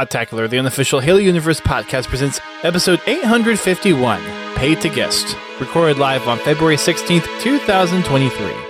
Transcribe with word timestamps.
Podtacular, 0.00 0.48
the 0.48 0.58
unofficial 0.58 0.98
Halo 1.00 1.18
Universe 1.18 1.60
podcast, 1.60 2.06
presents 2.06 2.40
episode 2.62 3.02
851, 3.06 4.22
Paid 4.56 4.80
to 4.80 4.88
Guest, 4.88 5.36
recorded 5.60 5.98
live 5.98 6.26
on 6.26 6.38
February 6.38 6.76
16th, 6.76 7.26
2023. 7.42 8.69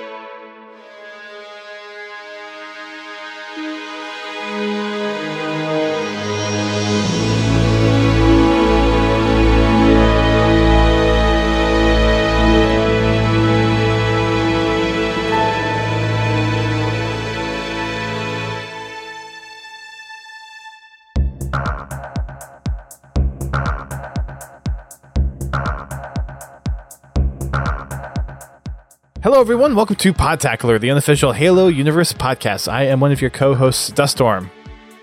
Everyone. 29.51 29.75
Welcome 29.75 29.97
to 29.97 30.13
Podtacular, 30.13 30.79
the 30.79 30.93
unofficial 30.93 31.33
Halo 31.33 31.67
Universe 31.67 32.13
podcast. 32.13 32.71
I 32.71 32.85
am 32.85 33.01
one 33.01 33.11
of 33.11 33.21
your 33.21 33.31
co 33.31 33.53
hosts, 33.57 33.91
Duststorm. 33.91 34.49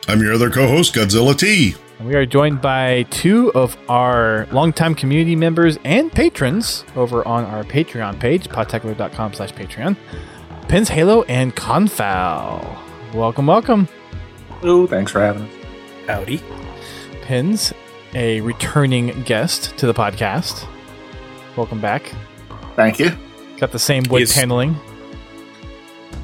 I'm 0.08 0.22
your 0.22 0.32
other 0.32 0.50
co-host, 0.50 0.96
Godzilla 0.96 1.38
T. 1.38 1.76
And 2.00 2.08
we 2.08 2.16
are 2.16 2.26
joined 2.26 2.62
by 2.62 3.04
two 3.10 3.52
of 3.56 3.76
our 3.90 4.48
longtime 4.54 4.96
community 4.96 5.36
members 5.36 5.78
and 5.84 6.10
patrons 6.10 6.86
over 6.96 7.28
on 7.28 7.44
our 7.44 7.66
Patreon 7.66 8.22
page, 8.22 8.48
podtacular.com 8.48 9.34
slash 9.34 9.52
Patreon. 9.52 9.98
Pins 10.70 10.88
Halo 10.88 11.24
and 11.24 11.54
Confal. 11.54 12.80
Welcome, 13.14 13.48
welcome. 13.48 13.90
Ooh, 14.64 14.88
thanks 14.88 15.12
for 15.12 15.20
having 15.20 15.44
us. 15.44 15.52
Howdy. 16.08 16.42
Pins, 17.24 17.74
a 18.14 18.40
returning 18.40 19.08
guest 19.24 19.78
to 19.78 19.88
the 19.88 19.94
podcast. 19.94 20.66
Welcome 21.58 21.82
back. 21.82 22.14
Thank 22.78 23.00
you. 23.00 23.12
Got 23.60 23.72
the 23.72 23.80
same 23.80 24.04
wood 24.10 24.20
He's- 24.20 24.34
paneling. 24.34 24.76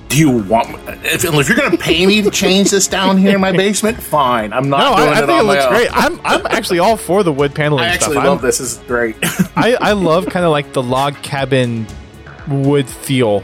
Do 0.10 0.20
you 0.20 0.30
want? 0.44 0.70
If, 1.04 1.26
if 1.26 1.48
you're 1.50 1.58
going 1.58 1.72
to 1.72 1.78
pay 1.78 2.06
me 2.06 2.22
to 2.22 2.30
change 2.30 2.70
this 2.70 2.88
down 2.88 3.18
here 3.18 3.34
in 3.34 3.42
my 3.42 3.52
basement, 3.52 3.98
fine. 4.00 4.54
I'm 4.54 4.70
not 4.70 4.78
No, 4.92 4.98
doing 4.98 5.10
I, 5.10 5.12
I 5.20 5.24
it 5.24 5.26
think 5.26 5.42
it 5.42 5.46
looks 5.46 5.64
own. 5.66 5.72
great. 5.72 5.90
I'm, 5.92 6.22
I'm 6.24 6.46
actually 6.52 6.78
all 6.78 6.98
for 6.98 7.24
the 7.24 7.34
wood 7.34 7.56
paneling 7.56 7.84
I 7.86 7.94
stuff. 7.96 8.02
actually 8.10 8.18
I'm- 8.18 8.28
love 8.28 8.42
this. 8.44 8.60
This 8.60 8.74
is 8.74 8.78
great. 8.86 9.16
I, 9.56 9.74
I 9.82 9.94
love 9.94 10.28
kind 10.28 10.46
of 10.46 10.52
like 10.52 10.72
the 10.74 10.84
log 10.84 11.16
cabin 11.24 11.88
wood 12.48 12.88
feel. 12.88 13.44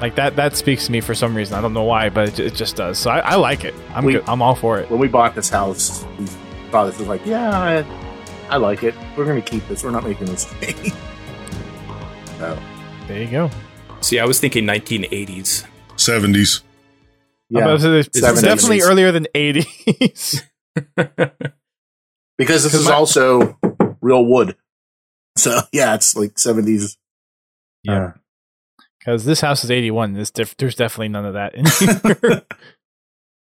Like 0.00 0.14
that 0.14 0.36
that 0.36 0.56
speaks 0.56 0.86
to 0.86 0.92
me 0.92 1.02
for 1.02 1.14
some 1.14 1.34
reason. 1.34 1.54
I 1.58 1.60
don't 1.60 1.74
know 1.74 1.84
why, 1.84 2.08
but 2.08 2.28
it, 2.30 2.38
it 2.38 2.54
just 2.54 2.76
does. 2.76 2.98
So 2.98 3.10
I, 3.10 3.18
I 3.18 3.34
like 3.34 3.64
it. 3.64 3.74
I'm 3.94 4.06
We- 4.06 4.14
good. 4.14 4.24
I'm 4.28 4.40
all 4.40 4.54
for 4.54 4.78
it. 4.78 4.90
when 4.90 4.98
we 4.98 5.08
bought 5.08 5.34
this 5.34 5.50
house, 5.50 6.06
we 6.18 6.24
thought 6.70 6.86
this 6.86 6.98
was 6.98 7.08
like, 7.08 7.24
yeah, 7.26 7.50
I, 7.50 7.84
I 8.48 8.56
like 8.56 8.82
it. 8.82 8.94
We're 9.14 9.26
going 9.26 9.42
to 9.42 9.50
keep 9.50 9.66
this. 9.68 9.84
We're 9.84 9.90
not 9.90 10.04
making 10.04 10.26
this 10.28 10.50
change. 10.62 10.94
So, 12.38 12.58
There 13.06 13.22
you 13.22 13.30
go. 13.30 13.50
See, 14.00 14.18
I 14.18 14.24
was 14.24 14.40
thinking 14.40 14.64
1980s. 14.64 15.64
70s. 15.96 16.62
I'm 17.50 17.62
about 17.62 17.80
yeah, 17.80 17.86
say 17.86 17.98
it's 18.00 18.20
70s. 18.20 18.42
definitely 18.42 18.82
earlier 18.82 19.12
than 19.12 19.26
80s. 19.34 20.42
because 22.36 22.64
this 22.64 22.74
is 22.74 22.84
my- 22.86 22.92
also 22.92 23.56
real 24.00 24.24
wood. 24.26 24.56
So 25.36 25.60
yeah, 25.72 25.94
it's 25.94 26.16
like 26.16 26.34
70s. 26.34 26.96
Yeah. 27.84 28.12
Because 28.98 29.24
this 29.24 29.40
house 29.40 29.62
is 29.62 29.70
81. 29.70 30.14
This 30.14 30.30
diff- 30.32 30.56
there's 30.56 30.74
definitely 30.74 31.08
none 31.08 31.24
of 31.26 31.34
that 31.34 31.54
in 31.54 31.64
here. 31.78 32.42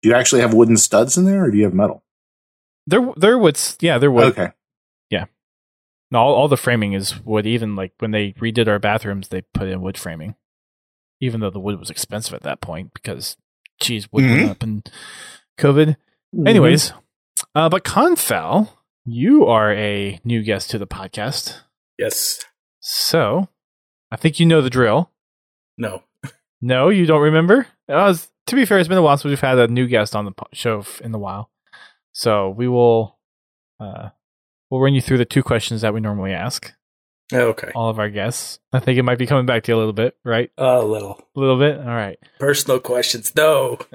Do 0.02 0.09
you 0.09 0.14
actually 0.14 0.41
have 0.41 0.53
wooden 0.53 0.75
studs 0.75 1.17
in 1.17 1.23
there, 1.23 1.45
or 1.45 1.52
do 1.52 1.58
you 1.58 1.64
have 1.64 1.73
metal? 1.73 2.03
they're 2.86 3.14
they're 3.16 3.38
wood's 3.38 3.78
yeah 3.80 3.97
they're 3.97 4.11
wood. 4.11 4.38
Okay. 4.38 4.52
No, 6.14 6.19
all, 6.19 6.33
all 6.36 6.47
the 6.47 6.56
framing 6.58 6.94
is 6.94 7.19
wood. 7.25 7.45
Even 7.47 7.75
like 7.75 7.92
when 8.00 8.11
they 8.11 8.31
redid 8.33 8.67
our 8.67 8.80
bathrooms, 8.80 9.28
they 9.29 9.41
put 9.41 9.68
in 9.68 9.81
wood 9.81 9.97
framing. 9.97 10.35
Even 11.19 11.40
though 11.41 11.50
the 11.50 11.59
wood 11.59 11.79
was 11.79 11.90
expensive 11.90 12.34
at 12.35 12.44
that 12.44 12.62
point 12.62 12.94
because 12.94 13.35
geez, 13.81 14.09
wood 14.13 14.24
went 14.24 14.41
Mhm. 14.44 14.50
up 14.51 14.63
in 14.63 14.84
COVID. 15.57 15.97
Anyways, 16.46 16.94
uh, 17.56 17.68
but 17.69 17.84
Confal, 17.84 18.69
you 19.06 19.46
are 19.46 19.74
a 19.74 20.19
new 20.24 20.41
guest 20.44 20.69
to 20.72 20.78
the 20.78 20.88
podcast, 20.88 21.62
Yes. 21.97 22.44
so 22.80 23.50
I 24.12 24.16
think 24.16 24.40
you 24.40 24.45
know 24.45 24.62
the 24.62 24.69
drill. 24.69 25.09
No. 25.78 26.03
No, 26.62 26.90
you 26.90 27.06
don't 27.06 27.22
remember. 27.22 27.68
Uh, 27.90 28.09
it's- 28.12 28.31
to 28.47 28.56
be 28.56 28.66
fair, 28.66 28.78
it's 28.80 28.88
been 28.88 28.97
a 28.97 29.01
while 29.01 29.18
since 29.18 29.30
we've 29.30 29.40
had 29.41 29.57
a 29.57 29.68
new 29.68 29.88
guest 29.88 30.16
on 30.16 30.25
the 30.25 30.34
show 30.53 30.84
in 31.01 31.12
the 31.12 31.19
while, 31.19 31.50
so 32.12 32.50
we 32.50 32.68
will 32.68 33.18
uh, 33.80 34.09
we'll 34.73 34.81
run 34.81 34.95
you 34.95 35.01
through 35.01 35.19
the 35.19 35.25
two 35.25 35.44
questions 35.44 35.81
that 35.81 35.94
we 35.94 36.00
normally 36.00 36.34
ask 36.34 36.73
Oh, 37.31 37.50
Okay. 37.50 37.72
all 37.75 37.89
of 37.89 38.00
our 38.00 38.09
guests. 38.09 38.57
I 38.73 38.79
think 38.79 38.97
it 38.97 39.03
might 39.03 39.19
be 39.19 39.28
coming 39.28 39.45
back 39.45 39.61
to 39.63 39.72
you 39.72 39.75
a 39.75 39.79
little 39.79 39.94
bit, 39.94 40.17
right? 40.25 40.50
A 40.57 40.81
little. 40.84 41.22
A 41.35 41.39
little 41.39 41.59
bit. 41.59 41.78
All 41.78 41.85
right. 41.85 42.17
Personal 42.39 42.79
questions. 42.79 43.33
No. 43.35 43.78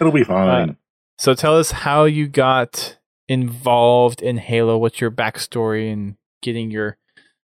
It'll 0.00 0.12
be 0.12 0.22
fine. 0.24 0.76
So 1.18 1.34
tell 1.34 1.58
us 1.58 1.70
how 1.72 2.04
you 2.04 2.28
got 2.28 2.96
involved 3.28 4.22
in 4.22 4.38
Halo. 4.38 4.78
What's 4.78 5.00
your 5.00 5.10
backstory 5.10 5.90
in 5.90 6.16
getting 6.42 6.70
your 6.70 6.96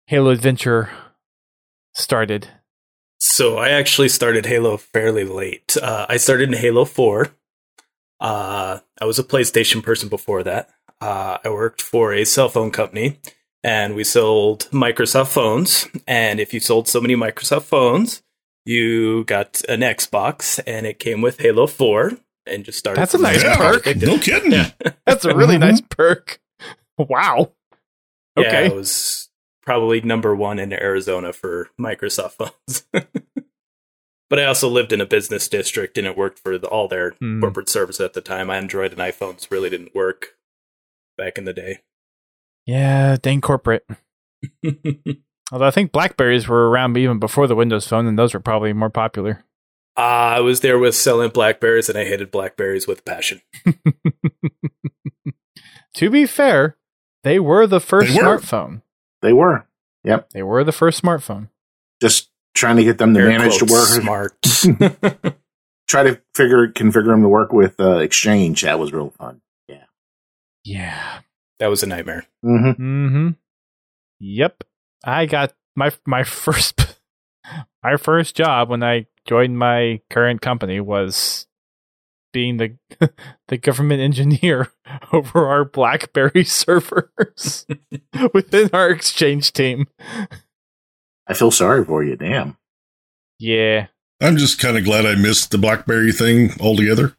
Halo 0.05 0.29
adventure 0.29 0.89
started? 1.93 2.47
So 3.19 3.57
I 3.57 3.69
actually 3.69 4.09
started 4.09 4.45
Halo 4.45 4.77
fairly 4.77 5.23
late. 5.25 5.75
Uh, 5.81 6.05
I 6.07 6.17
started 6.17 6.49
in 6.49 6.55
Halo 6.57 6.85
4. 6.85 7.31
Uh, 8.19 8.79
I 9.01 9.05
was 9.05 9.19
a 9.19 9.23
PlayStation 9.23 9.83
person 9.83 10.07
before 10.09 10.43
that. 10.43 10.69
Uh, 11.01 11.37
I 11.43 11.49
worked 11.49 11.81
for 11.81 12.13
a 12.13 12.25
cell 12.25 12.49
phone 12.49 12.71
company 12.71 13.19
and 13.63 13.95
we 13.95 14.03
sold 14.03 14.67
Microsoft 14.71 15.27
phones. 15.27 15.87
And 16.07 16.39
if 16.39 16.53
you 16.53 16.59
sold 16.59 16.87
so 16.87 16.99
many 17.01 17.15
Microsoft 17.15 17.63
phones, 17.63 18.23
you 18.65 19.23
got 19.25 19.61
an 19.69 19.81
Xbox 19.81 20.59
and 20.65 20.85
it 20.85 20.99
came 20.99 21.21
with 21.21 21.39
Halo 21.39 21.67
4 21.67 22.13
and 22.47 22.65
just 22.65 22.79
started. 22.79 22.99
That's 23.01 23.13
a 23.13 23.19
nice 23.19 23.43
there. 23.43 23.55
perk. 23.55 23.95
No 23.97 24.17
kidding. 24.17 24.51
Yeah. 24.51 24.71
That's 25.05 25.25
a 25.25 25.35
really 25.35 25.57
nice 25.57 25.81
perk. 25.81 26.39
Wow. 26.97 27.51
Yeah, 28.37 28.47
Okay. 28.47 28.65
it 28.67 28.75
was 28.75 29.29
probably 29.61 30.01
number 30.01 30.35
one 30.35 30.59
in 30.59 30.71
Arizona 30.73 31.31
for 31.33 31.69
Microsoft 31.79 32.31
phones. 32.33 32.83
but 34.29 34.39
I 34.39 34.45
also 34.45 34.67
lived 34.69 34.91
in 34.93 35.01
a 35.01 35.05
business 35.05 35.47
district 35.47 35.97
and 35.97 36.07
it 36.07 36.17
worked 36.17 36.39
for 36.39 36.57
the, 36.57 36.67
all 36.67 36.87
their 36.87 37.11
Hmm. 37.19 37.39
corporate 37.41 37.69
service 37.69 37.99
at 37.99 38.13
the 38.13 38.21
time. 38.21 38.49
Android 38.49 38.91
and 38.93 39.01
iPhones 39.01 39.51
really 39.51 39.69
didn't 39.69 39.93
work 39.95 40.36
back 41.17 41.37
in 41.37 41.45
the 41.45 41.53
day. 41.53 41.79
Yeah, 42.65 43.17
dang 43.21 43.41
corporate. 43.41 43.85
Although 45.51 45.65
I 45.67 45.71
think 45.71 45.91
Blackberries 45.91 46.47
were 46.47 46.69
around 46.69 46.97
even 46.97 47.19
before 47.19 47.47
the 47.47 47.55
Windows 47.55 47.87
Phone, 47.87 48.05
and 48.07 48.19
those 48.19 48.33
were 48.33 48.39
probably 48.39 48.73
more 48.73 48.89
popular. 48.89 49.43
Uh, 49.97 50.35
I 50.37 50.39
was 50.41 50.59
there 50.59 50.77
with 50.77 50.93
selling 50.93 51.29
Blackberries 51.31 51.89
and 51.89 51.97
I 51.97 52.05
hated 52.05 52.29
Blackberries 52.29 52.85
with 52.87 53.03
passion. 53.05 53.41
to 55.95 56.09
be 56.09 56.25
fair, 56.25 56.77
they 57.23 57.39
were 57.39 57.65
the 57.65 57.79
first 57.79 58.13
They 58.13 58.21
were. 58.21 58.37
smartphone. 58.37 58.81
They 59.21 59.33
were 59.33 59.65
Yep. 60.03 60.29
They 60.29 60.43
were 60.43 60.63
the 60.63 60.71
first 60.71 61.01
smartphone. 61.01 61.49
just 62.01 62.29
trying 62.53 62.77
to 62.77 62.83
get 62.83 62.97
them 62.97 63.13
to 63.13 63.19
Air 63.21 63.27
manage 63.27 63.57
to 63.57 63.65
work. 63.65 63.87
smart. 63.87 64.41
Try 65.87 66.03
to 66.03 66.21
figure 66.35 66.67
configure 66.67 67.07
them 67.07 67.21
to 67.23 67.27
work 67.29 67.51
with 67.51 67.79
uh, 67.79 67.97
Exchange. 67.97 68.61
That 68.61 68.77
was 68.79 68.93
real 68.93 69.09
fun. 69.11 69.41
Yeah. 70.67 71.19
that 71.59 71.67
was 71.67 71.83
a 71.83 71.87
nightmare. 71.87 72.25
Mm-hmm. 72.43 72.81
Mm-hmm. 72.81 73.29
Yep. 74.19 74.63
I 75.03 75.25
got 75.25 75.53
my 75.75 75.91
my 76.05 76.23
first 76.25 76.97
my 77.83 77.95
first 77.97 78.35
job 78.35 78.69
when 78.69 78.83
I 78.83 79.07
joined 79.25 79.57
my 79.57 80.01
current 80.09 80.41
company 80.41 80.79
was 80.79 81.47
being 82.33 82.57
the 82.57 82.77
the 83.47 83.57
government 83.57 84.01
engineer 84.01 84.71
over 85.13 85.47
our 85.47 85.63
BlackBerry 85.63 86.43
servers 86.43 87.65
within 88.33 88.69
our 88.73 88.89
exchange 88.89 89.53
team. 89.53 89.87
I 91.27 91.33
feel 91.33 91.51
sorry 91.51 91.85
for 91.85 92.03
you. 92.03 92.15
Damn. 92.15 92.57
Yeah. 93.39 93.87
I'm 94.19 94.37
just 94.37 94.59
kind 94.59 94.77
of 94.77 94.83
glad 94.83 95.05
I 95.05 95.15
missed 95.15 95.51
the 95.51 95.57
BlackBerry 95.57 96.11
thing 96.11 96.51
altogether. 96.59 97.15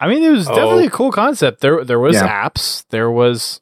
I 0.00 0.08
mean, 0.08 0.22
it 0.22 0.30
was 0.30 0.48
Oh. 0.48 0.54
definitely 0.54 0.86
a 0.86 0.90
cool 0.90 1.12
concept. 1.12 1.60
There, 1.60 1.84
there 1.84 1.98
was 1.98 2.16
Yeah. 2.16 2.48
apps. 2.48 2.84
There 2.90 3.10
was, 3.10 3.60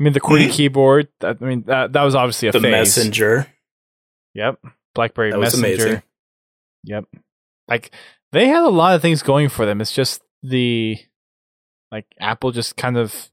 I 0.00 0.04
mean, 0.04 0.12
the 0.12 0.20
QWERTY 0.20 0.48
mm. 0.48 0.52
keyboard. 0.52 1.08
That, 1.20 1.38
I 1.40 1.44
mean, 1.44 1.62
that 1.66 1.92
that 1.92 2.02
was 2.02 2.14
obviously 2.14 2.48
a 2.48 2.52
The 2.52 2.60
phase. 2.60 2.70
messenger. 2.70 3.46
Yep. 4.34 4.58
BlackBerry 4.94 5.30
That 5.30 5.38
was 5.38 5.56
Messenger. 5.60 5.84
amazing. 5.84 6.02
Yep. 6.84 7.04
Like 7.68 7.90
they 8.32 8.48
had 8.48 8.62
a 8.62 8.68
lot 8.68 8.94
of 8.94 9.02
things 9.02 9.22
going 9.22 9.48
for 9.48 9.66
them. 9.66 9.80
It's 9.80 9.92
just 9.92 10.22
the 10.42 10.98
like 11.92 12.06
Apple 12.20 12.50
just 12.50 12.76
kind 12.76 12.96
of 12.96 13.30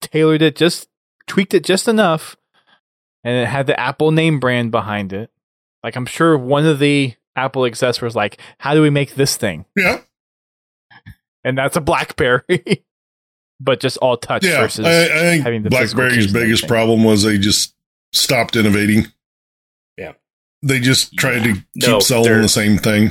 tailored 0.00 0.42
it, 0.42 0.56
just 0.56 0.88
tweaked 1.26 1.54
it 1.54 1.64
just 1.64 1.86
enough, 1.88 2.36
and 3.24 3.34
it 3.36 3.46
had 3.46 3.66
the 3.66 3.78
Apple 3.78 4.10
name 4.10 4.40
brand 4.40 4.70
behind 4.70 5.12
it. 5.12 5.30
Like 5.84 5.96
I'm 5.96 6.06
sure 6.06 6.36
one 6.38 6.66
of 6.66 6.78
the 6.78 7.14
Apple 7.36 7.64
execs 7.64 8.00
was 8.00 8.16
like, 8.16 8.40
"How 8.58 8.74
do 8.74 8.82
we 8.82 8.90
make 8.90 9.14
this 9.14 9.36
thing?" 9.36 9.66
Yeah. 9.76 10.00
And 11.44 11.56
that's 11.56 11.76
a 11.76 11.80
BlackBerry, 11.80 12.84
but 13.60 13.80
just 13.80 13.96
all 13.98 14.16
touch 14.16 14.44
Yeah, 14.44 14.60
versus. 14.62 14.86
I, 14.86 15.04
I 15.04 15.08
think 15.20 15.44
having 15.44 15.62
the 15.62 15.70
BlackBerry's 15.70 16.32
biggest 16.32 16.64
everything. 16.64 16.68
problem 16.68 17.04
was 17.04 17.22
they 17.22 17.38
just 17.38 17.74
stopped 18.12 18.56
innovating. 18.56 19.06
Yeah. 19.96 20.12
They 20.62 20.80
just 20.80 21.14
tried 21.16 21.44
to 21.44 21.52
keep 21.54 21.64
No, 21.76 22.00
selling 22.00 22.40
the 22.42 22.48
same 22.48 22.78
thing. 22.78 23.10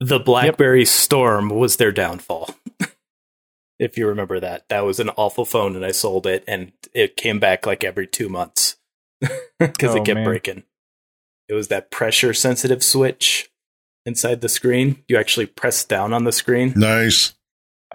The 0.00 0.18
BlackBerry 0.18 0.84
Storm 0.84 1.48
was 1.48 1.76
their 1.76 1.92
downfall. 1.92 2.54
if 3.78 3.96
you 3.96 4.06
remember 4.08 4.40
that, 4.40 4.68
that 4.68 4.80
was 4.84 4.98
an 5.00 5.10
awful 5.10 5.44
phone, 5.44 5.76
and 5.76 5.84
I 5.84 5.92
sold 5.92 6.26
it, 6.26 6.42
and 6.48 6.72
it 6.92 7.16
came 7.16 7.38
back 7.38 7.66
like 7.66 7.84
every 7.84 8.06
two 8.08 8.28
months 8.28 8.76
because 9.58 9.94
Oh, 9.94 9.96
it 9.96 10.04
kept 10.04 10.16
man. 10.16 10.24
breaking. 10.24 10.64
It 11.48 11.54
was 11.54 11.68
that 11.68 11.90
pressure 11.90 12.34
sensitive 12.34 12.82
switch 12.82 13.48
inside 14.06 14.40
the 14.40 14.48
screen. 14.48 15.02
You 15.08 15.16
actually 15.18 15.46
press 15.46 15.84
down 15.84 16.12
on 16.12 16.24
the 16.24 16.32
screen. 16.32 16.72
Nice. 16.76 17.34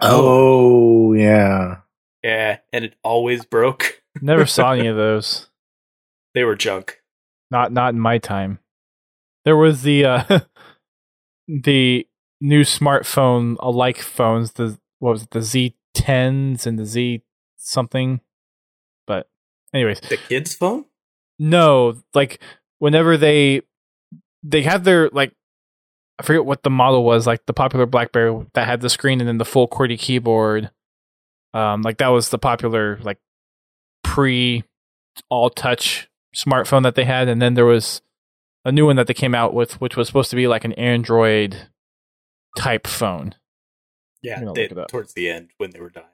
Oh 0.00 1.12
yeah. 1.12 1.78
Yeah, 2.22 2.58
and 2.72 2.84
it 2.84 2.94
always 3.02 3.44
broke. 3.44 4.02
Never 4.20 4.46
saw 4.46 4.72
any 4.72 4.86
of 4.88 4.96
those. 5.04 5.48
They 6.34 6.44
were 6.44 6.56
junk. 6.56 7.00
Not 7.50 7.72
not 7.72 7.94
in 7.94 8.00
my 8.00 8.18
time. 8.18 8.58
There 9.44 9.56
was 9.56 9.82
the 9.82 10.04
uh 10.04 10.24
the 11.48 12.06
new 12.40 12.62
smartphone 12.62 13.56
alike 13.60 13.98
phones, 13.98 14.52
the 14.52 14.78
what 14.98 15.12
was 15.12 15.22
it, 15.24 15.30
the 15.30 15.42
Z 15.42 15.74
tens 15.94 16.66
and 16.66 16.78
the 16.78 16.86
Z 16.86 17.22
something. 17.56 18.20
But 19.06 19.28
anyways, 19.72 20.00
The 20.00 20.16
kid's 20.16 20.54
phone? 20.54 20.84
no, 21.38 21.96
like 22.14 22.40
whenever 22.78 23.16
they 23.16 23.62
they 24.42 24.62
had 24.62 24.84
their 24.84 25.08
like 25.10 25.32
I 26.18 26.24
forget 26.24 26.44
what 26.44 26.62
the 26.64 26.70
model 26.70 27.04
was, 27.04 27.26
like 27.26 27.46
the 27.46 27.52
popular 27.52 27.86
BlackBerry 27.86 28.46
that 28.54 28.66
had 28.66 28.80
the 28.80 28.90
screen 28.90 29.20
and 29.20 29.28
then 29.28 29.38
the 29.38 29.44
full 29.44 29.68
QWERTY 29.68 29.98
keyboard. 29.98 30.70
Um, 31.54 31.82
like 31.82 31.98
that 31.98 32.08
was 32.08 32.30
the 32.30 32.38
popular 32.38 32.98
like 33.02 33.18
pre 34.02 34.64
all 35.30 35.50
touch 35.50 36.08
smartphone 36.36 36.82
that 36.82 36.94
they 36.94 37.04
had, 37.04 37.28
and 37.28 37.40
then 37.40 37.54
there 37.54 37.64
was 37.66 38.02
a 38.64 38.72
new 38.72 38.86
one 38.86 38.96
that 38.96 39.06
they 39.06 39.14
came 39.14 39.34
out 39.34 39.54
with, 39.54 39.80
which 39.80 39.96
was 39.96 40.06
supposed 40.08 40.30
to 40.30 40.36
be 40.36 40.46
like 40.48 40.64
an 40.64 40.72
Android 40.74 41.68
type 42.56 42.86
phone. 42.86 43.34
Yeah, 44.22 44.40
they, 44.40 44.46
look 44.46 44.58
it 44.58 44.78
up. 44.78 44.88
towards 44.88 45.14
the 45.14 45.30
end 45.30 45.50
when 45.58 45.70
they 45.70 45.80
were 45.80 45.90
dying. 45.90 46.06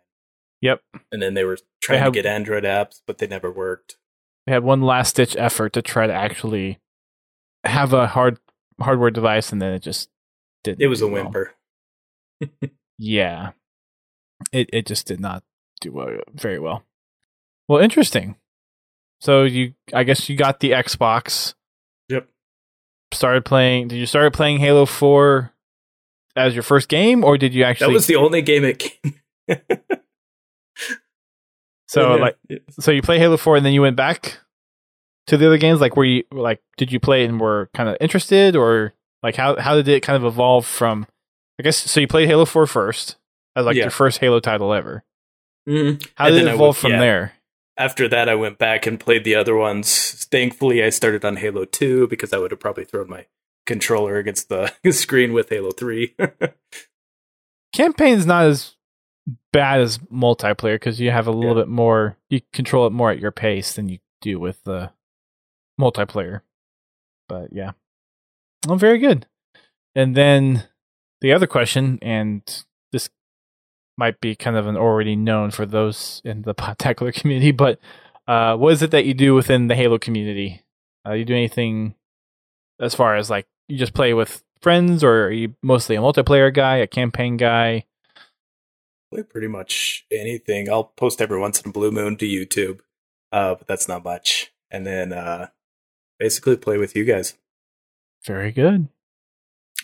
Yep, 0.61 0.83
And 1.13 1.21
then 1.23 1.35
they 1.35 1.45
were 1.45 1.59
trying 1.83 2.01
have- 2.01 2.13
to 2.13 2.23
get 2.23 2.27
Android 2.27 2.65
apps, 2.65 3.01
but 3.07 3.19
they 3.19 3.27
never 3.27 3.51
worked. 3.51 3.97
they 4.47 4.53
had 4.53 4.63
one 4.63 4.83
last 4.83 5.17
ditch 5.17 5.35
effort 5.39 5.73
to 5.73 5.83
try 5.83 6.07
to 6.07 6.13
actually 6.13 6.79
have 7.65 7.93
a 7.95 8.07
hard 8.07 8.39
hardware 8.81 9.11
device, 9.11 9.53
and 9.53 9.61
then 9.63 9.73
it 9.73 9.83
just 9.83 10.09
didn't. 10.63 10.81
It 10.83 10.87
was 10.89 11.03
a 11.03 11.07
do 11.07 11.13
well. 11.13 11.25
whimper. 11.25 11.53
Yeah, 12.97 13.51
it 14.53 14.71
it 14.73 14.87
just 14.87 15.07
did 15.07 15.19
not 15.19 15.43
do 15.81 15.91
well, 15.91 16.17
very 16.33 16.61
well. 16.61 16.85
Well, 17.67 17.83
interesting. 17.83 18.37
So 19.21 19.43
you, 19.43 19.75
I 19.93 20.05
guess 20.05 20.29
you 20.29 20.37
got 20.37 20.61
the 20.61 20.71
Xbox. 20.73 21.55
Yep. 22.09 22.29
Started 23.13 23.45
playing. 23.45 23.89
Did 23.89 23.97
you 23.97 24.07
start 24.07 24.33
playing 24.33 24.59
Halo 24.59 24.87
Four 24.87 25.53
as 26.37 26.55
your 26.55 26.63
first 26.63 26.89
game, 26.89 27.25
or 27.25 27.37
did 27.37 27.53
you 27.53 27.65
actually? 27.65 27.89
That 27.89 27.95
was 27.95 28.07
the 28.07 28.15
only 28.17 28.43
game 28.43 28.65
it 28.65 28.79
came. 28.79 29.15
so 31.89 32.13
oh, 32.13 32.17
Yeah. 32.17 32.23
like 32.23 32.37
so 32.79 32.91
you 32.93 33.03
play 33.03 33.19
Halo 33.19 33.37
Four 33.37 33.57
and 33.57 33.67
then 33.67 33.73
you 33.73 33.83
went 33.83 33.97
back 33.97 34.39
to 35.29 35.37
the 35.37 35.47
other 35.47 35.59
games. 35.59 35.81
Like, 35.81 35.97
were 35.97 36.05
you 36.05 36.25
like 36.33 36.61
did 36.77 36.93
you 36.93 37.01
play 37.01 37.25
it 37.25 37.29
and 37.29 37.41
were 37.41 37.71
kind 37.75 37.89
of 37.89 37.97
interested, 38.01 38.57
or 38.57 38.95
like 39.23 39.37
how 39.37 39.57
how 39.61 39.75
did 39.75 39.89
it 39.89 40.03
kind 40.03 40.17
of 40.17 40.25
evolve 40.25 40.67
from? 40.67 41.07
I 41.59 41.63
guess 41.63 41.77
so. 41.77 42.01
You 42.01 42.09
played 42.09 42.29
Halo 42.29 42.45
4 42.45 42.67
first 42.67 43.17
as 43.57 43.65
like 43.67 43.77
Yeah. 43.77 43.85
your 43.85 43.91
first 43.91 44.19
Halo 44.19 44.41
title 44.41 44.73
ever. 44.75 45.05
Mhm. 45.69 46.05
How 46.17 46.27
And 46.27 46.35
did 46.35 46.43
it 46.47 46.55
evolve 46.55 46.61
went- 46.61 46.77
from 46.77 46.93
yeah. 46.93 46.99
there? 47.01 47.33
After 47.77 48.07
that, 48.09 48.29
I 48.29 48.35
went 48.37 48.59
back 48.59 48.87
and 48.87 49.01
played 49.01 49.25
the 49.25 49.35
other 49.35 49.57
ones. 49.57 50.27
Thankfully, 50.31 50.83
I 50.85 50.91
started 50.91 51.25
on 51.25 51.37
Halo 51.37 51.65
2 51.65 52.07
because 52.09 52.33
I 52.33 52.39
would 52.39 52.51
have 52.53 52.61
probably 52.61 52.85
thrown 52.85 53.09
my 53.09 53.27
controller 53.67 54.17
against 54.19 54.49
the 54.49 54.73
screen 54.93 55.33
with 55.33 55.49
Halo 55.49 55.71
3. 55.73 56.15
Campaign's 57.73 58.27
not 58.27 58.45
as 58.47 58.77
bad 59.53 59.81
as 59.81 59.99
multiplayer 59.99 60.75
because 60.75 61.01
you 61.01 61.11
have 61.11 61.27
a 61.27 61.33
little 61.33 61.57
Yeah. 61.57 61.63
bit 61.63 61.69
more. 61.69 62.17
You 62.31 62.41
control 62.53 62.87
it 62.87 62.91
more 62.91 63.11
at 63.11 63.19
your 63.19 63.33
pace 63.33 63.73
than 63.75 63.89
you 63.89 63.99
do 64.21 64.39
with 64.39 64.63
the 64.65 64.91
multiplayer. 65.81 66.41
But 67.29 67.53
yeah, 67.53 67.73
well, 68.67 68.77
very 68.77 68.99
good. 68.99 69.27
And 69.95 70.15
then 70.15 70.65
the 71.21 71.33
other 71.33 71.47
question, 71.47 71.99
and 72.03 72.43
this 72.93 73.09
might 73.97 74.21
be 74.21 74.35
kind 74.35 74.57
of 74.57 74.67
an 74.67 74.77
already 74.77 75.17
known 75.17 75.51
for 75.51 75.67
those 75.67 76.21
in 76.25 76.43
the 76.43 76.55
Podtacular 76.55 77.15
community, 77.15 77.53
but 77.53 77.79
uh, 78.27 78.57
what 78.57 78.73
is 78.73 78.83
it 78.83 78.91
that 78.91 79.05
you 79.05 79.15
do 79.15 79.35
within 79.35 79.69
the 79.69 79.75
Halo 79.75 79.99
community? 79.99 80.63
Uh, 81.07 81.13
you 81.13 81.25
do 81.25 81.35
anything 81.35 81.95
as 82.81 82.95
far 82.95 83.17
as 83.17 83.31
like 83.31 83.47
you 83.69 83.79
just 83.79 83.95
play 83.95 84.15
with 84.15 84.43
friends, 84.61 85.05
or 85.05 85.25
are 85.27 85.31
you 85.31 85.55
mostly 85.63 85.97
a 85.97 86.01
multiplayer 86.01 86.53
guy, 86.53 86.77
a 86.77 86.87
campaign 86.87 87.37
guy? 87.37 87.85
play 89.15 89.23
pretty 89.23 89.49
much 89.49 90.07
anything. 90.11 90.69
I'll 90.69 90.85
post 90.85 91.21
every 91.21 91.39
once 91.39 91.61
in 91.61 91.71
a 91.71 91.73
blue 91.73 91.91
moon 91.91 92.17
to 92.17 92.27
YouTube, 92.27 92.81
uh, 93.33 93.55
but 93.55 93.67
that's 93.67 93.89
not 93.89 94.05
much. 94.05 94.53
And 94.71 94.87
then 94.87 95.13
uh, 95.13 95.49
basically 96.19 96.57
play 96.57 96.79
with 96.79 96.95
you 96.97 97.05
guys. 97.05 97.35
Very 98.27 98.53
good. 98.53 98.89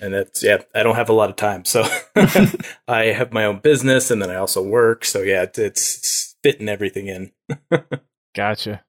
And 0.01 0.15
that's 0.15 0.43
yeah. 0.43 0.59
I 0.75 0.83
don't 0.83 0.95
have 0.97 1.11
a 1.11 1.15
lot 1.15 1.29
of 1.31 1.37
time, 1.37 1.65
so 1.65 1.85
I 2.89 3.05
have 3.07 3.33
my 3.33 3.45
own 3.45 3.59
business, 3.59 4.11
and 4.11 4.23
then 4.23 4.31
I 4.31 4.37
also 4.37 4.63
work. 4.63 5.05
So 5.05 5.21
yeah, 5.21 5.43
it's, 5.43 5.59
it's 5.59 6.37
fitting 6.43 6.69
everything 6.69 7.09
in. 7.09 7.33
Gotcha. 8.35 8.83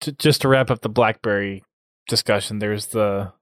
J- 0.00 0.16
just 0.18 0.40
to 0.42 0.48
wrap 0.48 0.70
up 0.70 0.80
the 0.80 0.88
BlackBerry 0.88 1.62
discussion, 2.08 2.58
there's 2.58 2.86
the 2.86 3.32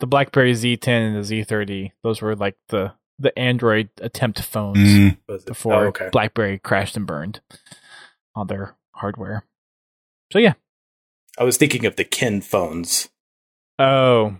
the 0.00 0.06
BlackBerry 0.08 0.52
Z10 0.52 0.88
and 0.88 1.16
the 1.24 1.44
Z30. 1.44 1.92
Those 2.02 2.20
were 2.20 2.34
like 2.34 2.56
the 2.70 2.92
the 3.20 3.38
Android 3.38 3.90
attempt 4.00 4.42
phones 4.42 4.78
Mm, 4.78 5.44
before 5.46 5.74
Oh, 5.74 5.88
okay. 5.88 6.08
BlackBerry 6.10 6.58
crashed 6.58 6.96
and 6.96 7.06
burned 7.06 7.40
on 8.34 8.48
their 8.48 8.74
hardware. 8.96 9.44
So 10.32 10.40
yeah. 10.40 10.54
I 11.38 11.44
was 11.44 11.56
thinking 11.56 11.86
of 11.86 11.96
the 11.96 12.04
Kin 12.04 12.40
phones. 12.40 13.08
Oh, 13.78 14.36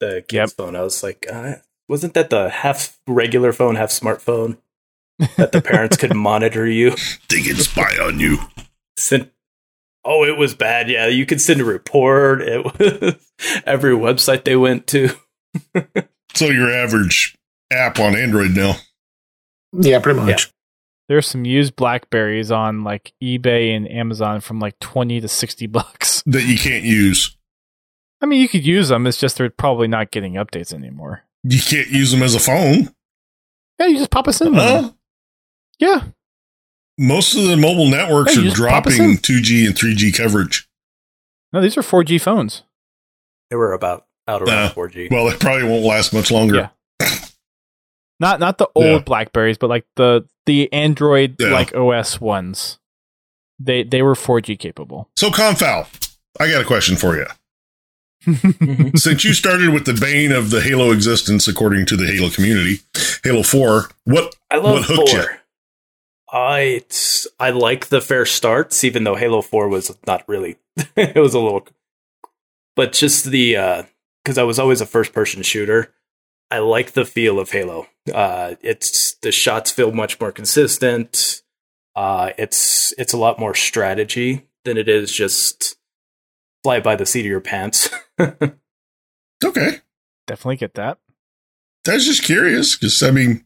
The 0.00 0.24
kid's 0.28 0.32
Yep. 0.32 0.50
phone. 0.56 0.76
I 0.76 0.82
was 0.82 1.02
like, 1.02 1.26
uh, 1.32 1.54
wasn't 1.88 2.14
that 2.14 2.30
the 2.30 2.50
half 2.50 2.98
regular 3.06 3.52
phone, 3.52 3.76
half 3.76 3.90
smartphone 3.90 4.58
that 5.36 5.52
the 5.52 5.62
parents 5.62 5.96
could 5.96 6.14
monitor 6.16 6.66
you? 6.66 6.90
they 7.30 7.42
can 7.42 7.56
spy 7.56 7.96
on 8.02 8.18
you. 8.20 8.38
Send. 8.98 9.30
Oh, 10.04 10.24
it 10.24 10.36
was 10.36 10.54
bad. 10.54 10.90
Yeah, 10.90 11.06
you 11.06 11.24
could 11.24 11.40
send 11.40 11.60
a 11.60 11.64
report. 11.64 12.42
It 12.42 12.64
was 12.64 13.14
every 13.64 13.92
website 13.94 14.44
they 14.44 14.56
went 14.56 14.86
to. 14.88 15.10
So 16.34 16.46
your 16.46 16.68
average 16.68 17.36
app 17.70 18.00
on 18.00 18.16
Android 18.16 18.50
now. 18.56 18.74
Yeah, 19.72 20.00
pretty 20.00 20.18
much. 20.18 20.50
There's 21.08 21.26
some 21.26 21.44
used 21.44 21.76
Blackberries 21.76 22.50
on 22.50 22.84
like 22.84 23.12
eBay 23.22 23.76
and 23.76 23.90
Amazon 23.90 24.40
from 24.40 24.58
like 24.60 24.78
20 24.80 25.20
to 25.20 25.28
60 25.28 25.66
bucks. 25.66 26.22
that 26.26 26.44
you 26.44 26.56
can't 26.58 26.84
use. 26.84 27.36
I 28.20 28.26
mean, 28.26 28.40
you 28.40 28.48
could 28.48 28.64
use 28.64 28.88
them. 28.88 29.06
It's 29.06 29.18
just 29.18 29.36
they're 29.36 29.50
probably 29.50 29.88
not 29.88 30.10
getting 30.10 30.34
updates 30.34 30.72
anymore. 30.72 31.22
You 31.42 31.60
can't 31.60 31.88
use 31.88 32.10
them 32.10 32.22
as 32.22 32.34
a 32.34 32.40
phone. 32.40 32.88
Yeah, 33.78 33.86
you 33.86 33.98
just 33.98 34.10
pop 34.10 34.28
us 34.28 34.40
in. 34.40 34.54
Huh? 34.54 34.92
Yeah. 35.78 36.04
Most 36.96 37.34
of 37.36 37.44
the 37.44 37.56
mobile 37.56 37.88
networks 37.88 38.34
Hey, 38.34 38.40
you 38.40 38.46
are 38.46 38.50
just 38.50 38.62
pop 38.62 38.86
us 38.86 38.96
dropping 38.96 39.18
2G 39.18 39.66
and 39.66 39.74
3G 39.74 40.16
coverage. 40.16 40.68
No, 41.52 41.60
these 41.60 41.76
are 41.76 41.82
4G 41.82 42.20
phones. 42.20 42.62
They 43.50 43.56
were 43.56 43.72
about 43.72 44.06
out 44.26 44.42
around 44.42 44.70
Uh, 44.70 44.72
4G. 44.72 45.10
Well, 45.10 45.28
it 45.28 45.38
probably 45.38 45.64
won't 45.64 45.84
last 45.84 46.14
much 46.14 46.30
longer. 46.30 46.54
Yeah. 46.56 46.68
Not 48.20 48.40
not 48.40 48.58
the 48.58 48.68
old 48.74 48.84
Yeah. 48.86 48.98
Blackberries, 49.00 49.58
but 49.58 49.70
like 49.70 49.86
the 49.96 50.26
the 50.46 50.72
Android 50.72 51.36
Yeah. 51.38 51.48
like 51.52 51.74
OS 51.74 52.20
ones. 52.20 52.78
They 53.58 53.82
they 53.82 54.02
were 54.02 54.14
4G 54.14 54.58
capable. 54.58 55.08
So, 55.16 55.30
Confoul, 55.30 55.86
I 56.40 56.50
got 56.50 56.62
a 56.62 56.64
question 56.64 56.96
for 56.96 57.16
you. 57.16 57.26
Since 58.96 59.24
you 59.24 59.34
started 59.34 59.72
with 59.74 59.84
the 59.84 59.92
bane 60.00 60.32
of 60.32 60.50
the 60.50 60.60
Halo 60.62 60.92
existence, 60.92 61.46
according 61.46 61.86
to 61.86 61.96
the 61.96 62.06
Halo 62.10 62.30
community, 62.30 62.78
Halo 63.22 63.42
4, 63.42 63.90
what 64.04 64.34
I 64.50 64.56
love 64.56 64.74
What 64.76 64.84
hooked 64.84 65.10
four. 65.10 65.20
you? 65.20 65.26
I 66.32 66.58
it's, 66.60 67.26
I 67.38 67.50
like 67.50 67.86
the 67.88 68.00
fair 68.00 68.24
starts, 68.26 68.82
even 68.82 69.04
though 69.04 69.14
Halo 69.14 69.40
Four 69.42 69.68
was 69.68 69.96
not 70.06 70.24
really. 70.26 70.56
it 70.96 71.16
was 71.20 71.34
a 71.34 71.38
little, 71.38 71.66
but 72.74 72.92
just 72.92 73.26
the 73.26 73.56
uh, 73.56 73.82
because 74.24 74.36
I 74.38 74.42
was 74.42 74.58
always 74.58 74.80
a 74.80 74.86
first 74.86 75.12
person 75.12 75.42
shooter. 75.42 75.92
I 76.54 76.58
like 76.58 76.92
the 76.92 77.04
feel 77.04 77.40
of 77.40 77.50
Halo. 77.50 77.88
Uh, 78.12 78.54
it's 78.62 79.16
the 79.22 79.32
shots 79.32 79.72
feel 79.72 79.90
much 79.90 80.20
more 80.20 80.30
consistent. 80.30 81.42
Uh, 81.96 82.30
it's 82.38 82.94
it's 82.96 83.12
a 83.12 83.16
lot 83.16 83.40
more 83.40 83.54
strategy 83.56 84.46
than 84.64 84.76
it 84.76 84.88
is 84.88 85.10
just 85.12 85.76
fly 86.62 86.78
by 86.78 86.94
the 86.94 87.06
seat 87.06 87.20
of 87.22 87.26
your 87.26 87.40
pants. 87.40 87.90
okay. 88.20 89.78
Definitely 90.28 90.56
get 90.56 90.74
that. 90.74 90.98
I 91.88 91.94
was 91.94 92.06
just 92.06 92.22
curious 92.22 92.76
because, 92.76 93.02
I 93.02 93.10
mean, 93.10 93.44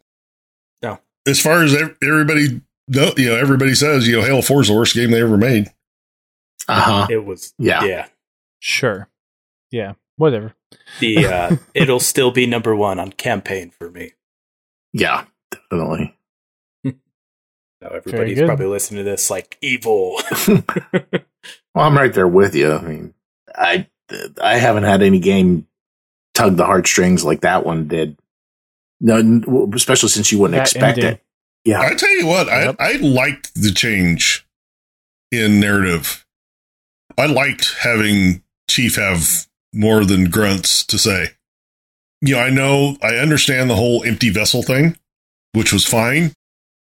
No. 0.82 1.00
as 1.26 1.40
far 1.40 1.62
as 1.62 1.74
everybody, 2.02 2.60
know, 2.88 3.12
you 3.16 3.30
know, 3.30 3.36
everybody 3.36 3.74
says, 3.74 4.06
you 4.06 4.16
know, 4.18 4.22
Halo 4.22 4.42
Four 4.42 4.60
is 4.60 4.68
the 4.68 4.74
worst 4.74 4.94
game 4.94 5.10
they 5.12 5.22
ever 5.22 5.38
made. 5.38 5.68
Uh 6.68 6.80
huh. 6.80 7.06
It 7.10 7.24
was 7.24 7.54
Yeah. 7.58 7.84
yeah. 7.84 8.06
Sure. 8.60 9.08
Yeah. 9.70 9.94
Whatever. 10.18 10.54
The 11.00 11.26
uh, 11.26 11.56
it'll 11.74 12.00
still 12.00 12.30
be 12.30 12.46
number 12.46 12.76
one 12.76 12.98
on 13.00 13.12
campaign 13.12 13.70
for 13.70 13.90
me. 13.90 14.12
Yeah, 14.92 15.24
definitely. 15.50 16.14
Now 17.80 17.90
everybody's 17.90 18.40
probably 18.42 18.66
listening 18.66 19.04
to 19.04 19.10
this 19.10 19.30
like 19.30 19.56
evil. 19.62 20.20
Well, 21.74 21.86
I'm 21.86 21.96
right 21.96 22.12
there 22.12 22.26
with 22.26 22.56
you. 22.56 22.72
I 22.72 22.80
mean, 22.82 23.14
I 23.54 23.86
I 24.42 24.56
haven't 24.56 24.82
had 24.82 25.00
any 25.00 25.20
game 25.20 25.68
tug 26.34 26.56
the 26.56 26.64
heartstrings 26.66 27.24
like 27.24 27.42
that 27.42 27.64
one 27.64 27.86
did. 27.86 28.18
No, 29.00 29.70
especially 29.74 30.08
since 30.08 30.32
you 30.32 30.40
wouldn't 30.40 30.56
That 30.56 30.62
expect 30.62 30.98
ending. 30.98 31.12
it. 31.14 31.24
Yeah, 31.64 31.80
I 31.80 31.94
tell 31.94 32.10
you 32.16 32.26
what, 32.26 32.48
Yep. 32.48 32.76
I, 32.80 32.94
I 32.94 32.96
liked 32.96 33.54
the 33.54 33.70
change 33.70 34.44
in 35.30 35.60
narrative. 35.60 36.26
I 37.16 37.26
liked 37.26 37.76
having 37.80 38.42
Chief 38.68 38.96
have 38.96 39.46
more 39.72 40.04
than 40.04 40.30
grunts 40.30 40.84
to 40.86 40.98
say. 40.98 41.28
You 42.20 42.34
know, 42.34 42.40
I 42.40 42.50
know, 42.50 42.96
I 43.02 43.16
understand 43.16 43.70
the 43.70 43.76
whole 43.76 44.02
empty 44.04 44.30
vessel 44.30 44.62
thing, 44.62 44.96
which 45.52 45.72
was 45.72 45.84
fine, 45.84 46.32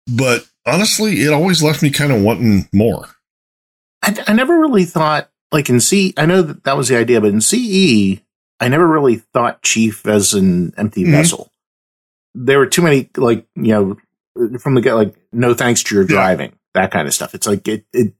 but 0.06 0.46
honestly, 0.66 1.20
it 1.22 1.32
always 1.32 1.62
left 1.62 1.82
me 1.82 1.90
kind 1.90 2.12
of 2.12 2.22
wanting 2.22 2.68
more. 2.72 3.08
I, 4.02 4.16
I 4.28 4.32
never 4.32 4.58
really 4.58 4.84
thought 4.84 5.30
like 5.52 5.68
in 5.68 5.80
C. 5.80 6.14
I 6.16 6.26
know 6.26 6.42
that 6.42 6.64
that 6.64 6.76
was 6.76 6.88
the 6.88 6.96
idea, 6.96 7.20
but 7.20 7.30
in 7.30 7.40
CE, 7.40 8.20
I 8.60 8.68
never 8.68 8.86
really 8.86 9.16
thought 9.16 9.62
Chief 9.62 10.06
as 10.06 10.32
an 10.34 10.72
empty 10.78 11.04
Mhm. 11.04 11.10
vessel. 11.10 11.52
There 12.34 12.58
were 12.58 12.66
too 12.66 12.82
many 12.82 13.10
like 13.16 13.46
you 13.56 13.72
know 13.72 14.58
from 14.58 14.74
the 14.74 14.80
get 14.80 14.94
like 14.94 15.14
no 15.32 15.54
thanks 15.54 15.82
to 15.84 15.94
your 15.94 16.04
Yeah. 16.04 16.08
driving 16.08 16.52
that 16.74 16.90
kind 16.90 17.06
of 17.08 17.14
stuff. 17.14 17.34
It's 17.34 17.46
like 17.46 17.66
it. 17.68 17.84
it 17.92 18.12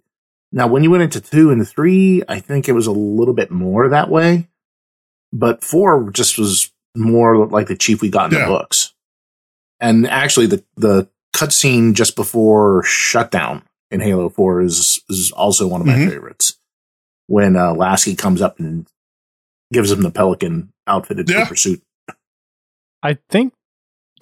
now 0.53 0.67
when 0.67 0.83
you 0.83 0.91
went 0.91 1.03
into 1.03 1.21
two 1.21 1.51
and 1.51 1.67
three, 1.69 2.23
I 2.29 2.41
think 2.41 2.69
it 2.69 2.73
was 2.73 2.87
a 2.87 2.93
little 2.93 3.35
bit 3.35 3.51
more 3.51 3.89
that 3.89 4.09
way, 4.11 4.49
but 5.39 5.63
four 5.65 6.11
just 6.11 6.39
was 6.39 6.73
more 6.97 7.47
like 7.47 7.67
the 7.69 7.77
Chief 7.77 8.01
we 8.01 8.09
got 8.09 8.33
in 8.33 8.39
Yeah. 8.39 8.45
the 8.47 8.51
books. 8.53 8.95
And 9.81 10.07
actually, 10.09 10.47
the 10.47 10.65
the 10.77 11.09
cutscene 11.35 11.93
just 11.95 12.17
before 12.17 12.83
shutdown 12.85 13.63
in 13.91 14.01
Halo 14.01 14.29
Four 14.31 14.63
is 14.63 15.03
is 15.09 15.31
also 15.33 15.67
one 15.69 15.81
of 15.83 15.87
my 15.87 15.95
Mhm. 15.95 16.09
favorites. 16.11 16.59
When 17.27 17.57
uh, 17.57 17.75
Lasky 17.75 18.15
comes 18.17 18.41
up 18.41 18.59
and 18.59 18.87
gives 19.73 19.91
him 19.91 20.03
the 20.03 20.11
Pelican 20.11 20.73
outfitted 20.87 21.29
Yeah. 21.29 21.45
for 21.45 21.51
pursuit. 21.51 21.83
I 23.03 23.19
think 23.29 23.53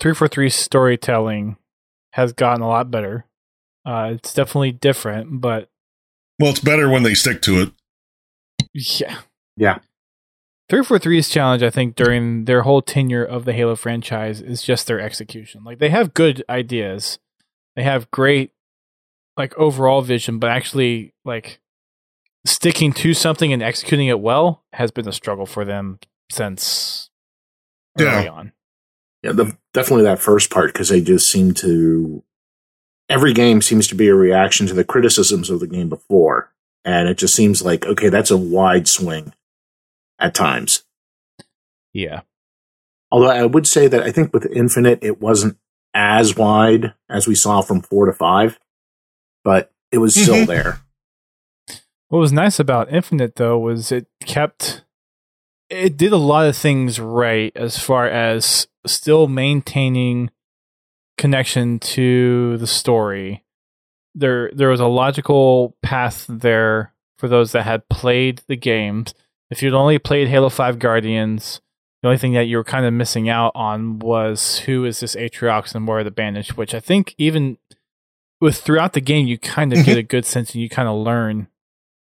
343 0.00 0.48
storytelling 0.50 1.56
has 2.14 2.32
gotten 2.32 2.62
a 2.62 2.68
lot 2.68 2.90
better. 2.90 3.26
Uh, 3.86 4.12
it's 4.14 4.32
definitely 4.34 4.72
different, 4.72 5.40
but 5.40 5.68
Well, 6.40 6.50
it's 6.50 6.60
better 6.60 6.88
when 6.90 7.02
they 7.04 7.14
stick 7.14 7.42
to 7.42 7.60
it. 7.60 7.72
yeah. 8.72 9.20
Yeah. 9.56 9.78
343's 10.70 11.28
challenge, 11.28 11.62
I 11.62 11.70
think, 11.70 11.94
during 11.94 12.46
their 12.46 12.62
whole 12.62 12.80
tenure 12.82 13.24
of 13.24 13.44
the 13.44 13.52
Halo 13.52 13.76
franchise 13.76 14.40
is 14.40 14.62
just 14.62 14.86
their 14.86 15.00
execution. 15.00 15.62
Like, 15.64 15.78
they 15.78 15.90
have 15.90 16.14
good 16.14 16.42
ideas, 16.48 17.18
they 17.76 17.82
have 17.82 18.10
great, 18.10 18.52
like, 19.36 19.56
overall 19.58 20.00
vision, 20.00 20.38
but 20.38 20.50
actually, 20.50 21.12
like, 21.24 21.60
sticking 22.46 22.92
to 22.92 23.14
something 23.14 23.52
and 23.52 23.62
executing 23.62 24.06
it 24.08 24.20
well 24.20 24.62
has 24.72 24.90
been 24.90 25.08
a 25.08 25.12
struggle 25.12 25.46
for 25.46 25.64
them 25.64 25.98
since 26.30 27.10
early 27.98 28.24
Yeah. 28.24 28.30
on. 28.30 28.52
Yeah, 29.22 29.32
the, 29.32 29.56
definitely 29.72 30.04
that 30.04 30.18
first 30.20 30.50
part 30.50 30.72
because 30.72 30.88
they 30.90 31.00
just 31.00 31.30
seem 31.30 31.54
to. 31.54 32.22
Every 33.08 33.32
game 33.34 33.60
seems 33.62 33.86
to 33.88 33.94
be 33.94 34.08
a 34.08 34.14
reaction 34.14 34.66
to 34.66 34.74
the 34.74 34.84
criticisms 34.84 35.48
of 35.50 35.60
the 35.60 35.66
game 35.66 35.88
before, 35.88 36.52
and 36.84 37.08
it 37.08 37.16
just 37.16 37.34
seems 37.34 37.62
like 37.62 37.86
okay, 37.86 38.10
that's 38.10 38.30
a 38.30 38.36
wide 38.36 38.86
swing 38.88 39.32
at 40.18 40.34
times. 40.34 40.84
Yeah. 41.92 42.22
Although 43.10 43.30
I 43.30 43.44
would 43.46 43.66
say 43.66 43.86
that 43.86 44.02
I 44.02 44.10
think 44.10 44.32
with 44.32 44.46
Infinite, 44.46 44.98
it 45.02 45.20
wasn't 45.20 45.56
as 45.94 46.36
wide 46.36 46.94
as 47.08 47.26
we 47.28 47.34
saw 47.34 47.60
from 47.60 47.80
four 47.80 48.06
to 48.06 48.12
five, 48.12 48.58
but 49.44 49.72
it 49.92 49.98
was 49.98 50.14
still 50.14 50.44
Mhm. 50.44 50.46
there. 50.46 50.80
What 52.08 52.18
was 52.18 52.32
nice 52.32 52.58
about 52.58 52.92
Infinite 52.92 53.36
though 53.36 53.58
was 53.58 53.92
it 53.92 54.06
kept 54.24 54.82
it 55.70 55.96
did 55.96 56.12
a 56.12 56.16
lot 56.18 56.46
of 56.46 56.56
things 56.56 57.00
right 57.00 57.52
as 57.56 57.78
far 57.78 58.06
as 58.06 58.68
still 58.86 59.26
maintaining 59.28 60.30
connection 61.16 61.78
to 61.78 62.56
the 62.58 62.66
story. 62.66 63.44
There 64.14 64.50
there 64.52 64.68
was 64.68 64.80
a 64.80 64.86
logical 64.86 65.76
path 65.82 66.26
there 66.28 66.92
for 67.18 67.28
those 67.28 67.52
that 67.52 67.62
had 67.62 67.88
played 67.88 68.42
the 68.46 68.56
games. 68.56 69.14
If 69.50 69.62
you'd 69.62 69.74
only 69.74 69.98
played 69.98 70.28
Halo 70.28 70.48
5 70.48 70.78
Guardians, 70.78 71.60
the 72.02 72.08
only 72.08 72.18
thing 72.18 72.32
that 72.34 72.46
you 72.46 72.56
were 72.56 72.64
kind 72.64 72.84
of 72.84 72.92
missing 72.92 73.28
out 73.28 73.52
on 73.54 73.98
was 73.98 74.58
who 74.60 74.84
is 74.84 75.00
this 75.00 75.14
Atriox 75.14 75.74
and 75.74 75.86
where 75.86 75.98
are 75.98 76.04
the 76.04 76.10
Banished, 76.10 76.56
which 76.56 76.74
I 76.74 76.80
think 76.80 77.14
even 77.18 77.58
with 78.40 78.58
throughout 78.58 78.92
the 78.92 79.00
game 79.00 79.26
you 79.26 79.38
kind 79.38 79.72
of 79.72 79.84
get 79.84 79.96
a 79.96 80.00
mm-hmm. 80.00 80.08
good 80.08 80.26
sense 80.26 80.52
and 80.52 80.62
you 80.62 80.68
kind 80.68 80.88
of 80.88 80.96
learn 80.96 81.48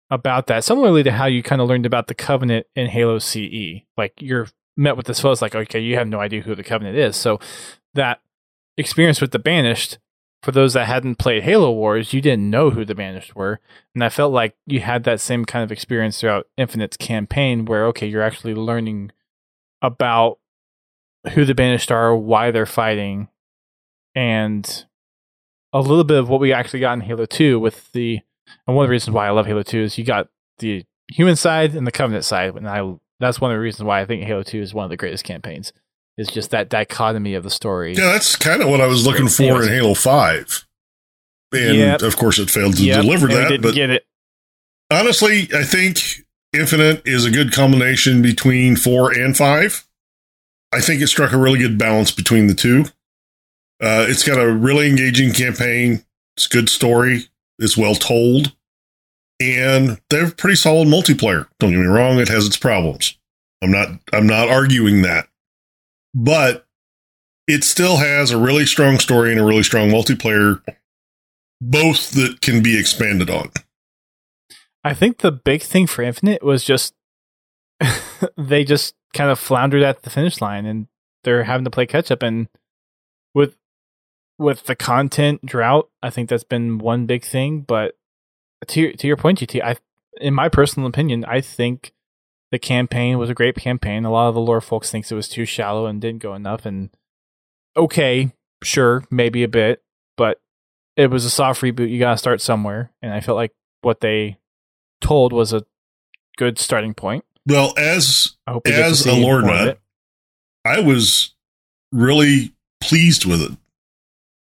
about 0.09 0.47
that. 0.47 0.63
Similarly 0.63 1.03
to 1.03 1.11
how 1.11 1.25
you 1.25 1.43
kind 1.43 1.61
of 1.61 1.67
learned 1.67 1.85
about 1.85 2.07
the 2.07 2.15
Covenant 2.15 2.65
in 2.75 2.87
Halo 2.87 3.19
CE. 3.19 3.83
Like 3.97 4.13
you're 4.19 4.47
met 4.75 4.97
with 4.97 5.07
this 5.07 5.19
foe, 5.19 5.35
like, 5.41 5.55
okay, 5.55 5.79
you 5.79 5.95
have 5.95 6.07
no 6.07 6.19
idea 6.19 6.41
who 6.41 6.55
the 6.55 6.63
Covenant 6.63 6.97
is. 6.97 7.15
So 7.15 7.39
that 7.93 8.21
experience 8.77 9.21
with 9.21 9.31
the 9.31 9.39
Banished, 9.39 9.97
for 10.47 10.53
those 10.53 10.75
that 10.75 10.87
hadn't 10.87 11.17
played 11.17 11.43
Halo 11.43 11.73
Wars, 11.73 12.13
you 12.13 12.21
didn't 12.21 12.49
know 12.49 12.69
who 12.69 12.85
the 12.85 12.95
Banished 12.95 13.35
were. 13.35 13.59
And 13.93 14.01
I 14.01 14.07
felt 14.07 14.31
like 14.31 14.55
you 14.65 14.79
had 14.79 15.03
that 15.03 15.19
same 15.19 15.43
kind 15.43 15.61
of 15.61 15.73
experience 15.73 16.21
throughout 16.21 16.47
Infinite's 16.55 16.95
campaign 16.95 17.65
where, 17.65 17.85
okay, 17.87 18.07
you're 18.07 18.21
actually 18.21 18.55
learning 18.55 19.11
about 19.81 20.39
who 21.33 21.43
the 21.43 21.53
Banished 21.53 21.91
are, 21.91 22.15
why 22.15 22.51
they're 22.51 22.65
fighting, 22.65 23.27
and 24.15 24.85
a 25.73 25.81
little 25.81 26.05
bit 26.05 26.17
of 26.17 26.29
what 26.29 26.39
we 26.39 26.53
actually 26.53 26.79
got 26.79 26.93
in 26.93 27.01
Halo 27.01 27.25
2 27.25 27.59
with 27.59 27.91
the 27.91 28.21
and 28.65 28.73
one 28.73 28.85
of 28.85 28.87
the 28.87 28.93
reasons 28.93 29.13
why 29.13 29.27
I 29.27 29.31
love 29.31 29.47
Halo 29.47 29.63
2 29.63 29.81
is 29.81 29.97
you 29.97 30.05
got 30.05 30.29
the 30.59 30.85
human 31.11 31.35
side 31.35 31.75
and 31.75 31.85
the 31.85 31.91
Covenant 31.91 32.23
side. 32.23 32.55
And 32.55 32.69
I 32.69 32.95
that's 33.19 33.41
one 33.41 33.51
of 33.51 33.55
the 33.57 33.61
reasons 33.61 33.83
why 33.83 33.99
I 33.99 34.05
think 34.05 34.23
Halo 34.23 34.43
2 34.43 34.61
is 34.61 34.73
one 34.73 34.85
of 34.85 34.91
the 34.91 34.95
greatest 34.95 35.25
campaigns. 35.25 35.73
Is 36.17 36.27
just 36.29 36.49
that 36.51 36.69
dichotomy 36.69 37.35
of 37.35 37.43
the 37.43 37.49
story. 37.51 37.93
Yeah, 37.93 38.11
that's 38.13 38.35
kind 38.35 38.61
of 38.63 38.69
what 38.69 38.81
I 38.81 38.87
was 38.87 39.05
looking 39.05 39.27
for 39.27 39.43
Anyways. 39.43 39.67
in 39.67 39.73
Halo 39.73 39.93
5. 39.93 40.65
And 41.53 41.77
Yep. 41.77 42.01
of 42.01 42.17
course, 42.17 42.39
it 42.39 42.49
failed 42.49 42.75
to 42.77 42.83
Yep, 42.83 43.01
deliver 43.03 43.27
and 43.27 43.35
that. 43.35 43.49
didn't 43.49 43.61
But 43.61 43.75
get 43.75 43.89
it. 43.91 44.05
honestly, 44.91 45.47
I 45.53 45.63
think 45.63 46.23
Infinite 46.53 47.03
is 47.05 47.23
a 47.25 47.29
good 47.31 47.51
combination 47.51 48.21
between 48.23 48.75
4 48.75 49.11
and 49.13 49.37
5. 49.37 49.85
I 50.73 50.81
think 50.81 51.01
it 51.01 51.07
struck 51.07 51.31
a 51.33 51.37
really 51.37 51.59
good 51.59 51.77
balance 51.77 52.09
between 52.11 52.47
the 52.47 52.53
two. 52.55 52.85
Uh, 53.81 54.05
it's 54.09 54.23
got 54.23 54.39
a 54.39 54.51
really 54.51 54.89
engaging 54.89 55.31
campaign. 55.33 56.03
It's 56.35 56.47
a 56.47 56.49
good 56.49 56.67
story. 56.69 57.25
It's 57.59 57.77
well 57.77 57.95
told. 57.95 58.53
And 59.39 59.99
they 60.09 60.17
have 60.17 60.35
pretty 60.35 60.55
solid 60.55 60.87
multiplayer. 60.87 61.47
Don't 61.59 61.71
get 61.71 61.79
me 61.79 61.85
wrong, 61.85 62.17
it 62.19 62.27
has 62.27 62.47
its 62.47 62.57
problems. 62.57 63.17
I'm 63.61 63.71
not 63.71 63.89
I'm 64.11 64.25
not 64.25 64.49
arguing 64.49 65.03
that. 65.03 65.27
But 66.19 66.65
it 67.47 67.63
still 67.63 67.97
has 67.97 68.31
a 68.31 68.39
really 68.39 68.65
strong 68.65 68.97
story 68.97 69.31
and 69.31 69.39
a 69.39 69.45
really 69.45 69.61
strong 69.61 69.89
multiplayer, 69.89 70.63
both 71.61 72.09
that 72.11 72.41
can 72.41 72.63
be 72.63 72.77
expanded 72.77 73.29
on. 73.29 73.51
I 74.83 74.95
think 74.95 75.19
the 75.19 75.31
big 75.31 75.61
thing 75.61 75.85
for 75.85 76.01
Infinite 76.01 76.41
was 76.41 76.63
just 76.63 76.95
they 78.37 78.63
just 78.63 78.95
kind 79.13 79.29
of 79.29 79.37
floundered 79.37 79.83
at 79.83 80.01
the 80.01 80.09
finish 80.09 80.41
line 80.41 80.65
and 80.65 80.87
they're 81.23 81.43
having 81.43 81.65
to 81.65 81.69
play 81.71 81.85
catch 81.85 82.09
up 82.09 82.23
and 82.23 82.47
with 83.35 83.55
with 84.39 84.63
the 84.63 84.75
content 84.75 85.45
drought, 85.45 85.89
I 86.01 86.09
think 86.09 86.29
that's 86.29 86.43
been 86.43 86.79
one 86.79 87.05
big 87.05 87.23
thing, 87.23 87.61
but 87.61 87.95
to 88.67 88.81
your, 88.81 88.93
to 88.93 89.07
your 89.07 89.17
point 89.17 89.39
GT, 89.39 89.61
I 89.63 89.77
in 90.19 90.33
my 90.33 90.49
personal 90.49 90.89
opinion, 90.89 91.25
I 91.25 91.41
think 91.41 91.93
the 92.51 92.59
campaign 92.59 93.17
was 93.17 93.29
a 93.29 93.33
great 93.33 93.55
campaign. 93.55 94.05
A 94.05 94.11
lot 94.11 94.29
of 94.29 94.35
the 94.35 94.41
lore 94.41 94.61
folks 94.61 94.91
thinks 94.91 95.11
it 95.11 95.15
was 95.15 95.29
too 95.29 95.45
shallow 95.45 95.85
and 95.85 96.01
didn't 96.01 96.21
go 96.21 96.33
enough 96.33 96.65
and 96.65 96.89
okay, 97.75 98.33
sure, 98.63 99.03
maybe 99.11 99.43
a 99.43 99.47
bit, 99.47 99.83
but 100.15 100.41
it 100.95 101.11
was 101.11 101.25
a 101.25 101.29
soft 101.29 101.61
reboot. 101.61 101.89
You 101.89 101.99
got 101.99 102.13
to 102.13 102.17
start 102.17 102.41
somewhere, 102.41 102.91
and 103.01 103.13
I 103.13 103.21
felt 103.21 103.35
like 103.35 103.53
what 103.81 104.01
they 104.01 104.37
told 104.99 105.31
was 105.31 105.53
a 105.53 105.65
good 106.37 106.57
starting 106.59 106.93
point. 106.93 107.23
Well, 107.45 107.73
as 107.77 108.35
we 108.65 108.73
As 108.73 109.05
a 109.05 109.13
lore 109.13 109.41
nut. 109.41 109.79
I 110.65 110.81
was 110.81 111.33
really 111.93 112.53
pleased 112.81 113.25
with 113.25 113.41
it, 113.41 113.51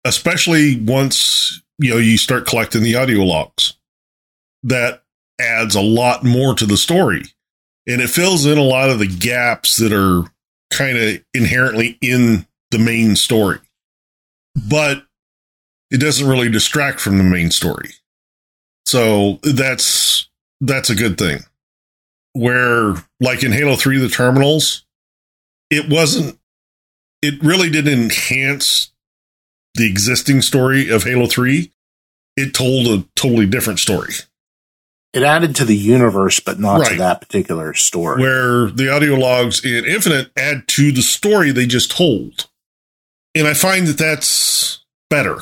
especially 0.05 0.81
once 0.81 1.63
you 1.79 1.91
know 1.91 1.99
you 1.99 2.19
start 2.19 2.47
collecting 2.47 2.83
the 2.83 2.97
audio 2.97 3.21
logs. 3.21 3.75
That 4.65 5.05
adds 5.41 5.77
a 5.77 5.81
lot 5.81 6.25
more 6.25 6.55
to 6.57 6.67
the 6.67 6.77
story, 6.77 7.23
and 7.87 8.01
it 8.01 8.11
fills 8.11 8.47
in 8.47 8.59
a 8.59 8.63
lot 8.63 8.91
of 8.91 8.99
the 8.99 9.07
gaps 9.07 9.77
that 9.77 9.93
are 9.93 10.25
kind 10.71 10.99
of 10.99 11.25
inherently 11.33 11.99
in 12.01 12.47
the 12.71 12.79
main 12.79 13.17
story. 13.17 13.59
But 14.69 15.05
it 15.91 16.01
doesn't 16.01 16.29
really 16.29 16.51
distract 16.51 17.01
from 17.01 17.19
the 17.19 17.25
main 17.25 17.51
story. 17.51 17.91
So 18.87 19.39
that's 19.43 20.29
that's 20.61 20.91
a 20.91 20.95
good 20.95 21.19
thing. 21.19 21.41
Where 22.33 22.95
like 23.21 23.43
in 23.43 23.53
Halo 23.53 23.77
3 23.77 23.99
the 23.99 24.09
terminals 24.09 24.85
it 25.71 25.91
wasn't 25.91 26.39
it 27.23 27.43
really 27.43 27.71
didn't 27.71 28.03
enhance 28.03 28.93
the 29.75 29.89
existing 29.89 30.43
story 30.43 30.89
of 30.89 31.05
Halo 31.05 31.27
3. 31.27 31.71
It 32.37 32.55
told 32.55 32.87
a 32.87 33.07
totally 33.15 33.47
different 33.47 33.79
story. 33.79 34.13
It 35.17 35.23
added 35.23 35.57
to 35.57 35.65
the 35.65 35.75
universe, 35.75 36.41
but 36.41 36.61
not 36.61 36.85
to 36.89 36.97
that 36.97 37.23
particular 37.23 37.73
story. 37.73 38.21
where 38.21 38.67
the 38.67 38.93
audio 38.93 39.15
logs 39.15 39.65
in 39.65 39.87
Infinite 39.87 40.31
add 40.37 40.69
to 40.69 40.93
the 40.93 41.01
story 41.01 41.53
they 41.53 41.65
just 41.65 41.91
told. 41.91 42.51
And 43.35 43.47
I 43.47 43.55
find 43.55 43.87
that 43.87 43.97
that's 43.97 44.85
better. 45.09 45.39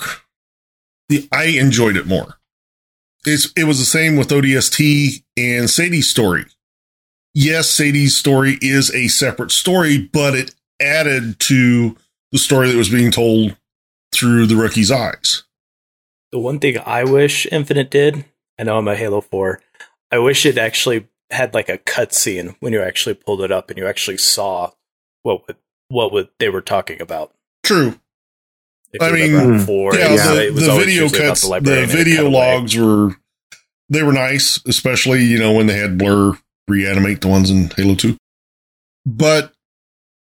The, 1.08 1.28
I 1.32 1.46
enjoyed 1.46 1.96
it 1.96 2.06
more. 2.06 2.38
It's, 3.26 3.52
it 3.56 3.64
was 3.64 3.80
the 3.80 3.84
same 3.84 4.14
with 4.14 4.28
ODST 4.28 5.24
and 5.36 5.68
Sadie's 5.68 6.08
story. 6.08 6.44
Yes, 7.34 7.68
Sadie's 7.68 8.16
story 8.16 8.58
is 8.62 8.94
a 8.94 9.08
separate 9.08 9.50
story, 9.50 9.98
but 9.98 10.36
it 10.36 10.54
added 10.80 11.40
to 11.40 11.96
the 12.30 12.38
story 12.38 12.68
that 12.70 12.76
was 12.76 12.90
being 12.90 13.10
told 13.10 13.56
through 14.12 14.46
the 14.46 14.54
rookie's 14.54 14.92
eyes. 14.92 15.42
The 16.30 16.38
one 16.38 16.60
thing 16.60 16.78
I 16.78 17.02
wish 17.02 17.44
Infinite 17.50 17.90
did, 17.90 18.24
I 18.56 18.62
know 18.62 18.78
I'm 18.78 18.86
a 18.86 18.94
Halo 18.94 19.20
4, 19.20 19.60
I 20.14 20.18
wish 20.18 20.46
it 20.46 20.58
actually 20.58 21.08
had 21.30 21.54
like 21.54 21.68
a 21.68 21.76
cutscene 21.76 22.54
when 22.60 22.72
you 22.72 22.80
actually 22.80 23.16
pulled 23.16 23.40
it 23.40 23.50
up 23.50 23.68
and 23.68 23.76
you 23.76 23.84
actually 23.84 24.16
saw 24.16 24.70
what 25.24 25.44
would, 25.48 25.56
what 25.88 26.12
would 26.12 26.28
they 26.38 26.48
were 26.48 26.60
talking 26.60 27.02
about. 27.02 27.34
True. 27.64 27.98
If 28.92 29.02
I 29.02 29.10
mean, 29.10 29.58
before, 29.58 29.92
yeah, 29.96 30.12
it 30.12 30.54
the, 30.54 30.60
the 30.60 30.76
video 30.76 31.08
cuts, 31.08 31.48
the, 31.48 31.82
a 31.82 31.86
video 31.86 32.26
of 32.26 32.32
way. 32.32 32.38
logs 32.38 32.76
were 32.76 33.16
they 33.88 34.04
were 34.04 34.12
nice, 34.12 34.64
especially 34.68 35.24
you 35.24 35.36
know 35.36 35.52
when 35.52 35.66
they 35.66 35.78
had 35.78 35.98
Blur 35.98 36.38
reanimate 36.68 37.20
the 37.20 37.26
ones 37.26 37.50
in 37.50 37.70
Halo 37.70 37.96
Two. 37.96 38.16
But 39.04 39.52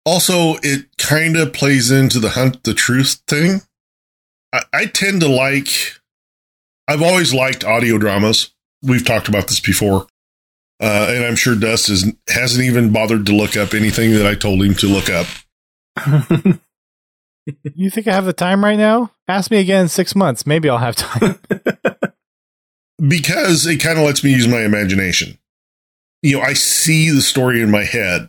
also, 0.06 0.60
it 0.62 0.96
kind 0.96 1.36
of 1.36 1.52
plays 1.52 1.90
into 1.90 2.20
the 2.20 2.30
hunt 2.30 2.62
the 2.62 2.72
truth 2.72 3.20
thing. 3.26 3.62
I, 4.52 4.62
I 4.72 4.86
tend 4.86 5.22
to 5.22 5.28
like. 5.28 5.98
I've 6.86 7.02
always 7.02 7.34
liked 7.34 7.64
audio 7.64 7.98
dramas. 7.98 8.52
We've 8.82 9.04
talked 9.04 9.28
about 9.28 9.48
this 9.48 9.60
before, 9.60 10.06
uh, 10.80 11.06
and 11.10 11.24
I'm 11.24 11.36
sure 11.36 11.54
Dust 11.54 11.88
is, 11.88 12.12
hasn't 12.28 12.64
even 12.64 12.92
bothered 12.92 13.26
to 13.26 13.32
look 13.32 13.56
up 13.56 13.74
anything 13.74 14.12
that 14.12 14.26
I 14.26 14.34
told 14.34 14.62
him 14.62 14.74
to 14.74 14.86
look 14.86 15.08
up. 15.08 15.26
You 17.74 17.90
think 17.90 18.06
I 18.06 18.12
have 18.12 18.24
the 18.24 18.32
time 18.32 18.64
right 18.64 18.78
now? 18.78 19.10
Ask 19.26 19.50
me 19.50 19.58
again 19.58 19.82
in 19.82 19.88
six 19.88 20.14
months. 20.14 20.46
Maybe 20.46 20.68
I'll 20.68 20.78
have 20.78 20.96
time. 20.96 21.40
because 23.08 23.66
it 23.66 23.78
kind 23.78 23.98
of 23.98 24.04
lets 24.04 24.22
me 24.22 24.30
use 24.30 24.46
my 24.46 24.62
imagination. 24.62 25.38
You 26.22 26.38
know, 26.38 26.42
I 26.42 26.52
see 26.52 27.10
the 27.10 27.20
story 27.20 27.60
in 27.60 27.70
my 27.70 27.82
head, 27.82 28.28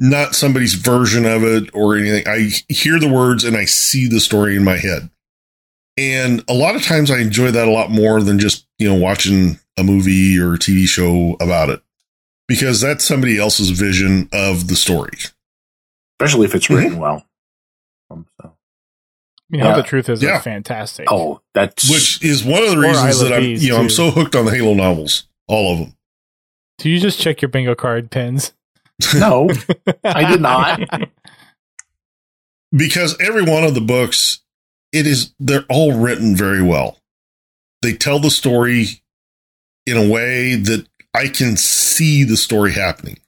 not 0.00 0.34
somebody's 0.34 0.74
version 0.74 1.24
of 1.24 1.44
it 1.44 1.70
or 1.72 1.96
anything. 1.96 2.26
I 2.26 2.50
hear 2.68 2.98
the 2.98 3.12
words 3.12 3.44
and 3.44 3.56
I 3.56 3.64
see 3.64 4.08
the 4.08 4.20
story 4.20 4.56
in 4.56 4.64
my 4.64 4.76
head. 4.76 5.08
And 5.98 6.44
a 6.48 6.52
lot 6.54 6.76
of 6.76 6.82
times 6.82 7.10
I 7.10 7.18
enjoy 7.20 7.50
that 7.52 7.66
a 7.68 7.70
lot 7.70 7.90
more 7.90 8.22
than 8.22 8.38
just, 8.38 8.66
you 8.78 8.88
know, 8.88 8.94
watching 8.94 9.58
a 9.78 9.82
movie 9.82 10.38
or 10.38 10.54
a 10.54 10.58
TV 10.58 10.86
show 10.86 11.36
about 11.40 11.70
it 11.70 11.80
because 12.48 12.80
that's 12.80 13.04
somebody 13.04 13.38
else's 13.38 13.70
vision 13.70 14.28
of 14.32 14.68
the 14.68 14.76
story. 14.76 15.16
Especially 16.20 16.46
if 16.46 16.54
it's 16.54 16.68
written 16.70 16.98
well. 16.98 17.24
Um, 18.10 18.26
so. 18.40 18.52
You 19.48 19.58
know, 19.58 19.68
Yeah. 19.70 19.76
the 19.76 19.82
truth 19.82 20.08
is 20.08 20.22
Yeah. 20.22 20.40
fantastic. 20.40 21.06
Oh, 21.10 21.40
that's 21.54 21.88
Which 21.90 22.22
is 22.22 22.44
one 22.44 22.62
of 22.62 22.70
the 22.70 22.78
reasons 22.78 23.20
that 23.20 23.32
I'm, 23.32 23.42
you 23.44 23.70
know, 23.70 23.78
I'm 23.78 23.90
so 23.90 24.10
hooked 24.10 24.34
on 24.34 24.44
the 24.44 24.50
Halo 24.50 24.74
novels, 24.74 25.24
all 25.48 25.72
of 25.72 25.78
them. 25.78 25.96
Do 26.78 26.90
you 26.90 27.00
just 27.00 27.18
check 27.20 27.40
your 27.40 27.48
bingo 27.48 27.74
card 27.74 28.10
pins? 28.10 28.52
no. 29.14 29.48
I 30.04 30.30
did 30.30 30.40
not. 30.42 30.80
because 32.76 33.16
every 33.20 33.42
one 33.42 33.64
of 33.64 33.74
the 33.74 33.80
books 33.80 34.40
it 34.92 35.06
is 35.06 35.34
they're 35.38 35.66
all 35.68 35.92
written 35.92 36.36
very 36.36 36.62
well. 36.62 36.98
They 37.82 37.92
tell 37.92 38.18
the 38.18 38.30
story 38.30 39.02
in 39.86 39.96
a 39.96 40.08
way 40.08 40.54
that 40.56 40.86
i 41.14 41.28
can 41.28 41.56
see 41.56 42.24
the 42.24 42.36
story 42.36 42.72
happening. 42.72 43.18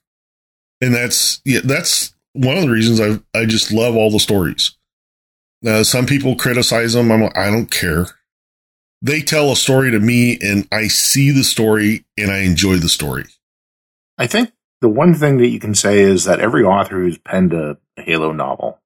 And 0.81 0.93
that's 0.93 1.41
yeah 1.45 1.61
that's 1.63 2.13
one 2.33 2.57
of 2.57 2.63
the 2.63 2.69
reasons 2.69 2.99
i 2.99 3.19
i 3.37 3.45
just 3.45 3.71
love 3.71 3.95
all 3.95 4.11
the 4.11 4.19
stories. 4.19 4.75
Now 5.61 5.83
some 5.83 6.05
people 6.05 6.35
criticize 6.35 6.93
them. 6.93 7.11
I'm 7.11 7.21
like 7.21 7.37
i 7.37 7.49
don't 7.49 7.71
care. 7.71 8.07
They 9.01 9.21
tell 9.21 9.51
a 9.51 9.55
story 9.55 9.91
to 9.91 9.99
me 9.99 10.37
and 10.41 10.67
i 10.71 10.87
see 10.87 11.31
the 11.31 11.43
story 11.43 12.05
and 12.17 12.31
i 12.31 12.39
enjoy 12.39 12.77
the 12.77 12.89
story. 12.89 13.25
I 14.17 14.27
think 14.27 14.51
the 14.81 14.89
one 14.89 15.13
thing 15.13 15.37
that 15.37 15.47
you 15.47 15.59
can 15.59 15.75
say 15.75 15.99
is 15.99 16.25
that 16.25 16.39
every 16.39 16.63
author 16.63 16.95
who's 16.95 17.17
penned 17.17 17.53
a 17.53 17.77
Halo 17.97 18.31
novel 18.31 18.79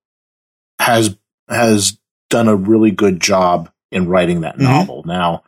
has 0.79 1.17
has 1.49 1.97
done 2.33 2.47
a 2.47 2.55
really 2.55 2.89
good 2.91 3.19
job 3.21 3.69
in 3.91 4.07
writing 4.09 4.41
that 4.41 4.57
Mhm. 4.57 4.61
novel. 4.63 5.03
Now, 5.05 5.43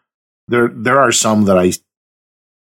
there 0.48 0.68
there 0.68 1.00
are 1.00 1.12
some 1.12 1.46
that 1.46 1.58
I 1.58 1.72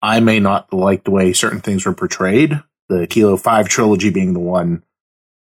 I 0.01 0.19
may 0.19 0.39
not 0.41 0.73
like 0.73 1.05
the 1.05 1.11
way 1.11 1.31
certain 1.33 1.61
things 1.61 1.85
were 1.85 1.93
portrayed. 1.93 2.61
The 2.89 3.07
Kilo 3.07 3.37
Five 3.37 3.69
trilogy 3.69 4.09
being 4.09 4.33
the 4.33 4.39
one 4.39 4.83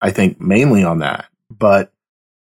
I 0.01 0.11
think 0.11 0.41
mainly 0.41 0.83
on 0.85 0.99
that, 0.99 1.27
but 1.57 1.93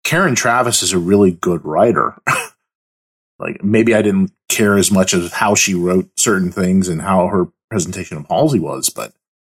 Karen 0.05 0.35
Traviss 0.35 0.81
is 0.83 0.93
a 0.93 0.99
really 0.99 1.31
good 1.31 1.65
writer. 1.65 2.15
like 3.39 3.63
maybe 3.63 3.93
I 3.93 4.01
didn't 4.01 4.31
care 4.47 4.77
as 4.77 4.91
much 4.91 5.13
as 5.13 5.33
how 5.33 5.55
she 5.55 5.73
wrote 5.73 6.09
certain 6.17 6.51
things 6.51 6.87
and 6.87 7.01
how 7.01 7.27
her 7.27 7.47
presentation 7.69 8.17
of 8.17 8.25
Halsey 8.27 8.59
was, 8.59 8.89
but 8.89 9.13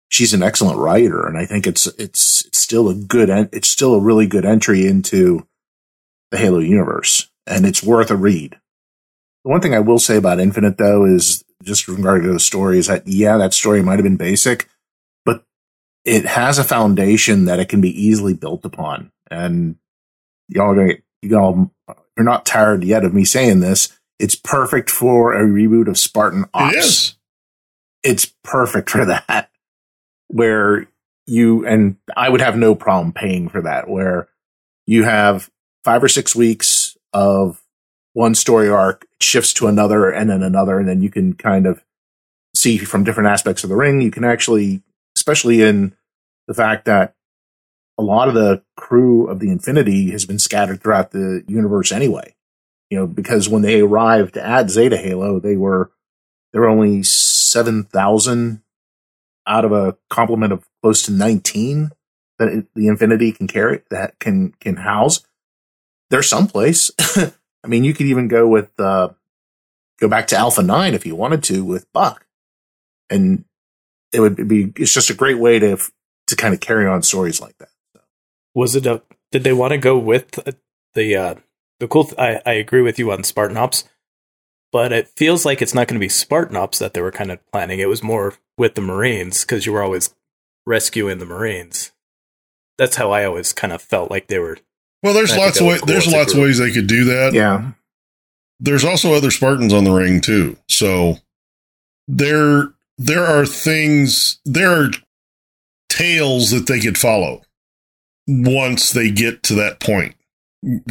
she's 0.09 0.33
an 0.33 0.41
excellent 0.41 0.79
writer, 0.79 1.25
and 1.27 1.37
I 1.37 1.45
think 1.45 1.67
it's 1.67 1.85
it's, 1.85 2.45
it's 2.45 2.57
still 2.57 2.89
a 2.89 2.95
good 2.95 3.29
en- 3.29 3.49
it's 3.51 3.67
still 3.67 3.93
a 3.93 3.99
really 4.01 4.25
good 4.25 4.45
entry 4.45 4.87
into 4.87 5.45
the 6.31 6.37
Halo 6.37 6.59
universe, 6.59 7.29
and 7.45 7.65
it's 7.65 7.83
worth 7.83 8.11
a 8.11 8.15
read. 8.15 8.59
The 9.43 9.49
one 9.51 9.61
thing 9.61 9.73
I 9.73 9.79
will 9.79 9.99
say 9.99 10.17
about 10.17 10.39
Infinite 10.39 10.77
though 10.77 11.05
is 11.05 11.43
just 11.63 11.87
regarding 11.87 12.27
to 12.27 12.33
the 12.33 12.39
story 12.39 12.79
is 12.79 12.87
that 12.87 13.07
yeah, 13.07 13.37
that 13.37 13.53
story 13.53 13.81
might 13.81 13.95
have 13.95 14.03
been 14.03 14.17
basic, 14.17 14.69
but 15.25 15.43
it 16.05 16.25
has 16.25 16.59
a 16.59 16.63
foundation 16.63 17.45
that 17.45 17.59
it 17.59 17.69
can 17.69 17.81
be 17.81 17.89
easily 17.89 18.33
built 18.33 18.65
upon, 18.65 19.11
and 19.31 19.75
y'all 20.47 20.71
are 20.71 20.75
gonna 20.75 20.93
you 21.21 21.37
all 21.37 21.71
you're 22.17 22.23
not 22.23 22.45
tired 22.45 22.83
yet 22.83 23.05
of 23.05 23.13
me 23.13 23.25
saying 23.25 23.59
this. 23.59 23.97
It's 24.19 24.35
perfect 24.35 24.89
for 24.89 25.33
a 25.33 25.45
reboot 25.45 25.87
of 25.87 25.97
Spartan 25.97 26.45
Ops 26.53 26.75
it 26.75 26.79
is 26.79 27.17
it's 28.07 28.33
perfect 28.43 28.89
for 28.89 29.05
that. 29.05 29.49
Where 30.29 30.87
you 31.25 31.65
and 31.65 31.97
I 32.15 32.29
would 32.29 32.41
have 32.41 32.57
no 32.57 32.75
problem 32.75 33.13
paying 33.13 33.49
for 33.49 33.61
that. 33.61 33.89
Where 33.89 34.29
you 34.85 35.03
have 35.03 35.49
five 35.87 36.03
or 36.03 36.09
six 36.09 36.35
weeks 36.35 36.97
of 37.13 37.63
one 38.11 38.35
story 38.35 38.67
arc 38.67 39.07
shifts 39.21 39.53
to 39.53 39.67
another 39.67 40.09
and 40.09 40.29
then 40.29 40.43
another, 40.43 40.79
and 40.79 40.89
then 40.89 41.01
you 41.01 41.09
can 41.09 41.31
kind 41.31 41.65
of 41.65 41.81
see 42.53 42.77
from 42.77 43.05
different 43.05 43.29
aspects 43.29 43.63
of 43.63 43.69
the 43.69 43.75
ring. 43.77 44.01
You 44.01 44.11
can 44.11 44.25
actually, 44.25 44.83
especially 45.15 45.61
in 45.61 45.95
the 46.45 46.53
fact 46.53 46.83
that 46.85 47.15
a 47.97 48.03
lot 48.03 48.27
of 48.27 48.33
the 48.33 48.63
crew 48.75 49.27
of 49.27 49.39
the 49.39 49.49
Infinity 49.49 50.11
has 50.11 50.25
been 50.25 50.39
scattered 50.39 50.83
throughout 50.83 51.11
the 51.11 51.45
universe 51.47 51.93
anyway. 51.93 52.35
You 52.89 52.97
know, 52.99 53.07
because 53.07 53.47
when 53.47 53.61
they 53.61 53.79
arrived 53.79 54.35
at 54.35 54.69
Zeta 54.69 54.97
Halo, 54.97 55.39
they 55.39 55.55
were 55.55 55.89
there 56.51 56.63
were 56.63 56.67
only 56.67 57.01
7,000 57.01 58.61
out 59.47 59.63
of 59.63 59.71
a 59.71 59.95
complement 60.09 60.51
of 60.51 60.67
close 60.81 61.01
to 61.03 61.13
19 61.13 61.91
that 62.39 62.65
the 62.75 62.87
Infinity 62.87 63.31
can 63.31 63.47
carry, 63.47 63.83
that 63.89 64.19
can, 64.19 64.51
can 64.59 64.75
house. 64.75 65.23
There's 66.09 66.29
someplace. 66.29 66.91
I 66.99 67.67
mean, 67.67 67.83
you 67.83 67.93
could 67.93 68.05
even 68.05 68.27
go 68.27 68.47
with, 68.47 68.71
uh, 68.79 69.09
go 69.99 70.07
back 70.07 70.27
to 70.27 70.37
Alpha 70.37 70.63
9 70.63 70.93
if 70.93 71.05
you 71.05 71.15
wanted 71.15 71.43
to 71.43 71.65
with 71.65 71.91
Buck. 71.91 72.25
And 73.09 73.45
it 74.13 74.19
would 74.19 74.47
be, 74.47 74.73
it's 74.75 74.93
just 74.93 75.09
a 75.09 75.15
great 75.15 75.39
way 75.39 75.59
to, 75.59 75.77
to 76.27 76.35
kind 76.35 76.53
of 76.53 76.59
carry 76.59 76.85
on 76.85 77.01
stories 77.01 77.41
like 77.41 77.57
that. 77.57 77.69
Was 78.57 78.75
it 78.75 78.87
a? 78.87 79.03
Did 79.31 79.43
they 79.43 79.53
want 79.53 79.71
to 79.73 79.77
go 79.77 79.99
with 79.99 80.31
the 80.95 81.15
uh, 81.15 81.35
the 81.79 81.87
cool? 81.87 82.05
Th- 82.05 82.17
I 82.17 82.41
I 82.43 82.53
agree 82.53 82.81
with 82.81 82.97
you 82.97 83.11
on 83.11 83.23
Spartan 83.23 83.55
Ops, 83.55 83.83
but 84.71 84.91
it 84.91 85.09
feels 85.09 85.45
like 85.45 85.61
it's 85.61 85.75
not 85.75 85.87
going 85.87 85.99
to 85.99 86.03
be 86.03 86.09
Spartan 86.09 86.55
Ops 86.55 86.79
that 86.79 86.95
they 86.95 87.01
were 87.01 87.11
kind 87.11 87.31
of 87.31 87.39
planning. 87.51 87.79
It 87.79 87.87
was 87.87 88.01
more 88.01 88.33
with 88.57 88.73
the 88.73 88.81
Marines 88.81 89.41
because 89.41 89.67
you 89.67 89.73
were 89.73 89.83
always 89.83 90.15
rescuing 90.65 91.19
the 91.19 91.25
Marines. 91.27 91.91
That's 92.79 92.95
how 92.95 93.11
I 93.11 93.25
always 93.25 93.53
kind 93.53 93.71
of 93.71 93.79
felt 93.79 94.09
like 94.09 94.25
they 94.25 94.39
were. 94.39 94.57
Well 95.03 95.13
there's 95.13 95.33
I 95.33 95.37
lots 95.37 95.59
of 95.59 95.65
was 95.65 95.73
way, 95.75 95.79
cool 95.79 95.87
there's 95.87 96.07
lots 96.11 96.33
of 96.33 96.39
ways 96.39 96.57
they 96.57 96.71
could 96.71 96.87
do 96.87 97.05
that 97.05 97.33
Yeah. 97.33 97.71
there's 98.59 98.83
also 98.85 99.13
other 99.13 99.31
Spartans 99.31 99.73
on 99.73 99.83
the 99.83 99.91
ring 99.91 100.21
too. 100.21 100.57
So 100.69 101.17
there 102.07 102.69
there 102.97 103.23
are 103.25 103.45
things 103.45 104.39
there 104.45 104.71
are 104.71 104.89
tales 105.89 106.51
that 106.51 106.67
they 106.67 106.79
could 106.79 106.97
follow 106.97 107.41
once 108.27 108.91
they 108.91 109.09
get 109.11 109.43
to 109.43 109.53
that 109.55 109.79
point. 109.79 110.15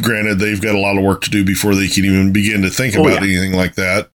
Granted, 0.01 0.39
they've 0.39 0.61
got 0.61 0.75
a 0.75 0.79
lot 0.79 0.97
of 0.97 1.03
work 1.03 1.21
to 1.23 1.29
do 1.29 1.43
before 1.45 1.75
they 1.75 1.87
can 1.87 2.05
even 2.05 2.31
begin 2.33 2.61
to 2.63 2.69
think 2.69 2.95
Oh, 2.95 3.01
about 3.01 3.21
yeah. 3.21 3.27
anything 3.39 3.53
like 3.53 3.75
that. 3.75 4.09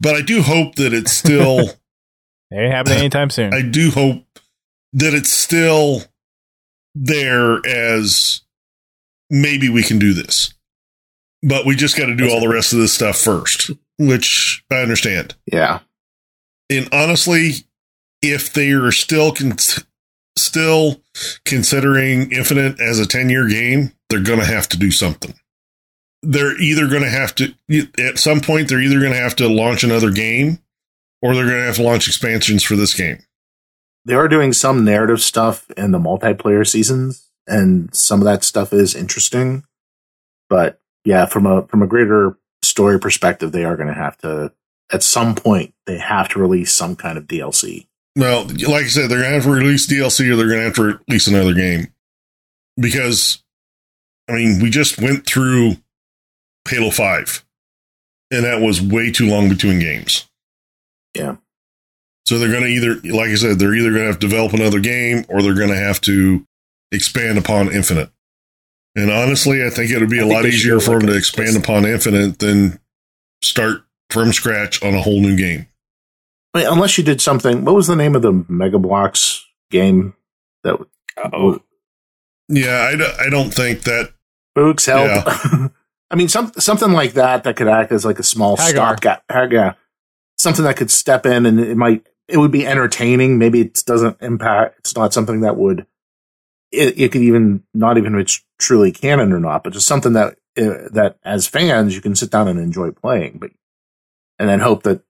But 0.00 0.14
I 0.14 0.22
do 0.22 0.40
hope 0.42 0.76
that 0.76 0.92
it's 0.94 1.12
still. 1.22 1.58
It 1.60 1.76
ain't 2.52 2.72
happening 2.72 2.98
anytime 2.98 3.30
soon. 3.30 3.52
I 3.52 3.62
do 3.62 3.90
hope 3.90 4.24
that 4.92 5.12
it's 5.12 5.30
still 5.30 6.02
there 6.94 7.58
as 7.66 8.42
maybe 9.30 9.68
we 9.68 9.82
can 9.82 9.98
do 9.98 10.12
this. 10.14 10.54
But 11.42 11.66
we 11.66 11.76
just 11.76 11.96
got 11.96 12.06
to 12.06 12.16
do 12.16 12.30
all 12.30 12.40
the 12.40 12.48
rest 12.48 12.72
of 12.72 12.78
this 12.78 12.94
stuff 12.94 13.18
first, 13.18 13.70
which 13.98 14.64
I 14.70 14.76
understand. 14.76 15.34
Yeah. 15.50 15.80
And 16.70 16.88
honestly, 16.92 17.66
if 18.22 18.52
they 18.52 18.70
are 18.70 18.90
still 18.90 19.32
con- 19.32 19.58
still 20.36 21.02
considering 21.44 22.32
Infinite 22.32 22.80
as 22.80 22.98
a 22.98 23.04
10-year 23.04 23.48
game, 23.48 23.92
they're 24.08 24.22
going 24.22 24.40
to 24.40 24.46
have 24.46 24.68
to 24.70 24.78
do 24.78 24.90
something. 24.90 25.34
They're 26.22 26.58
either 26.58 26.88
going 26.88 27.02
to 27.02 27.10
have 27.10 27.34
to 27.34 27.54
at 27.98 28.18
some 28.18 28.40
point 28.40 28.68
they're 28.68 28.80
either 28.80 28.98
going 29.00 29.12
to 29.12 29.18
have 29.18 29.36
to 29.36 29.48
launch 29.48 29.84
another 29.84 30.10
game 30.10 30.58
or 31.20 31.34
they're 31.34 31.44
going 31.44 31.58
to 31.58 31.66
have 31.66 31.76
to 31.76 31.82
launch 31.82 32.08
expansions 32.08 32.62
for 32.62 32.76
this 32.76 32.94
game. 32.94 33.18
They 34.06 34.14
are 34.14 34.28
doing 34.28 34.52
some 34.52 34.84
narrative 34.84 35.20
stuff 35.20 35.70
in 35.76 35.90
the 35.90 35.98
multiplayer 35.98 36.66
seasons, 36.66 37.28
and 37.46 37.94
some 37.94 38.20
of 38.20 38.24
that 38.24 38.44
stuff 38.44 38.72
is 38.72 38.94
interesting. 38.94 39.64
But 40.48 40.80
yeah, 41.04 41.26
from 41.26 41.46
a 41.46 41.66
from 41.66 41.82
a 41.82 41.86
greater 41.86 42.38
story 42.62 42.98
perspective, 42.98 43.52
they 43.52 43.64
are 43.64 43.76
going 43.76 43.88
to 43.88 43.94
have 43.94 44.16
to 44.18 44.52
at 44.92 45.02
some 45.02 45.34
point 45.34 45.74
they 45.86 45.98
have 45.98 46.28
to 46.30 46.38
release 46.38 46.72
some 46.72 46.96
kind 46.96 47.18
of 47.18 47.26
DLC. 47.26 47.86
Well, 48.16 48.44
like 48.44 48.84
I 48.84 48.88
said, 48.88 49.10
they're 49.10 49.20
going 49.20 49.30
to 49.30 49.34
have 49.34 49.44
to 49.44 49.50
release 49.50 49.90
DLC 49.90 50.30
or 50.30 50.36
they're 50.36 50.46
going 50.46 50.60
to 50.60 50.64
have 50.66 50.74
to 50.76 51.00
release 51.08 51.26
another 51.26 51.52
game. 51.52 51.88
Because, 52.76 53.42
I 54.28 54.32
mean, 54.32 54.60
we 54.62 54.70
just 54.70 55.00
went 55.00 55.26
through 55.26 55.76
Halo 56.68 56.90
5, 56.90 57.44
and 58.30 58.44
that 58.44 58.60
was 58.60 58.80
way 58.80 59.10
too 59.10 59.28
long 59.28 59.48
between 59.48 59.80
games. 59.80 60.28
Yeah. 61.14 61.36
So 62.26 62.38
they're 62.38 62.50
going 62.50 62.62
to 62.62 62.68
either, 62.68 62.94
like 63.12 63.30
I 63.30 63.34
said, 63.34 63.58
they're 63.58 63.74
either 63.74 63.90
going 63.90 64.02
to 64.02 64.06
have 64.06 64.18
to 64.20 64.28
develop 64.28 64.52
another 64.52 64.80
game 64.80 65.24
or 65.28 65.42
they're 65.42 65.54
going 65.54 65.68
to 65.68 65.76
have 65.76 66.00
to 66.02 66.46
expand 66.94 67.38
upon 67.38 67.72
Infinite. 67.72 68.10
And 68.96 69.10
honestly, 69.10 69.64
I 69.64 69.70
think 69.70 69.90
it 69.90 69.98
would 69.98 70.08
be 70.10 70.20
I 70.20 70.22
a 70.22 70.26
lot 70.26 70.46
easier 70.46 70.78
for 70.80 70.92
like 70.92 71.00
them 71.00 71.08
to 71.08 71.14
a- 71.14 71.18
expand 71.18 71.56
upon 71.56 71.84
Infinite 71.84 72.38
than 72.38 72.78
start 73.42 73.82
from 74.10 74.32
scratch 74.32 74.82
on 74.82 74.94
a 74.94 75.00
whole 75.02 75.20
new 75.20 75.36
game. 75.36 75.66
I 76.54 76.58
mean, 76.60 76.68
unless 76.68 76.96
you 76.96 77.02
did 77.04 77.20
something. 77.20 77.64
What 77.64 77.74
was 77.74 77.88
the 77.88 77.96
name 77.96 78.14
of 78.14 78.22
the 78.22 78.44
Mega 78.48 78.78
Bloks 78.78 79.44
game? 79.70 80.14
That 80.62 80.78
Oh, 81.32 81.60
Yeah, 82.48 82.88
I, 82.92 82.96
don't- 82.96 83.20
I 83.20 83.28
don't 83.30 83.52
think 83.52 83.82
that 83.82 84.12
Books 84.54 84.86
help. 84.86 85.06
Yeah. 85.06 85.68
I 86.10 86.16
mean, 86.16 86.28
some 86.28 86.52
something 86.58 86.92
like 86.92 87.14
that 87.14 87.42
that 87.42 87.56
could 87.56 87.66
act 87.66 87.90
as 87.90 88.04
like 88.04 88.20
a 88.20 88.22
small 88.22 88.56
Hagar. 88.56 88.96
stopgap. 88.96 89.24
Yeah, 89.50 89.72
something 90.38 90.64
that 90.64 90.76
could 90.76 90.92
step 90.92 91.26
in 91.26 91.44
and 91.44 91.58
it 91.58 91.76
might 91.76 92.06
it 92.28 92.36
would 92.38 92.52
be 92.52 92.64
entertaining. 92.64 93.36
Maybe 93.38 93.62
it 93.62 93.82
doesn't 93.84 94.18
impact. 94.22 94.78
It's 94.78 94.94
not 94.94 95.12
something 95.12 95.40
that 95.40 95.56
would. 95.56 95.86
It, 96.74 96.98
it 96.98 97.12
could 97.12 97.22
even 97.22 97.62
not 97.72 97.98
even 97.98 98.14
if 98.14 98.22
it's 98.22 98.44
truly 98.58 98.92
canon 98.92 99.32
or 99.32 99.40
not, 99.40 99.64
but 99.64 99.72
just 99.72 99.86
something 99.86 100.12
that 100.14 100.36
uh, 100.56 100.88
that 100.92 101.18
as 101.24 101.46
fans 101.46 101.94
you 101.94 102.00
can 102.00 102.14
sit 102.14 102.30
down 102.30 102.48
and 102.48 102.58
enjoy 102.58 102.90
playing. 102.90 103.38
But 103.38 103.50
and 104.38 104.48
then 104.48 104.60
hope 104.60 104.82
that 104.84 105.02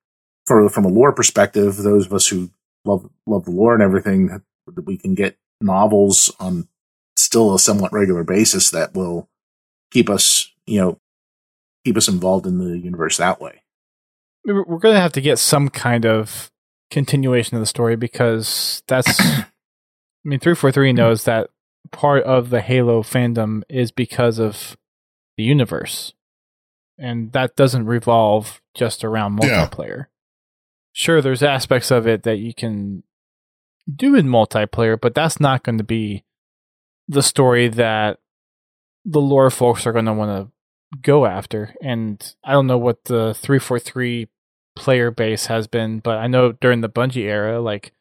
for 0.46 0.68
from 0.68 0.84
a 0.84 0.88
lore 0.88 1.12
perspective, 1.12 1.76
those 1.76 2.06
of 2.06 2.12
us 2.12 2.28
who 2.28 2.50
love 2.84 3.08
love 3.26 3.44
the 3.44 3.50
lore 3.50 3.74
and 3.74 3.82
everything, 3.82 4.26
that 4.26 4.86
we 4.86 4.96
can 4.96 5.14
get 5.14 5.38
novels 5.60 6.34
on 6.38 6.68
still 7.16 7.54
a 7.54 7.58
somewhat 7.58 7.92
regular 7.92 8.24
basis 8.24 8.70
that 8.70 8.94
will 8.94 9.28
keep 9.90 10.10
us, 10.10 10.52
you 10.66 10.80
know, 10.80 11.00
keep 11.84 11.96
us 11.96 12.08
involved 12.08 12.46
in 12.46 12.58
the 12.58 12.78
universe 12.78 13.16
that 13.16 13.40
way. 13.40 13.62
We're 14.44 14.64
we're 14.64 14.78
going 14.78 14.94
to 14.94 15.00
have 15.00 15.12
to 15.12 15.20
get 15.20 15.38
some 15.38 15.68
kind 15.68 16.04
of 16.04 16.50
continuation 16.90 17.56
of 17.56 17.62
the 17.62 17.66
story 17.66 17.96
because 17.96 18.82
that's. 18.86 19.20
I 20.26 20.30
mean, 20.30 20.40
343 20.40 20.94
knows 20.94 21.24
that 21.24 21.50
part 21.94 22.24
of 22.24 22.50
the 22.50 22.60
Halo 22.60 23.02
fandom 23.02 23.62
is 23.68 23.90
because 23.90 24.38
of 24.38 24.76
the 25.36 25.42
universe. 25.44 26.12
And 26.98 27.32
that 27.32 27.56
doesn't 27.56 27.86
revolve 27.86 28.60
just 28.74 29.02
around 29.04 29.38
Yeah. 29.42 29.66
multiplayer. 29.66 30.06
Sure, 30.92 31.20
there's 31.20 31.42
aspects 31.42 31.90
of 31.90 32.06
it 32.06 32.22
that 32.22 32.36
you 32.38 32.54
can 32.54 33.02
do 33.92 34.14
in 34.14 34.26
multiplayer, 34.26 34.98
but 35.00 35.14
that's 35.14 35.40
not 35.40 35.62
going 35.64 35.78
to 35.78 35.84
be 35.84 36.24
the 37.08 37.22
story 37.22 37.68
that 37.68 38.18
the 39.04 39.20
lore 39.20 39.50
folks 39.50 39.86
are 39.86 39.92
going 39.92 40.04
to 40.06 40.12
want 40.12 40.30
to 40.92 40.98
go 41.02 41.26
after. 41.26 41.74
And 41.82 42.34
I 42.44 42.52
don't 42.52 42.68
know 42.68 42.78
what 42.78 43.04
the 43.04 43.34
343 43.34 44.28
player 44.76 45.10
base 45.10 45.46
has 45.46 45.66
been, 45.66 45.98
but 45.98 46.18
I 46.18 46.28
know 46.28 46.52
during 46.52 46.80
the 46.80 46.88
Bungie 46.88 47.24
era, 47.24 47.60
like 47.60 47.92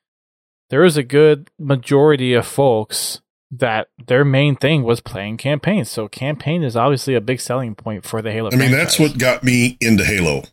there 0.70 0.82
was 0.82 0.96
a 0.98 1.04
good 1.04 1.50
majority 1.60 2.34
of 2.36 2.46
folks 2.46 3.22
that 3.60 3.90
their 4.08 4.26
main 4.26 4.56
thing 4.56 4.84
was 4.84 5.00
playing 5.00 5.38
campaigns. 5.38 5.90
So 5.90 6.08
campaign 6.08 6.64
is 6.64 6.76
obviously 6.76 7.16
a 7.16 7.22
big 7.22 7.40
selling 7.40 7.76
point 7.76 8.06
for 8.06 8.22
the 8.22 8.32
Halo. 8.32 8.50
I 8.52 8.56
mean, 8.56 8.72
that's 8.72 9.00
what 9.00 9.18
got 9.18 9.44
me 9.44 9.78
into 9.80 10.04
Halo. 10.04 10.44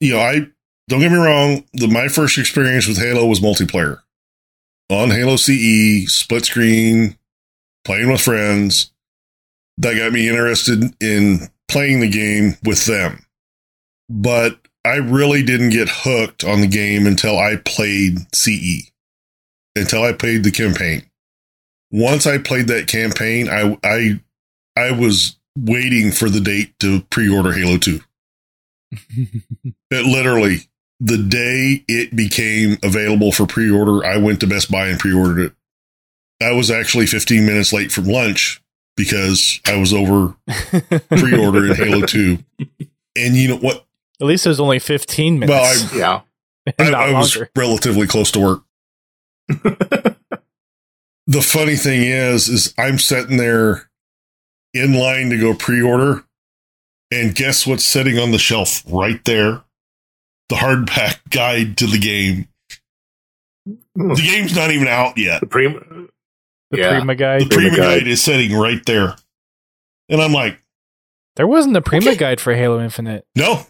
You 0.00 0.14
know, 0.14 0.20
I 0.20 0.46
don't 0.88 1.00
get 1.00 1.12
me 1.12 1.18
wrong. 1.18 1.64
The 1.74 1.88
my 1.88 2.08
first 2.08 2.38
experience 2.38 2.86
with 2.86 2.98
Halo 2.98 3.26
was 3.26 3.40
multiplayer 3.40 4.00
on 4.90 5.10
Halo 5.10 5.36
CE, 5.36 6.06
split 6.06 6.44
screen, 6.44 7.18
playing 7.84 8.10
with 8.10 8.20
friends. 8.20 8.92
That 9.78 9.96
got 9.96 10.12
me 10.12 10.28
interested 10.28 10.84
in 11.00 11.50
playing 11.68 12.00
the 12.00 12.08
game 12.08 12.56
with 12.64 12.86
them. 12.86 13.26
But 14.08 14.58
I 14.86 14.96
really 14.96 15.42
didn't 15.42 15.70
get 15.70 15.88
hooked 15.90 16.44
on 16.44 16.60
the 16.60 16.66
game 16.66 17.06
until 17.06 17.38
I 17.38 17.56
played 17.56 18.20
CE, 18.34 18.90
until 19.74 20.02
I 20.02 20.12
played 20.12 20.44
the 20.44 20.50
campaign. 20.50 21.02
Once 21.98 22.26
I 22.26 22.36
played 22.36 22.66
that 22.68 22.86
campaign, 22.88 23.48
I 23.48 23.78
I 23.82 24.20
I 24.76 24.90
was 24.90 25.38
waiting 25.58 26.12
for 26.12 26.28
the 26.28 26.40
date 26.40 26.78
to 26.80 27.00
pre-order 27.10 27.52
Halo 27.52 27.78
2. 27.78 28.00
It 29.90 30.04
literally 30.04 30.68
the 31.00 31.16
day 31.16 31.84
it 31.88 32.14
became 32.14 32.76
available 32.82 33.32
for 33.32 33.46
pre-order, 33.46 34.04
I 34.04 34.16
went 34.18 34.40
to 34.40 34.46
Best 34.46 34.70
Buy 34.70 34.88
and 34.88 34.98
pre-ordered 35.00 35.38
it. 35.38 35.52
I 36.42 36.52
was 36.52 36.70
actually 36.70 37.06
15 37.06 37.46
minutes 37.46 37.72
late 37.72 37.90
from 37.92 38.04
lunch 38.04 38.62
because 38.96 39.60
I 39.66 39.76
was 39.76 39.92
over 39.94 40.36
pre-ordering 41.08 41.74
Halo 41.74 42.04
2. 42.06 42.38
And 43.16 43.34
you 43.36 43.48
know 43.48 43.56
what? 43.58 43.86
At 44.20 44.26
least 44.26 44.44
it 44.44 44.50
was 44.50 44.60
only 44.60 44.78
15 44.78 45.38
minutes. 45.38 45.50
Well, 45.50 45.64
I- 45.64 45.96
Yeah. 45.98 46.20
I, 46.78 47.10
I 47.10 47.12
was 47.12 47.38
relatively 47.56 48.06
close 48.06 48.30
to 48.32 48.40
work. 48.40 50.15
The 51.26 51.42
funny 51.42 51.76
thing 51.76 52.02
is, 52.02 52.48
is 52.48 52.74
I'm 52.78 52.98
sitting 52.98 53.36
there 53.36 53.88
in 54.74 54.94
line 54.94 55.30
to 55.30 55.38
go 55.38 55.54
pre-order, 55.54 56.24
and 57.10 57.34
guess 57.34 57.66
what's 57.66 57.84
sitting 57.84 58.18
on 58.18 58.30
the 58.32 58.38
shelf 58.38 58.82
right 58.86 59.24
there? 59.24 59.62
The 60.48 60.56
hardback 60.56 61.18
guide 61.30 61.76
to 61.78 61.86
the 61.86 61.98
game. 61.98 62.48
Hmm. 63.96 64.08
The 64.14 64.22
game's 64.22 64.54
not 64.54 64.70
even 64.70 64.86
out 64.88 65.18
yet. 65.18 65.40
The 65.40 65.46
prim- 65.46 66.08
the 66.70 66.78
yeah. 66.78 66.90
Prima 66.98 67.14
The 67.14 67.16
guide. 67.16 67.50
Prima 67.50 67.70
Prima 67.70 67.76
guide. 67.76 67.98
guide 68.00 68.08
is 68.08 68.22
sitting 68.22 68.56
right 68.56 68.84
there, 68.86 69.16
and 70.08 70.20
I'm 70.20 70.32
like, 70.32 70.58
There 71.36 71.46
wasn't 71.46 71.76
a 71.76 71.82
Prima 71.82 72.10
Okay. 72.10 72.16
guide 72.16 72.40
for 72.40 72.54
Halo 72.54 72.80
Infinite. 72.80 73.26
no. 73.34 73.66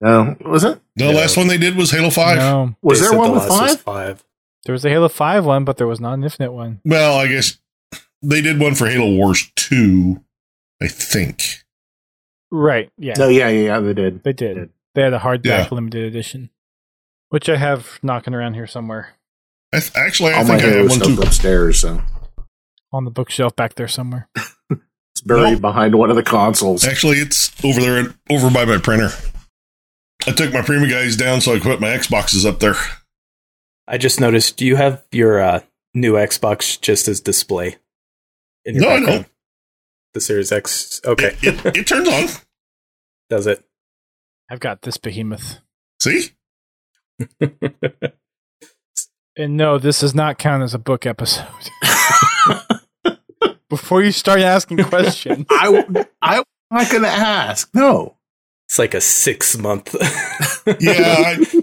no, 0.00 0.36
was 0.44 0.64
it? 0.64 0.80
The 0.96 1.04
Yeah. 1.06 1.10
last 1.12 1.36
one 1.36 1.46
they 1.46 1.58
did 1.58 1.76
was 1.76 1.90
Halo 1.90 2.10
Five. 2.10 2.38
No. 2.38 2.74
Was 2.82 3.00
They 3.00 3.08
there 3.08 3.18
one 3.18 3.28
the 3.32 3.34
with 3.38 3.48
five? 3.48 3.80
five. 3.80 4.24
There 4.64 4.72
was 4.72 4.84
a 4.84 4.90
Halo 4.90 5.08
5 5.08 5.46
one, 5.46 5.64
but 5.64 5.76
there 5.78 5.86
was 5.86 6.00
not 6.00 6.14
an 6.14 6.22
Infinite 6.24 6.52
one. 6.52 6.80
Well, 6.84 7.16
I 7.18 7.26
guess 7.28 7.58
they 8.22 8.40
did 8.42 8.60
one 8.60 8.74
for 8.74 8.88
Halo 8.88 9.14
Wars 9.16 9.50
Two, 9.56 10.22
I 10.82 10.88
think. 10.88 11.64
Right. 12.50 12.90
Yeah. 12.98 13.14
No, 13.16 13.28
yeah, 13.28 13.48
yeah, 13.48 13.60
yeah, 13.66 13.80
they 13.80 13.94
did. 13.94 14.22
They 14.24 14.32
did. 14.32 14.54
did. 14.54 14.70
They 14.94 15.02
had 15.02 15.14
a 15.14 15.18
hardback 15.20 15.44
Yeah. 15.44 15.68
limited 15.70 16.04
edition, 16.04 16.50
which 17.30 17.48
I 17.48 17.56
have 17.56 17.98
knocking 18.02 18.34
around 18.34 18.54
here 18.54 18.66
somewhere 18.66 19.14
I 19.72 19.78
th- 19.78 19.92
actually, 19.94 20.32
I 20.32 20.38
All 20.38 20.44
my 20.44 20.58
think 20.58 20.62
I 20.64 20.66
Halo 20.72 20.88
have 20.88 21.00
one 21.00 21.16
too. 21.16 21.22
upstairs, 21.22 21.80
so 21.80 22.02
on 22.92 23.04
the 23.04 23.10
bookshelf 23.10 23.54
back 23.54 23.76
there 23.76 23.86
somewhere. 23.86 24.28
it's 24.70 25.20
buried 25.24 25.52
Nope. 25.52 25.60
behind 25.60 25.94
one 25.94 26.10
of 26.10 26.16
the 26.16 26.24
consoles. 26.24 26.84
Actually, 26.84 27.18
it's 27.18 27.52
over 27.64 27.80
there, 27.80 28.14
over 28.28 28.50
by 28.50 28.64
my 28.64 28.78
printer. 28.78 29.10
I 30.26 30.32
took 30.32 30.52
my 30.52 30.60
Prima 30.62 30.88
guys 30.90 31.16
down 31.16 31.40
so 31.40 31.54
I 31.54 31.60
put 31.60 31.80
my 31.80 31.88
Xboxes 31.96 32.44
up 32.44 32.58
there. 32.58 32.74
I 33.90 33.98
just 33.98 34.20
noticed. 34.20 34.56
Do 34.56 34.64
you 34.64 34.76
have 34.76 35.04
your 35.10 35.40
uh, 35.40 35.60
new 35.94 36.14
Xbox 36.14 36.80
just 36.80 37.08
as 37.08 37.20
display? 37.20 37.76
In 38.64 38.76
No, 38.76 38.88
I 38.88 39.00
don't. 39.00 39.26
The 40.14 40.20
Series 40.20 40.52
X. 40.52 41.00
Okay, 41.04 41.36
It, 41.42 41.66
it, 41.66 41.76
it 41.76 41.86
turns 41.86 42.08
on. 42.08 42.28
does 43.30 43.46
it? 43.48 43.64
I've 44.48 44.60
got 44.60 44.82
this 44.82 44.96
behemoth. 44.96 45.58
See? 46.00 46.30
And 49.36 49.56
no, 49.56 49.78
this 49.78 50.00
does 50.00 50.14
not 50.14 50.38
count 50.38 50.62
as 50.62 50.74
a 50.74 50.78
book 50.78 51.06
episode. 51.06 51.46
before 53.70 54.02
you 54.02 54.12
start 54.12 54.40
asking 54.40 54.84
questions. 54.84 55.46
I 55.48 56.04
I'm 56.20 56.44
not 56.70 56.90
going 56.90 57.04
to 57.04 57.08
ask. 57.08 57.70
No. 57.74 58.16
It's 58.68 58.78
like 58.78 58.92
a 58.92 59.00
six 59.00 59.56
month. 59.56 59.96
Yeah, 60.78 60.94
I, 61.16 61.62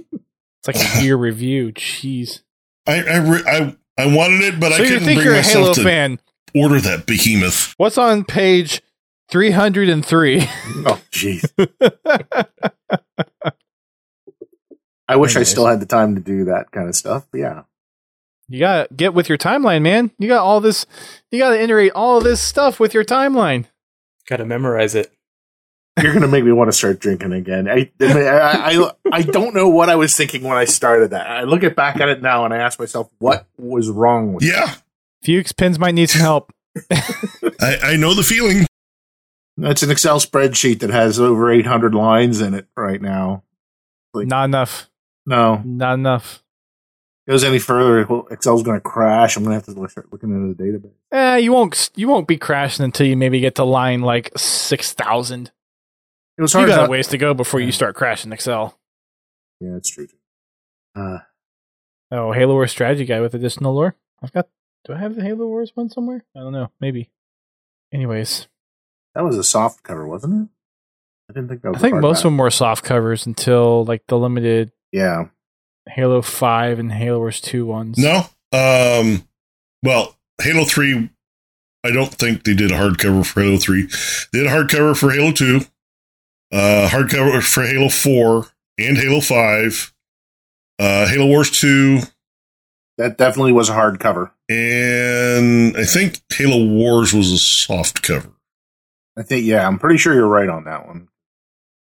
It's 0.67 0.79
like 0.79 0.99
a 0.99 1.03
year 1.03 1.15
review. 1.15 1.71
Jeez. 1.73 2.41
I, 2.87 3.01
I, 3.03 3.17
re- 3.17 3.43
I, 3.45 3.75
I 3.97 4.15
wanted 4.15 4.41
it, 4.43 4.59
but 4.59 4.73
so 4.73 4.83
I 4.83 4.87
couldn't 4.87 5.03
think 5.05 5.17
bring 5.17 5.25
you're 5.25 5.33
a 5.33 5.37
myself 5.37 5.63
Halo 5.63 5.73
to 5.73 5.83
fan? 5.83 6.19
order 6.55 6.79
that 6.81 7.05
behemoth. 7.05 7.73
What's 7.77 7.97
on 7.97 8.23
page 8.23 8.81
three 9.29 9.51
hundred 9.51 9.89
and 9.89 10.05
three? 10.05 10.41
Oh, 10.85 11.01
jeez. 11.11 11.43
I 15.09 15.15
wish 15.15 15.35
I 15.35 15.43
still 15.43 15.65
had 15.65 15.79
the 15.79 15.85
time 15.85 16.15
to 16.15 16.21
do 16.21 16.45
that 16.45 16.71
kind 16.71 16.87
of 16.89 16.95
stuff. 16.95 17.27
But 17.31 17.39
yeah. 17.39 17.63
You 18.49 18.59
gotta 18.59 18.93
get 18.93 19.13
with 19.13 19.27
your 19.27 19.37
timeline, 19.37 19.81
man. 19.81 20.11
You 20.19 20.27
got 20.27 20.43
all 20.43 20.61
this. 20.61 20.85
You 21.31 21.39
gotta 21.39 21.61
integrate 21.61 21.91
all 21.93 22.21
this 22.21 22.41
stuff 22.41 22.79
with 22.79 22.93
your 22.93 23.03
timeline. 23.03 23.65
Gotta 24.29 24.45
memorize 24.45 24.95
it. 24.95 25.11
You're 26.01 26.13
going 26.13 26.21
to 26.21 26.27
make 26.27 26.43
me 26.43 26.51
want 26.51 26.67
to 26.67 26.71
start 26.77 26.99
drinking 26.99 27.33
again. 27.33 27.67
I, 27.67 27.89
I, 28.01 28.05
I, 28.81 28.91
I 29.11 29.21
don't 29.23 29.53
know 29.55 29.67
what 29.67 29.89
I 29.89 29.95
was 29.95 30.15
thinking 30.15 30.43
when 30.43 30.57
I 30.57 30.65
started 30.65 31.09
that. 31.11 31.25
I 31.27 31.43
look 31.43 31.63
at 31.63 31.75
back 31.75 31.99
at 31.99 32.07
it 32.09 32.21
now 32.21 32.45
and 32.45 32.53
I 32.53 32.57
ask 32.57 32.79
myself, 32.79 33.09
what 33.19 33.45
was 33.57 33.89
wrong 33.89 34.33
with 34.33 34.43
Yeah, 34.43 34.75
Fuchs 35.23 35.51
pins 35.51 35.79
might 35.79 35.95
need 35.95 36.09
some 36.09 36.21
help. 36.21 36.53
I, 36.91 37.77
I 37.83 37.95
know 37.95 38.13
the 38.13 38.23
feeling. 38.23 38.65
That's 39.57 39.81
an 39.81 39.89
Excel 39.89 40.19
spreadsheet 40.19 40.81
that 40.81 40.91
has 40.91 41.19
over 41.19 41.51
800 41.51 41.95
lines 41.95 42.41
in 42.41 42.53
it 42.53 42.67
right 42.77 43.01
now. 43.01 43.43
Like- 44.13 44.27
Not 44.27 44.45
enough. 44.45 44.89
No, 45.25 45.61
Not 45.65 45.95
enough. 45.95 46.43
it 47.25 47.31
goes 47.31 47.43
any 47.43 47.57
further, 47.59 48.05
well, 48.07 48.27
Excel's 48.29 48.61
going 48.63 48.77
to 48.77 48.81
crash. 48.81 49.35
I'm 49.35 49.43
going 49.43 49.59
to 49.59 49.65
have 49.65 49.75
to 49.75 49.89
start 49.89 50.07
looking 50.13 50.29
into 50.29 50.53
the 50.53 50.63
database. 50.63 50.91
Eh, 51.11 51.37
you 51.37 51.51
won't. 51.51 51.89
You 51.95 52.07
won't 52.07 52.27
be 52.27 52.37
crashing 52.37 52.85
until 52.85 53.07
you 53.07 53.17
maybe 53.17 53.39
get 53.39 53.55
to 53.55 53.63
line 53.63 54.01
like 54.01 54.31
six 54.37 54.93
thousand. 54.93 55.51
It 56.37 56.41
was 56.41 56.53
You 56.53 56.59
hard. 56.59 56.69
got 56.69 56.79
a 56.79 56.81
not- 56.83 56.89
ways 56.89 57.07
to 57.07 57.17
go 57.17 57.33
before 57.33 57.59
Yeah. 57.59 57.65
you 57.67 57.71
start 57.71 57.95
crashing 57.95 58.31
Excel. 58.31 58.77
yeah, 59.59 59.75
it's 59.75 59.89
true. 59.89 60.07
Uh, 60.95 61.19
Oh, 62.09 62.31
Halo 62.31 62.53
Wars 62.53 62.71
strategy 62.71 63.03
guy 63.05 63.19
with 63.19 63.33
additional 63.33 63.73
lore. 63.73 63.95
I've 64.23 64.31
got. 64.31 64.47
Do 64.85 64.93
I 64.93 64.97
have 64.99 65.15
the 65.15 65.23
Halo 65.23 65.45
Wars 65.47 65.71
one 65.75 65.89
somewhere? 65.89 66.23
I 66.35 66.39
don't 66.39 66.53
know. 66.53 66.71
Maybe. 66.79 67.09
Anyways, 67.93 68.47
that 69.13 69.23
was 69.25 69.37
a 69.37 69.43
soft 69.43 69.83
cover, 69.83 70.07
wasn't 70.07 70.43
it? 70.43 70.49
I 71.29 71.33
didn't 71.33 71.49
think 71.49 71.61
that 71.63 71.69
was 71.71 71.77
I 71.79 71.81
think 71.81 71.97
a 71.97 71.99
most 72.01 72.19
of 72.19 72.23
them 72.23 72.37
were 72.37 72.49
soft 72.49 72.85
covers 72.85 73.25
until 73.25 73.83
like 73.83 74.07
the 74.07 74.17
limited 74.17 74.71
Yeah. 74.93 75.25
Halo 75.89 76.21
Five 76.21 76.79
and 76.79 76.91
Halo 76.93 77.17
Wars 77.17 77.41
Two 77.41 77.65
ones. 77.65 77.97
No, 77.97 78.27
um, 78.53 79.27
well, 79.83 80.15
Halo 80.41 80.63
Three. 80.63 81.09
I 81.83 81.91
don't 81.91 82.13
think 82.13 82.43
they 82.43 82.53
did 82.53 82.71
a 82.71 82.75
hardcover 82.75 83.25
for 83.25 83.41
Halo 83.41 83.57
Three. 83.57 83.87
They 84.31 84.39
did 84.39 84.47
a 84.47 84.51
hardcover 84.51 84.97
for 84.97 85.11
Halo 85.11 85.31
Two, 85.33 85.61
uh, 86.51 86.87
hardcover 86.91 87.41
for 87.43 87.63
Halo 87.65 87.89
Four 87.89 88.47
and 88.77 88.97
Halo 88.97 89.19
Five, 89.21 89.93
uh, 90.79 91.07
Halo 91.07 91.25
Wars 91.27 91.51
Two, 91.51 91.99
That 92.97 93.17
definitely 93.17 93.51
was 93.53 93.69
a 93.69 93.73
hard 93.73 93.99
cover. 93.99 94.31
and 94.49 95.75
I 95.77 95.83
think 95.85 96.21
Halo 96.33 96.65
Wars 96.65 97.13
was 97.13 97.31
a 97.31 97.37
soft 97.37 98.01
cover. 98.01 98.31
I 99.17 99.23
think, 99.23 99.45
yeah, 99.45 99.67
I'm 99.67 99.79
pretty 99.79 99.97
sure 99.97 100.13
you're 100.13 100.27
right 100.27 100.47
on 100.49 100.63
that 100.65 100.85
one. 100.87 101.07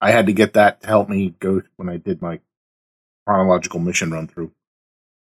I 0.02 0.12
had 0.12 0.26
to 0.28 0.34
get 0.34 0.54
that 0.54 0.82
to 0.82 0.88
help 0.88 1.10
me 1.10 1.36
go 1.40 1.62
when 1.78 1.90
I 1.90 1.98
did 1.98 2.22
my 2.22 2.40
chronological 3.28 3.80
mission 3.80 4.12
run 4.12 4.28
through. 4.28 4.52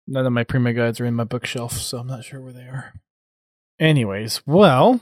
None 0.07 0.25
of 0.27 0.33
my 0.33 0.45
Prima 0.45 0.73
guides 0.73 1.01
are 1.01 1.05
in 1.05 1.15
my 1.15 1.25
bookshelf, 1.25 1.75
so 1.79 1.99
I'm 1.99 2.07
not 2.07 2.25
sure 2.25 2.41
where 2.41 2.53
they 2.53 2.63
are. 2.63 2.95
Anyways, 3.79 4.43
well, 4.47 5.01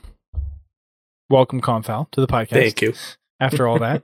welcome 1.29 1.61
Confal 1.61 2.09
to 2.11 2.21
the 2.21 2.27
podcast. 2.27 2.49
Thank 2.49 2.81
you. 2.81 2.93
After 3.39 3.67
all 3.67 3.79
that, 3.79 4.03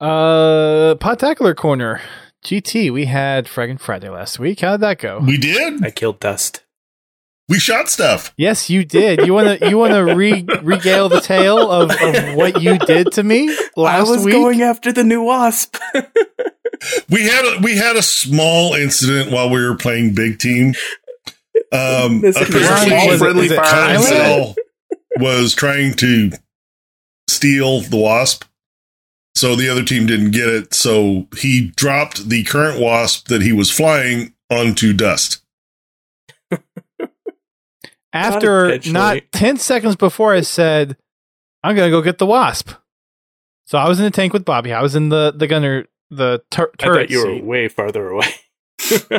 uh, 0.00 0.94
Podtacular 0.96 1.54
Corner 1.56 2.00
GT. 2.44 2.92
We 2.92 3.04
had 3.06 3.46
Fragging 3.46 3.80
Friday 3.80 4.08
last 4.08 4.38
week. 4.38 4.60
How 4.60 4.72
did 4.72 4.80
that 4.80 4.98
go? 4.98 5.20
We 5.20 5.36
did. 5.38 5.84
I 5.84 5.90
killed 5.90 6.20
Dust. 6.20 6.64
We 7.48 7.58
shot 7.58 7.88
stuff. 7.88 8.32
Yes, 8.36 8.70
you 8.70 8.84
did. 8.84 9.26
You 9.26 9.34
want 9.34 9.58
to 9.60 9.68
you 9.68 9.76
want 9.76 9.92
to 9.92 10.00
re- 10.14 10.46
regale 10.62 11.08
the 11.08 11.20
tale 11.20 11.68
of, 11.70 11.90
of 11.90 12.34
what 12.36 12.62
you 12.62 12.78
did 12.78 13.12
to 13.14 13.24
me 13.24 13.48
last 13.76 14.06
I 14.06 14.10
was 14.10 14.24
week? 14.24 14.34
going 14.34 14.62
after 14.62 14.92
the 14.92 15.04
new 15.04 15.22
Wasp. 15.22 15.76
We 17.10 17.24
had 17.24 17.44
a, 17.44 17.60
we 17.60 17.76
had 17.76 17.96
a 17.96 18.02
small 18.02 18.72
incident 18.72 19.30
while 19.30 19.50
we 19.50 19.62
were 19.62 19.76
playing 19.76 20.14
big 20.14 20.38
team. 20.38 20.72
Um, 21.72 22.22
This 22.22 22.36
apparently, 22.36 22.88
small 22.88 23.18
friendly 23.18 23.44
is 23.46 23.52
it 23.52 23.56
fire. 23.56 23.96
Thailand? 23.98 24.08
Console 24.08 24.54
was 25.18 25.54
trying 25.54 25.92
to 25.96 26.30
steal 27.28 27.80
the 27.82 27.98
wasp. 27.98 28.44
So 29.34 29.54
the 29.56 29.68
other 29.68 29.84
team 29.84 30.06
didn't 30.06 30.32
get 30.32 30.48
it. 30.48 30.74
So 30.74 31.28
he 31.36 31.72
dropped 31.76 32.28
the 32.28 32.44
current 32.44 32.80
wasp 32.80 33.28
that 33.28 33.42
he 33.42 33.52
was 33.52 33.70
flying 33.70 34.34
onto 34.50 34.92
dust. 34.92 35.42
After 38.12 38.64
intentionally. 38.66 38.92
not 38.92 39.22
ten 39.32 39.56
seconds 39.56 39.94
before, 39.94 40.34
I 40.34 40.40
said, 40.40 40.96
"I'm 41.62 41.76
gonna 41.76 41.90
go 41.90 42.02
get 42.02 42.18
the 42.18 42.26
wasp." 42.26 42.72
So 43.66 43.78
I 43.78 43.88
was 43.88 44.00
in 44.00 44.04
the 44.04 44.10
tank 44.10 44.32
with 44.32 44.44
Bobby. 44.44 44.72
I 44.72 44.82
was 44.82 44.96
in 44.96 45.10
the 45.10 45.32
the 45.34 45.46
gunner 45.46 45.86
the 46.10 46.42
tur- 46.50 46.72
I 46.80 46.82
turret 46.82 47.08
thought 47.08 47.10
you 47.10 47.24
were 47.24 47.34
seat. 47.34 47.44
way 47.44 47.68
farther 47.68 48.08
away. 48.08 48.26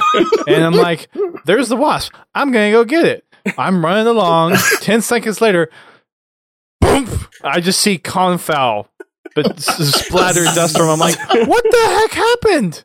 and 0.47 0.63
I'm 0.63 0.73
like, 0.73 1.07
"There's 1.45 1.69
the 1.69 1.77
wasp. 1.77 2.13
I'm 2.35 2.51
gonna 2.51 2.71
go 2.71 2.83
get 2.83 3.05
it." 3.05 3.25
I'm 3.57 3.83
running 3.83 4.07
along. 4.07 4.57
Ten 4.81 5.01
seconds 5.01 5.39
later, 5.39 5.69
boom! 6.81 7.07
I 7.43 7.61
just 7.61 7.79
see 7.79 7.97
confoul, 7.97 8.89
but 9.35 9.51
s- 9.57 9.95
splatter 10.05 10.43
dust 10.43 10.75
storm. 10.75 10.89
I'm 10.89 10.99
like, 10.99 11.17
"What 11.47 11.63
the 11.63 11.77
heck 11.85 12.11
happened?" 12.11 12.83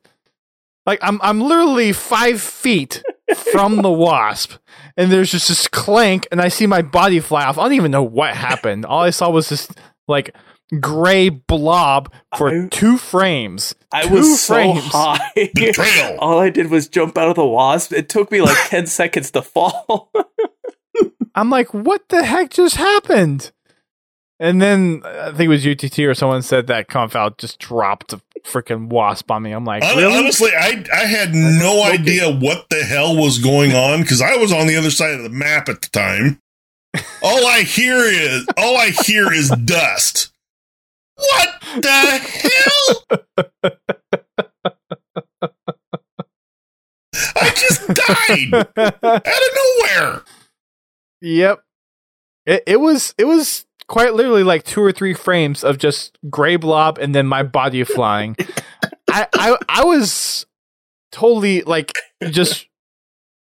Like 0.87 0.99
I'm 1.03 1.21
I'm 1.23 1.41
literally 1.41 1.93
five 1.93 2.41
feet 2.41 3.03
from 3.53 3.83
the 3.83 3.91
wasp, 3.91 4.53
and 4.97 5.11
there's 5.11 5.31
just 5.33 5.49
this 5.49 5.67
clank, 5.69 6.29
and 6.31 6.41
I 6.41 6.49
see 6.49 6.67
my 6.67 6.83
body 6.83 7.21
fly 7.21 7.45
off. 7.45 7.59
I 7.59 7.63
don't 7.65 7.73
even 7.73 7.91
know 7.91 8.03
what 8.05 8.35
happened. 8.35 8.85
All 8.87 9.01
I 9.01 9.11
saw 9.11 9.31
was 9.31 9.49
this 9.49 9.69
like 10.07 10.35
gray 10.81 11.29
blob 11.29 12.13
for 12.37 12.49
I- 12.51 12.69
two 12.71 12.99
frames. 12.99 13.75
I 13.93 14.03
Two 14.07 14.15
was 14.15 14.41
so 14.43 14.55
frames. 14.55 14.85
high. 14.85 15.51
Betrayal. 15.55 16.19
All 16.21 16.39
I 16.39 16.51
did 16.51 16.71
was 16.71 16.87
jump 16.89 17.17
out 17.17 17.29
of 17.31 17.37
the 17.37 17.47
wasp. 17.47 17.93
It 17.93 18.09
took 18.09 18.31
me 18.31 18.43
like 18.43 18.57
10 18.69 18.87
seconds 18.89 19.31
to 19.31 19.43
fall. 19.43 20.13
I'm 21.35 21.51
like, 21.51 21.73
what 21.73 22.09
the 22.09 22.25
heck 22.25 22.51
just 22.51 22.77
happened? 22.77 23.53
And 24.39 24.61
then 24.61 25.03
uh, 25.05 25.31
I 25.33 25.37
think 25.37 25.47
it 25.47 25.49
was 25.49 25.67
UTT 25.67 25.99
or 26.01 26.15
someone 26.15 26.43
said 26.43 26.67
that 26.67 26.89
Confound 26.89 27.39
just 27.39 27.59
dropped 27.59 28.13
a 28.13 28.21
freaking 28.45 28.89
wasp 28.89 29.31
on 29.31 29.43
me. 29.43 29.53
I'm 29.53 29.65
like, 29.65 29.83
really? 29.83 30.17
Honestly, 30.17 30.51
I 30.55 30.85
I 30.93 31.07
had 31.07 31.35
no 31.35 31.83
idea 31.83 32.31
what 32.31 32.69
the 32.69 32.85
hell 32.85 33.17
was 33.17 33.39
going 33.39 33.73
on 33.73 34.03
because 34.03 34.21
I 34.21 34.37
was 34.37 34.53
on 34.53 34.67
the 34.67 34.77
other 34.77 34.91
side 34.91 35.15
of 35.15 35.23
the 35.23 35.31
map 35.31 35.69
at 35.69 35.81
the 35.83 35.89
time. 35.89 36.41
All 37.23 37.47
I 37.47 37.61
hear 37.61 37.99
is 37.99 38.47
all 38.57 38.75
I 38.79 38.89
hear 38.89 39.31
is 39.31 39.51
dust. 39.51 40.33
What 41.17 41.49
the 41.83 41.91
hell? 42.43 43.73
I 47.37 47.51
just 47.51 47.87
died 47.87 48.55
out 49.05 49.27
of 49.27 49.57
nowhere. 49.57 50.23
Yep. 51.21 51.63
It 52.47 52.63
it 52.67 52.81
was 52.81 53.15
it 53.19 53.27
was 53.27 53.66
quite 53.89 54.15
literally 54.15 54.43
like 54.43 54.65
two 54.65 54.83
or 54.83 54.93
three 54.93 55.15
frames 55.15 55.63
of 55.65 55.79
just 55.79 56.19
gray 56.29 56.57
blob 56.57 56.99
and 56.99 57.15
then 57.15 57.27
my 57.27 57.43
body 57.43 57.85
flying. 57.85 58.37
I, 59.11 59.27
I 59.35 59.57
I 59.69 59.85
was 59.85 60.47
totally 61.13 61.63
like 61.63 61.93
just 62.31 62.67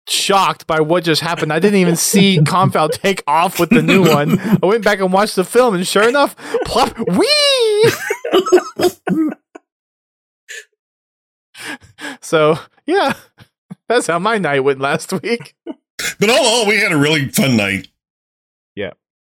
shocked 0.07 0.65
by 0.67 0.79
what 0.79 1.03
just 1.03 1.21
happened. 1.21 1.53
I 1.53 1.59
didn't 1.59 1.79
even 1.79 1.95
see 1.95 2.39
Confound 2.45 2.93
take 2.93 3.23
off 3.27 3.59
with 3.59 3.69
the 3.69 3.81
new 3.81 4.07
one. 4.07 4.39
I 4.39 4.65
went 4.65 4.83
back 4.83 4.99
and 4.99 5.13
watched 5.13 5.35
the 5.35 5.43
film 5.43 5.75
and 5.75 5.85
sure 5.87 6.07
enough, 6.07 6.35
plop 6.65 6.97
wee 7.07 7.91
So 12.21 12.57
yeah. 12.85 13.13
That's 13.87 14.07
how 14.07 14.19
my 14.19 14.37
night 14.37 14.59
went 14.59 14.79
last 14.79 15.11
week. 15.23 15.55
But 15.65 16.29
all 16.29 16.37
in 16.37 16.45
all, 16.45 16.67
we 16.67 16.77
had 16.77 16.91
a 16.91 16.97
really 16.97 17.27
fun 17.27 17.57
night. 17.57 17.87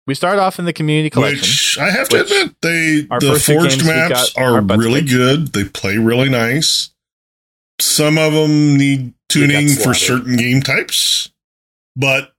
We 0.06 0.14
start 0.14 0.38
off 0.38 0.58
in 0.58 0.64
the 0.66 0.72
community 0.72 1.10
collection. 1.10 1.40
Which 1.40 1.78
I 1.80 1.90
have 1.90 2.08
to 2.10 2.18
Which- 2.18 2.30
admit, 2.30 2.56
they 2.62 3.06
Our 3.10 3.18
the 3.20 3.40
forged 3.40 3.84
maps 3.84 4.32
got 4.32 4.40
are 4.42 4.60
really 4.60 5.00
kicked. 5.00 5.10
good. 5.12 5.52
They 5.52 5.64
play 5.64 5.96
really 5.98 6.28
nice. 6.28 6.90
Some 7.80 8.16
of 8.18 8.32
them 8.32 8.76
need 8.76 9.14
tuning 9.28 9.68
for 9.68 9.92
certain 9.94 10.36
game 10.36 10.62
types, 10.62 11.30
but 11.96 12.32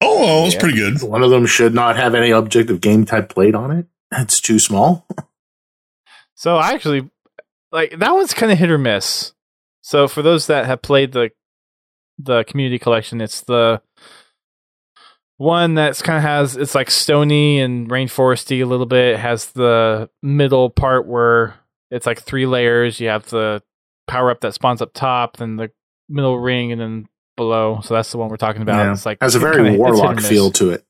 oh, 0.00 0.46
it's 0.46 0.54
Yeah. 0.54 0.60
pretty 0.60 0.76
good. 0.78 1.02
One 1.02 1.22
of 1.22 1.30
them 1.30 1.46
should 1.46 1.72
not 1.74 1.96
have 1.96 2.14
any 2.14 2.30
objective 2.30 2.80
game 2.80 3.04
type 3.06 3.28
played 3.28 3.54
on 3.54 3.70
it. 3.70 3.86
It's 4.12 4.40
too 4.40 4.58
small. 4.58 5.06
So 6.34 6.56
I 6.56 6.72
actually 6.72 7.10
like 7.70 7.98
that 7.98 8.14
one's 8.14 8.32
kind 8.32 8.50
of 8.50 8.56
hit 8.58 8.70
or 8.70 8.78
miss. 8.78 9.34
So 9.82 10.08
for 10.08 10.22
those 10.22 10.46
that 10.46 10.64
have 10.64 10.80
played 10.80 11.12
the 11.12 11.32
the 12.18 12.44
community 12.44 12.78
collection, 12.78 13.20
it's 13.20 13.42
the 13.42 13.82
one 15.40 15.72
that's 15.74 16.02
kind 16.02 16.18
of 16.18 16.22
has 16.22 16.54
it's 16.54 16.74
like 16.74 16.90
stony 16.90 17.60
and 17.60 17.88
rainforesty 17.88 18.60
a 18.60 18.66
little 18.66 18.84
bit. 18.84 19.14
It 19.14 19.18
has 19.20 19.46
the 19.52 20.10
middle 20.22 20.68
part 20.68 21.06
where 21.06 21.54
it's 21.90 22.04
like 22.06 22.20
three 22.20 22.44
layers. 22.44 23.00
You 23.00 23.08
have 23.08 23.26
the 23.30 23.62
power 24.06 24.30
up 24.30 24.42
that 24.42 24.52
spawns 24.52 24.82
up 24.82 24.92
top, 24.92 25.38
then 25.38 25.56
the 25.56 25.70
middle 26.10 26.38
ring, 26.38 26.72
and 26.72 26.80
then 26.80 27.08
below. 27.38 27.80
So 27.82 27.94
that's 27.94 28.10
the 28.12 28.18
one 28.18 28.28
we're 28.28 28.36
talking 28.36 28.60
about. 28.60 28.84
Yeah. 28.84 28.92
It's 28.92 29.06
like 29.06 29.16
Has 29.22 29.34
a 29.34 29.38
very 29.38 29.54
kinda- 29.56 29.70
it's 29.70 29.78
hit 29.78 29.86
and 29.86 29.96
warlock 29.96 30.20
feel 30.20 30.50
to 30.52 30.70
it. 30.72 30.84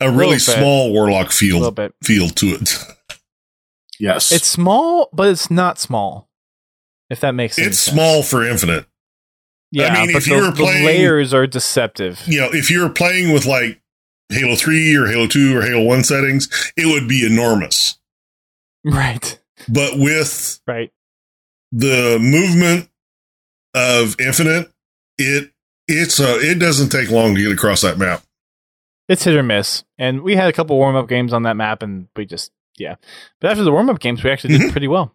A 0.00 0.06
really 0.10 0.16
Little 0.16 0.32
bit. 0.32 0.40
small 0.40 0.92
warlock 0.92 1.12
a 1.40 1.44
little 1.44 1.60
feel 1.60 1.70
bit. 1.70 1.94
feel 2.02 2.28
to 2.28 2.46
it. 2.48 2.74
Yes. 4.00 4.32
It's 4.32 4.46
small, 4.48 5.08
but 5.12 5.28
it's 5.28 5.50
not 5.50 5.78
small. 5.78 6.28
If 7.08 7.20
that 7.20 7.36
makes 7.36 7.56
any 7.58 7.68
It's 7.68 7.78
sense. 7.78 7.94
small 7.94 8.22
for 8.24 8.44
infinite. 8.44 8.84
Yeah, 9.76 9.94
I 9.94 10.06
mean, 10.06 10.16
if 10.16 10.26
you 10.26 10.36
the, 10.36 10.42
were 10.42 10.50
the 10.50 10.56
playing- 10.62 10.84
layers 10.86 11.34
are 11.34 11.46
deceptive. 11.46 12.22
You 12.26 12.40
know, 12.40 12.48
if 12.52 12.70
you're 12.70 12.88
playing 12.88 13.32
with 13.32 13.46
like 13.46 13.80
Halo 14.30 14.54
3 14.56 14.96
or 14.96 15.06
Halo 15.06 15.26
2 15.26 15.56
or 15.56 15.62
Halo 15.62 15.82
1 15.84 16.04
settings, 16.04 16.48
it 16.76 16.86
would 16.86 17.08
be 17.08 17.24
enormous. 17.26 17.98
Right. 18.84 19.38
But 19.68 19.98
with 19.98 20.60
Right. 20.66 20.92
the 21.72 22.18
movement 22.20 22.88
of 23.74 24.16
infinite, 24.20 24.70
it 25.18 25.52
it's 25.88 26.18
uh 26.20 26.38
it 26.40 26.58
doesn't 26.58 26.88
take 26.90 27.10
long 27.10 27.34
to 27.34 27.42
get 27.42 27.52
across 27.52 27.82
that 27.82 27.98
map. 27.98 28.22
It's 29.08 29.24
hit 29.24 29.36
or 29.36 29.42
miss. 29.42 29.84
And 29.98 30.22
we 30.22 30.34
had 30.36 30.48
a 30.48 30.52
couple 30.52 30.76
warm 30.76 30.96
up 30.96 31.08
games 31.08 31.32
on 31.32 31.42
that 31.44 31.56
map 31.56 31.82
and 31.82 32.08
we 32.16 32.26
just 32.26 32.50
yeah. 32.78 32.96
But 33.40 33.50
after 33.52 33.62
the 33.64 33.72
warm 33.72 33.88
up 33.90 34.00
games 34.00 34.22
we 34.24 34.30
actually 34.30 34.58
did 34.58 34.68
Mhm. 34.68 34.72
pretty 34.72 34.88
well. 34.88 35.14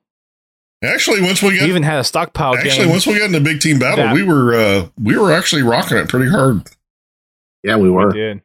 Actually, 0.83 1.21
once 1.21 1.41
we 1.43 1.49
We 1.49 1.59
got 1.59 1.69
even 1.69 1.83
had 1.83 1.99
a 1.99 2.03
stockpile 2.03 2.55
actually 2.55 2.85
game. 2.85 2.89
once 2.89 3.05
we 3.05 3.17
got 3.17 3.25
into 3.25 3.39
big 3.39 3.59
team 3.61 3.77
battle, 3.79 4.05
Yeah. 4.05 4.13
we 4.13 4.23
were 4.23 4.53
uh 4.55 4.87
we 5.01 5.17
were 5.17 5.31
actually 5.31 5.61
rocking 5.61 5.97
it 5.97 6.07
pretty 6.09 6.29
hard. 6.29 6.63
yeah, 7.63 7.75
we 7.75 7.83
we 7.83 7.89
were. 7.91 8.11
did. 8.11 8.41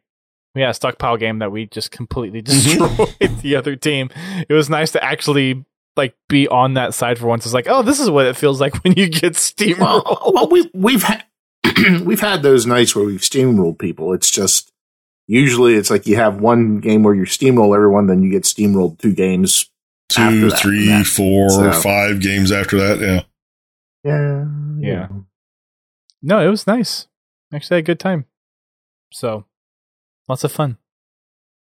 We 0.55 0.61
had 0.63 0.71
a 0.71 0.75
stockpile 0.75 1.17
game 1.17 1.39
that 1.41 1.51
we 1.53 1.67
just 1.67 1.91
completely 1.91 2.43
Mhm. 2.43 2.45
destroyed 2.47 3.41
the 3.43 3.57
other 3.57 3.77
team. 3.77 4.11
It 4.49 4.53
was 4.53 4.69
nice 4.71 4.93
to 4.93 5.03
actually 5.05 5.65
like 5.97 6.15
be 6.29 6.47
on 6.49 6.75
that 6.75 6.93
side 6.93 7.19
for 7.19 7.27
once. 7.27 7.47
It's 7.47 7.55
like, 7.55 7.69
oh, 7.71 7.83
this 7.83 8.01
is 8.01 8.11
what 8.11 8.27
it 8.27 8.37
feels 8.37 8.61
like 8.61 8.75
when 8.85 8.93
you 8.95 9.09
get 9.09 9.33
steamrolled. 9.35 10.05
Well, 10.05 10.33
well, 10.35 10.49
we 10.51 10.71
we've 10.75 11.03
had 11.05 11.25
we've 12.05 12.21
had 12.21 12.43
those 12.43 12.67
nights 12.67 12.95
where 12.95 13.05
we've 13.07 13.21
steamrolled 13.21 13.79
people. 13.79 14.13
It's 14.13 14.31
just 14.31 14.71
usually 15.27 15.75
it's 15.75 15.91
like 15.91 16.07
you 16.07 16.17
have 16.17 16.39
one 16.41 16.81
game 16.81 17.03
where 17.03 17.15
you 17.15 17.23
steamroll 17.25 17.75
everyone, 17.75 18.07
then 18.09 18.23
you 18.23 18.31
get 18.31 18.43
steamrolled 18.45 18.99
two 18.99 19.15
games. 19.15 19.71
After 20.17 20.31
Two, 20.41 20.49
that, 20.51 20.59
three, 20.59 20.87
yeah. 20.89 21.03
four, 21.03 21.51
So- 21.51 21.73
five 21.73 22.21
games 22.21 22.53
after 22.53 22.77
that. 22.79 23.01
Yeah. 23.01 23.23
Yeah, 24.05 24.45
Yeah. 24.79 25.09
No, 26.23 26.41
it 26.47 26.49
was 26.51 26.67
nice. 26.67 27.09
Actually, 27.53 27.77
had 27.79 27.85
a 27.85 27.87
good 27.87 28.01
time. 28.01 28.27
So, 29.13 29.45
lots 30.29 30.45
of 30.45 30.53
fun. 30.53 30.79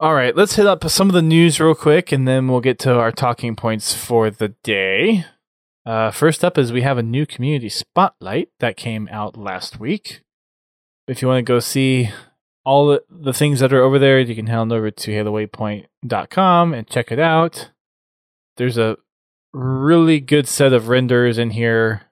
All 0.01 0.15
right, 0.15 0.35
let's 0.37 0.57
hit 0.57 0.67
up 0.67 0.89
some 0.91 1.09
of 1.09 1.15
the 1.15 1.23
news 1.23 1.61
real 1.61 1.75
quick, 1.77 2.11
and 2.11 2.27
then 2.27 2.49
we'll 2.49 2.61
get 2.61 2.79
to 2.81 2.95
our 2.99 3.13
talking 3.13 3.55
points 3.55 3.95
for 3.95 4.31
the 4.31 4.49
day. 4.65 5.25
Uh, 5.87 6.11
first 6.11 6.45
up 6.45 6.59
is 6.59 6.73
we 6.73 6.83
have 6.83 6.99
a 6.99 7.03
new 7.03 7.25
community 7.27 7.69
spotlight 7.69 8.49
that 8.61 8.77
came 8.77 9.09
out 9.11 9.37
last 9.37 9.79
week. 9.81 10.23
If 11.09 11.23
you 11.23 11.29
want 11.29 11.39
to 11.39 11.43
go 11.53 11.59
see 11.61 12.11
all 12.65 12.87
the, 12.89 13.03
the 13.11 13.33
things 13.33 13.61
that 13.61 13.73
are 13.73 13.83
over 13.83 13.99
there, 13.99 14.19
you 14.21 14.35
can 14.35 14.47
head 14.47 14.59
on 14.59 14.73
over 14.73 14.91
to 14.91 15.11
halowaypoint.com 15.13 16.75
and 16.75 16.89
check 16.89 17.11
it 17.13 17.19
out. 17.19 17.71
There's 18.62 18.79
a 18.79 18.96
really 19.53 20.20
good 20.20 20.46
set 20.46 20.72
of 20.72 20.87
renders 20.87 21.37
in 21.37 21.51
here. 21.51 22.03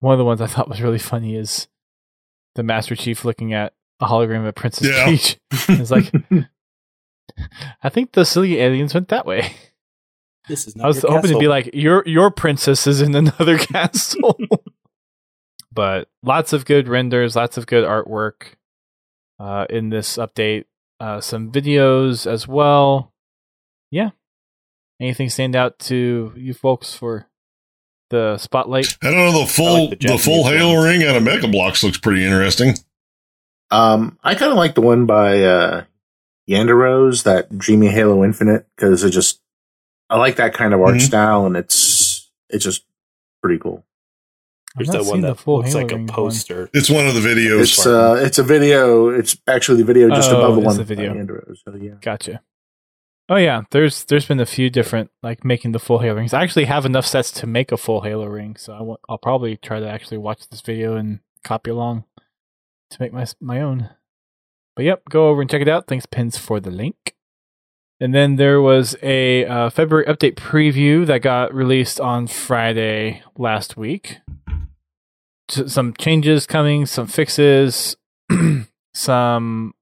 One 0.00 0.12
of 0.12 0.18
the 0.18 0.24
ones 0.26 0.42
I 0.42 0.46
thought 0.46 0.68
was 0.68 0.82
really 0.82 0.98
funny 0.98 1.34
is 1.34 1.66
the 2.56 2.62
Master 2.62 2.94
Chief 2.94 3.24
looking 3.24 3.54
at 3.54 3.72
a 3.98 4.04
hologram 4.04 4.46
of 4.46 4.54
Princess 4.54 4.88
Yeah. 4.88 5.06
Peach. 5.06 5.38
It's 5.70 5.90
like, 5.90 6.12
I 7.82 7.88
think 7.88 8.12
the 8.12 8.26
silly 8.26 8.58
aliens 8.60 8.92
went 8.92 9.08
that 9.08 9.24
way. 9.24 9.54
This 10.46 10.66
is 10.66 10.76
not 10.76 10.84
I 10.84 10.88
was 10.88 11.02
your 11.02 11.12
hoping 11.12 11.30
to 11.32 11.38
be 11.38 11.48
like 11.48 11.70
your 11.72 12.02
your 12.04 12.30
princess 12.30 12.86
is 12.86 13.00
in 13.00 13.14
another 13.14 13.56
castle. 13.72 14.36
but 15.72 16.06
lots 16.22 16.52
of 16.52 16.66
good 16.66 16.86
renders, 16.86 17.34
lots 17.34 17.56
of 17.56 17.66
good 17.66 17.86
artwork 17.86 18.56
uh, 19.40 19.64
in 19.70 19.88
this 19.88 20.18
update. 20.18 20.64
Uh, 21.00 21.22
some 21.22 21.50
videos 21.50 22.30
as 22.30 22.46
well. 22.46 23.14
Yeah. 23.90 24.10
Anything 25.02 25.28
stand 25.30 25.56
out 25.56 25.78
to 25.80 26.32
you 26.36 26.54
folks 26.54 26.94
for 26.94 27.26
the 28.10 28.38
spotlight? 28.38 28.96
I 29.02 29.10
don't 29.10 29.16
know 29.32 29.40
the 29.40 29.46
full 29.46 29.88
like 29.90 29.98
the 30.00 30.08
the, 30.08 30.18
full 30.18 30.44
Japanese 30.44 30.60
Halo 30.60 30.74
ones. 30.74 30.84
ring 30.98 31.08
out 31.08 31.16
of 31.16 31.22
Mega 31.24 31.48
Bloks 31.48 31.82
looks 31.82 31.98
pretty 31.98 32.24
interesting. 32.24 32.74
Um, 33.72 34.16
I 34.22 34.36
kind 34.36 34.52
of 34.52 34.58
like 34.58 34.74
the 34.76 34.80
one 34.80 35.06
by 35.06 35.42
uh, 35.42 35.84
Yanderos, 36.48 37.24
that 37.24 37.56
Dreamy 37.58 37.88
Halo 37.88 38.22
Infinite, 38.24 38.66
because 38.76 39.02
it 39.02 39.10
just 39.10 39.40
I 40.08 40.18
like 40.18 40.36
that 40.36 40.54
kind 40.54 40.72
of 40.72 40.80
art 40.80 40.94
Mhm. 40.96 41.00
style, 41.00 41.46
and 41.46 41.56
it's 41.56 42.30
it's 42.48 42.64
just 42.64 42.84
pretty 43.42 43.58
cool. 43.58 43.84
I've 44.76 44.86
There's 44.86 44.88
not 44.88 44.92
that 44.92 45.04
one 45.08 45.12
seen 45.16 45.20
the 45.22 45.28
that 45.28 45.34
full 45.40 45.56
looks 45.58 45.70
Halo 45.72 45.82
like 45.82 45.92
a 45.92 45.96
Ring 45.96 46.06
one. 46.06 46.14
poster. 46.14 46.70
It's 46.72 46.88
one 46.90 47.06
of 47.08 47.14
the 47.14 47.20
videos. 47.20 47.60
It's 47.62 47.86
uh, 47.86 48.22
it's 48.24 48.38
a 48.38 48.42
video. 48.44 49.08
It's 49.08 49.36
actually 49.48 49.78
the 49.78 49.84
video 49.84 50.08
just 50.10 50.30
Oh, 50.30 50.38
above 50.38 50.54
the 50.54 50.60
it's 50.60 50.66
one 50.66 50.76
the 50.76 50.82
by 50.84 50.86
video. 50.86 51.14
Yanderos. 51.14 51.56
So 51.64 51.74
yeah. 51.74 51.94
Gotcha. 52.00 52.40
Oh 53.32 53.36
yeah, 53.36 53.62
there's 53.70 54.04
there's 54.04 54.26
been 54.26 54.40
a 54.40 54.44
few 54.44 54.68
different 54.68 55.10
like 55.22 55.42
making 55.42 55.72
the 55.72 55.78
full 55.78 56.00
Halo 56.00 56.16
rings. 56.16 56.34
I 56.34 56.42
actually 56.42 56.66
have 56.66 56.84
enough 56.84 57.06
sets 57.06 57.30
to 57.30 57.46
make 57.46 57.72
a 57.72 57.78
full 57.78 58.02
Halo 58.02 58.26
ring, 58.26 58.56
so 58.56 58.74
I 58.74 58.82
will 58.82 58.98
probably 59.22 59.56
try 59.56 59.80
to 59.80 59.88
actually 59.88 60.18
watch 60.18 60.46
this 60.50 60.60
video 60.60 60.96
and 60.96 61.20
copy 61.42 61.70
along 61.70 62.04
to 62.90 63.00
make 63.00 63.10
my 63.10 63.24
my 63.40 63.62
own. 63.62 63.88
But 64.76 64.84
yep, 64.84 65.04
go 65.08 65.30
over 65.30 65.40
and 65.40 65.48
check 65.48 65.62
it 65.62 65.68
out. 65.68 65.86
Thanks, 65.86 66.04
Pins, 66.04 66.36
for 66.36 66.60
the 66.60 66.70
link. 66.70 67.14
And 67.98 68.14
then 68.14 68.36
there 68.36 68.60
was 68.60 68.96
a 69.02 69.46
uh, 69.46 69.70
February 69.70 70.04
update 70.04 70.34
preview 70.34 71.06
that 71.06 71.22
got 71.22 71.54
released 71.54 72.00
on 72.00 72.26
Friday 72.26 73.22
last 73.38 73.78
week. 73.78 74.18
Some 75.48 75.94
changes 75.94 76.46
coming, 76.46 76.84
some 76.84 77.06
fixes, 77.06 77.96
some 78.94 79.72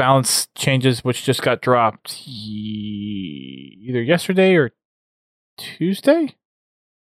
balance 0.00 0.48
changes 0.56 1.04
which 1.04 1.24
just 1.24 1.42
got 1.42 1.60
dropped 1.60 2.26
either 2.26 4.00
yesterday 4.00 4.54
or 4.54 4.70
Tuesday, 5.58 6.36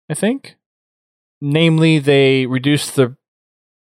I 0.09 0.15
think. 0.15 0.57
Namely, 1.39 1.99
they 1.99 2.47
reduced 2.47 2.97
the 2.97 3.15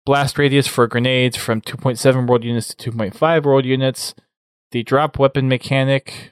blast 0.07 0.39
radius 0.39 0.69
for 0.69 0.87
grenades 0.87 1.37
from 1.37 1.61
2.7 1.61 2.29
world 2.29 2.45
units 2.45 2.73
to 2.73 2.93
2.5 2.93 3.43
world 3.43 3.65
units. 3.65 4.15
The 4.71 4.85
drop 4.85 5.19
weapon 5.19 5.49
mechanic 5.49 6.31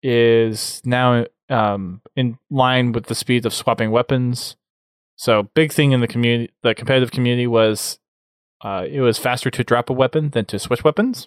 is 0.00 0.80
now 0.84 1.26
um, 1.50 2.00
in 2.14 2.38
line 2.48 2.92
with 2.92 3.06
the 3.06 3.16
speed 3.16 3.44
of 3.44 3.52
swapping 3.52 3.90
weapons. 3.90 4.54
So, 5.16 5.48
big 5.54 5.72
thing 5.72 5.90
in 5.90 6.00
the 6.00 6.06
community, 6.06 6.52
the 6.62 6.76
competitive 6.76 7.10
community 7.10 7.48
was 7.48 7.98
uh, 8.60 8.86
it 8.88 9.00
was 9.00 9.18
faster 9.18 9.50
to 9.50 9.64
drop 9.64 9.90
a 9.90 9.92
weapon 9.92 10.30
than 10.30 10.44
to 10.44 10.60
switch 10.60 10.84
weapons. 10.84 11.26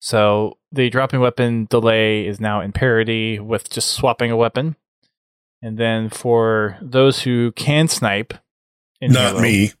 So 0.00 0.56
the 0.72 0.88
dropping 0.90 1.20
weapon 1.20 1.66
delay 1.68 2.26
is 2.26 2.40
now 2.40 2.60
in 2.60 2.72
parity 2.72 3.38
with 3.38 3.68
just 3.70 3.90
swapping 3.92 4.30
a 4.30 4.36
weapon. 4.36 4.76
And 5.62 5.76
then 5.76 6.08
for 6.08 6.78
those 6.80 7.22
who 7.22 7.52
can 7.52 7.86
snipe, 7.86 8.32
in 9.00 9.12
Not 9.12 9.32
Halo- 9.32 9.42
me. 9.42 9.72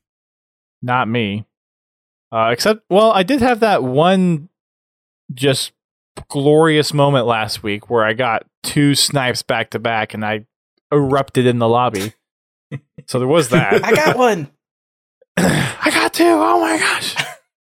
not 0.82 1.08
me. 1.08 1.46
Uh, 2.32 2.50
except, 2.52 2.82
well, 2.90 3.10
I 3.12 3.22
did 3.22 3.40
have 3.40 3.60
that 3.60 3.82
one 3.82 4.48
just 5.32 5.72
glorious 6.28 6.92
moment 6.92 7.26
last 7.26 7.62
week 7.62 7.88
where 7.88 8.04
I 8.04 8.12
got 8.12 8.44
two 8.62 8.94
snipes 8.94 9.42
back 9.42 9.70
to 9.70 9.78
back 9.78 10.12
and 10.14 10.24
I 10.24 10.44
erupted 10.92 11.46
in 11.46 11.58
the 11.58 11.68
lobby. 11.68 12.12
so 13.06 13.18
there 13.18 13.28
was 13.28 13.48
that. 13.50 13.82
I 13.84 13.92
got 13.94 14.16
one. 14.18 14.50
I 15.36 15.90
got 15.90 16.12
two. 16.12 16.24
Oh 16.24 16.60
my 16.60 16.78
gosh. 16.78 17.16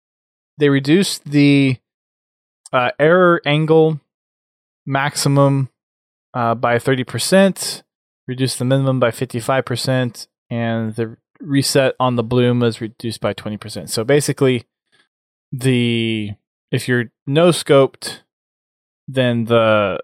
they 0.59 0.69
reduced 0.69 1.25
the 1.25 1.77
uh, 2.75 2.91
error 2.99 3.41
angle 3.47 4.01
maximum 4.85 5.71
uh, 6.35 6.55
by 6.57 6.77
30%, 6.77 7.83
reduce 8.27 8.57
the 8.57 8.65
minimum 8.65 8.99
by 8.99 9.11
55%, 9.11 10.27
and 10.51 10.95
the 10.97 11.17
reset 11.41 11.95
on 12.01 12.17
the 12.17 12.25
bloom 12.25 12.63
is 12.65 12.81
reduced 12.81 13.21
by 13.21 13.33
20%. 13.33 13.89
So 13.89 14.03
basically, 14.03 14.65
the 15.53 16.33
if 16.73 16.89
you're 16.89 17.13
no 17.27 17.51
scoped, 17.51 18.21
then 19.07 19.45
the 19.45 20.01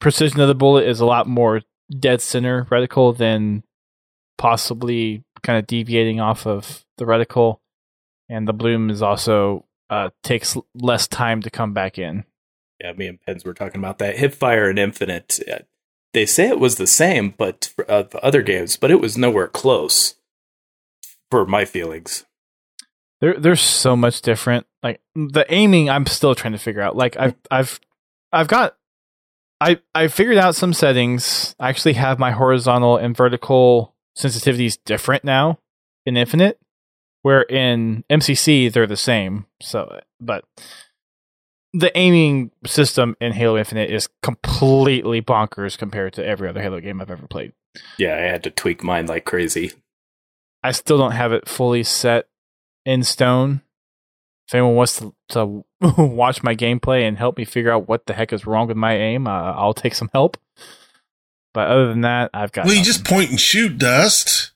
precision 0.00 0.40
of 0.40 0.48
the 0.48 0.54
bullet 0.54 0.88
is 0.88 0.98
a 0.98 1.06
lot 1.06 1.28
more 1.28 1.60
dead 1.96 2.20
center 2.20 2.64
reticle 2.64 3.16
than 3.16 3.62
possibly 4.36 5.22
kind 5.44 5.58
of 5.58 5.68
deviating 5.68 6.18
off 6.18 6.44
of 6.44 6.84
the 6.98 7.04
reticle, 7.04 7.60
and 8.28 8.48
the 8.48 8.52
bloom 8.52 8.90
is 8.90 9.00
also 9.00 9.64
uh, 9.90 10.10
takes 10.22 10.56
less 10.74 11.06
time 11.08 11.42
to 11.42 11.50
come 11.50 11.72
back 11.72 11.98
in. 11.98 12.24
Yeah, 12.80 12.92
me 12.92 13.06
and 13.06 13.20
Pens 13.20 13.44
were 13.44 13.54
talking 13.54 13.80
about 13.80 13.98
that. 13.98 14.16
Hipfire 14.16 14.68
and 14.68 14.78
Infinite. 14.78 15.38
uh, 15.50 15.58
They 16.12 16.26
say 16.26 16.48
it 16.48 16.58
was 16.60 16.76
the 16.76 16.86
same, 16.86 17.34
but 17.36 17.72
for 17.76 17.90
uh, 17.90 18.02
the 18.02 18.22
other 18.24 18.42
games, 18.42 18.76
but 18.76 18.90
it 18.90 19.00
was 19.00 19.16
nowhere 19.16 19.48
close. 19.48 20.14
For 21.30 21.44
my 21.46 21.64
feelings, 21.64 22.24
There, 23.20 23.34
there's 23.34 23.60
so 23.60 23.96
much 23.96 24.22
different. 24.22 24.66
Like 24.84 25.00
the 25.16 25.44
aiming, 25.48 25.90
I'm 25.90 26.06
still 26.06 26.34
trying 26.36 26.52
to 26.52 26.58
figure 26.58 26.82
out. 26.82 26.94
Like 26.94 27.16
I've, 27.16 27.34
I've, 27.50 27.80
I've 28.32 28.46
got, 28.46 28.76
I, 29.60 29.80
I 29.96 30.06
figured 30.08 30.36
out 30.36 30.54
some 30.54 30.72
settings. 30.72 31.56
I 31.58 31.70
actually 31.70 31.94
have 31.94 32.20
my 32.20 32.30
horizontal 32.30 32.98
and 32.98 33.16
vertical 33.16 33.96
sensitivities 34.16 34.78
different 34.84 35.24
now 35.24 35.58
in 36.06 36.16
Infinite, 36.16 36.60
where 37.24 37.42
in 37.42 38.04
MCC 38.10 38.70
they're 38.70 38.86
the 38.86 38.98
same. 38.98 39.46
So, 39.62 39.98
but 40.20 40.44
the 41.72 41.90
aiming 41.96 42.50
system 42.66 43.16
in 43.18 43.32
Halo 43.32 43.56
Infinite 43.56 43.90
is 43.90 44.10
completely 44.22 45.22
bonkers 45.22 45.78
compared 45.78 46.12
to 46.12 46.24
every 46.24 46.50
other 46.50 46.60
Halo 46.60 46.80
game 46.80 47.00
I've 47.00 47.10
ever 47.10 47.26
played. 47.26 47.52
Yeah, 47.96 48.14
I 48.14 48.20
had 48.20 48.44
to 48.44 48.50
tweak 48.50 48.84
mine 48.84 49.06
like 49.06 49.24
crazy. 49.24 49.72
I 50.62 50.72
still 50.72 50.98
don't 50.98 51.12
have 51.12 51.32
it 51.32 51.48
fully 51.48 51.82
set 51.82 52.28
in 52.84 53.02
stone. 53.02 53.62
If 54.46 54.54
anyone 54.54 54.74
wants 54.74 54.98
to, 54.98 55.14
to 55.30 55.64
watch 56.02 56.42
my 56.42 56.54
gameplay 56.54 57.08
and 57.08 57.16
help 57.16 57.38
me 57.38 57.46
figure 57.46 57.72
out 57.72 57.88
what 57.88 58.04
the 58.04 58.12
heck 58.12 58.34
is 58.34 58.46
wrong 58.46 58.68
with 58.68 58.76
my 58.76 58.98
aim, 58.98 59.26
uh, 59.26 59.52
I'll 59.52 59.72
take 59.72 59.94
some 59.94 60.10
help. 60.12 60.36
But 61.54 61.68
other 61.68 61.88
than 61.88 62.02
that, 62.02 62.28
I've 62.34 62.52
got. 62.52 62.66
Well, 62.66 62.74
you 62.74 62.84
just 62.84 63.06
point 63.06 63.30
and 63.30 63.40
shoot, 63.40 63.78
Dust. 63.78 64.50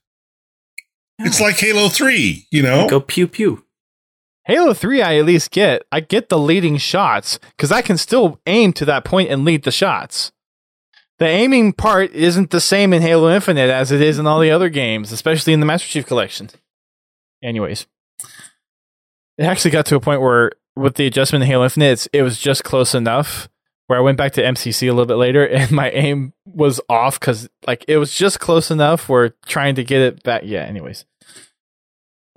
It's 1.20 1.40
like 1.40 1.56
Halo 1.56 1.88
3, 1.88 2.46
you 2.50 2.62
know? 2.62 2.88
Go 2.88 3.00
pew 3.00 3.26
pew. 3.26 3.64
Halo 4.44 4.72
3, 4.72 5.02
I 5.02 5.16
at 5.18 5.26
least 5.26 5.50
get. 5.50 5.82
I 5.92 6.00
get 6.00 6.28
the 6.28 6.38
leading 6.38 6.78
shots 6.78 7.38
because 7.56 7.70
I 7.70 7.82
can 7.82 7.98
still 7.98 8.40
aim 8.46 8.72
to 8.74 8.84
that 8.86 9.04
point 9.04 9.30
and 9.30 9.44
lead 9.44 9.64
the 9.64 9.70
shots. 9.70 10.32
The 11.18 11.26
aiming 11.26 11.72
part 11.72 12.12
isn't 12.12 12.50
the 12.50 12.60
same 12.60 12.92
in 12.92 13.02
Halo 13.02 13.28
Infinite 13.30 13.68
as 13.68 13.90
it 13.90 14.00
is 14.00 14.18
in 14.18 14.26
all 14.26 14.40
the 14.40 14.52
other 14.52 14.68
games, 14.68 15.10
especially 15.12 15.52
in 15.52 15.60
the 15.60 15.66
Master 15.66 15.88
Chief 15.88 16.06
Collection. 16.06 16.48
Anyways, 17.42 17.86
it 19.36 19.44
actually 19.44 19.72
got 19.72 19.86
to 19.86 19.96
a 19.96 20.00
point 20.00 20.22
where, 20.22 20.52
with 20.76 20.94
the 20.94 21.06
adjustment 21.06 21.42
in 21.42 21.48
Halo 21.48 21.64
Infinite, 21.64 22.06
it 22.12 22.22
was 22.22 22.38
just 22.38 22.62
close 22.64 22.94
enough 22.94 23.48
where 23.88 23.98
I 23.98 24.02
went 24.02 24.16
back 24.16 24.32
to 24.34 24.42
MCC 24.42 24.82
a 24.82 24.92
little 24.92 25.06
bit 25.06 25.16
later 25.16 25.46
and 25.48 25.70
my 25.72 25.90
aim 25.90 26.32
was 26.46 26.80
off 26.88 27.20
because, 27.20 27.48
like, 27.66 27.84
it 27.88 27.98
was 27.98 28.14
just 28.14 28.40
close 28.40 28.70
enough 28.70 29.08
We're 29.08 29.30
trying 29.46 29.74
to 29.74 29.84
get 29.84 30.00
it 30.00 30.22
back. 30.22 30.42
Yeah, 30.44 30.62
anyways 30.62 31.04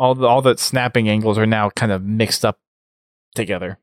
all 0.01 0.15
the 0.15 0.25
all 0.25 0.41
the 0.41 0.57
snapping 0.57 1.07
angles 1.07 1.37
are 1.37 1.45
now 1.45 1.69
kind 1.69 1.91
of 1.91 2.03
mixed 2.03 2.43
up 2.43 2.59
together. 3.35 3.77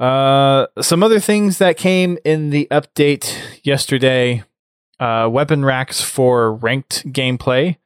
Uh, 0.00 0.66
some 0.80 1.02
other 1.02 1.20
things 1.20 1.58
that 1.58 1.76
came 1.76 2.16
in 2.24 2.48
the 2.48 2.66
update 2.70 3.36
yesterday: 3.62 4.42
uh, 4.98 5.28
weapon 5.30 5.62
racks 5.62 6.00
for 6.00 6.54
ranked 6.54 7.06
gameplay. 7.12 7.76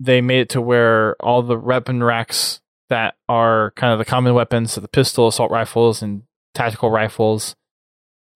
They 0.00 0.22
made 0.22 0.40
it 0.40 0.48
to 0.50 0.62
where 0.62 1.14
all 1.20 1.42
the 1.42 1.58
weapon 1.58 2.02
racks 2.02 2.62
that 2.88 3.16
are 3.28 3.72
kind 3.72 3.92
of 3.92 3.98
the 3.98 4.06
common 4.06 4.32
weapons, 4.32 4.72
so 4.72 4.80
the 4.80 4.88
pistol, 4.88 5.28
assault 5.28 5.50
rifles, 5.50 6.00
and 6.00 6.22
tactical 6.54 6.90
rifles, 6.90 7.54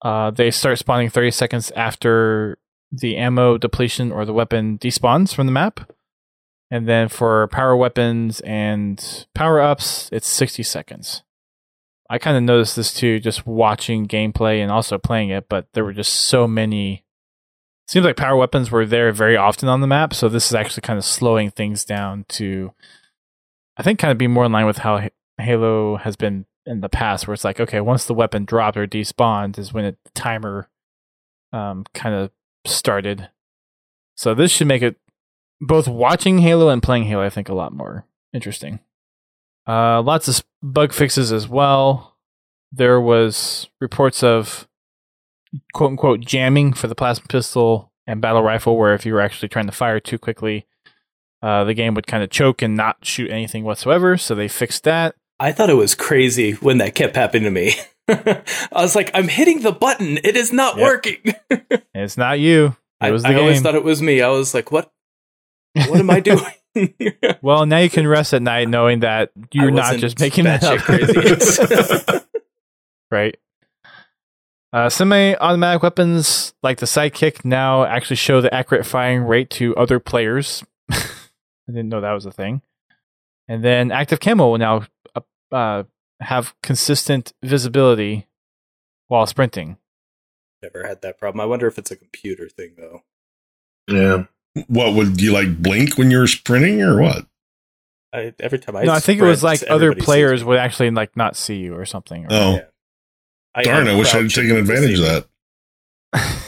uh, 0.01 0.31
they 0.31 0.51
start 0.51 0.77
spawning 0.77 1.09
30 1.09 1.31
seconds 1.31 1.71
after 1.71 2.57
the 2.91 3.17
ammo 3.17 3.57
depletion 3.57 4.11
or 4.11 4.25
the 4.25 4.33
weapon 4.33 4.77
despawns 4.77 5.33
from 5.33 5.45
the 5.45 5.51
map. 5.51 5.91
And 6.69 6.87
then 6.87 7.07
for 7.07 7.47
power 7.47 7.75
weapons 7.75 8.41
and 8.41 9.25
power 9.33 9.61
ups, 9.61 10.09
it's 10.11 10.27
60 10.27 10.63
seconds. 10.63 11.23
I 12.09 12.17
kind 12.17 12.37
of 12.37 12.43
noticed 12.43 12.75
this 12.75 12.93
too, 12.93 13.19
just 13.19 13.45
watching 13.45 14.07
gameplay 14.07 14.61
and 14.61 14.71
also 14.71 14.97
playing 14.97 15.29
it, 15.29 15.49
but 15.49 15.67
there 15.73 15.83
were 15.83 15.93
just 15.93 16.13
so 16.13 16.47
many. 16.47 17.03
Seems 17.87 18.05
like 18.05 18.17
power 18.17 18.35
weapons 18.35 18.69
were 18.69 18.85
there 18.85 19.11
very 19.11 19.37
often 19.37 19.69
on 19.69 19.79
the 19.79 19.87
map, 19.87 20.13
so 20.13 20.27
this 20.27 20.47
is 20.47 20.55
actually 20.55 20.81
kind 20.81 20.97
of 20.97 21.05
slowing 21.05 21.51
things 21.51 21.85
down 21.85 22.25
to, 22.29 22.73
I 23.77 23.83
think, 23.83 23.99
kind 23.99 24.11
of 24.11 24.17
be 24.17 24.27
more 24.27 24.45
in 24.45 24.51
line 24.51 24.65
with 24.65 24.79
how 24.79 25.07
Halo 25.37 25.95
has 25.97 26.17
been 26.17 26.45
in 26.67 26.81
the 26.81 26.89
past, 26.89 27.27
where 27.27 27.33
it's 27.33 27.43
like, 27.43 27.59
okay, 27.59 27.81
once 27.81 28.05
the 28.05 28.13
weapon 28.13 28.45
dropped 28.45 28.77
or 28.77 28.85
despawned 28.85 29.57
is 29.57 29.73
when 29.73 29.85
the 29.85 30.11
timer 30.13 30.69
um, 31.53 31.85
kind 31.93 32.13
of 32.13 32.31
started. 32.65 33.29
So 34.15 34.33
this 34.33 34.51
should 34.51 34.67
make 34.67 34.81
it 34.81 34.97
both 35.61 35.87
watching 35.87 36.39
Halo 36.39 36.69
and 36.69 36.83
playing 36.83 37.05
Halo, 37.05 37.23
I 37.23 37.29
think, 37.29 37.49
a 37.49 37.55
lot 37.55 37.73
more 37.73 38.05
interesting. 38.33 38.79
Uh, 39.67 40.01
lots 40.01 40.27
of 40.27 40.43
bug 40.61 40.93
fixes 40.93 41.31
as 41.31 41.47
well. 41.47 42.17
There 42.71 42.99
was 42.99 43.67
reports 43.79 44.23
of 44.23 44.67
quote 45.73 45.91
unquote 45.91 46.19
jamming 46.21 46.73
for 46.73 46.87
the 46.87 46.95
plasma 46.95 47.27
pistol 47.27 47.91
and 48.05 48.21
battle 48.21 48.43
rifle, 48.43 48.77
where 48.77 48.93
if 48.93 49.05
you 49.05 49.13
were 49.13 49.21
actually 49.21 49.49
trying 49.49 49.65
to 49.65 49.71
fire 49.71 49.99
too 49.99 50.17
quickly, 50.17 50.65
uh, 51.41 51.63
the 51.63 51.73
game 51.73 51.93
would 51.93 52.07
kind 52.07 52.23
of 52.23 52.29
choke 52.29 52.61
and 52.61 52.75
not 52.75 53.05
shoot 53.05 53.29
anything 53.29 53.63
whatsoever. 53.63 54.17
So 54.17 54.35
they 54.35 54.47
fixed 54.47 54.83
that. 54.83 55.15
I 55.39 55.51
thought 55.51 55.69
it 55.69 55.75
was 55.75 55.93
crazy 55.95 56.53
when 56.53 56.79
that 56.79 56.95
kept 56.95 57.15
happening 57.15 57.43
to 57.43 57.51
me. 57.51 57.73
I 58.07 58.43
was 58.73 58.95
like, 58.95 59.11
I'm 59.13 59.27
hitting 59.27 59.61
the 59.61 59.71
button. 59.71 60.17
It 60.23 60.35
is 60.35 60.51
not 60.53 60.77
Yep. 60.77 60.83
working. 60.83 61.35
It's 61.93 62.15
not 62.17 62.39
you. 62.39 62.67
It 62.67 63.07
I, 63.07 63.11
was 63.11 63.23
the 63.23 63.29
I 63.29 63.35
always 63.35 63.59
thought 63.61 63.73
it 63.75 63.83
was 63.83 64.01
me. 64.03 64.21
I 64.21 64.29
was 64.29 64.53
like, 64.53 64.71
what? 64.71 64.91
What 65.87 65.99
am 65.99 66.09
I 66.11 66.19
doing? 66.19 66.93
well, 67.41 67.65
now 67.65 67.79
you 67.79 67.89
can 67.89 68.07
rest 68.07 68.33
at 68.35 68.41
night 68.43 68.67
knowing 68.69 68.99
that 68.99 69.31
you're 69.51 69.71
not 69.71 69.97
just 69.97 70.19
making 70.19 70.43
that 70.45 70.63
up. 70.63 70.79
crazy. 70.79 72.21
right? 73.11 73.35
Uh, 74.73 74.89
semi-automatic 74.89 75.81
weapons 75.81 76.53
like 76.61 76.77
the 76.77 76.85
sidekick 76.85 77.43
now 77.45 77.83
actually 77.83 78.15
show 78.17 78.41
the 78.41 78.53
accurate 78.53 78.85
firing 78.85 79.23
rate 79.23 79.49
to 79.49 79.75
other 79.75 79.99
players. 79.99 80.63
I 80.91 80.99
didn't 81.67 81.89
know 81.89 82.01
that 82.01 82.11
was 82.11 82.25
a 82.25 82.31
thing. 82.31 82.61
And 83.47 83.63
then 83.63 83.91
active 83.91 84.19
camo 84.19 84.49
will 84.51 84.57
now 84.57 84.83
uh, 85.51 85.83
have 86.19 86.53
consistent 86.63 87.33
visibility 87.43 88.27
while 89.07 89.25
sprinting. 89.25 89.77
Never 90.61 90.85
had 90.87 91.01
that 91.03 91.17
problem. 91.19 91.39
I 91.41 91.45
wonder 91.45 91.67
if 91.67 91.77
it's 91.77 91.91
a 91.91 91.95
computer 91.95 92.49
thing 92.49 92.75
though. 92.77 93.03
Yeah. 93.87 94.23
What 94.67 94.95
would 94.95 95.21
you 95.21 95.31
like 95.33 95.61
blink 95.61 95.97
when 95.97 96.09
you 96.11 96.17
were 96.17 96.27
sprinting 96.27 96.81
or 96.81 96.99
what? 97.01 97.25
I, 98.13 98.33
every 98.39 98.57
time 98.57 98.75
I 98.75 98.83
no, 98.83 98.91
I 98.93 98.99
think 98.99 99.21
it 99.21 99.25
was 99.25 99.43
like 99.43 99.63
other 99.69 99.93
players 99.93 100.43
would 100.43 100.57
actually 100.57 100.89
like 100.91 101.15
not 101.15 101.35
see 101.35 101.57
you 101.57 101.75
or 101.75 101.85
something. 101.85 102.23
or- 102.25 102.27
Oh, 102.31 102.59
Yeah. 103.55 103.63
Darn, 103.63 103.87
am 103.87 103.95
I 103.95 103.99
wish 103.99 104.13
I'd 104.13 104.29
taken 104.29 104.55
advantage 104.57 104.99
of 104.99 105.05
that. 105.05 105.27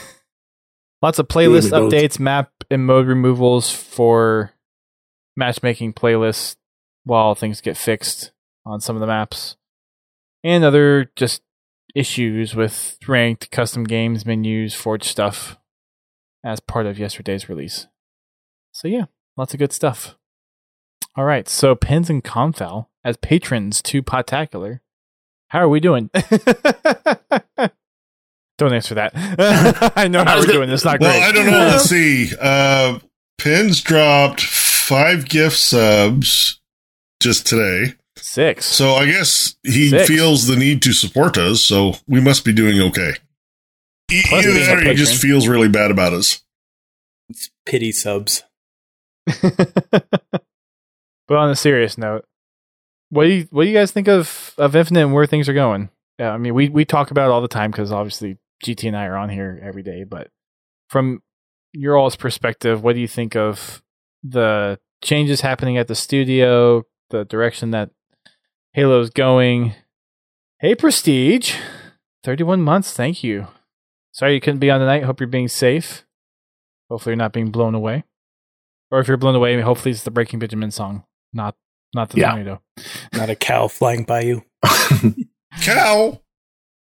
Lots 1.01 1.17
of 1.19 1.27
playlist 1.27 1.69
You 1.69 1.75
and 1.77 1.89
both. 1.89 1.93
updates, 1.93 2.19
map 2.19 2.51
and 2.69 2.85
mode 2.85 3.07
removals 3.07 3.71
for 3.71 4.51
matchmaking 5.37 5.93
playlists 5.93 6.55
while 7.05 7.35
things 7.35 7.61
get 7.61 7.77
fixed 7.77 8.31
on 8.65 8.79
some 8.81 8.95
of 8.95 8.99
the 8.99 9.07
maps. 9.07 9.55
And 10.43 10.63
other 10.63 11.11
just 11.15 11.41
issues 11.95 12.55
with 12.55 12.97
ranked 13.07 13.51
custom 13.51 13.83
games, 13.83 14.25
menus, 14.25 14.73
forge 14.73 15.03
stuff 15.03 15.57
as 16.43 16.59
part 16.59 16.85
of 16.85 16.97
yesterday's 16.99 17.49
release. 17.49 17.87
So 18.71 18.87
yeah, 18.87 19.05
lots 19.35 19.53
of 19.53 19.59
good 19.59 19.73
stuff. 19.73 20.15
All 21.17 21.25
right, 21.25 21.49
so 21.49 21.75
Pins 21.75 22.09
and 22.09 22.23
Confal 22.23 22.85
as 23.03 23.17
patrons 23.17 23.81
to 23.81 24.01
Potacular. 24.01 24.79
How 25.49 25.59
are 25.59 25.69
we 25.69 25.79
doing? 25.79 26.09
Don't 28.57 28.73
answer 28.73 28.95
that. 28.95 29.13
I 29.95 30.07
know 30.09 30.23
how 30.23 30.37
we're 30.39 30.45
doing. 30.45 30.69
It's 30.69 30.83
not 30.85 30.99
Well, 30.99 31.11
great. 31.11 31.23
I 31.23 31.31
don't 31.31 31.45
know. 31.45 31.57
Let's 31.59 31.85
see. 31.89 32.31
Uh, 32.39 32.99
Pins 33.37 33.81
dropped 33.81 34.41
five 34.41 35.27
gift 35.29 35.55
subs 35.57 36.59
just 37.21 37.47
today. 37.47 37.93
Six. 38.21 38.65
So 38.65 38.93
I 38.93 39.05
guess 39.05 39.55
he 39.63 39.89
Six. 39.89 40.07
feels 40.07 40.47
the 40.47 40.55
need 40.55 40.81
to 40.83 40.93
support 40.93 41.37
us, 41.37 41.61
so 41.63 41.93
we 42.07 42.19
must 42.21 42.45
be 42.45 42.53
doing 42.53 42.79
okay. 42.79 43.13
Plus 44.09 44.45
Either 44.45 44.53
that 44.53 44.77
or 44.77 44.89
he 44.89 44.93
just 44.95 45.21
feels 45.21 45.47
really 45.47 45.69
bad 45.69 45.91
about 45.91 46.13
us. 46.13 46.43
It's 47.29 47.51
pity 47.65 47.91
subs. 47.91 48.43
but 49.41 50.03
on 51.29 51.49
a 51.51 51.55
serious 51.55 51.97
note, 51.97 52.25
what 53.09 53.25
do 53.25 53.29
you 53.29 53.47
what 53.51 53.63
do 53.63 53.69
you 53.69 53.75
guys 53.75 53.91
think 53.91 54.07
of 54.07 54.53
of 54.57 54.75
Infinite 54.75 55.01
and 55.01 55.13
where 55.13 55.27
things 55.27 55.47
are 55.47 55.53
going? 55.53 55.89
Yeah, 56.17 56.31
I 56.31 56.37
mean, 56.37 56.53
we 56.53 56.69
we 56.69 56.85
talk 56.85 57.11
about 57.11 57.29
it 57.29 57.31
all 57.31 57.41
the 57.41 57.47
time 57.47 57.71
because 57.71 57.91
obviously 57.91 58.37
GT 58.65 58.87
and 58.87 58.97
I 58.97 59.05
are 59.05 59.17
on 59.17 59.29
here 59.29 59.59
every 59.63 59.83
day. 59.83 60.03
But 60.03 60.29
from 60.89 61.21
your 61.71 61.97
all's 61.97 62.15
perspective, 62.15 62.83
what 62.83 62.93
do 62.93 63.01
you 63.01 63.07
think 63.07 63.35
of 63.35 63.83
the 64.23 64.79
changes 65.03 65.41
happening 65.41 65.77
at 65.77 65.87
the 65.87 65.95
studio, 65.95 66.83
the 67.09 67.25
direction 67.25 67.71
that 67.71 67.91
Halo's 68.73 69.09
going? 69.09 69.73
Hey, 70.59 70.75
Prestige, 70.75 71.55
thirty-one 72.23 72.61
months. 72.61 72.93
Thank 72.93 73.23
you. 73.23 73.47
Sorry 74.11 74.33
you 74.33 74.41
couldn't 74.41 74.59
be 74.59 74.69
on 74.69 74.79
tonight. 74.79 75.03
Hope 75.03 75.19
you're 75.19 75.27
being 75.27 75.47
safe. 75.47 76.05
Hopefully, 76.89 77.11
you're 77.11 77.17
not 77.17 77.33
being 77.33 77.51
blown 77.51 77.75
away. 77.75 78.03
Or 78.91 78.99
if 78.99 79.07
you're 79.07 79.17
blown 79.17 79.35
away, 79.35 79.59
hopefully 79.61 79.91
it's 79.91 80.03
the 80.03 80.11
Breaking 80.11 80.39
Benjamin 80.39 80.71
song, 80.71 81.03
not 81.33 81.55
not 81.95 82.09
the 82.09 82.19
Yeah. 82.19 82.29
tornado. 82.31 82.61
Not 83.13 83.29
a 83.29 83.35
cow 83.35 83.67
flying 83.67 84.03
by 84.03 84.21
you. 84.21 84.43
Cow! 85.61 86.21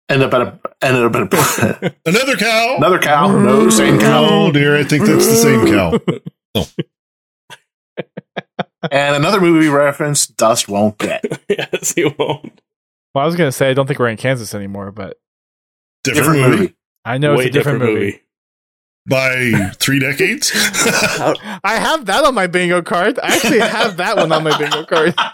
End 0.09 0.23
up 0.23 0.33
at 0.35 0.41
a 0.41 0.61
ended 0.83 1.05
up 1.05 1.33
at 1.33 1.35
a, 1.35 1.95
Another 2.07 2.37
cow! 2.37 2.77
another 2.77 2.99
cow. 2.99 3.39
No, 3.39 3.69
same 3.71 3.99
cow. 3.99 4.27
Oh 4.29 4.53
dear, 4.53 4.77
I 4.77 4.85
think 4.85 5.05
that's 5.07 5.27
the 5.27 5.37
same 5.37 5.67
cow. 5.67 5.99
Oh. 6.55 6.67
And 8.91 9.17
another 9.17 9.41
movie 9.41 9.69
reference 9.69 10.27
Dust 10.27 10.69
won't 10.69 10.99
get. 10.99 11.25
yes, 11.49 11.93
he 11.93 12.05
won't. 12.19 12.61
Well, 13.15 13.23
I 13.23 13.27
was 13.27 13.37
gonna 13.37 13.53
say 13.53 13.71
I 13.71 13.75
don't 13.75 13.87
think 13.87 13.99
we're 13.99 14.09
in 14.09 14.17
Kansas 14.17 14.55
anymore, 14.55 14.93
but 14.93 15.19
Different, 16.05 16.41
movie. 16.41 16.77
I 17.05 17.19
know 17.19 17.37
Way 17.37 17.47
it's 17.47 17.57
a 17.57 17.59
different, 17.59 17.81
movie. 17.81 18.21
by 19.07 19.71
three 19.79 19.99
decades. 19.99 20.53
I 20.55 21.77
have 21.81 22.07
that 22.07 22.25
on 22.25 22.35
my 22.35 22.47
bingo 22.47 22.83
card. 22.83 23.19
I 23.19 23.35
actually 23.37 23.61
have 23.61 23.97
that 23.97 24.17
one 24.17 24.31
on 24.33 24.45
my 24.45 24.57
bingo 24.59 24.85
card. 24.85 25.15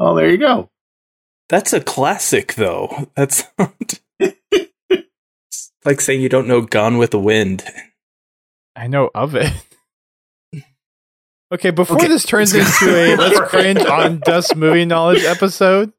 Oh, 0.00 0.14
there 0.14 0.30
you 0.30 0.38
go. 0.38 0.70
That's 1.48 1.72
a 1.72 1.80
classic, 1.80 2.54
though. 2.54 3.10
That's 3.16 3.42
like 5.84 6.00
saying 6.00 6.20
you 6.20 6.28
don't 6.28 6.46
know 6.46 6.60
Gone 6.60 6.98
with 6.98 7.10
the 7.10 7.18
Wind. 7.18 7.64
I 8.76 8.86
know 8.86 9.10
of 9.12 9.34
it. 9.34 9.52
Okay, 11.50 11.70
before 11.70 11.96
Okay. 11.96 12.08
this 12.08 12.24
turns 12.24 12.52
into 12.54 12.94
a 12.94 13.16
let's 13.18 13.40
cringe 13.40 13.80
on 13.84 14.18
Dust 14.20 14.54
movie 14.54 14.84
knowledge 14.84 15.24
episode, 15.24 15.92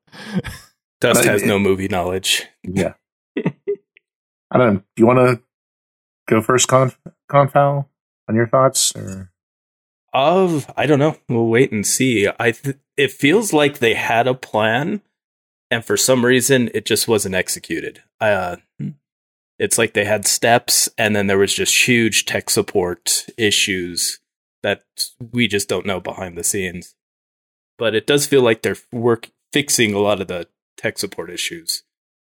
Dust 1.02 1.24
has 1.26 1.43
no 1.43 1.58
movie 1.58 1.88
knowledge. 1.88 2.45
Yeah. 2.64 2.93
I 3.38 4.58
don't 4.58 4.74
know. 4.74 4.80
Do 4.80 4.84
you 4.97 5.06
want 5.08 5.20
to 5.20 5.41
go 6.28 6.41
first, 6.41 6.68
Con 6.68 6.91
Confowl, 7.32 7.86
on 8.28 8.36
your 8.36 8.47
thoughts? 8.47 8.95
Or? 8.95 9.32
Of 10.14 10.72
I 10.76 10.86
don't 10.86 11.00
know. 11.00 11.18
We'll 11.28 11.47
wait 11.47 11.72
and 11.72 11.86
see. 11.86 12.28
I 12.39 12.52
th- 12.52 12.78
it 12.97 13.12
feels 13.12 13.54
like 13.54 13.78
they 13.80 13.93
had 13.93 14.28
a 14.28 14.34
plan, 14.34 15.02
and 15.72 15.86
for 15.86 15.97
some 15.97 16.26
reason 16.26 16.70
it 16.74 16.86
just 16.86 17.08
wasn't 17.08 17.36
executed. 17.36 18.02
Uh, 18.20 18.58
it's 19.60 19.78
like 19.78 19.93
they 19.93 20.06
had 20.06 20.26
steps, 20.26 20.89
and 20.97 21.16
then 21.16 21.28
there 21.28 21.38
was 21.38 21.54
just 21.54 21.88
huge 21.88 22.26
tech 22.26 22.50
support 22.50 23.28
issues 23.38 24.20
that 24.64 24.84
we 25.32 25.47
just 25.47 25.70
don't 25.70 25.86
know 25.86 25.99
behind 25.99 26.38
the 26.38 26.43
scenes. 26.43 26.95
But 27.78 27.95
it 27.95 28.05
does 28.05 28.28
feel 28.28 28.41
like 28.41 28.62
they're 28.62 28.76
work 28.91 29.30
fixing 29.53 29.93
a 29.93 29.99
lot 29.99 30.22
of 30.22 30.28
the 30.28 30.47
tech 30.78 30.97
support 30.99 31.30
issues 31.30 31.84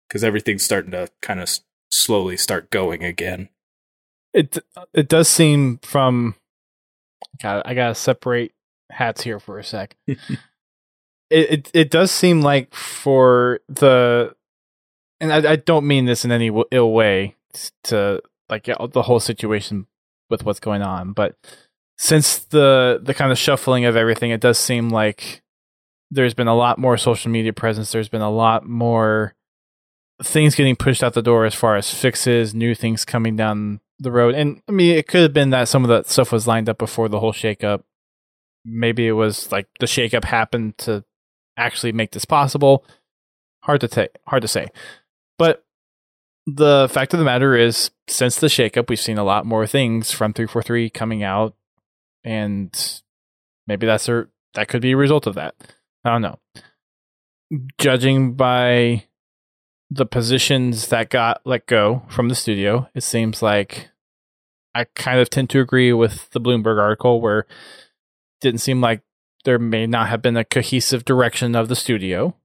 because 0.08 0.22
everything's 0.22 0.64
starting 0.64 0.90
to 0.92 1.08
kind 1.22 1.40
of 1.40 1.44
s- 1.44 1.60
slowly 1.90 2.36
start 2.36 2.70
going 2.70 3.04
again. 3.04 3.48
it 4.34 4.58
it 4.92 5.08
does 5.08 5.28
seem 5.28 5.78
from 5.78 6.34
God, 7.42 7.62
I 7.64 7.74
gotta 7.74 7.94
separate 7.94 8.52
hats 8.90 9.22
here 9.22 9.40
for 9.40 9.58
a 9.58 9.64
sec. 9.64 9.96
it, 10.06 10.18
it 11.30 11.70
it 11.72 11.90
does 11.90 12.10
seem 12.10 12.42
like 12.42 12.74
for 12.74 13.60
the, 13.68 14.34
and 15.20 15.32
I, 15.32 15.52
I 15.52 15.56
don't 15.56 15.86
mean 15.86 16.04
this 16.04 16.24
in 16.24 16.32
any 16.32 16.48
w- 16.48 16.66
ill 16.70 16.92
way 16.92 17.36
to 17.84 18.20
like 18.48 18.64
the 18.64 19.02
whole 19.02 19.20
situation 19.20 19.86
with 20.28 20.44
what's 20.44 20.60
going 20.60 20.82
on, 20.82 21.12
but 21.12 21.36
since 22.02 22.38
the 22.38 22.98
the 23.02 23.12
kind 23.12 23.30
of 23.30 23.36
shuffling 23.36 23.84
of 23.84 23.94
everything, 23.94 24.30
it 24.30 24.40
does 24.40 24.58
seem 24.58 24.88
like 24.88 25.42
there's 26.10 26.32
been 26.32 26.48
a 26.48 26.56
lot 26.56 26.78
more 26.78 26.96
social 26.96 27.30
media 27.30 27.52
presence. 27.52 27.92
There's 27.92 28.08
been 28.08 28.22
a 28.22 28.30
lot 28.30 28.66
more 28.66 29.34
things 30.22 30.54
getting 30.54 30.76
pushed 30.76 31.04
out 31.04 31.12
the 31.12 31.20
door 31.20 31.44
as 31.44 31.54
far 31.54 31.76
as 31.76 31.92
fixes, 31.92 32.54
new 32.54 32.74
things 32.74 33.04
coming 33.04 33.36
down 33.36 33.80
the 33.98 34.10
road. 34.10 34.34
And 34.34 34.62
I 34.66 34.72
mean, 34.72 34.96
it 34.96 35.08
could 35.08 35.20
have 35.20 35.34
been 35.34 35.50
that 35.50 35.68
some 35.68 35.84
of 35.84 35.90
that 35.90 36.08
stuff 36.08 36.32
was 36.32 36.46
lined 36.46 36.70
up 36.70 36.78
before 36.78 37.10
the 37.10 37.20
whole 37.20 37.34
shakeup. 37.34 37.82
Maybe 38.64 39.06
it 39.06 39.12
was 39.12 39.52
like 39.52 39.68
the 39.78 39.86
shakeup 39.86 40.24
happened 40.24 40.78
to 40.78 41.04
actually 41.58 41.92
make 41.92 42.12
this 42.12 42.24
possible. 42.24 42.82
Hard 43.64 43.82
to 43.82 43.88
say. 43.88 44.08
Hard 44.26 44.40
to 44.40 44.48
say. 44.48 44.68
But 45.36 45.66
the 46.46 46.88
fact 46.90 47.12
of 47.12 47.18
the 47.18 47.26
matter 47.26 47.54
is, 47.54 47.90
since 48.08 48.36
the 48.36 48.46
shakeup, 48.46 48.88
we've 48.88 48.98
seen 48.98 49.18
a 49.18 49.24
lot 49.24 49.44
more 49.44 49.66
things 49.66 50.10
from 50.10 50.32
343 50.32 50.88
coming 50.88 51.22
out, 51.22 51.54
and 52.24 53.02
maybe 53.66 53.86
that's 53.86 54.08
a 54.08 54.26
that 54.54 54.68
could 54.68 54.82
be 54.82 54.92
a 54.92 54.96
result 54.96 55.26
of 55.26 55.34
that. 55.34 55.54
I 56.04 56.10
don't 56.10 56.22
know. 56.22 56.38
Judging 57.78 58.34
by 58.34 59.04
the 59.90 60.06
positions 60.06 60.88
that 60.88 61.10
got 61.10 61.40
let 61.44 61.66
go 61.66 62.02
from 62.08 62.28
the 62.28 62.34
studio, 62.34 62.88
it 62.94 63.02
seems 63.02 63.42
like 63.42 63.90
I 64.74 64.84
kind 64.94 65.18
of 65.18 65.30
tend 65.30 65.50
to 65.50 65.60
agree 65.60 65.92
with 65.92 66.30
the 66.30 66.40
Bloomberg 66.40 66.80
article 66.80 67.20
where 67.20 67.46
didn't 68.40 68.60
seem 68.60 68.80
like 68.80 69.02
there 69.44 69.58
may 69.58 69.86
not 69.86 70.08
have 70.08 70.22
been 70.22 70.36
a 70.36 70.44
cohesive 70.44 71.04
direction 71.04 71.54
of 71.56 71.68
the 71.68 71.76
studio. 71.76 72.36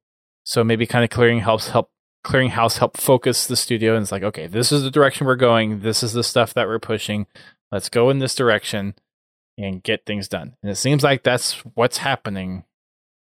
So 0.43 0.63
maybe 0.63 0.85
kind 0.85 1.03
of 1.03 1.09
clearing 1.09 1.39
helps 1.39 1.69
help 1.69 1.91
clearing 2.23 2.49
house 2.49 2.77
help 2.77 2.97
focus 2.97 3.45
the 3.45 3.55
studio 3.55 3.95
and 3.95 4.01
it's 4.01 4.11
like, 4.11 4.23
okay, 4.23 4.47
this 4.47 4.71
is 4.71 4.81
the 4.81 4.91
direction 4.91 5.27
we're 5.27 5.35
going. 5.35 5.81
This 5.81 6.01
is 6.01 6.13
the 6.13 6.23
stuff 6.23 6.53
that 6.55 6.67
we're 6.67 6.79
pushing. 6.79 7.27
Let's 7.71 7.89
go 7.89 8.09
in 8.09 8.19
this 8.19 8.33
direction 8.33 8.95
and 9.57 9.83
get 9.83 10.05
things 10.05 10.27
done. 10.27 10.55
And 10.61 10.71
it 10.71 10.75
seems 10.75 11.03
like 11.03 11.23
that's 11.23 11.53
what's 11.75 11.97
happening 11.97 12.65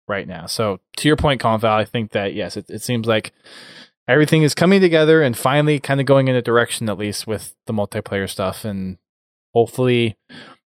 right 0.09 0.27
now. 0.27 0.47
So 0.47 0.81
to 0.97 1.09
your 1.09 1.17
point, 1.17 1.41
Colin 1.41 1.61
Val, 1.61 1.77
I 1.77 1.85
think 1.85 2.13
that 2.13 2.35
yes, 2.35 2.57
it, 2.57 2.67
it 2.69 2.83
seems 2.83 3.07
like 3.07 3.33
everything 4.11 4.43
is 4.43 4.55
coming 4.55 4.81
together 4.81 5.23
and 5.23 5.37
finally 5.37 5.79
kind 5.79 6.01
of 6.01 6.07
going 6.07 6.29
in 6.29 6.35
a 6.35 6.43
direction 6.43 6.89
at 6.89 6.99
least 6.99 7.27
with 7.27 7.55
the 7.67 7.73
multiplayer 7.73 8.29
stuff 8.29 8.65
and 8.65 8.99
hopefully 9.55 10.17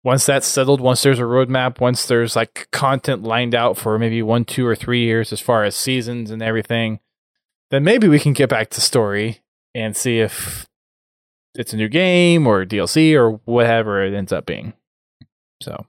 once 0.03 0.27
that's 0.27 0.49
settled 0.49 0.81
once 0.81 1.03
there's 1.03 1.21
a 1.21 1.23
roadmap 1.23 1.79
once 1.81 2.07
there's 2.07 2.35
like 2.35 2.67
content 2.73 3.23
lined 3.23 3.55
out 3.55 3.79
for 3.79 3.99
maybe 4.01 4.21
one 4.21 4.45
two 4.45 4.67
or 4.67 4.75
three 4.75 5.05
years 5.05 5.33
as 5.33 5.41
far 5.41 5.63
as 5.63 5.77
seasons 5.77 6.31
and 6.33 6.43
everything 6.43 6.99
then 7.71 7.85
maybe 7.85 8.09
we 8.09 8.19
can 8.19 8.33
get 8.33 8.51
back 8.51 8.69
to 8.69 8.81
story 8.81 9.41
and 9.77 9.97
see 9.97 10.19
if 10.19 10.67
it's 11.55 11.73
a 11.73 11.77
new 11.77 11.89
game 11.89 12.49
or 12.49 12.65
dlc 12.65 13.15
or 13.15 13.41
whatever 13.45 14.05
it 14.05 14.13
ends 14.13 14.33
up 14.33 14.45
being 14.45 14.73
so 15.61 15.87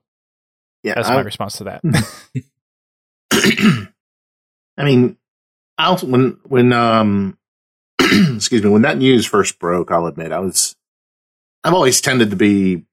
Yeah, 0.83 0.95
that's 0.95 1.09
I- 1.09 1.15
my 1.15 1.21
response 1.21 1.57
to 1.57 1.63
that 1.65 1.81
I 4.77 4.83
mean, 4.83 5.17
I'll 5.77 5.97
when 5.97 6.37
when 6.43 6.73
um 6.73 7.37
excuse 7.99 8.63
me 8.63 8.69
when 8.69 8.81
that 8.83 8.97
news 8.97 9.25
first 9.25 9.59
broke, 9.59 9.91
I'll 9.91 10.05
admit 10.05 10.31
I 10.31 10.39
was 10.39 10.75
I've 11.63 11.73
always 11.73 12.01
tended 12.01 12.29
to 12.31 12.35
be 12.35 12.83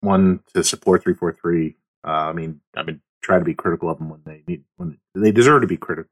one 0.00 0.40
to 0.54 0.62
support 0.64 1.02
three 1.02 1.14
four 1.14 1.32
three. 1.32 1.76
Uh, 2.06 2.10
I 2.10 2.32
mean, 2.32 2.60
I've 2.76 2.86
been 2.86 3.00
trying 3.22 3.40
to 3.40 3.44
be 3.44 3.54
critical 3.54 3.90
of 3.90 3.98
them 3.98 4.08
when 4.10 4.20
they 4.24 4.42
need 4.46 4.64
when 4.76 4.98
they 5.14 5.32
deserve 5.32 5.62
to 5.62 5.66
be 5.66 5.76
critical, 5.76 6.10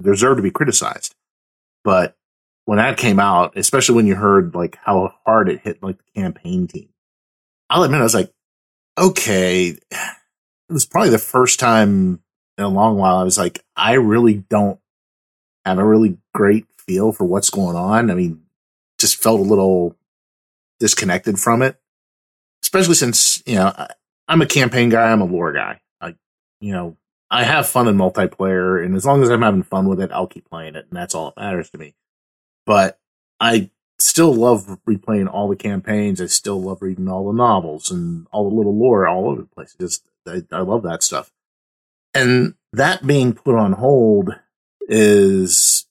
deserve 0.00 0.36
to 0.38 0.42
be 0.42 0.50
criticized. 0.50 1.14
But 1.84 2.16
when 2.64 2.78
that 2.78 2.98
came 2.98 3.20
out, 3.20 3.56
especially 3.56 3.94
when 3.96 4.06
you 4.06 4.14
heard 4.16 4.54
like 4.54 4.76
how 4.82 5.14
hard 5.24 5.48
it 5.48 5.60
hit 5.60 5.82
like 5.82 5.98
the 5.98 6.20
campaign 6.20 6.66
team, 6.66 6.88
I'll 7.70 7.82
admit 7.84 8.00
I 8.00 8.04
was 8.04 8.14
like, 8.14 8.32
okay, 8.98 9.68
it 9.68 10.72
was 10.72 10.86
probably 10.86 11.10
the 11.10 11.18
first 11.18 11.58
time 11.58 12.20
in 12.56 12.64
a 12.64 12.68
long 12.68 12.96
while 12.98 13.16
I 13.16 13.22
was 13.22 13.38
like, 13.38 13.64
I 13.76 13.94
really 13.94 14.34
don't 14.34 14.80
have 15.64 15.78
a 15.78 15.84
really 15.84 16.18
great 16.34 16.66
feel 16.78 17.12
for 17.12 17.24
what's 17.24 17.50
going 17.50 17.76
on. 17.76 18.10
I 18.10 18.14
mean, 18.14 18.42
just 18.98 19.22
felt 19.22 19.40
a 19.40 19.44
little 19.44 19.96
disconnected 20.80 21.38
from 21.38 21.62
it, 21.62 21.78
especially 22.64 22.94
since, 22.94 23.42
you 23.46 23.54
know, 23.54 23.72
I, 23.76 23.88
I'm 24.26 24.42
a 24.42 24.46
campaign 24.46 24.88
guy. 24.88 25.10
I'm 25.10 25.20
a 25.20 25.26
lore 25.26 25.52
guy. 25.52 25.80
I, 26.00 26.14
you 26.60 26.72
know, 26.72 26.96
I 27.30 27.44
have 27.44 27.68
fun 27.68 27.88
in 27.88 27.96
multiplayer 27.96 28.84
and 28.84 28.96
as 28.96 29.04
long 29.04 29.22
as 29.22 29.30
I'm 29.30 29.42
having 29.42 29.62
fun 29.62 29.88
with 29.88 30.00
it, 30.00 30.10
I'll 30.12 30.26
keep 30.26 30.48
playing 30.48 30.74
it. 30.74 30.86
And 30.90 30.96
that's 30.96 31.14
all 31.14 31.32
that 31.36 31.40
matters 31.40 31.70
to 31.70 31.78
me. 31.78 31.94
But 32.66 32.98
I 33.40 33.70
still 34.00 34.32
love 34.34 34.78
replaying 34.88 35.32
all 35.32 35.48
the 35.48 35.56
campaigns. 35.56 36.20
I 36.20 36.26
still 36.26 36.60
love 36.60 36.82
reading 36.82 37.08
all 37.08 37.26
the 37.26 37.36
novels 37.36 37.90
and 37.90 38.26
all 38.30 38.48
the 38.48 38.54
little 38.54 38.76
lore 38.76 39.06
all 39.08 39.28
over 39.28 39.42
the 39.42 39.48
place. 39.48 39.74
Just, 39.80 40.08
I, 40.26 40.42
I 40.52 40.60
love 40.60 40.82
that 40.84 41.02
stuff. 41.02 41.30
And 42.14 42.54
that 42.72 43.06
being 43.06 43.32
put 43.32 43.54
on 43.54 43.72
hold 43.72 44.34
is 44.88 45.86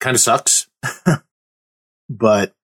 kind 0.00 0.14
of 0.14 0.20
sucks. 0.20 0.68
but 2.08 2.54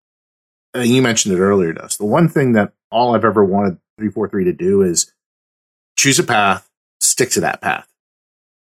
uh, 0.74 0.80
you 0.80 1.02
mentioned 1.02 1.34
it 1.34 1.40
earlier, 1.40 1.72
Dust. 1.72 1.98
The 1.98 2.06
one 2.06 2.28
thing 2.28 2.52
that 2.52 2.72
all 2.90 3.14
I've 3.14 3.24
ever 3.24 3.44
wanted 3.44 3.78
343 3.98 4.44
to 4.44 4.52
do 4.52 4.82
is 4.82 5.12
choose 5.96 6.18
a 6.18 6.24
path, 6.24 6.68
stick 7.00 7.30
to 7.30 7.40
that 7.40 7.60
path, 7.60 7.88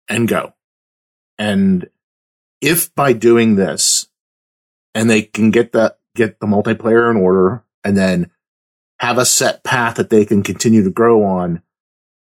and 0.09 0.28
go. 0.28 0.55
And 1.38 1.88
if 2.61 2.94
by 2.94 3.12
doing 3.12 3.57
this, 3.57 4.09
and 4.97 5.11
they 5.11 5.22
can 5.22 5.51
get 5.51 5.72
the 5.72 5.94
get 6.14 6.40
the 6.40 6.47
multiplayer 6.47 7.11
in 7.11 7.18
order, 7.18 7.62
and 7.84 7.97
then 7.97 8.30
have 8.99 9.18
a 9.18 9.26
set 9.26 9.62
path 9.62 9.97
that 9.97 10.09
they 10.09 10.24
can 10.24 10.42
continue 10.42 10.82
to 10.82 10.90
grow 10.90 11.22
on 11.22 11.62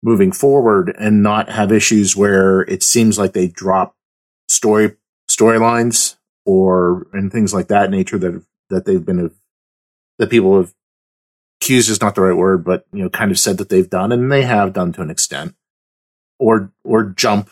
moving 0.02 0.30
forward, 0.30 0.94
and 0.96 1.22
not 1.22 1.50
have 1.50 1.72
issues 1.72 2.16
where 2.16 2.62
it 2.62 2.82
seems 2.82 3.18
like 3.18 3.32
they 3.32 3.48
drop 3.48 3.96
story 4.48 4.96
storylines 5.28 6.16
or 6.46 7.08
and 7.12 7.32
things 7.32 7.52
like 7.52 7.66
that 7.68 7.90
nature 7.90 8.18
that 8.18 8.44
that 8.70 8.84
they've 8.84 9.04
been 9.04 9.32
that 10.18 10.30
people 10.30 10.56
have 10.56 10.72
accused 11.60 11.90
is 11.90 12.00
not 12.00 12.14
the 12.14 12.20
right 12.20 12.36
word, 12.36 12.64
but 12.64 12.86
you 12.92 13.02
know, 13.02 13.10
kind 13.10 13.32
of 13.32 13.38
said 13.40 13.58
that 13.58 13.70
they've 13.70 13.90
done, 13.90 14.12
and 14.12 14.30
they 14.30 14.42
have 14.42 14.72
done 14.72 14.92
to 14.92 15.02
an 15.02 15.10
extent, 15.10 15.56
or 16.38 16.72
or 16.84 17.06
jump, 17.06 17.50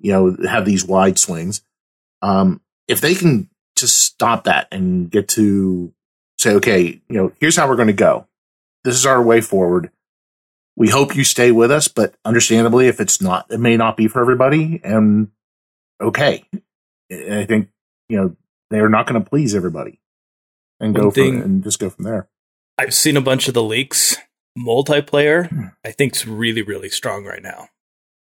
you 0.00 0.12
know, 0.12 0.36
have 0.48 0.64
these 0.64 0.84
wide 0.84 1.18
swings. 1.18 1.62
Um, 2.22 2.60
if 2.86 3.00
they 3.00 3.16
can 3.16 3.50
just 3.76 3.96
stop 4.02 4.44
that 4.44 4.68
and 4.72 5.10
get 5.10 5.28
to 5.28 5.92
say, 6.38 6.52
okay, 6.54 7.00
you 7.08 7.16
know, 7.16 7.32
here's 7.40 7.56
how 7.56 7.68
we're 7.68 7.76
going 7.76 7.88
to 7.88 7.92
go. 7.92 8.26
This 8.84 8.94
is 8.96 9.06
our 9.06 9.22
way 9.22 9.40
forward. 9.40 9.90
we 10.76 10.90
hope 10.90 11.14
you 11.16 11.24
stay 11.24 11.50
with 11.52 11.70
us, 11.70 11.88
but 11.88 12.14
understandably, 12.24 12.86
if 12.88 13.00
it's 13.00 13.20
not, 13.20 13.46
it 13.50 13.60
may 13.60 13.76
not 13.76 13.96
be 13.96 14.08
for 14.08 14.20
everybody. 14.20 14.80
And 14.84 15.28
okay, 16.00 16.44
I 17.10 17.44
think 17.44 17.68
you 18.08 18.16
know 18.16 18.36
they 18.70 18.80
are 18.80 18.88
not 18.88 19.06
going 19.06 19.22
to 19.22 19.28
please 19.28 19.54
everybody, 19.54 20.00
and 20.80 20.92
One 20.94 21.04
go 21.04 21.10
thing- 21.10 21.40
from 21.40 21.50
and 21.50 21.64
just 21.64 21.78
go 21.78 21.90
from 21.90 22.04
there. 22.04 22.28
I've 22.76 22.92
seen 22.94 23.16
a 23.16 23.20
bunch 23.20 23.46
of 23.48 23.54
the 23.54 23.62
leaks. 23.62 24.16
Multiplayer, 24.58 25.48
Hmm. 25.48 25.64
I 25.84 25.90
think's 25.90 26.26
really, 26.26 26.62
really 26.62 26.88
strong 26.88 27.24
right 27.24 27.42
now. 27.42 27.68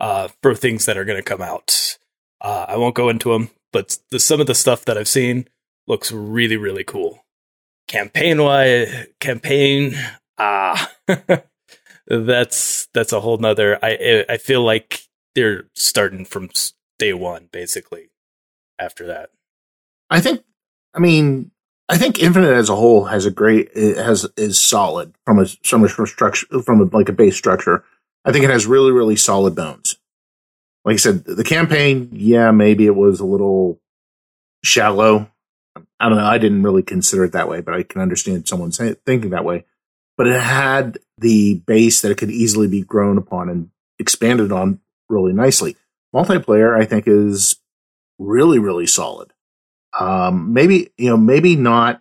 Uh, 0.01 0.29
for 0.43 0.55
things 0.55 0.85
that 0.87 0.97
are 0.97 1.05
going 1.05 1.19
to 1.19 1.23
come 1.23 1.43
out. 1.43 1.99
Uh, 2.41 2.67
I 2.69 2.77
won't 2.77 2.95
go 2.95 3.09
into 3.09 3.33
them, 3.33 3.51
but 3.73 3.99
the, 4.11 4.19
some 4.19 4.41
of 4.41 4.47
the 4.47 4.55
stuff 4.55 4.85
that 4.85 4.99
I've 4.99 5.09
seen 5.09 5.49
looks 5.87 6.13
really, 6.13 6.57
really 6.57 6.85
cool. 6.85 7.25
Campaign 7.87 8.43
wise, 8.43 9.07
campaign, 9.21 9.95
ah, 10.37 10.91
that's 12.07 12.89
that's 12.93 13.13
a 13.13 13.21
whole 13.21 13.39
nother. 13.39 13.79
I 13.83 14.25
I 14.29 14.37
feel 14.37 14.63
like 14.63 15.03
they're 15.35 15.65
starting 15.75 16.25
from 16.25 16.51
day 16.99 17.13
one, 17.13 17.49
basically. 17.53 18.11
After 18.81 19.07
that, 19.09 19.31
I 20.11 20.21
think, 20.21 20.43
I 20.95 21.01
mean, 21.01 21.51
I 21.89 21.97
think 21.99 22.23
Infinite 22.23 22.53
as 22.53 22.69
a 22.69 22.77
whole 22.77 23.07
has 23.07 23.27
a 23.27 23.31
great, 23.31 23.71
it 23.75 23.97
has, 23.97 24.27
is 24.37 24.61
solid 24.61 25.15
from 25.25 25.39
a, 25.39 25.47
from 25.47 25.85
a 25.85 25.89
structure, 25.89 26.47
from 26.63 26.81
a, 26.81 26.97
like 26.97 27.09
a 27.09 27.13
base 27.13 27.37
structure. 27.37 27.85
I 28.25 28.33
think 28.33 28.45
it 28.45 28.51
has 28.51 28.67
really, 28.67 28.93
really 28.93 29.17
solid 29.17 29.55
bones. 29.55 29.97
Like 30.89 30.95
I 30.95 30.97
said, 30.97 31.25
the 31.27 31.45
campaign, 31.45 32.09
yeah, 32.15 32.51
maybe 32.51 32.87
it 32.87 32.97
was 32.97 33.21
a 33.21 33.27
little 33.27 33.79
shallow. 34.65 35.31
I 36.01 36.09
don't 36.09 36.17
know. 36.17 36.25
I 36.25 36.39
didn't 36.39 36.63
really 36.63 36.83
consider 36.83 37.25
it 37.25 37.33
that 37.33 37.47
way, 37.47 37.61
but 37.61 37.75
I 37.75 37.83
can 37.83 38.01
understand 38.01 38.49
someone 38.49 38.73
say, 38.73 38.95
thinking 39.05 39.29
that 39.31 39.45
way. 39.45 39.67
But 40.17 40.29
it 40.29 40.41
had 40.41 40.97
the 41.19 41.57
base 41.67 42.01
that 42.01 42.11
it 42.11 42.17
could 42.17 42.31
easily 42.31 42.69
be 42.69 42.81
grown 42.81 43.19
upon 43.19 43.51
and 43.51 43.69
expanded 43.99 44.51
on 44.51 44.81
really 45.11 45.35
nicely. 45.35 45.77
Multiplayer, 46.15 46.75
I 46.75 46.87
think, 46.87 47.05
is 47.07 47.57
really, 48.19 48.59
really 48.59 48.87
solid. 48.87 49.35
Um, 50.01 50.55
maybe, 50.55 50.91
you 50.97 51.11
know, 51.11 51.19
maybe 51.19 51.55
not 51.55 52.01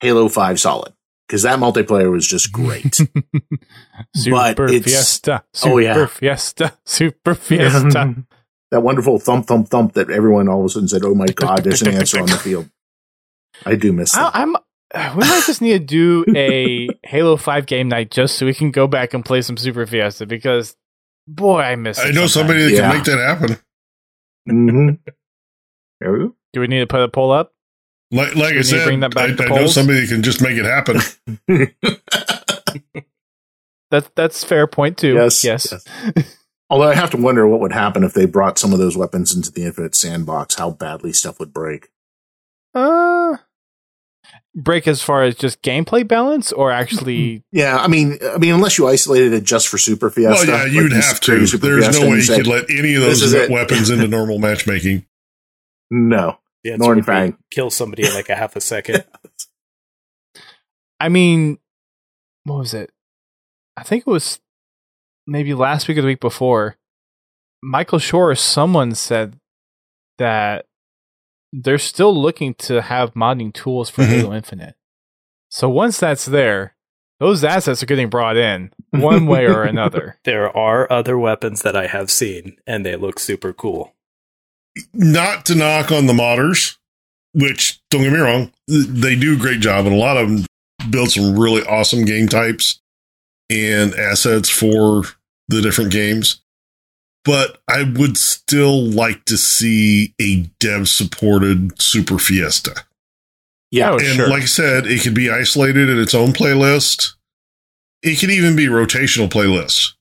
Halo 0.00 0.28
5 0.28 0.58
solid 0.58 0.92
because 1.28 1.42
that 1.42 1.58
multiplayer 1.60 2.10
was 2.10 2.26
just 2.26 2.50
great. 2.52 2.94
Super 4.16 4.64
it's- 4.66 4.84
Fiesta. 4.84 5.44
Super 5.52 5.72
Oh, 5.74 5.78
yeah. 5.78 6.06
Fiesta. 6.06 6.72
Super 6.84 7.34
Fiesta. 7.34 8.14
that 8.70 8.80
wonderful 8.80 9.18
thump, 9.18 9.46
thump, 9.46 9.68
thump 9.68 9.92
that 9.94 10.10
everyone 10.10 10.48
all 10.48 10.60
of 10.60 10.66
a 10.66 10.68
sudden 10.70 10.88
said, 10.88 11.04
oh 11.04 11.14
my 11.14 11.26
God, 11.26 11.64
there's 11.64 11.82
an 11.82 11.94
answer 11.94 12.18
on 12.20 12.26
the 12.26 12.36
field. 12.36 12.68
I 13.66 13.74
do 13.76 13.92
miss 13.92 14.12
that. 14.12 14.34
I, 14.34 14.42
I'm. 14.42 14.56
We 15.16 15.20
might 15.20 15.42
just 15.44 15.60
need 15.60 15.86
to 15.86 16.24
do 16.24 16.24
a 16.34 16.88
Halo 17.06 17.36
Five 17.36 17.66
game 17.66 17.88
night 17.88 18.10
just 18.10 18.36
so 18.38 18.46
we 18.46 18.54
can 18.54 18.70
go 18.70 18.86
back 18.86 19.12
and 19.12 19.22
play 19.22 19.42
some 19.42 19.58
Super 19.58 19.84
Fiesta 19.84 20.24
because, 20.24 20.76
boy, 21.26 21.60
I 21.60 21.76
miss. 21.76 21.98
I 21.98 22.08
it 22.08 22.14
know 22.14 22.26
sometimes. 22.26 22.32
somebody 22.32 22.62
that 22.62 22.70
Yeah. 22.72 22.88
can 22.88 22.96
make 22.96 23.04
that 23.04 23.18
happen. 23.18 23.58
hmm 24.48 25.12
There 26.00 26.12
we 26.12 26.18
go. 26.20 26.34
Do 26.54 26.60
we 26.60 26.68
need 26.68 26.78
to 26.80 26.86
put 26.86 27.02
a 27.02 27.08
poll 27.08 27.32
up? 27.32 27.52
Like, 28.10 28.34
like 28.36 28.54
I 28.54 28.62
said, 28.62 28.86
bring 28.86 29.00
that 29.00 29.14
back 29.14 29.30
I, 29.30 29.34
to 29.34 29.44
I 29.44 29.48
know 29.48 29.66
somebody 29.66 30.06
can 30.06 30.22
just 30.22 30.40
make 30.40 30.56
it 30.56 30.64
happen. 30.64 31.00
That's 33.90 34.10
that's 34.14 34.44
fair 34.44 34.66
point 34.66 34.98
too. 34.98 35.14
Yes, 35.14 35.42
Yes. 35.42 35.84
Although 36.70 36.90
I 36.90 36.94
have 36.94 37.10
to 37.12 37.16
wonder 37.16 37.48
what 37.48 37.60
would 37.60 37.72
happen 37.72 38.04
if 38.04 38.12
they 38.12 38.26
brought 38.26 38.58
some 38.58 38.74
of 38.74 38.78
those 38.78 38.94
weapons 38.96 39.34
into 39.34 39.50
the 39.50 39.64
Infinite 39.64 39.94
Sandbox, 39.94 40.56
how 40.56 40.70
badly 40.70 41.14
stuff 41.14 41.40
would 41.40 41.54
break. 41.54 41.88
Uh, 42.74 43.38
break 44.54 44.86
as 44.86 45.02
far 45.02 45.22
as 45.22 45.34
just 45.34 45.62
gameplay 45.62 46.06
balance 46.06 46.52
or 46.52 46.70
actually. 46.70 47.42
Yeah, 47.52 47.78
I 47.78 47.88
mean, 47.88 48.18
I 48.22 48.36
mean, 48.36 48.52
unless 48.52 48.76
you 48.76 48.86
isolated 48.86 49.32
it 49.32 49.44
just 49.44 49.68
for 49.68 49.78
Super 49.78 50.10
Fiesta. 50.10 50.46
well, 50.46 50.58
yeah, 50.58 50.64
like 50.64 50.72
you'd 50.72 50.92
you 50.92 51.00
have 51.00 51.20
to. 51.20 51.46
Super 51.46 51.66
There's 51.66 51.86
Fiesta 51.86 52.02
no 52.02 52.10
way 52.10 52.16
you 52.16 52.22
said, 52.22 52.36
could 52.36 52.46
let 52.46 52.70
any 52.70 52.94
of 52.96 53.00
those 53.00 53.48
weapons 53.48 53.88
into 53.88 54.06
normal 54.06 54.38
matchmaking. 54.38 55.06
No. 55.90 56.38
The 56.68 56.74
answer 56.74 56.84
Norn 56.84 56.96
would 57.04 57.30
be 57.32 57.36
kill 57.50 57.70
somebody 57.70 58.06
in 58.06 58.14
like 58.14 58.28
a 58.28 58.36
half 58.36 58.56
a 58.56 58.60
second. 58.60 59.04
I 61.00 61.08
mean, 61.08 61.58
what 62.44 62.58
was 62.58 62.74
it? 62.74 62.90
I 63.76 63.82
think 63.82 64.04
it 64.06 64.10
was 64.10 64.40
maybe 65.26 65.54
last 65.54 65.86
week 65.88 65.98
or 65.98 66.02
the 66.02 66.06
week 66.08 66.20
before. 66.20 66.76
Michael 67.62 67.98
Shore, 67.98 68.30
or 68.30 68.34
someone 68.34 68.94
said 68.94 69.38
that 70.18 70.66
they're 71.52 71.78
still 71.78 72.14
looking 72.14 72.54
to 72.54 72.82
have 72.82 73.14
modding 73.14 73.52
tools 73.52 73.90
for 73.90 74.02
Mhm. 74.02 74.08
Halo 74.08 74.34
Infinite. 74.34 74.74
So 75.50 75.68
once 75.68 75.98
that's 75.98 76.26
there, 76.26 76.74
those 77.20 77.42
assets 77.42 77.82
are 77.82 77.86
getting 77.86 78.08
brought 78.10 78.36
in 78.36 78.72
one 78.90 79.26
way 79.26 79.46
or 79.46 79.62
another. 79.64 80.18
there 80.24 80.54
are 80.56 80.90
other 80.92 81.18
weapons 81.18 81.62
that 81.62 81.74
I 81.76 81.86
have 81.86 82.10
seen, 82.10 82.56
and 82.66 82.84
they 82.84 82.96
look 82.96 83.18
super 83.18 83.52
cool. 83.52 83.94
Not 84.92 85.46
to 85.46 85.54
knock 85.54 85.92
on 85.92 86.06
the 86.06 86.12
modders, 86.12 86.76
which 87.32 87.80
don't 87.90 88.02
get 88.02 88.12
me 88.12 88.18
wrong, 88.18 88.52
they 88.66 89.16
do 89.16 89.34
a 89.34 89.38
great 89.38 89.60
job, 89.60 89.86
and 89.86 89.94
a 89.94 89.98
lot 89.98 90.16
of 90.16 90.28
them 90.28 90.46
build 90.90 91.10
some 91.10 91.38
really 91.38 91.62
awesome 91.64 92.04
game 92.04 92.28
types 92.28 92.80
and 93.50 93.94
assets 93.94 94.48
for 94.48 95.04
the 95.48 95.60
different 95.62 95.92
games. 95.92 96.40
But 97.24 97.60
I 97.68 97.82
would 97.82 98.16
still 98.16 98.82
like 98.82 99.24
to 99.26 99.36
see 99.36 100.14
a 100.20 100.42
dev 100.60 100.88
supported 100.88 101.80
Super 101.80 102.18
Fiesta. 102.18 102.84
Yeah. 103.70 103.90
Oh, 103.90 103.98
and 103.98 104.16
sure. 104.16 104.28
like 104.28 104.42
I 104.42 104.46
said, 104.46 104.86
it 104.86 105.02
could 105.02 105.14
be 105.14 105.30
isolated 105.30 105.90
in 105.90 105.98
its 105.98 106.14
own 106.14 106.32
playlist. 106.32 107.14
It 108.02 108.18
could 108.18 108.30
even 108.30 108.56
be 108.56 108.66
rotational 108.66 109.28
playlists. 109.28 109.92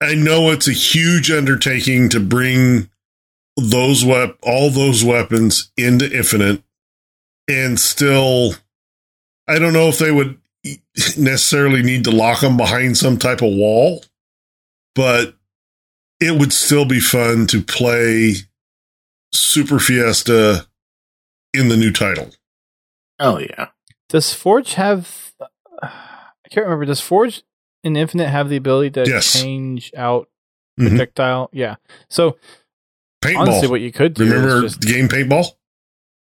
I 0.00 0.14
know 0.14 0.50
it's 0.50 0.68
a 0.68 0.72
huge 0.72 1.30
undertaking 1.30 2.10
to 2.10 2.20
bring 2.20 2.90
those 3.56 4.04
wep- 4.04 4.38
all 4.42 4.70
those 4.70 5.02
weapons 5.04 5.70
into 5.76 6.10
Infinite, 6.14 6.62
and 7.48 7.78
still, 7.80 8.54
I 9.48 9.58
don't 9.58 9.72
know 9.72 9.88
if 9.88 9.98
they 9.98 10.10
would 10.12 10.38
necessarily 11.16 11.82
need 11.82 12.04
to 12.04 12.10
lock 12.10 12.40
them 12.40 12.56
behind 12.56 12.96
some 12.96 13.16
type 13.18 13.42
of 13.42 13.52
wall, 13.54 14.04
but 14.94 15.36
it 16.20 16.38
would 16.38 16.52
still 16.52 16.84
be 16.84 17.00
fun 17.00 17.46
to 17.48 17.62
play 17.62 18.34
Super 19.32 19.78
Fiesta 19.78 20.66
in 21.54 21.68
the 21.68 21.76
new 21.76 21.92
title. 21.92 22.30
Oh, 23.18 23.38
yeah. 23.38 23.68
Does 24.08 24.32
Forge 24.34 24.74
have? 24.74 25.32
I 25.82 26.48
can't 26.50 26.64
remember. 26.66 26.84
Does 26.84 27.00
Forge 27.00 27.42
in 27.84 27.96
Infinite 27.96 28.28
have 28.28 28.48
the 28.48 28.56
ability 28.56 28.90
to 28.90 29.04
Yes. 29.08 29.32
change 29.40 29.92
out 29.96 30.28
Mhm. 30.78 30.88
projectile? 30.88 31.50
Yeah. 31.52 31.76
So 32.08 32.38
Paintball. 33.26 33.38
honestly, 33.38 33.68
what 33.68 33.80
you 33.80 33.92
could 33.92 34.14
do 34.14 34.24
Remember 34.24 34.64
is 34.64 34.72
just 34.76 34.80
the 34.82 34.92
game 34.92 35.08
paintball? 35.08 35.46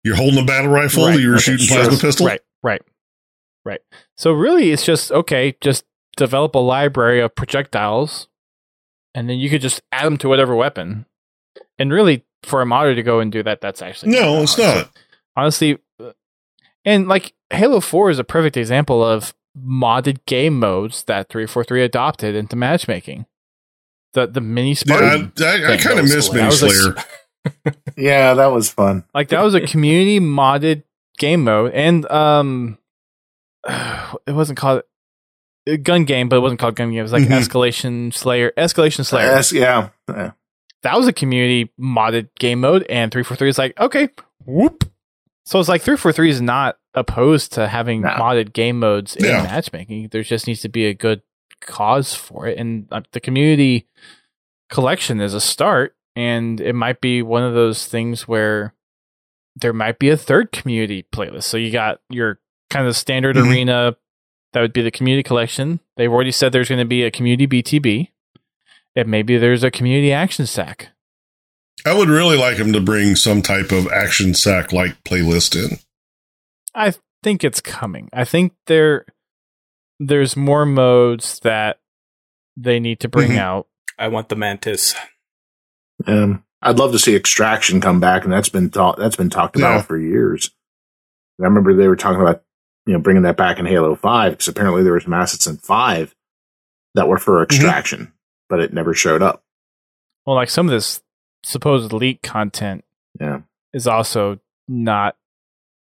You're 0.04 0.16
holding 0.16 0.42
a 0.42 0.46
battle 0.46 0.72
rifle, 0.72 1.08
Right, 1.08 1.20
you 1.20 1.30
were 1.30 1.36
okay, 1.36 1.44
shooting 1.44 1.66
sure. 1.68 1.78
plasma 1.84 1.98
pistol. 2.00 2.26
Right, 2.28 2.42
right, 2.64 2.82
right. 3.66 3.82
So 4.18 4.32
really, 4.32 4.72
it's 4.72 4.86
just 4.86 5.12
okay. 5.12 5.56
Just 5.62 5.84
develop 6.18 6.56
a 6.56 6.60
library 6.60 7.20
of 7.22 7.36
projectiles, 7.36 8.28
and 9.14 9.30
then 9.30 9.38
you 9.40 9.50
could 9.50 9.62
just 9.62 9.82
add 9.92 10.06
them 10.06 10.18
to 10.20 10.30
whatever 10.30 10.56
weapon. 10.56 11.06
And 11.78 11.92
really, 11.92 12.26
for 12.44 12.62
a 12.62 12.66
modder 12.66 12.96
to 12.96 13.04
go 13.04 13.20
and 13.20 13.32
do 13.32 13.44
that, 13.44 13.60
that's 13.62 13.82
actually 13.82 14.12
No, 14.14 14.44
it's. 14.44 14.56
So, 14.56 14.64
not. 14.64 14.92
honestly. 15.36 15.78
uh, 16.00 16.12
And 16.86 17.08
like 17.10 17.34
Halo 17.52 17.80
Four 17.82 18.10
is 18.10 18.20
a 18.20 18.24
perfect 18.24 18.56
example 18.58 19.04
of 19.04 19.34
modded 19.58 20.20
game 20.26 20.58
modes 20.60 21.04
that 21.06 21.28
three 21.28 21.46
four 21.46 21.64
three 21.66 21.84
adopted 21.84 22.36
into 22.36 22.56
matchmaking. 22.56 23.26
The 24.14 24.28
the 24.28 24.42
mini 24.42 24.76
Yeah, 24.86 24.96
I, 24.96 25.02
I, 25.44 25.74
I 25.74 25.78
kind 25.78 26.00
of 26.00 26.04
was 26.04 26.16
miss 26.16 26.28
hilarious. 26.28 26.32
Mini 26.32 26.42
That 26.42 26.46
was 26.48 26.64
a 26.64 26.66
s- 26.68 26.76
Slayer. 26.82 27.76
Yeah, 27.98 28.34
that 28.36 28.48
was 28.52 28.70
fun. 28.70 29.04
like 29.14 29.30
that 29.30 29.44
was 29.44 29.54
a 29.56 29.62
community 29.62 30.20
modded 30.20 30.84
game 31.18 31.44
mode 31.44 31.74
and 31.74 32.10
um 32.12 32.78
it 33.68 34.32
wasn't 34.32 34.58
called 34.58 34.84
a 35.68 35.78
gun 35.78 36.06
game 36.06 36.30
but 36.30 36.38
it 36.38 36.40
wasn't 36.40 36.60
called 36.60 36.76
gun 36.76 36.90
game 36.90 37.00
it 37.00 37.04
was 37.04 37.12
like 37.12 37.24
Mhm. 37.24 37.40
escalation 37.40 38.14
slayer 38.14 38.52
escalation 38.58 39.06
slayer 39.06 39.26
Yes, 39.28 39.52
yeah. 39.52 39.90
yeah. 40.08 40.32
that 40.84 40.98
was 40.98 41.08
a 41.08 41.14
community 41.14 41.72
modded 41.80 42.30
game 42.40 42.62
mode 42.62 42.86
and 42.90 43.12
343 43.12 43.50
is 43.50 43.58
like 43.58 43.80
okay 43.80 44.10
whoop 44.46 44.86
so 45.46 45.60
it's 45.60 45.70
like 45.70 45.82
343 45.82 46.30
is 46.30 46.42
not 46.42 46.78
opposed 46.94 47.54
to 47.54 47.68
having 47.68 48.02
No. 48.02 48.10
modded 48.10 48.54
game 48.54 48.80
modes 48.80 49.16
in 49.16 49.26
Yeah. 49.26 49.44
matchmaking 49.44 50.08
there 50.12 50.24
just 50.24 50.48
needs 50.48 50.62
to 50.62 50.70
be 50.70 50.86
a 50.86 50.94
good 50.94 51.22
cause 51.62 52.14
for 52.16 52.48
it 52.48 52.58
and 52.58 52.88
uh, 52.92 53.02
the 53.12 53.20
community 53.20 53.86
collection 54.70 55.20
is 55.20 55.34
a 55.34 55.42
start 55.42 55.96
and 56.16 56.60
it 56.62 56.74
might 56.74 57.02
be 57.02 57.22
one 57.22 57.44
of 57.44 57.54
those 57.54 57.86
things 57.86 58.28
where 58.28 58.74
there 59.56 59.74
might 59.74 60.00
be 60.00 60.10
a 60.10 60.18
third 60.18 60.52
community 60.52 61.06
playlist 61.14 61.44
so 61.44 61.58
you 61.58 61.72
got 61.72 62.00
your 62.10 62.40
kind 62.70 62.88
of 62.88 62.96
standard 62.96 63.36
Mhm. 63.36 63.50
arena 63.50 63.96
that 64.54 64.62
would 64.62 64.74
be 64.74 64.82
the 64.82 64.92
community 64.92 65.24
collection 65.24 65.80
they've 65.98 66.12
already 66.12 66.32
said 66.32 66.52
there's 66.52 66.70
going 66.70 66.80
to 66.80 66.86
be 66.86 67.04
a 67.04 67.12
community 67.12 67.48
btb 67.48 68.10
and 68.96 69.08
maybe 69.10 69.38
there's 69.38 69.64
a 69.64 69.70
community 69.72 70.12
action 70.12 70.46
sack. 70.48 70.90
I 71.86 71.94
would 71.94 72.10
really 72.10 72.36
like 72.36 72.58
him 72.58 72.74
to 72.74 72.82
bring 72.82 73.16
some 73.16 73.42
type 73.44 73.72
of 73.72 73.88
action 73.88 74.34
sack 74.34 74.74
like 74.74 75.02
playlist 75.04 75.56
in. 75.56 75.78
I 76.74 76.94
think 77.24 77.44
it's 77.44 77.62
coming. 77.62 78.10
I 78.12 78.26
think 78.26 78.54
there 78.66 79.06
there's 80.00 80.36
more 80.38 80.66
modes 80.66 81.40
that 81.42 81.80
they 82.58 82.80
need 82.80 83.00
to 83.02 83.10
bring 83.10 83.32
Mhm. 83.32 83.38
out. 83.38 83.68
I 83.98 84.08
want 84.08 84.30
the 84.30 84.36
mantis. 84.36 84.96
Um, 86.08 86.44
I'd 86.62 86.78
love 86.80 86.92
to 86.94 87.00
see 87.00 87.16
Extraction 87.16 87.82
come 87.82 88.00
back, 88.00 88.24
and 88.24 88.32
that's 88.34 88.50
been 88.50 88.70
ta- 88.70 88.96
that's 88.96 89.16
been 89.16 89.30
talked 89.30 89.56
about 89.56 89.76
Yeah. 89.78 89.82
for 89.82 89.98
years. 89.98 90.52
I 91.40 91.44
remember 91.46 91.74
they 91.74 91.88
were 91.88 91.96
talking 91.96 92.22
about 92.22 92.44
you 92.86 92.94
know 92.94 93.00
bringing 93.00 93.24
that 93.24 93.38
back 93.38 93.60
in 93.60 93.66
Halo 93.66 93.96
Five 93.96 94.34
because 94.34 94.48
apparently 94.48 94.84
there 94.84 94.94
was 94.94 95.04
some 95.04 95.14
assets 95.14 95.48
in 95.48 95.58
Five 95.58 96.16
that 96.96 97.08
were 97.08 97.18
for 97.20 97.44
Extraction, 97.44 98.14
but 98.50 98.60
it 98.60 98.74
never 98.74 98.94
showed 98.94 99.22
up. 99.22 99.44
Well, 100.26 100.36
like 100.36 100.50
some 100.50 100.68
of 100.68 100.72
this 100.72 101.02
supposed 101.44 101.94
leak 101.94 102.22
content 102.22 102.84
Yeah, 103.20 103.42
is 103.74 103.88
also 103.88 104.40
not 104.68 105.16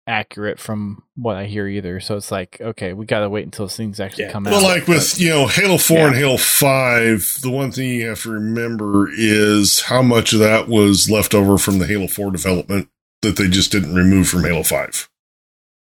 accurate 0.06 0.58
from 0.58 1.02
what 1.16 1.36
I 1.36 1.46
hear 1.46 1.66
either. 1.66 1.98
So 2.00 2.16
it's 2.16 2.30
like, 2.30 2.58
okay, 2.60 2.92
we 2.92 3.06
got 3.06 3.20
to 3.20 3.28
wait 3.30 3.44
until 3.44 3.66
these 3.66 3.76
things 3.76 4.00
actually 4.00 4.24
Yeah. 4.24 4.32
come 4.32 4.44
Well, 4.44 4.56
out. 4.56 4.62
Well, 4.62 4.70
like 4.78 4.86
with 4.88 5.18
you 5.20 5.30
know 5.30 5.46
Halo 5.46 5.78
Four 5.78 5.98
Yeah. 5.98 6.06
and 6.08 6.16
Halo 6.16 6.36
Five, 6.36 7.36
the 7.42 7.50
one 7.50 7.72
thing 7.72 7.88
you 7.88 8.08
have 8.08 8.22
to 8.22 8.30
remember 8.30 9.08
is 9.12 9.82
how 9.82 10.02
much 10.02 10.32
of 10.32 10.40
that 10.40 10.68
was 10.68 11.10
left 11.10 11.34
over 11.34 11.56
from 11.58 11.78
the 11.78 11.86
Halo 11.86 12.06
Four 12.08 12.30
development 12.32 12.88
that 13.22 13.36
they 13.36 13.48
just 13.48 13.72
didn't 13.72 13.94
remove 13.94 14.28
from 14.28 14.44
Halo 14.44 14.62
Five. 14.62 15.08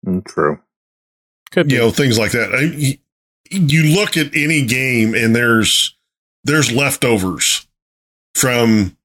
Mm, 0.05 0.25
true. 0.25 0.59
Could 1.51 1.67
be. 1.67 1.75
You 1.75 1.79
know 1.79 1.91
things 1.91 2.17
like 2.19 2.31
that. 2.31 2.53
I, 2.53 2.61
you- 2.61 2.97
you 3.53 3.93
look 3.95 4.15
at 4.15 4.33
any 4.33 4.65
game 4.65 5.13
and 5.13 5.35
there's 5.35 5.93
there's 6.45 6.71
leftovers 6.71 7.67
from 8.33 8.95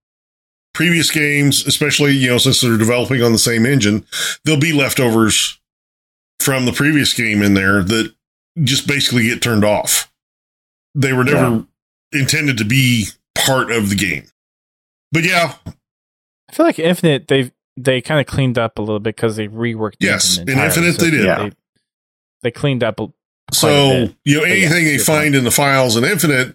previous 0.77 1.11
games, 1.11 1.67
especially 1.67 2.13
you 2.13 2.29
know 2.29 2.37
since 2.39 2.61
they're 2.61 2.77
developing 2.77 3.23
on 3.23 3.33
the 3.33 3.39
same 3.39 3.65
engine. 3.65 4.05
There'll 4.45 4.61
be 4.61 4.75
leftovers 4.75 5.59
from 6.39 6.67
the 6.67 6.73
previous 6.73 7.15
game 7.15 7.43
in 7.43 7.55
there 7.55 7.83
that 7.83 8.15
just 8.63 8.87
basically 8.87 9.25
get 9.27 9.41
turned 9.41 9.65
off. 9.65 10.13
They 10.95 11.15
were 11.15 11.25
never 11.25 11.65
intended 12.13 12.59
to 12.59 12.65
be 12.65 13.07
part 13.35 13.73
of 13.73 13.89
the 13.89 13.97
game. 13.97 14.27
But 15.13 15.25
yeah, 15.25 15.55
I 15.67 16.53
feel 16.53 16.67
like 16.67 16.79
Infinite 16.79 17.27
they 17.29 17.53
they 17.79 18.03
kind 18.03 18.21
of 18.21 18.27
cleaned 18.27 18.59
up 18.59 18.79
a 18.79 18.83
little 18.83 19.01
bit 19.01 19.17
because 19.17 19.37
they 19.37 19.49
reworked. 19.49 19.99
the 19.99 20.07
Yes, 20.09 20.37
in. 20.37 20.49
Infinite 20.51 20.99
they 20.99 21.11
did. 21.11 21.25
Yeah. 21.25 21.45
They, 21.45 21.53
they 22.43 22.51
cleaned 22.51 22.85
up. 22.85 23.01
a- 23.01 23.09
so 23.53 23.69
you 24.25 24.35
know 24.35 24.41
But 24.41 24.49
yeah, 24.51 24.57
anything 24.67 24.85
they 24.85 24.99
find 24.99 25.35
in 25.35 25.45
the 25.45 25.51
files 25.51 25.97
in 25.97 26.05
Infinite 26.05 26.55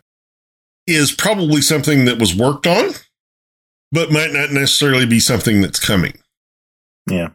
is 0.86 1.11
probably 1.11 1.61
something 1.61 2.05
that 2.05 2.19
was 2.19 2.36
worked 2.36 2.67
on, 2.67 2.89
but 3.91 4.11
might 4.11 4.31
not 4.31 4.51
necessarily 4.51 5.05
be 5.05 5.19
something 5.19 5.61
that's 5.61 5.79
coming. 5.79 6.13
Yeah, 7.09 7.29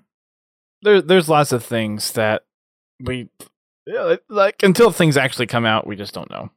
There, 0.83 1.03
there's 1.03 1.29
lots 1.29 1.53
of 1.53 1.65
things 1.65 2.13
that 2.13 2.45
we 3.01 3.29
yeah, 3.87 4.17
like 4.29 4.63
until 4.63 4.91
things 4.91 5.17
actually 5.17 5.47
come 5.47 5.65
out, 5.65 5.87
we 5.87 5.97
just 5.97 6.15
don't 6.15 6.31
know. 6.31 6.51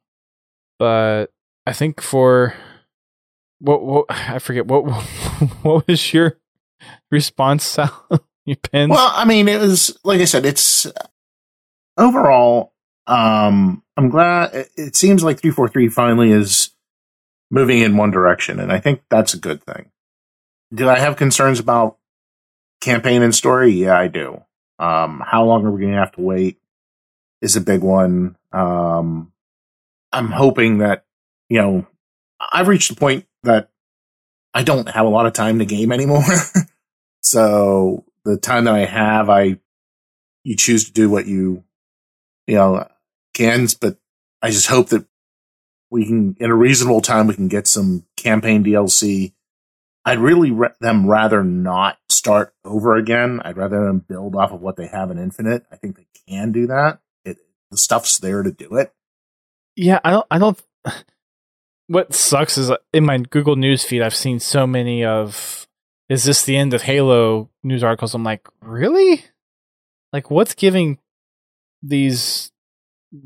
But 0.78 1.28
I 1.66 1.74
think 1.74 2.02
for 2.02 2.56
what, 3.60 3.84
what 3.84 4.06
I 4.10 4.40
forget 4.40 4.66
what 4.66 4.82
what 5.64 5.88
was 5.88 6.14
your 6.14 6.38
response, 7.12 7.64
Sal? 7.64 8.06
you 8.46 8.56
pinned. 8.56 8.92
Well, 8.92 9.12
I 9.14 9.26
mean, 9.26 9.48
it 9.48 9.60
was 9.60 9.98
like 10.04 10.22
I 10.22 10.26
said, 10.26 10.46
it's 10.46 10.88
overall. 11.98 12.74
Um, 13.08 13.84
I'm 13.98 14.10
glad 14.10 14.54
it, 14.54 14.70
it 14.76 14.96
seems 14.96 15.24
like 15.24 15.42
three 15.42 15.52
four 15.52 15.68
three 15.68 15.90
finally 15.90 16.32
is 16.32 16.72
moving 17.52 17.80
in 17.80 17.98
one 17.98 18.12
direction, 18.12 18.60
and 18.60 18.72
I 18.72 18.80
think 18.80 19.02
that's 19.10 19.34
a 19.34 19.40
good 19.40 19.64
thing. 19.64 19.92
Do 20.74 20.90
I 20.90 21.00
have 21.00 21.16
concerns 21.16 21.60
about 21.60 21.98
campaign 22.82 23.22
and 23.22 23.34
story? 23.34 23.72
Yeah, 23.72 23.98
I 23.98 24.08
do. 24.08 24.44
Um, 24.78 25.22
how 25.26 25.44
long 25.44 25.66
are 25.66 25.72
we 25.72 25.82
going 25.82 25.94
to 25.94 26.00
have 26.00 26.14
to 26.14 26.22
wait? 26.22 26.58
Is 27.42 27.56
a 27.56 27.62
big 27.62 27.82
one. 27.82 28.36
Um, 28.52 29.32
I'm 30.12 30.30
hoping 30.32 30.80
that 30.80 31.06
you 31.50 31.62
know 31.62 31.88
I've 32.52 32.68
reached 32.68 32.90
the 32.90 32.96
point 32.96 33.26
that 33.44 33.70
I 34.54 34.64
don't 34.64 34.90
have 34.90 35.06
a 35.06 35.10
lot 35.10 35.26
of 35.26 35.34
time 35.34 35.60
to 35.60 35.66
game 35.66 35.92
anymore. 35.92 36.24
so 37.22 38.06
the 38.26 38.38
time 38.38 38.66
that 38.66 38.76
I 38.76 38.86
have, 38.86 39.30
I 39.30 39.60
you 40.44 40.56
choose 40.56 40.86
to 40.86 40.92
do 40.92 41.10
what 41.10 41.28
you 41.28 41.64
you 42.48 42.56
know 42.56 42.88
can, 43.34 43.68
but 43.80 43.98
I 44.42 44.52
just 44.52 44.68
hope 44.68 44.90
that 44.90 45.06
we 45.92 46.06
can 46.06 46.36
in 46.40 46.50
a 46.50 46.56
reasonable 46.56 47.02
time 47.02 47.28
we 47.28 47.36
can 47.36 47.48
get 47.48 47.68
some 47.68 48.06
campaign 48.16 48.64
DLC. 48.64 49.34
I'd 50.06 50.20
really 50.20 50.52
ra- 50.52 50.70
them 50.80 51.08
rather 51.08 51.44
not 51.44 51.98
start 52.08 52.54
over 52.64 52.96
again. 52.96 53.42
I'd 53.44 53.58
rather 53.58 53.86
them 53.86 54.00
build 54.08 54.36
off 54.36 54.52
of 54.52 54.62
what 54.62 54.76
they 54.76 54.88
have 54.88 55.12
in 55.12 55.20
Infinite. 55.20 55.66
I 55.72 55.76
think 55.76 55.98
they 55.98 56.08
can 56.28 56.52
do 56.52 56.68
that. 56.68 57.00
It, 57.26 57.38
the 57.70 57.78
stuff's 57.78 58.18
there 58.20 58.42
to 58.44 58.52
do 58.52 58.76
it. 58.76 58.94
Yeah, 59.76 60.00
I 60.04 60.12
don't. 60.12 60.28
I 60.32 60.40
don't. 60.40 60.62
What 61.92 62.14
sucks 62.14 62.56
is 62.60 62.70
uh, 62.70 62.78
in 62.94 63.04
my 63.04 63.18
Google 63.18 63.56
News 63.56 63.84
feed, 63.84 64.04
I've 64.04 64.14
seen 64.14 64.40
so 64.40 64.68
many 64.68 65.04
of. 65.04 65.68
Is 66.08 66.24
this 66.24 66.46
the 66.46 66.56
end 66.56 66.76
of 66.76 66.84
Halo 66.84 67.50
news 67.64 67.84
articles? 67.84 68.14
I'm 68.14 68.24
like, 68.24 68.48
really? 68.62 69.26
Like, 70.14 70.30
what's 70.30 70.54
giving 70.54 71.00
these 71.82 72.52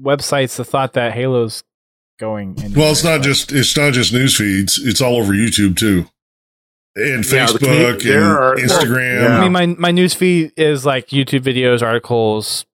websites 0.01 0.55
the 0.55 0.63
thought 0.63 0.93
that 0.93 1.11
Halo's 1.11 1.65
going? 2.19 2.55
Well, 2.75 2.91
it's 2.91 3.03
anywhere? 3.03 3.17
not 3.19 3.23
just 3.25 3.51
it's 3.51 3.75
not 3.77 3.93
just 3.93 4.13
news 4.13 4.35
feeds; 4.35 4.77
it's 4.79 5.01
all 5.01 5.17
over 5.17 5.33
YouTube 5.33 5.77
too, 5.77 6.05
and 6.95 7.25
Yeah, 7.25 7.47
the 7.47 7.57
Facebook 7.59 7.99
commu- 7.99 8.15
and 8.15 8.23
are- 8.23 8.55
Instagram. 8.55 9.21
Yeah. 9.23 9.37
I 9.37 9.41
mean, 9.43 9.51
my 9.51 9.65
my 9.67 9.91
news 9.91 10.13
feed 10.13 10.51
is 10.57 10.85
like 10.85 11.07
YouTube 11.09 11.41
videos, 11.41 11.81
articles, 11.81 12.65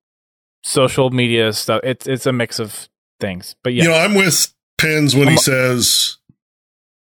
social 0.64 1.10
media 1.10 1.54
stuff. 1.54 1.82
It's 1.84 2.08
it's 2.08 2.26
a 2.26 2.34
mix 2.34 2.60
of 2.60 2.90
things. 3.20 3.56
But 3.64 3.74
yeah, 3.74 3.84
You 3.84 3.90
know, 3.90 3.96
I'm 3.98 4.16
with 4.16 4.54
Pens 4.78 5.16
when 5.16 5.28
he 5.28 5.34
I'm- 5.34 5.38
says 5.40 6.18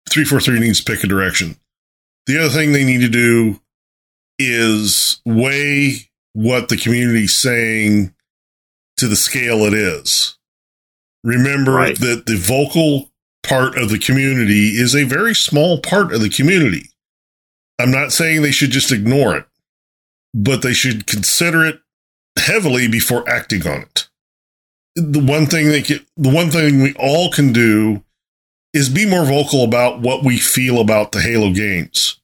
three 0.09 0.25
four 0.25 0.39
three 0.39 0.59
needs 0.59 0.83
to 0.83 0.91
pick 0.91 1.03
a 1.03 1.07
direction. 1.07 1.57
The 2.25 2.39
other 2.39 2.49
thing 2.49 2.73
they 2.73 2.83
need 2.83 3.01
to 3.01 3.09
do 3.09 3.59
is 4.37 5.21
weigh 5.25 6.09
what 6.33 6.69
the 6.69 6.77
community's 6.77 7.35
saying 7.35 8.13
to 8.97 9.07
the 9.07 9.15
scale 9.15 9.63
it 9.65 9.73
is. 9.73 10.37
Remember 11.23 11.73
Right. 11.73 11.99
that 11.99 12.25
the 12.25 12.37
vocal 12.37 13.11
part 13.43 13.77
of 13.77 13.89
the 13.89 13.99
community 13.99 14.69
is 14.69 14.95
a 14.95 15.03
very 15.03 15.35
small 15.35 15.79
part 15.79 16.13
of 16.13 16.21
the 16.21 16.29
community. 16.29 16.89
I'm 17.79 17.91
not 17.91 18.11
saying 18.11 18.41
they 18.41 18.51
should 18.51 18.71
just 18.71 18.91
ignore 18.91 19.35
it, 19.35 19.45
but 20.33 20.61
they 20.61 20.73
should 20.73 21.07
consider 21.07 21.65
it 21.65 21.81
heavily 22.37 22.87
before 22.87 23.27
acting 23.29 23.65
on 23.67 23.81
it 23.81 24.09
the 24.99 25.19
one 25.19 25.45
thing 25.45 25.69
they 25.69 25.81
can, 25.81 26.05
the 26.17 26.29
one 26.29 26.49
thing 26.49 26.81
we 26.81 26.93
all 26.95 27.31
can 27.31 27.53
do 27.53 28.03
is 28.73 28.89
be 28.89 29.05
more 29.05 29.25
vocal 29.25 29.63
about 29.63 29.99
what 29.99 30.23
we 30.23 30.37
feel 30.37 30.79
about 30.79 31.11
the 31.11 31.21
Halo 31.21 31.51
games. 31.51 32.19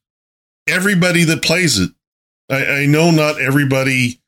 Everybody 0.68 1.24
that 1.26 1.42
plays 1.42 1.80
it, 1.80 1.92
I, 2.50 2.82
I 2.82 2.86
know 2.86 3.12
not 3.12 3.40
everybody 3.40 4.20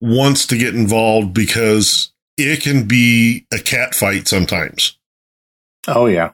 wants 0.00 0.46
to 0.46 0.58
get 0.58 0.74
involved 0.74 1.34
because 1.34 2.12
it 2.36 2.62
can 2.62 2.86
be 2.86 3.46
a 3.52 3.58
cat 3.58 3.94
fight 3.94 4.28
sometimes. 4.28 4.98
Oh 5.88 6.06
yeah, 6.06 6.32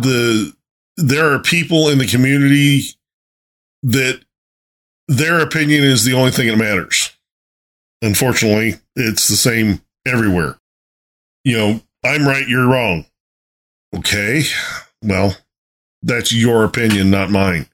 The 0.00 0.52
there 0.96 1.32
are 1.32 1.38
people 1.38 1.88
in 1.88 1.98
the 1.98 2.06
community 2.06 2.82
that 3.82 4.20
their 5.08 5.40
opinion 5.40 5.84
is 5.84 6.04
the 6.04 6.12
only 6.12 6.30
thing 6.30 6.48
that 6.48 6.56
matters. 6.56 7.10
Unfortunately, 8.00 8.76
it's 8.96 9.28
the 9.28 9.36
same 9.36 9.80
everywhere. 10.06 10.58
You 11.44 11.56
know, 11.56 11.80
I'm 12.04 12.26
right, 12.26 12.46
you're 12.46 12.68
wrong. 12.68 13.06
Okay. 13.96 14.42
Well, 15.02 15.36
that's 16.02 16.32
your 16.32 16.64
opinion, 16.64 17.10
not 17.10 17.30
mine. 17.30 17.66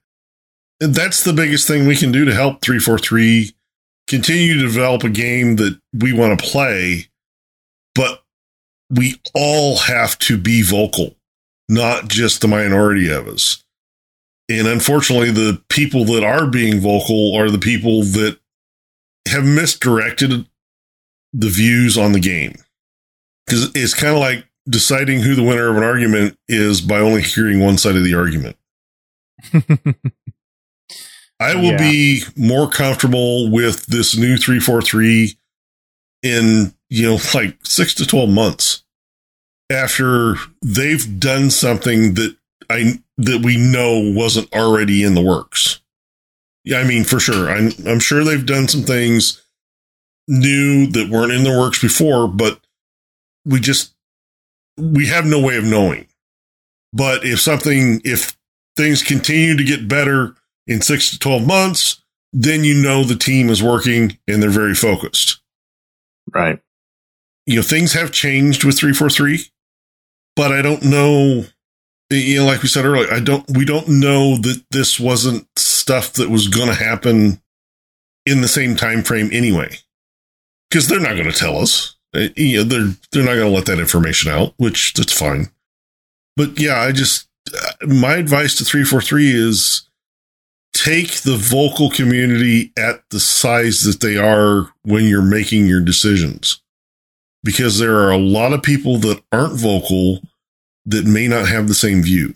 And 0.81 0.95
that's 0.95 1.25
the 1.25 1.33
biggest 1.33 1.67
thing 1.67 1.87
we 1.87 1.97
can 1.97 2.13
do 2.13 2.25
to 2.25 2.35
help 2.35 2.61
343 2.63 3.53
continue 4.09 4.55
to 4.55 4.61
develop 4.63 5.05
a 5.05 5.11
game 5.11 5.57
that 5.57 5.79
we 5.93 6.13
want 6.13 6.39
to 6.39 6.47
play, 6.47 7.09
but 7.95 8.23
we 8.91 9.21
all 9.35 9.77
have 9.77 10.19
to 10.19 10.39
be 10.39 10.63
vocal, 10.63 11.15
not 11.69 12.09
just 12.09 12.41
the 12.41 12.49
minority 12.49 13.11
of 13.11 13.29
us. 13.29 13.63
And 14.49 14.67
unfortunately, 14.67 15.31
the 15.31 15.63
people 15.69 16.07
that 16.07 16.25
are 16.25 16.47
being 16.47 16.81
vocal 16.81 17.37
are 17.37 17.51
the 17.51 17.59
people 17.59 18.03
that 18.03 18.39
have 19.29 19.45
misdirected 19.45 20.47
the 21.35 21.49
views 21.49 21.99
on 21.99 22.13
the 22.13 22.21
game. 22.21 22.55
Because 23.47 23.71
it's 23.75 23.93
kind 23.93 24.15
of 24.15 24.21
like 24.21 24.47
deciding 24.69 25.21
who 25.21 25.35
the 25.35 25.43
winner 25.43 25.69
of 25.69 25.77
an 25.77 25.83
argument 25.83 26.39
is 26.49 26.81
by 26.81 26.99
only 26.99 27.23
hearing 27.23 27.61
one 27.61 27.77
side 27.77 27.97
of 27.97 28.05
the 28.05 28.15
argument. 28.15 28.57
I 31.41 31.55
will 31.55 31.73
Yeah. 31.73 31.77
be 31.91 32.23
more 32.37 32.69
comfortable 32.69 33.51
with 33.51 33.87
this 33.87 34.17
new 34.17 34.37
343 34.37 35.37
in, 36.23 36.75
you 36.91 37.07
know, 37.07 37.19
like 37.35 37.57
six 37.65 37.95
to 37.95 38.07
12 38.07 38.29
months 38.31 38.83
after 39.71 40.37
they've 40.65 41.21
done 41.21 41.51
something 41.51 42.15
that 42.15 42.37
I, 42.71 43.01
that 43.19 43.43
we 43.45 43.57
know 43.57 43.99
wasn't 44.15 44.53
already 44.53 45.03
in 45.03 45.15
the 45.15 45.23
works. 45.23 45.81
Yeah, 46.65 46.79
I 46.81 46.85
mean, 46.85 47.05
for 47.05 47.19
sure. 47.21 47.49
I'm, 47.51 47.71
I'm 47.87 48.01
sure 48.01 48.25
they've 48.25 48.45
done 48.45 48.69
some 48.69 48.83
things 48.83 49.43
new 50.27 50.87
that 50.89 51.09
weren't 51.09 51.33
in 51.33 51.45
the 51.45 51.59
works 51.59 51.81
before, 51.81 52.29
but 52.29 52.61
we 53.47 53.61
just, 53.61 53.95
we 54.77 55.07
have 55.07 55.25
no 55.25 55.41
way 55.41 55.57
of 55.57 55.65
knowing. 55.65 56.07
But 56.93 57.25
if 57.25 57.41
something, 57.41 58.01
if 58.05 58.37
things 58.77 59.03
continue 59.03 59.57
to 59.57 59.65
get 59.65 59.89
better 59.89 60.35
in 60.69 60.83
six 60.83 61.11
to 61.11 61.19
12 61.19 61.47
months, 61.47 62.03
then 62.33 62.63
you 62.63 62.75
know 62.75 63.03
the 63.03 63.17
team 63.17 63.49
is 63.49 63.63
working 63.63 64.19
and 64.29 64.43
they're 64.43 64.51
very 64.51 64.75
focused. 64.75 65.41
Right. 66.33 66.61
You 67.47 67.57
know, 67.57 67.63
things 67.63 67.95
have 67.95 68.13
changed 68.13 68.63
with 68.63 68.79
343, 68.79 69.47
but 70.37 70.53
I 70.53 70.61
don't 70.63 70.83
know. 70.85 71.47
You 72.11 72.39
know, 72.39 72.47
like 72.47 72.63
we 72.63 72.69
said 72.69 72.85
earlier, 72.85 73.11
I 73.13 73.21
don't, 73.21 73.45
we 73.51 73.65
don't 73.65 73.89
know 73.89 74.37
that 74.37 74.63
this 74.71 75.01
wasn't 75.01 75.47
stuff 75.57 76.13
that 76.15 76.31
was 76.31 76.49
going 76.49 76.69
to 76.69 76.75
happen 76.75 77.41
in 78.25 78.41
the 78.43 78.49
same 78.49 78.77
time 78.77 79.03
frame 79.03 79.31
anyway. 79.33 79.77
Cause 80.71 80.87
they're 80.87 81.01
not 81.01 81.17
going 81.17 81.31
to 81.31 81.39
tell 81.39 81.59
us. 81.59 81.97
Uh, 82.15 82.29
You 82.37 82.59
know, 82.59 82.65
they're, 82.65 82.95
they're 83.13 83.25
not 83.25 83.35
going 83.35 83.51
to 83.51 83.55
let 83.57 83.67
that 83.67 83.79
information 83.79 84.31
out, 84.31 84.53
which 84.59 84.93
that's 84.95 85.13
fine. 85.19 85.49
But 86.37 86.61
yeah, 86.61 86.81
I 86.81 86.93
just, 86.93 87.27
uh, 87.55 87.87
my 87.87 88.17
advice 88.17 88.57
to 88.57 88.65
343 88.65 89.31
is 89.33 89.88
take 90.73 91.23
the 91.23 91.37
vocal 91.37 91.91
community 91.91 92.73
at 92.77 93.03
the 93.11 93.21
size 93.21 93.83
that 93.83 94.01
they 94.01 94.17
are 94.17 94.73
when 94.83 95.05
you're 95.05 95.23
making 95.23 95.67
your 95.67 95.81
decisions. 95.81 96.63
Because 97.45 97.79
there 97.79 97.97
are 97.97 98.11
a 98.11 98.19
lot 98.19 98.53
of 98.53 98.63
people 98.63 98.99
that 98.99 99.23
aren't 99.33 99.59
vocal 99.59 100.21
that 100.87 101.05
may 101.05 101.29
not 101.29 101.49
have 101.49 101.69
the 101.69 101.75
same 101.75 102.03
view. 102.03 102.35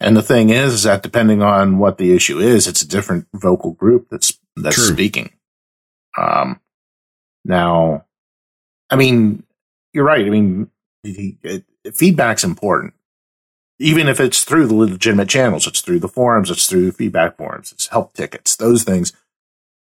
And 0.00 0.16
the 0.16 0.22
thing 0.22 0.50
is, 0.50 0.72
is 0.72 0.82
that 0.84 1.02
depending 1.02 1.42
on 1.42 1.78
what 1.78 1.98
the 1.98 2.14
issue 2.14 2.38
is, 2.38 2.66
it's 2.66 2.82
a 2.82 2.88
different 2.88 3.26
vocal 3.34 3.72
group 3.72 4.08
that's 4.10 4.38
that's 4.56 4.76
True. 4.76 4.94
speaking. 4.94 5.30
Um, 6.18 6.60
now, 7.44 8.06
I 8.88 8.96
mean, 8.96 9.44
you're 9.92 10.04
right. 10.04 10.24
I 10.24 10.30
mean, 10.30 10.70
feedback's 11.94 12.44
important, 12.44 12.94
even 13.80 14.06
if 14.08 14.20
it's 14.20 14.44
through 14.44 14.66
the 14.66 14.74
legitimate 14.74 15.28
channels. 15.28 15.66
It's 15.66 15.80
through 15.80 16.00
the 16.00 16.08
forums. 16.08 16.50
It's 16.50 16.68
through 16.68 16.92
feedback 16.92 17.36
forums. 17.38 17.72
It's 17.72 17.88
help 17.88 18.12
tickets. 18.12 18.54
Those 18.54 18.84
things. 18.84 19.12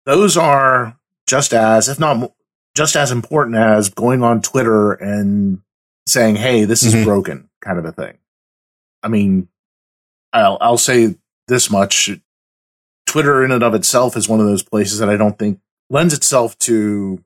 Those 0.07 0.37
are 0.37 0.99
just 1.27 1.53
as, 1.53 1.89
if 1.89 2.01
not 2.01 2.33
just 2.75 2.97
as 2.97 3.11
important 3.13 3.57
as 3.57 3.91
going 3.91 4.23
on 4.23 4.41
Twitter 4.43 4.93
and 4.93 5.61
saying, 6.09 6.37
"Hey, 6.37 6.65
this 6.65 6.83
is 6.83 6.95
Mhm. 6.95 7.05
broken," 7.05 7.51
kind 7.61 7.79
of 7.79 7.85
a 7.85 7.93
thing. 7.93 8.19
I 9.03 9.09
mean, 9.09 9.49
I'll 10.33 10.59
I'll 10.61 10.79
say 10.79 11.17
this 11.47 11.71
much: 11.71 12.11
Twitter, 13.07 13.45
in 13.45 13.53
and 13.53 13.63
of 13.63 13.75
itself, 13.75 14.17
is 14.17 14.29
one 14.29 14.41
of 14.41 14.47
those 14.47 14.63
places 14.63 14.99
that 14.99 15.09
I 15.11 15.17
don't 15.17 15.39
think 15.39 15.61
lends 15.91 16.15
itself 16.15 16.59
to 16.61 17.23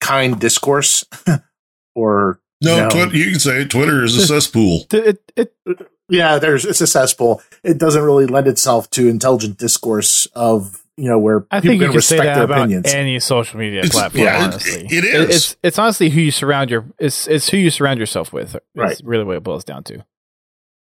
kind 0.00 0.38
discourse 0.40 1.04
or 1.94 2.40
No, 2.60 2.84
No. 2.84 2.88
Twi- 2.90 3.12
you 3.16 3.30
can 3.30 3.40
say 3.40 3.62
it. 3.62 3.70
Twitter 3.70 4.02
is 4.04 4.16
a 4.16 4.26
cesspool. 4.26 4.86
It, 4.92 5.22
it, 5.36 5.54
it, 5.66 5.88
yeah, 6.08 6.38
there's 6.38 6.64
it's 6.64 6.80
a 6.80 6.86
cesspool. 6.86 7.42
It 7.62 7.78
doesn't 7.78 8.02
really 8.02 8.26
lend 8.26 8.48
itself 8.48 8.88
to 8.90 9.08
intelligent 9.08 9.58
discourse 9.58 10.26
of 10.34 10.82
you 10.96 11.08
know 11.08 11.18
where 11.18 11.46
I 11.50 11.60
people 11.60 11.72
think 11.72 11.80
you 11.82 11.86
can 11.88 11.92
can 11.92 12.00
say 12.02 12.16
that 12.16 12.34
their 12.34 12.44
about 12.44 12.58
opinions. 12.60 12.86
any 12.92 13.20
social 13.20 13.58
media 13.60 13.80
It's- 13.80 13.92
platform. 13.92 14.24
yeah, 14.24 14.38
it- 14.40 14.44
honestly, 14.44 14.86
it 14.90 15.04
is. 15.04 15.28
It's 15.36 15.56
it's 15.62 15.78
honestly 15.78 16.08
who 16.10 16.20
you 16.20 16.30
surround 16.30 16.70
your 16.70 16.86
it's 16.98 17.28
it's 17.28 17.48
who 17.50 17.58
you 17.58 17.70
surround 17.70 18.00
yourself 18.00 18.32
with. 18.32 18.56
Right. 18.74 18.98
really 19.04 19.24
what 19.24 19.36
it 19.36 19.42
boils 19.44 19.64
down 19.64 19.84
to. 19.84 20.04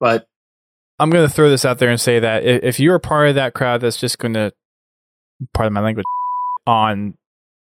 but 0.01 0.29
I'm 1.01 1.11
going 1.11 1.27
to 1.29 1.33
throw 1.33 1.49
this 1.51 1.65
out 1.65 1.79
there 1.79 1.91
and 1.91 2.01
say 2.01 2.19
that 2.21 2.45
if 2.45 2.81
you're 2.81 2.97
a 2.97 3.01
part 3.01 3.29
of 3.29 3.35
that 3.37 3.55
crowd 3.55 3.81
that's 3.83 3.97
just 3.99 4.19
going 4.19 4.35
to, 4.35 4.53
part 5.55 5.67
of 5.69 5.73
my 5.73 5.81
language, 5.81 6.05
on 6.67 7.15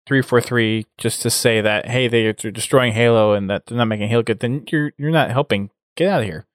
343 0.07 0.87
just 0.99 1.23
to 1.23 1.31
say 1.31 1.61
that, 1.61 1.89
hey, 1.89 2.09
they- 2.09 2.33
they're 2.33 2.51
destroying 2.51 2.93
Halo 2.93 3.33
and 3.33 3.49
that 3.51 3.67
they're 3.67 3.79
not 3.79 3.87
making 3.89 4.09
Halo 4.09 4.23
good, 4.23 4.41
then 4.41 4.65
you're, 4.71 4.93
you're 4.99 5.11
not 5.11 5.31
helping. 5.31 5.71
Get 5.97 6.09
out 6.09 6.21
of 6.23 6.27
here. 6.27 6.47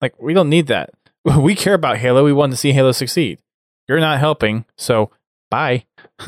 Like, 0.00 0.20
we 0.20 0.34
don't 0.34 0.48
need 0.50 0.66
that. 0.68 0.90
We 1.38 1.54
care 1.54 1.74
about 1.74 1.98
Halo. 1.98 2.24
We 2.24 2.32
want 2.32 2.52
to 2.52 2.56
see 2.56 2.72
Halo 2.72 2.90
succeed. 2.92 3.38
You're 3.88 4.00
not 4.00 4.18
helping. 4.18 4.64
So, 4.76 5.10
bye. 5.50 5.84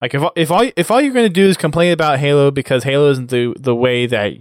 like, 0.00 0.14
if, 0.14 0.22
if 0.36 0.50
all, 0.50 0.70
if 0.76 0.90
all 0.90 1.00
you're 1.00 1.12
going 1.12 1.26
to 1.28 1.32
do 1.32 1.46
is 1.46 1.56
complain 1.56 1.92
about 1.92 2.18
Halo 2.18 2.50
because 2.50 2.84
Halo 2.84 3.10
isn't 3.10 3.30
the, 3.30 3.54
the 3.58 3.74
way 3.74 4.06
that 4.06 4.32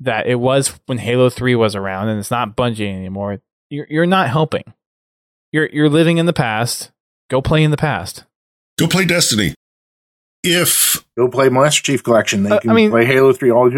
that 0.00 0.26
it 0.26 0.36
was 0.36 0.78
when 0.86 0.98
Halo 0.98 1.30
3 1.30 1.54
was 1.54 1.74
around 1.74 2.08
and 2.08 2.18
it's 2.18 2.30
not 2.30 2.54
Bungie 2.56 2.94
anymore, 2.94 3.40
you're 3.70 3.86
you're 3.88 4.06
not 4.06 4.28
helping. 4.28 4.64
You're 5.52 5.68
you're 5.72 5.88
living 5.88 6.18
in 6.18 6.26
the 6.26 6.32
past. 6.34 6.90
Go 7.30 7.40
play 7.40 7.62
in 7.62 7.70
the 7.70 7.76
past. 7.78 8.24
Go 8.78 8.86
play 8.86 9.04
Destiny. 9.06 9.54
If 10.46 11.04
go 11.16 11.28
play 11.28 11.48
Master 11.48 11.82
Chief 11.82 12.02
Collection. 12.02 12.42
Then 12.44 12.52
Uh, 12.52 12.54
you 12.56 12.60
can 12.60 12.70
I 12.70 12.74
mean- 12.74 12.90
play 12.90 13.04
Halo 13.04 13.32
Three 13.32 13.50
all 13.50 13.70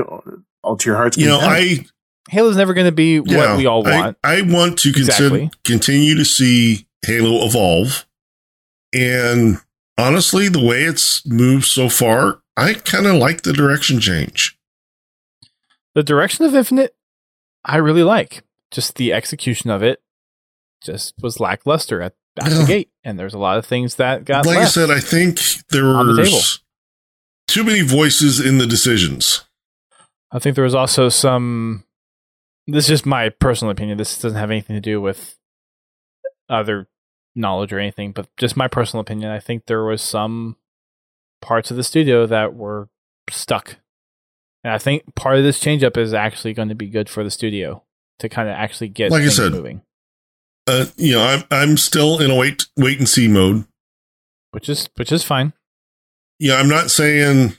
all 0.63 0.77
to 0.77 0.87
your 0.89 0.97
heart's 0.97 1.17
you 1.17 1.27
know, 1.27 1.39
content. 1.41 1.81
I 1.81 1.87
Halo's 2.31 2.57
never 2.57 2.75
going 2.75 2.87
to 2.87 2.93
be 2.93 3.23
yeah, 3.25 3.53
what 3.53 3.57
we 3.57 3.67
all 3.67 3.83
want. 3.83 4.19
I, 4.23 4.43
want 4.43 4.79
to 4.81 4.93
consider 4.93 5.49
continue 5.65 6.15
to 6.17 6.25
see 6.27 6.87
Halo 7.07 7.47
evolve, 7.47 8.07
and 8.93 9.59
honestly, 9.97 10.49
the 10.49 10.63
way 10.63 10.83
it's 10.83 11.27
moved 11.27 11.65
so 11.65 11.89
far, 11.89 12.41
I 12.55 12.75
kind 12.75 13.07
of 13.07 13.15
like 13.15 13.43
the 13.43 13.55
direction 13.55 13.99
change. 13.99 14.59
the 15.95 16.03
direction 16.03 16.45
of 16.45 16.55
Infinite, 16.55 16.95
I 17.65 17.77
really 17.79 18.03
like. 18.03 18.43
Just 18.71 18.97
the 18.97 19.13
execution 19.15 19.71
of 19.71 19.83
it 19.83 20.03
just 20.83 21.15
was 21.23 21.41
lackluster 21.41 22.03
at, 22.03 22.15
at 22.39 22.51
the 22.51 22.65
gate, 22.67 22.91
and 23.05 23.19
there's 23.19 23.35
a 23.35 23.39
lot 23.39 23.59
of 23.59 23.67
things 23.67 23.97
that 23.97 24.25
got 24.25 24.47
like. 24.47 24.59
I 24.59 24.65
said, 24.65 24.91
I 24.91 25.01
think 25.01 25.41
there 25.71 25.87
on 25.87 26.07
the 26.07 26.59
too 27.47 27.65
many 27.65 27.81
voices 27.81 28.39
in 28.39 28.59
the 28.59 28.67
decisions. 28.67 29.45
I 30.31 30.39
think 30.39 30.55
there 30.55 30.65
was 30.65 30.75
also 30.75 31.09
some. 31.09 31.85
This 32.67 32.85
is 32.85 32.89
just 32.89 33.07
my 33.07 33.31
personal 33.31 33.71
opinion. 33.73 33.97
This 33.97 34.19
doesn't 34.19 34.39
have 34.39 34.51
anything 34.51 34.77
to 34.77 34.81
do 34.81 35.01
with 35.01 35.37
other 36.49 36.89
knowledge 37.35 37.73
or 37.73 37.79
anything, 37.79 38.13
but 38.13 38.29
just 38.37 38.57
my 38.57 38.69
personal 38.69 39.01
opinion. 39.01 39.31
I 39.31 39.41
think 39.41 39.67
there 39.67 39.85
was 39.85 40.03
some 40.03 40.57
parts 41.41 41.71
of 41.71 41.77
the 41.77 41.85
studio 41.85 42.27
that 42.27 42.55
were 42.55 42.89
stuck, 43.31 43.77
and 44.63 44.73
I 44.73 44.79
think 44.79 45.15
part 45.15 45.39
of 45.39 45.45
this 45.45 45.61
change 45.61 45.83
up 45.83 45.97
is 45.97 46.13
actually 46.13 46.53
going 46.53 46.69
to 46.69 46.75
be 46.75 46.89
good 46.89 47.09
for 47.09 47.25
the 47.25 47.31
studio 47.31 47.85
to 48.19 48.29
kind 48.29 48.49
of 48.49 48.55
actually 48.55 48.89
get 48.89 49.11
Like 49.11 49.23
I 49.23 49.29
said, 49.29 49.53
moving, 49.53 49.83
Uh, 50.69 50.87
you 50.97 51.15
know, 51.15 51.23
I'm 51.23 51.45
I'm 51.51 51.77
still 51.79 52.21
in 52.21 52.31
a 52.31 52.35
wait 52.35 52.67
wait 52.77 52.99
and 52.99 53.09
see 53.09 53.27
mode. 53.27 53.65
which 54.51 54.69
is 54.69 54.89
which 54.97 55.11
is 55.11 55.25
fine. 55.25 55.55
Yeah, 56.39 56.57
I'm 56.57 56.69
not 56.69 56.91
saying 56.91 57.55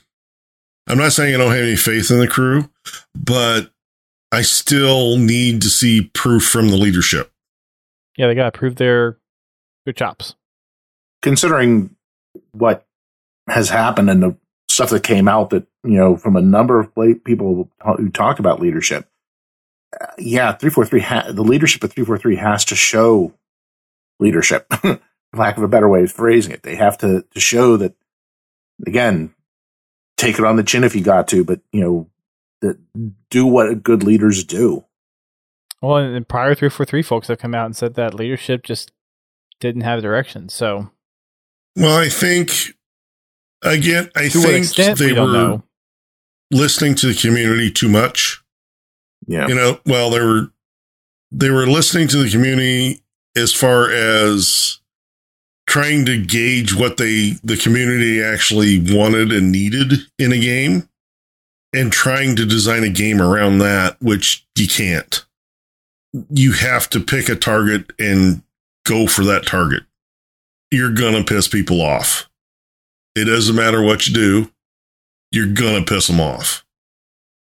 I'm 0.88 0.98
not 0.98 1.12
saying 1.12 1.34
I 1.34 1.38
don't 1.38 1.50
have 1.50 1.64
any 1.64 1.76
faith 1.76 2.10
in 2.10 2.20
the 2.20 2.28
crew, 2.28 2.70
but 3.14 3.72
I 4.30 4.42
still 4.42 5.16
need 5.16 5.60
to 5.62 5.68
see 5.68 6.10
proof 6.14 6.44
from 6.44 6.68
the 6.68 6.76
leadership. 6.76 7.32
Yeah, 8.16 8.28
they 8.28 8.34
got 8.36 8.52
to 8.52 8.58
prove 8.58 8.76
their 8.76 9.18
their 9.84 9.92
chops. 9.92 10.36
considering 11.22 11.90
what 12.52 12.86
has 13.48 13.68
happened 13.70 14.08
and 14.08 14.22
the 14.22 14.36
stuff 14.68 14.90
that 14.90 15.02
came 15.02 15.26
out 15.26 15.50
that 15.50 15.66
you 15.82 15.98
know 15.98 16.16
from 16.16 16.36
a 16.36 16.40
number 16.40 16.78
of 16.78 16.94
people 17.24 17.68
who 17.96 18.08
talk 18.10 18.38
about 18.38 18.60
leadership 18.60 19.08
yeah 20.18 20.52
343 20.52 21.00
ha- 21.00 21.32
the 21.32 21.42
leadership 21.42 21.82
of 21.84 21.92
343 21.92 22.36
has 22.36 22.64
to 22.66 22.76
show 22.76 23.32
leadership 24.18 24.66
for 24.80 25.00
lack 25.34 25.56
of 25.56 25.62
a 25.62 25.68
better 25.68 25.88
way 25.88 26.02
of 26.02 26.12
phrasing 26.12 26.52
it 26.52 26.62
they 26.62 26.76
have 26.76 26.96
to, 26.98 27.24
to 27.32 27.40
show 27.40 27.76
that 27.76 27.94
again 28.86 29.34
take 30.16 30.38
it 30.38 30.44
on 30.44 30.56
the 30.56 30.62
chin 30.62 30.84
if 30.84 30.94
you 30.94 31.02
got 31.02 31.26
to 31.28 31.44
but 31.44 31.60
you 31.72 31.80
know 31.80 32.08
that 32.60 32.78
do 33.30 33.46
what 33.46 33.82
good 33.82 34.02
leaders 34.02 34.44
do 34.44 34.84
Well, 35.80 35.96
and, 35.96 36.14
and 36.14 36.28
prior 36.28 36.54
three 36.54 36.68
four 36.68 36.84
three 36.86 37.02
folks 37.02 37.28
have 37.28 37.38
come 37.38 37.54
out 37.54 37.66
and 37.66 37.74
said 37.76 37.94
that 37.94 38.12
leadership 38.14 38.62
just 38.64 38.92
didn't 39.60 39.82
have 39.82 40.02
direction. 40.02 40.48
So 40.48 40.90
Well, 41.76 41.98
I 41.98 42.08
think 42.10 42.76
again, 43.62 44.10
I 44.16 44.28
to 44.28 44.38
what 44.38 44.46
think 44.48 44.64
extent 44.64 44.98
they 44.98 45.12
we 45.12 45.20
were 45.20 45.32
know. 45.32 45.62
listening 46.50 46.94
to 46.96 47.06
the 47.06 47.14
community 47.14 47.70
too 47.70 47.88
much. 47.88 48.42
Yeah. 49.30 49.46
You 49.46 49.54
know, 49.54 49.78
well, 49.86 50.10
they 50.10 50.20
were 50.20 50.50
they 51.30 51.50
were 51.50 51.66
listening 51.66 52.08
to 52.08 52.16
the 52.16 52.30
community 52.30 53.00
as 53.36 53.52
far 53.54 53.90
as 53.90 54.80
trying 55.68 56.04
to 56.06 56.20
gauge 56.20 56.74
what 56.74 56.96
they 56.96 57.34
the 57.44 57.56
community 57.56 58.20
actually 58.20 58.80
wanted 58.92 59.30
and 59.30 59.52
needed 59.52 59.92
in 60.18 60.32
a 60.32 60.40
game 60.40 60.88
and 61.72 61.92
trying 61.92 62.34
to 62.34 62.44
design 62.44 62.82
a 62.82 62.90
game 62.90 63.22
around 63.22 63.58
that 63.58 63.96
which 64.02 64.44
you 64.56 64.66
can't. 64.66 65.24
You 66.28 66.52
have 66.54 66.90
to 66.90 66.98
pick 66.98 67.28
a 67.28 67.36
target 67.36 67.92
and 68.00 68.42
go 68.84 69.06
for 69.06 69.24
that 69.24 69.46
target. 69.46 69.84
You're 70.72 70.92
gonna 70.92 71.22
piss 71.22 71.46
people 71.46 71.80
off. 71.80 72.28
It 73.14 73.26
doesn't 73.26 73.54
matter 73.54 73.80
what 73.80 74.08
you 74.08 74.14
do 74.14 74.50
you're 75.32 75.52
gonna 75.52 75.84
piss 75.84 76.06
them 76.06 76.20
off 76.20 76.64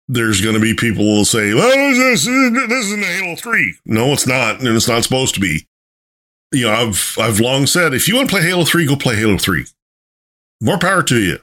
there's 0.08 0.40
going 0.40 0.54
to 0.54 0.60
be 0.60 0.74
people 0.74 1.04
who 1.04 1.16
will 1.18 1.24
say, 1.24 1.52
well, 1.54 1.68
this, 1.68 2.24
this 2.24 2.26
isn't 2.26 3.04
Halo 3.04 3.36
3. 3.36 3.74
No, 3.84 4.12
it's 4.12 4.26
not. 4.26 4.58
And 4.58 4.68
it's 4.68 4.88
not 4.88 5.04
supposed 5.04 5.34
to 5.34 5.40
be. 5.40 5.66
You 6.52 6.66
know, 6.66 6.72
I've, 6.72 7.16
I've 7.20 7.40
long 7.40 7.66
said, 7.66 7.92
if 7.92 8.08
you 8.08 8.16
want 8.16 8.30
to 8.30 8.34
play 8.34 8.42
Halo 8.42 8.64
3, 8.64 8.86
go 8.86 8.96
play 8.96 9.16
Halo 9.16 9.36
3. 9.36 9.66
More 10.62 10.78
power 10.78 11.02
to 11.02 11.20
you. 11.20 11.38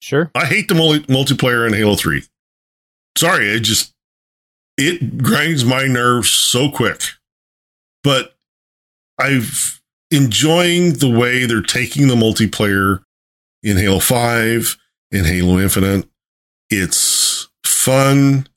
Sure. 0.00 0.30
I 0.34 0.44
hate 0.44 0.68
the 0.68 0.74
multi- 0.74 1.06
multiplayer 1.06 1.66
in 1.66 1.72
Halo 1.72 1.96
3. 1.96 2.22
Sorry, 3.16 3.54
I 3.54 3.58
just, 3.58 3.94
it 4.76 5.22
grinds 5.22 5.64
my 5.64 5.86
nerves 5.86 6.30
so 6.30 6.70
quick. 6.70 7.00
But 8.04 8.36
I've 9.18 9.80
enjoying 10.10 10.94
the 10.94 11.10
way 11.10 11.46
they're 11.46 11.62
taking 11.62 12.08
the 12.08 12.14
multiplayer 12.14 13.02
in 13.62 13.78
Halo 13.78 13.98
5, 14.00 14.76
in 15.10 15.24
Halo 15.24 15.58
Infinite. 15.58 16.06
It's 16.68 17.25
fun. 17.86 18.48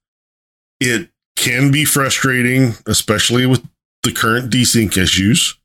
It 0.79 1.09
can 1.35 1.71
be 1.71 1.85
frustrating, 1.85 2.73
especially 2.87 3.45
with 3.45 3.63
the 4.03 4.11
current 4.11 4.51
desync 4.51 4.97
issues. 4.97 5.57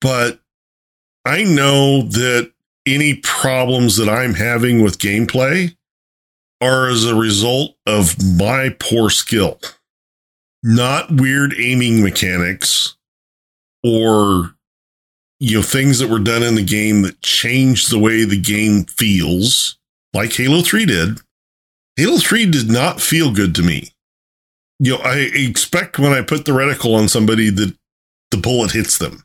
But 0.00 0.40
I 1.24 1.42
know 1.42 2.02
that 2.02 2.52
any 2.86 3.14
problems 3.16 3.96
that 3.96 4.08
I'm 4.08 4.34
having 4.34 4.82
with 4.82 4.98
gameplay 4.98 5.76
are 6.60 6.88
as 6.88 7.04
a 7.04 7.16
result 7.16 7.76
of 7.86 8.14
my 8.22 8.74
poor 8.78 9.10
skill, 9.10 9.58
not 10.62 11.10
weird 11.10 11.54
aiming 11.58 12.02
mechanics 12.02 12.96
or 13.82 14.54
you 15.40 15.56
know 15.56 15.62
things 15.62 15.98
that 15.98 16.08
were 16.08 16.20
done 16.20 16.42
in 16.42 16.54
the 16.54 16.64
game 16.64 17.02
that 17.02 17.20
changed 17.20 17.90
the 17.90 17.98
way 17.98 18.24
the 18.24 18.40
game 18.40 18.84
feels 18.84 19.76
like 20.14 20.32
Halo 20.32 20.62
3 20.62 20.86
did. 20.86 21.20
Halo 21.96 22.18
3 22.18 22.46
did 22.50 22.70
not 22.70 23.00
feel 23.00 23.32
good 23.32 23.54
to 23.54 23.62
me. 23.62 23.90
You 24.78 24.92
know, 24.92 24.98
I 25.02 25.30
expect 25.32 25.98
when 25.98 26.12
I 26.12 26.20
put 26.22 26.44
the 26.44 26.52
reticle 26.52 26.94
on 26.98 27.08
somebody 27.08 27.48
that 27.50 27.74
the 28.30 28.36
bullet 28.36 28.72
hits 28.72 28.98
them. 28.98 29.22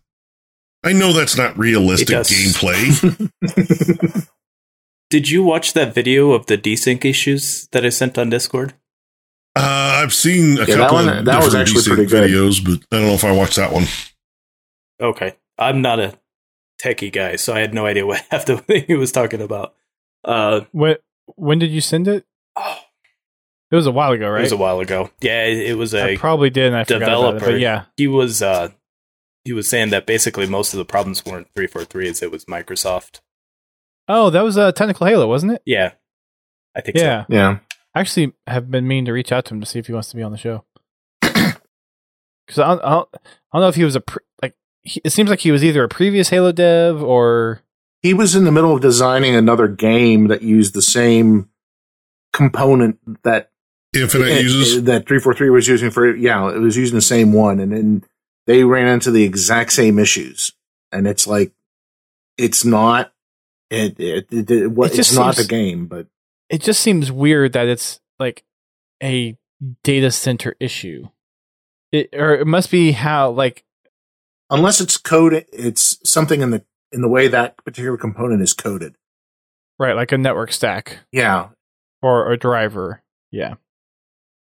I 0.83 0.93
know 0.93 1.11
that's 1.13 1.37
not 1.37 1.57
realistic 1.57 2.07
gameplay. 2.07 3.29
Did 5.09 5.29
you 5.29 5.43
watch 5.43 5.73
that 5.73 5.93
video 5.93 6.31
of 6.31 6.45
the 6.45 6.57
desync 6.57 7.03
issues 7.03 7.67
that 7.73 7.85
I 7.85 7.89
sent 7.89 8.17
on 8.17 8.29
Discord? 8.29 8.73
Uh, 9.55 9.99
I've 10.01 10.13
seen 10.13 10.57
a 10.57 10.61
Yeah, 10.61 10.65
that 10.65 10.77
couple 10.77 10.95
one- 11.05 11.09
of 11.17 11.25
that 11.25 11.35
was 11.43 11.45
different 11.53 11.67
actually 11.69 11.83
pretty 11.95 12.09
good. 12.09 12.31
videos, 12.31 12.63
but 12.63 12.79
I 12.95 12.99
don't 12.99 13.07
know 13.09 13.13
if 13.13 13.25
I 13.25 13.31
watched 13.33 13.57
that 13.57 13.73
one. 13.73 13.83
Okay. 15.01 15.35
I'm 15.57 15.81
not 15.81 15.99
a 15.99 16.17
techie 16.81 17.11
guy, 17.11 17.35
so 17.35 17.53
I 17.53 17.59
had 17.59 17.73
no 17.73 17.85
idea 17.85 18.05
what 18.07 18.25
half 18.31 18.45
the 18.45 18.57
thing 18.57 18.85
he 18.87 18.95
was 18.95 19.11
talking 19.11 19.41
about. 19.41 19.75
Uh, 20.23 20.61
When 20.71 20.95
when 21.35 21.59
did 21.59 21.71
you 21.71 21.81
send 21.81 22.07
it? 22.07 22.25
Oh, 22.55 22.77
It 23.71 23.75
was 23.75 23.87
a 23.87 23.91
while 23.91 24.11
ago, 24.11 24.29
right? 24.29 24.39
it 24.39 24.43
was 24.43 24.51
a 24.51 24.57
while 24.57 24.79
ago. 24.79 25.09
Yeah, 25.21 25.45
it, 25.45 25.57
it 25.71 25.77
was 25.77 25.93
I 25.93 26.09
a 26.09 26.17
probably 26.17 26.49
did, 26.49 26.67
and 26.67 26.75
I 26.77 26.83
forgot 26.83 26.97
about 27.03 27.11
it. 27.11 27.15
developer. 27.15 27.45
But 27.51 27.59
yeah, 27.59 27.85
he 27.97 28.07
was 28.07 28.41
uh, 28.41 28.69
he 29.45 29.53
was 29.53 29.69
saying 29.69 29.89
that 29.91 30.05
basically 30.05 30.45
most 30.47 30.73
of 30.73 30.77
the 30.77 30.85
problems 30.85 31.25
weren't 31.25 31.47
343, 31.55 32.09
as 32.09 32.21
it 32.21 32.31
was 32.31 32.45
Microsoft. 32.45 33.21
oh, 34.07 34.29
that 34.29 34.41
was 34.43 34.57
a 34.57 34.63
uh, 34.63 34.71
technical 34.71 35.07
Halo, 35.07 35.27
wasn't 35.27 35.53
it? 35.53 35.61
Yeah, 35.65 35.93
I 36.75 36.81
think 36.81 36.97
Yeah, 36.97 37.25
yeah. 37.29 37.57
I 37.95 37.99
actually 37.99 38.33
have 38.47 38.71
been 38.71 38.87
meaning 38.87 39.05
to 39.05 39.11
reach 39.13 39.31
out 39.31 39.45
to 39.45 39.53
him 39.53 39.59
to 39.61 39.65
see 39.67 39.79
if 39.79 39.87
he 39.87 39.93
wants 39.93 40.09
to 40.09 40.15
be 40.15 40.23
on 40.23 40.31
the 40.31 40.37
show. 40.37 40.63
Because 42.47 42.59
I, 42.59 42.67
don't- 42.69 42.83
I, 42.83 42.89
don't- 42.91 43.09
I 43.13 43.19
don't 43.57 43.61
know 43.61 43.67
if 43.69 43.75
he 43.75 43.83
was 43.83 43.95
a 43.95 44.01
pre- 44.01 44.23
like. 44.41 44.55
He, 44.81 44.99
it 45.05 45.11
seems 45.11 45.29
like 45.29 45.39
he 45.41 45.51
was 45.51 45.63
either 45.63 45.83
a 45.83 45.87
previous 45.89 46.29
Halo 46.29 46.51
dev 46.51 47.01
or 47.03 47.61
He 48.01 48.13
was 48.13 48.35
in 48.35 48.45
the 48.45 48.51
middle 48.51 48.73
of 48.73 48.81
designing 48.81 49.35
another 49.35 49.67
game 49.67 50.27
that 50.27 50.41
used 50.41 50.73
the 50.73 50.81
same 50.81 51.49
component 52.33 52.99
that 53.23 53.49
Infinite 53.93 54.29
eh, 54.29 54.39
uses. 54.39 54.83
that 54.83 55.07
343 55.07 55.49
was 55.49 55.67
using 55.67 55.91
for 55.91 56.15
yeah, 56.15 56.49
it 56.49 56.59
was 56.59 56.77
using 56.77 56.95
the 56.95 57.01
same 57.01 57.33
one 57.33 57.59
and 57.59 57.71
then 57.73 58.03
they 58.47 58.63
ran 58.63 58.87
into 58.87 59.11
the 59.11 59.23
exact 59.23 59.73
same 59.73 59.99
issues. 59.99 60.53
And 60.91 61.07
it's 61.07 61.27
like 61.27 61.51
it's 62.37 62.63
not 62.65 63.11
it 63.69 63.99
it, 63.99 64.27
it, 64.31 64.49
it, 64.51 64.67
what- 64.71 64.91
It 64.91 64.95
just 64.95 65.11
it's 65.11 65.17
not 65.17 65.35
seems- 65.35 65.47
the 65.47 65.51
game, 65.51 65.87
but 65.87 66.07
it 66.49 66.61
just 66.61 66.79
seems 66.81 67.11
weird 67.11 67.53
that 67.53 67.67
it's 67.67 67.99
like 68.19 68.43
a 69.03 69.37
data 69.83 70.11
center 70.11 70.55
issue. 70.59 71.07
It 71.91 72.09
or 72.13 72.35
it 72.35 72.47
must 72.47 72.71
be 72.71 72.91
how 72.93 73.31
like 73.31 73.63
unless 74.49 74.79
it's 74.81 74.97
coded 74.97 75.45
it's 75.51 75.97
something 76.09 76.41
in 76.41 76.51
the 76.51 76.63
in 76.93 77.01
the 77.01 77.07
way 77.09 77.27
that 77.27 77.57
particular 77.65 77.97
component 77.97 78.41
is 78.41 78.53
coded. 78.53 78.95
right 79.79 79.95
like 79.95 80.11
a 80.13 80.17
network 80.17 80.51
stack 80.53 80.99
Yeah. 81.11 81.49
Or 82.01 82.31
a 82.31 82.37
driver. 82.37 83.03
Yeah, 83.31 83.53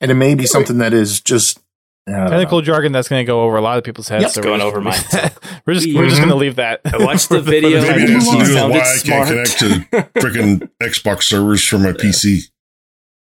And 0.02 0.10
it 0.12 0.16
may 0.16 0.36
be 0.36 0.46
something 0.46 0.78
that 0.78 0.94
is 0.94 1.20
just 1.22 1.60
I 2.08 2.12
don't 2.12 2.24
know. 2.26 2.30
technical 2.30 2.62
jargon 2.62 2.94
that's 2.94 3.10
going 3.10 3.20
to 3.26 3.28
go 3.28 3.42
over 3.42 3.58
a 3.58 3.62
lot 3.62 3.78
of 3.78 3.84
people's 3.84 4.08
heads. 4.08 4.22
Yep, 4.24 4.32
so 4.32 4.42
going 4.44 4.62
we're 4.62 4.66
over 4.66 4.82
just, 4.82 5.14
mine, 5.14 5.32
we're 5.66 5.74
just 5.74 5.94
we're 5.94 6.06
just 6.08 6.16
Mhm. 6.18 6.26
going 6.26 6.30
to 6.30 6.36
leave 6.36 6.56
that. 6.56 6.80
I 6.86 7.04
watched 7.04 7.28
the 7.30 7.42
video. 7.42 7.82
time 7.84 7.90
Maybe 7.98 8.04
it 8.04 8.08
being. 8.08 8.20
has 8.20 8.26
to 8.30 8.32
He 8.32 8.38
do 8.38 8.44
with 8.44 8.54
sounded 8.54 8.78
why 8.78 8.82
I 8.82 8.96
smart. 8.96 9.28
can't 9.28 9.50
connect 9.58 10.14
to 10.14 10.20
freaking 10.22 10.70
Xbox 10.82 11.24
servers 11.24 11.66
from 11.66 11.84
my 11.84 11.92
PC. 11.92 12.50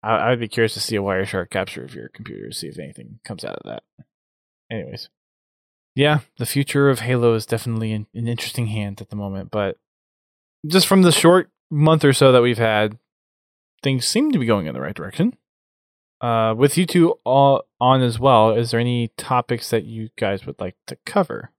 I, 0.02 0.32
I'd 0.32 0.40
be 0.40 0.48
curious 0.48 0.74
to 0.74 0.80
see 0.80 0.96
a 0.96 1.02
Wireshark 1.02 1.50
capture 1.52 1.84
of 1.84 1.94
your 1.94 2.10
computer 2.10 2.50
to 2.50 2.54
see 2.56 2.68
if 2.68 2.80
anything 2.80 3.20
comes 3.24 3.46
out 3.46 3.56
of 3.58 3.70
that. 3.70 3.84
Anyways, 4.72 5.10
yeah, 5.96 6.22
the 6.40 6.46
future 6.48 6.90
of 6.90 7.02
Halo 7.02 7.36
is 7.36 7.46
definitely 7.46 7.92
in 7.92 8.08
an 8.16 8.28
interesting 8.28 8.68
hand 8.68 9.00
at 9.02 9.10
the 9.10 9.16
moment, 9.16 9.52
but 9.52 9.78
just 10.66 10.88
from 10.88 11.04
the 11.04 11.12
short 11.12 11.52
month 11.70 12.04
or 12.04 12.14
so 12.14 12.32
that 12.32 12.42
we've 12.42 12.58
had, 12.58 12.98
things 13.84 14.08
seem 14.08 14.32
to 14.32 14.40
be 14.40 14.46
going 14.46 14.66
in 14.66 14.74
the 14.74 14.82
right 14.82 14.96
direction. 14.96 15.38
Uh, 16.22 16.56
with 16.58 16.78
you 16.78 16.86
two 16.86 17.20
all 17.26 17.66
on 17.82 18.02
as 18.02 18.18
well, 18.18 18.52
is 18.52 18.72
there 18.72 18.80
any 18.80 19.10
topics 19.18 19.70
that 19.70 19.84
you 19.84 20.10
guys 20.18 20.46
would 20.46 20.60
like 20.60 20.76
to 20.88 20.98
cover? 21.06 21.52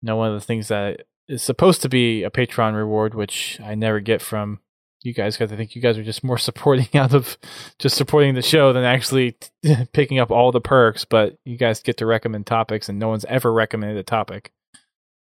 Now, 0.00 0.16
one 0.16 0.32
of 0.32 0.40
the 0.40 0.46
things 0.46 0.68
that 0.68 1.02
is 1.28 1.42
supposed 1.42 1.82
to 1.82 1.88
be 1.88 2.22
a 2.22 2.30
Patreon 2.30 2.74
reward, 2.74 3.14
which 3.14 3.60
I 3.60 3.74
never 3.74 4.00
get 4.00 4.22
from 4.22 4.60
you 5.02 5.12
guys, 5.12 5.36
because 5.36 5.52
I 5.52 5.56
think 5.56 5.74
you 5.74 5.82
guys 5.82 5.98
are 5.98 6.04
just 6.04 6.22
more 6.22 6.38
supporting 6.38 6.88
out 6.94 7.12
of 7.12 7.36
just 7.78 7.96
supporting 7.96 8.34
the 8.34 8.42
show 8.42 8.72
than 8.72 8.84
actually 8.84 9.36
picking 9.92 10.20
up 10.20 10.30
all 10.30 10.52
the 10.52 10.60
perks. 10.60 11.04
But 11.04 11.38
you 11.44 11.56
guys 11.56 11.82
get 11.82 11.96
to 11.96 12.06
recommend 12.06 12.46
topics, 12.46 12.88
and 12.88 12.98
no 12.98 13.08
one's 13.08 13.24
ever 13.26 13.52
recommended 13.52 13.98
a 13.98 14.04
topic. 14.04 14.52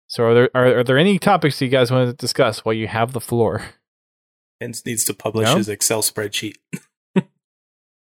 So, 0.08 0.24
are 0.24 0.34
there 0.34 0.50
are, 0.54 0.78
are 0.78 0.84
there 0.84 0.98
any 0.98 1.18
topics 1.18 1.60
you 1.60 1.68
guys 1.68 1.90
want 1.90 2.08
to 2.08 2.14
discuss 2.14 2.64
while 2.64 2.74
you 2.74 2.88
have 2.88 3.12
the 3.12 3.20
floor? 3.20 3.62
Hence 4.60 4.84
needs 4.84 5.04
to 5.04 5.14
publish 5.14 5.46
No? 5.48 5.56
his 5.56 5.68
Excel 5.68 6.02
spreadsheet. 6.02 6.54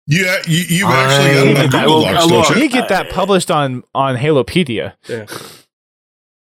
Yeah, 0.06 0.36
you, 0.46 0.64
you've 0.68 0.88
actually 0.90 1.54
got 1.54 1.56
I- 1.56 1.64
on 1.64 1.70
Google 1.70 1.96
will- 1.96 2.02
Docs, 2.04 2.26
don't 2.50 2.56
You 2.58 2.64
you? 2.64 2.68
get 2.68 2.90
that 2.90 3.08
published 3.08 3.50
on 3.50 3.84
on 3.94 4.16
Halopedia. 4.16 4.92
Yeah. 5.08 5.24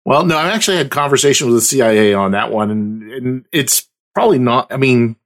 Well, 0.06 0.24
no, 0.26 0.38
I 0.38 0.52
actually 0.52 0.78
had 0.78 0.90
conversations 0.90 1.48
with 1.50 1.58
the 1.58 1.62
CIA 1.66 2.14
on 2.14 2.32
that 2.32 2.52
one, 2.54 2.72
and, 2.72 3.12
and 3.12 3.46
it's 3.52 3.86
probably 4.16 4.40
not. 4.40 4.72
I 4.72 4.78
mean, 4.78 5.18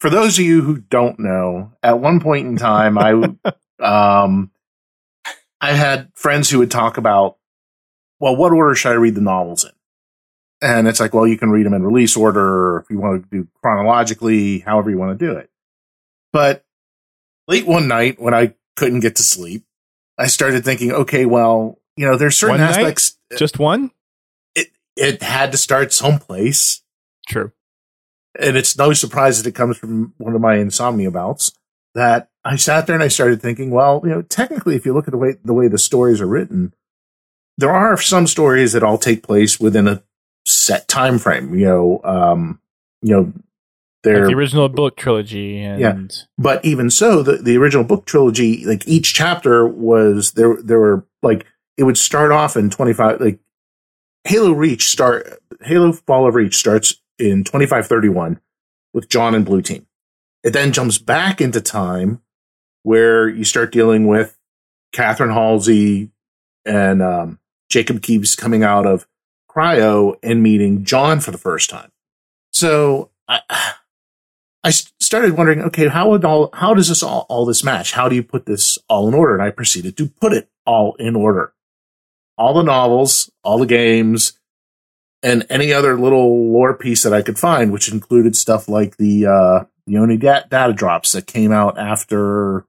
for 0.00 0.10
those 0.10 0.38
of 0.38 0.44
you 0.44 0.60
who 0.60 0.76
don't 0.78 1.18
know, 1.18 1.72
at 1.82 1.98
one 1.98 2.20
point 2.20 2.46
in 2.46 2.56
time, 2.58 2.98
I 2.98 3.12
um, 4.24 4.50
I 5.58 5.72
had 5.72 6.10
friends 6.14 6.50
who 6.50 6.58
would 6.58 6.70
talk 6.70 6.98
about, 6.98 7.38
well, 8.20 8.36
what 8.36 8.52
order 8.52 8.74
should 8.74 8.92
I 8.92 8.96
read 8.96 9.14
the 9.14 9.22
novels 9.22 9.64
in? 9.64 9.70
And 10.62 10.88
it's 10.88 11.00
like, 11.00 11.12
well, 11.12 11.26
you 11.26 11.36
can 11.36 11.50
read 11.50 11.66
them 11.66 11.74
in 11.74 11.82
release 11.82 12.16
order, 12.16 12.78
if 12.78 12.90
you 12.90 12.98
want 12.98 13.22
to 13.22 13.28
do 13.28 13.48
chronologically, 13.60 14.60
however 14.60 14.90
you 14.90 14.98
want 14.98 15.18
to 15.18 15.26
do 15.26 15.32
it. 15.32 15.50
But 16.32 16.64
late 17.46 17.66
one 17.66 17.88
night, 17.88 18.20
when 18.20 18.34
I 18.34 18.54
couldn't 18.74 19.00
get 19.00 19.16
to 19.16 19.22
sleep, 19.22 19.64
I 20.18 20.28
started 20.28 20.64
thinking, 20.64 20.92
okay, 20.92 21.26
well, 21.26 21.78
you 21.96 22.06
know, 22.06 22.16
there's 22.16 22.36
certain 22.36 22.58
One 22.58 22.70
night? 22.70 22.78
aspects 22.78 23.18
uh, 23.32 23.36
Just 23.36 23.58
one? 23.58 23.90
It, 24.54 24.68
it 24.96 25.22
had 25.22 25.52
to 25.52 25.58
start 25.58 25.92
someplace. 25.92 26.82
True. 27.28 27.52
And 28.38 28.56
it's 28.56 28.76
no 28.76 28.92
surprise 28.92 29.42
that 29.42 29.48
it 29.48 29.54
comes 29.54 29.76
from 29.78 30.14
one 30.18 30.34
of 30.34 30.40
my 30.40 30.56
insomnia 30.56 31.10
bouts 31.10 31.52
that 31.94 32.30
I 32.44 32.56
sat 32.56 32.86
there 32.86 32.94
and 32.94 33.02
I 33.02 33.08
started 33.08 33.40
thinking, 33.40 33.70
well, 33.70 34.00
you 34.04 34.10
know, 34.10 34.22
technically, 34.22 34.76
if 34.76 34.84
you 34.84 34.92
look 34.94 35.08
at 35.08 35.12
the 35.12 35.18
way, 35.18 35.36
the 35.42 35.54
way 35.54 35.68
the 35.68 35.78
stories 35.78 36.20
are 36.20 36.26
written, 36.26 36.74
there 37.56 37.72
are 37.72 37.96
some 37.96 38.26
stories 38.26 38.72
that 38.72 38.82
all 38.82 38.98
take 38.98 39.22
place 39.22 39.58
within 39.58 39.88
a 39.88 40.02
set 40.46 40.88
time 40.88 41.18
frame, 41.18 41.54
you 41.54 41.66
know, 41.66 42.00
um, 42.04 42.60
you 43.02 43.14
know, 43.14 43.32
Like 44.04 44.28
the 44.28 44.34
original 44.34 44.68
book 44.68 44.96
trilogy, 44.96 45.60
and 45.60 45.80
Yeah. 45.80 45.96
but 46.38 46.64
even 46.64 46.90
so, 46.90 47.22
the, 47.22 47.36
the 47.38 47.56
original 47.56 47.84
book 47.84 48.06
trilogy, 48.06 48.64
like 48.64 48.86
each 48.86 49.14
chapter 49.14 49.66
was 49.66 50.32
there, 50.32 50.56
there 50.62 50.78
were 50.78 51.04
like, 51.22 51.46
it 51.76 51.82
would 51.82 51.98
start 51.98 52.30
off 52.32 52.56
in 52.56 52.70
25, 52.70 53.20
like 53.20 53.40
Halo 54.24 54.52
Reach 54.52 54.88
start, 54.88 55.40
Halo 55.62 55.92
Fall 55.92 56.28
of 56.28 56.34
Reach 56.34 56.56
starts 56.56 57.00
in 57.18 57.44
2531 57.44 58.40
with 58.94 59.08
John 59.08 59.34
and 59.34 59.44
Blue 59.44 59.62
Team. 59.62 59.86
It 60.44 60.52
then 60.52 60.72
jumps 60.72 60.98
back 60.98 61.40
into 61.40 61.60
time 61.60 62.20
where 62.84 63.28
you 63.28 63.42
start 63.44 63.72
dealing 63.72 64.06
with 64.06 64.38
Catherine 64.92 65.30
Halsey 65.32 66.10
and 66.64 67.02
um, 67.02 67.38
Jacob 67.68 68.00
Keyes 68.02 68.36
coming 68.36 68.62
out 68.62 68.86
of 68.86 69.06
cryo 69.56 70.16
and 70.22 70.42
meeting 70.42 70.84
John 70.84 71.20
for 71.20 71.30
the 71.30 71.38
first 71.38 71.70
time. 71.70 71.90
So 72.52 73.10
I 73.28 74.70
started 74.70 75.36
wondering, 75.36 75.60
okay, 75.62 75.86
how 75.88 76.10
would 76.10 76.24
all, 76.24 76.50
how 76.52 76.74
does 76.74 76.88
this 76.88 77.02
all, 77.02 77.24
all 77.28 77.46
this 77.46 77.62
match? 77.62 77.92
How 77.92 78.08
do 78.08 78.16
you 78.16 78.22
put 78.22 78.46
this 78.46 78.78
all 78.88 79.06
in 79.06 79.14
order? 79.14 79.34
And 79.34 79.42
I 79.42 79.50
proceeded 79.50 79.96
to 79.96 80.08
put 80.08 80.32
it 80.32 80.48
all 80.66 80.94
in 80.96 81.14
order. 81.14 81.52
All 82.36 82.52
the 82.52 82.62
novels, 82.62 83.30
all 83.44 83.58
the 83.58 83.66
games, 83.66 84.38
and 85.22 85.46
any 85.48 85.72
other 85.72 85.98
little 85.98 86.52
lore 86.52 86.76
piece 86.76 87.04
that 87.04 87.12
I 87.12 87.22
could 87.22 87.38
find, 87.38 87.72
which 87.72 87.90
included 87.90 88.36
stuff 88.36 88.68
like 88.68 88.96
the, 88.96 89.26
uh, 89.26 89.64
the 89.86 89.98
only 89.98 90.16
da- 90.16 90.42
data 90.50 90.72
drops 90.72 91.12
that 91.12 91.26
came 91.26 91.52
out 91.52 91.78
after, 91.78 92.66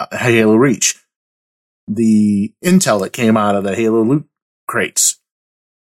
uh, 0.00 0.16
Halo 0.16 0.56
Reach, 0.56 0.96
the 1.86 2.52
intel 2.64 3.00
that 3.02 3.12
came 3.12 3.36
out 3.36 3.54
of 3.54 3.62
the 3.62 3.76
Halo 3.76 4.02
loot 4.02 4.26
crates. 4.66 5.20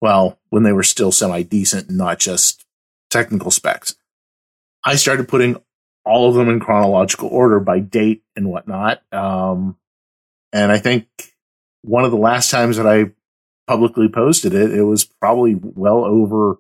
Well, 0.01 0.39
when 0.49 0.63
they 0.63 0.73
were 0.73 0.83
still 0.83 1.13
semi 1.13 1.43
decent 1.43 1.89
and 1.89 1.99
not 1.99 2.19
just 2.19 2.65
technical 3.11 3.51
specs, 3.51 3.97
I 4.85 4.97
started 4.97 5.29
putting 5.29 5.57
all 6.05 6.29
of 6.29 6.35
them 6.35 6.49
in 6.49 6.61
chronological 6.61 7.29
order 7.29 7.61
by 7.61 7.81
date 7.81 8.23
and 8.35 8.49
whatnot. 8.49 9.03
Um, 9.13 9.77
and 10.53 10.73
I 10.73 10.79
think 10.79 11.07
one 11.83 12.05
of 12.05 12.11
the 12.11 12.17
last 12.17 12.51
times 12.51 12.77
that 12.77 12.87
I 12.87 13.13
publicly 13.67 14.09
posted 14.09 14.55
it, 14.55 14.73
it 14.73 14.83
was 14.83 15.05
probably 15.05 15.55
well 15.55 16.05
over 16.05 16.59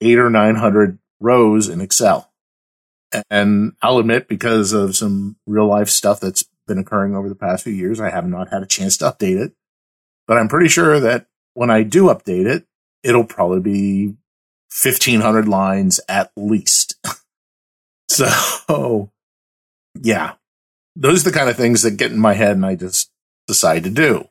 eight 0.00 0.18
or 0.18 0.30
900 0.30 0.98
rows 1.20 1.68
in 1.68 1.80
Excel. 1.80 2.32
And 3.30 3.72
I'll 3.80 3.98
admit, 3.98 4.28
because 4.28 4.72
of 4.72 4.96
some 4.96 5.36
real 5.46 5.66
life 5.66 5.88
stuff 5.88 6.20
that's 6.20 6.44
been 6.66 6.78
occurring 6.78 7.16
over 7.16 7.28
the 7.28 7.34
past 7.34 7.64
few 7.64 7.72
years, 7.72 8.00
I 8.00 8.10
have 8.10 8.26
not 8.26 8.50
had 8.50 8.62
a 8.62 8.66
chance 8.66 8.96
to 8.98 9.06
update 9.06 9.40
it. 9.40 9.52
But 10.26 10.36
I'm 10.36 10.48
pretty 10.48 10.68
sure 10.68 11.00
that 11.00 11.26
when 11.54 11.70
I 11.70 11.82
do 11.82 12.04
update 12.04 12.46
it, 12.46 12.66
it'll 13.08 13.24
probably 13.24 13.60
be 13.60 14.06
1500 14.82 15.48
lines 15.48 16.00
at 16.08 16.30
least. 16.36 16.94
so 18.08 19.10
yeah, 20.00 20.34
those 20.94 21.26
are 21.26 21.30
the 21.30 21.36
kind 21.36 21.50
of 21.50 21.56
things 21.56 21.82
that 21.82 21.96
get 21.96 22.12
in 22.12 22.18
my 22.18 22.34
head 22.34 22.52
and 22.52 22.66
I 22.66 22.74
just 22.74 23.10
decide 23.46 23.84
to 23.84 23.90
do. 23.90 24.28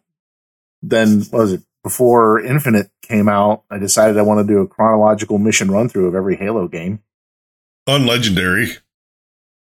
Then 0.82 1.25
was 1.32 1.53
it 1.53 1.63
before 1.84 2.39
Infinite 2.39 2.91
came 3.01 3.28
out? 3.28 3.63
I 3.69 3.80
decided 3.80 4.17
I 4.17 4.21
want 4.21 4.45
to 4.45 4.53
do 4.53 4.59
a 4.59 4.67
chronological 4.67 5.39
mission 5.39 5.71
run 5.71 5.89
through 5.89 6.07
of 6.07 6.15
every 6.15 6.38
Halo 6.38 6.67
game 6.67 7.01
on 7.88 8.05
Legendary. 8.05 8.69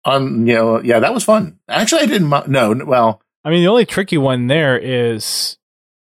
On 0.05 0.47
you 0.47 0.55
know, 0.55 0.83
yeah, 0.83 1.01
that 1.01 1.15
was 1.15 1.25
fun. 1.25 1.59
Actually, 1.69 2.03
I 2.03 2.07
didn't. 2.07 2.51
No, 2.51 2.75
well, 2.87 3.23
I 3.45 3.51
mean, 3.51 3.63
the 3.63 3.69
only 3.69 3.87
tricky 3.87 4.19
one 4.19 4.49
there 4.49 4.77
is 4.79 5.59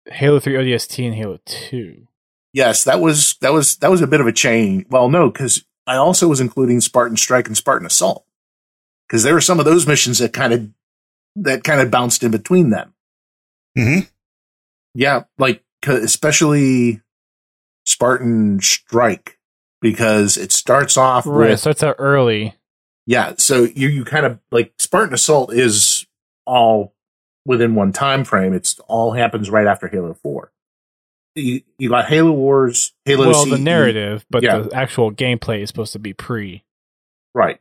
Halo 0.05 0.39
Three 0.39 0.53
ODST 0.53 1.05
and 1.05 1.15
Halo 1.15 1.39
Two. 1.45 2.07
Yes, 2.53 2.83
that 2.83 2.99
was 2.99 3.35
that 3.41 3.53
was 3.53 3.77
that 3.77 3.89
was 3.91 4.01
a 4.01 4.07
bit 4.07 4.21
of 4.21 4.27
a 4.27 4.33
change. 4.33 4.85
Well, 4.89 5.09
no, 5.09 5.29
because 5.29 5.65
I 5.87 5.95
also 5.95 6.27
was 6.27 6.41
including 6.41 6.81
Spartan 6.81 7.17
Strike 7.17 7.47
and 7.47 7.55
Spartan 7.57 7.85
Assault 7.85 8.25
because 9.07 9.23
there 9.23 9.33
were 9.33 9.41
some 9.41 9.59
of 9.59 9.65
those 9.65 9.87
missions 9.87 10.17
that 10.19 10.33
kind 10.33 10.53
of 10.53 10.69
that 11.37 11.63
kind 11.63 11.79
of 11.81 11.89
bounced 11.89 12.23
in 12.23 12.31
between 12.31 12.69
them. 12.69 12.93
hmm 13.77 13.99
Yeah, 14.93 15.23
like 15.37 15.63
especially 15.87 17.01
Spartan 17.85 18.59
Strike 18.61 19.39
because 19.81 20.37
it 20.37 20.51
starts 20.51 20.97
off 20.97 21.25
right. 21.25 21.49
with 21.49 21.51
It 21.51 21.57
starts 21.57 21.83
out 21.83 21.95
early. 21.99 22.55
yeah. 23.05 23.33
So 23.37 23.63
you 23.63 23.87
you 23.87 24.03
kind 24.03 24.25
of 24.25 24.39
like 24.51 24.73
Spartan 24.77 25.13
Assault 25.13 25.53
is 25.53 26.05
all 26.45 26.93
within 27.45 27.75
one 27.75 27.93
time 27.93 28.23
frame. 28.25 28.53
It's 28.53 28.77
all 28.87 29.13
happens 29.13 29.49
right 29.49 29.67
after 29.67 29.87
Halo 29.87 30.13
Four. 30.13 30.51
You, 31.35 31.61
you 31.77 31.89
got 31.89 32.07
Halo 32.07 32.31
Wars, 32.31 32.93
Halo. 33.05 33.29
well, 33.29 33.45
the 33.45 33.57
narrative, 33.57 34.25
but 34.29 34.43
Yeah. 34.43 34.59
the 34.59 34.75
actual 34.75 35.11
gameplay 35.11 35.61
is 35.61 35.69
supposed 35.69 35.93
to 35.93 35.99
be 35.99 36.13
pre. 36.13 36.63
Right. 37.33 37.55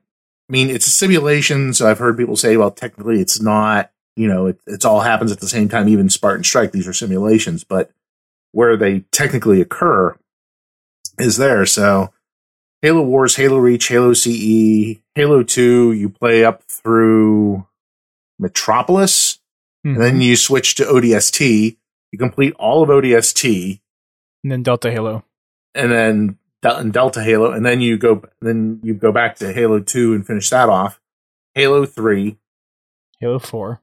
I 0.49 0.53
mean, 0.53 0.71
it's 0.71 0.89
a 0.89 0.91
simulation, 0.91 1.73
so 1.75 1.89
I've 1.89 1.99
heard 2.01 2.17
people 2.19 2.35
say, 2.37 2.57
well, 2.57 2.73
technically 2.73 3.21
it's 3.21 3.41
not, 3.41 3.93
you 4.17 4.27
know, 4.27 4.47
it, 4.47 4.59
it's 4.67 4.85
all 4.85 5.01
happens 5.03 5.31
at 5.31 5.39
the 5.39 5.49
same 5.49 5.69
time, 5.69 5.89
even 5.89 6.11
Spartan 6.11 6.43
Strike, 6.43 6.73
these 6.73 6.89
are 6.89 6.93
simulations, 6.93 7.63
but 7.63 7.93
where 8.51 8.77
they 8.77 9.01
technically 9.13 9.61
occur 9.61 10.17
is 11.21 11.37
there. 11.37 11.65
So 11.67 12.13
Halo 12.83 13.03
Wars, 13.03 13.37
Halo 13.37 13.59
Reach, 13.59 13.87
Halo 13.87 14.13
CE, 14.13 14.97
Halo 15.15 15.45
2, 15.45 15.93
you 15.93 16.09
play 16.09 16.45
up 16.45 16.65
through 16.65 17.67
Metropolis, 18.41 19.39
Mhm. 19.87 19.93
and 19.95 20.03
then 20.03 20.21
you 20.21 20.35
switch 20.35 20.75
to 20.77 20.85
ODST, 20.85 21.77
you 22.13 22.19
complete 22.19 22.55
all 22.59 22.83
of 22.83 22.89
ODST, 22.89 23.81
and 24.43 24.53
then 24.53 24.63
Delta 24.63 24.91
Halo. 24.91 25.25
and 25.75 25.91
then 25.91 26.37
and 26.63 26.93
Delta 26.93 27.23
Halo, 27.23 27.53
and 27.53 27.65
then 27.65 27.81
you 27.81 27.97
go 27.97 28.23
then 28.41 28.81
you 28.83 28.95
go 28.95 29.13
back 29.13 29.37
to 29.37 29.53
Halo 29.53 29.81
Two 29.81 30.15
and 30.15 30.27
finish 30.27 30.51
that 30.51 30.69
off. 30.69 31.01
Halo 31.55 31.87
Three. 31.87 32.39
Halo 33.19 33.39
Four. 33.39 33.81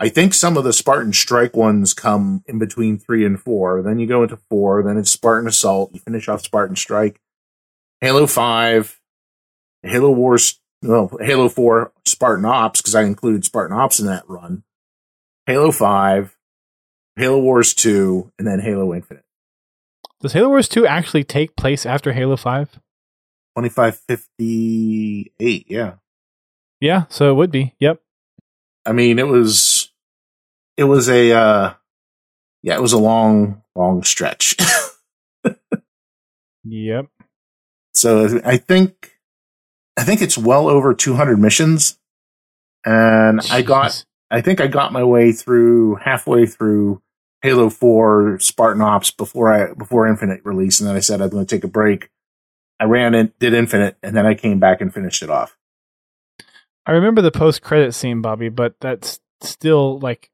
I 0.00 0.08
think 0.08 0.34
some 0.34 0.56
of 0.56 0.64
the 0.64 0.72
Spartan 0.72 1.12
Strike 1.12 1.56
ones 1.56 1.94
come 1.94 2.42
in 2.46 2.58
between 2.58 2.98
three 2.98 3.24
and 3.24 3.40
four. 3.40 3.80
Then 3.80 3.98
you 4.00 4.06
go 4.06 4.22
into 4.24 4.36
four. 4.50 4.82
Then 4.82 4.98
it's 4.98 5.10
Spartan 5.10 5.48
Assault. 5.48 5.92
You 5.94 6.00
finish 6.00 6.28
off 6.28 6.42
Spartan 6.42 6.76
Strike. 6.76 7.20
Halo 8.00 8.26
Five, 8.26 9.00
Halo 9.82 10.10
Wars. 10.10 10.60
Well, 10.82 11.16
Halo 11.20 11.48
Four, 11.48 11.92
Spartan 12.04 12.44
Ops 12.44 12.82
because 12.82 12.94
I 12.94 13.04
included 13.04 13.44
Spartan 13.44 13.76
Ops 13.76 13.98
in 14.00 14.06
that 14.06 14.28
run. 14.28 14.64
Halo 15.46 15.70
Five, 15.70 16.33
Halo 17.16 17.38
Wars 17.38 17.74
Two, 17.74 18.32
and 18.38 18.46
then 18.46 18.60
Halo 18.60 18.92
Infinite. 18.94 19.24
Does 20.20 20.32
Halo 20.32 20.48
Wars 20.48 20.68
Two 20.68 20.86
actually 20.86 21.24
take 21.24 21.56
place 21.56 21.86
after 21.86 22.12
Halo 22.12 22.36
Five? 22.36 22.78
Twenty 23.54 23.68
five 23.68 23.96
fifty 23.96 25.32
eight. 25.38 25.66
Yeah. 25.68 25.94
Yeah, 26.80 27.04
so 27.08 27.30
it 27.30 27.34
would 27.34 27.50
be. 27.50 27.74
Yep. 27.78 28.00
I 28.84 28.92
mean, 28.92 29.18
it 29.18 29.26
was, 29.26 29.90
it 30.76 30.84
was 30.84 31.08
a, 31.08 31.32
uh, 31.32 31.74
yeah, 32.62 32.74
it 32.74 32.82
was 32.82 32.92
a 32.92 32.98
long, 32.98 33.62
long 33.74 34.02
stretch. 34.02 34.56
Yep. 36.66 37.06
so 37.92 38.40
I 38.44 38.56
think, 38.56 39.12
I 39.98 40.02
think 40.02 40.22
it's 40.22 40.38
well 40.38 40.68
over 40.68 40.94
200 40.94 41.38
missions. 41.38 41.98
And 42.86 43.40
I 43.50 43.60
got, 43.62 43.90
Jeez. 43.90 44.04
I 44.34 44.40
think 44.40 44.60
I 44.60 44.66
got 44.66 44.92
my 44.92 45.04
way 45.04 45.30
through 45.30 45.94
halfway 45.94 46.44
through 46.44 47.00
Halo 47.42 47.70
4 47.70 48.40
Spartan 48.40 48.82
Ops 48.82 49.12
before 49.12 49.52
I, 49.52 49.72
before 49.74 50.08
Infinite 50.08 50.40
release. 50.44 50.80
And 50.80 50.88
then 50.88 50.96
I 50.96 51.00
said 51.00 51.22
I'm 51.22 51.28
going 51.28 51.46
to 51.46 51.54
take 51.56 51.62
a 51.62 51.68
break. 51.68 52.10
I 52.80 52.84
ran 52.86 53.14
it, 53.14 53.38
did 53.38 53.54
Infinite, 53.54 53.96
and 54.02 54.16
then 54.16 54.26
I 54.26 54.34
came 54.34 54.58
back 54.58 54.80
and 54.80 54.92
finished 54.92 55.22
it 55.22 55.30
off. 55.30 55.56
I 56.84 56.90
remember 56.90 57.22
the 57.22 57.30
post 57.30 57.62
credit 57.62 57.94
scene, 57.94 58.22
Bobby, 58.22 58.48
but 58.48 58.74
that's 58.80 59.20
still 59.40 60.00
like 60.00 60.32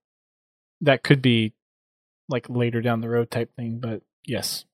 that 0.81 1.03
could 1.03 1.21
be 1.21 1.53
like 2.31 2.49
later 2.49 2.81
down 2.81 3.03
the 3.03 3.11
road 3.11 3.31
type 3.31 3.55
thing. 3.55 3.81
But 3.81 4.01
yes, 4.25 4.65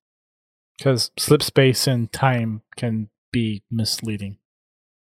because 0.78 1.10
slip 1.18 1.42
space 1.42 1.88
and 1.88 2.12
time 2.12 2.62
can 2.76 3.10
be 3.32 3.64
misleading. 3.72 4.38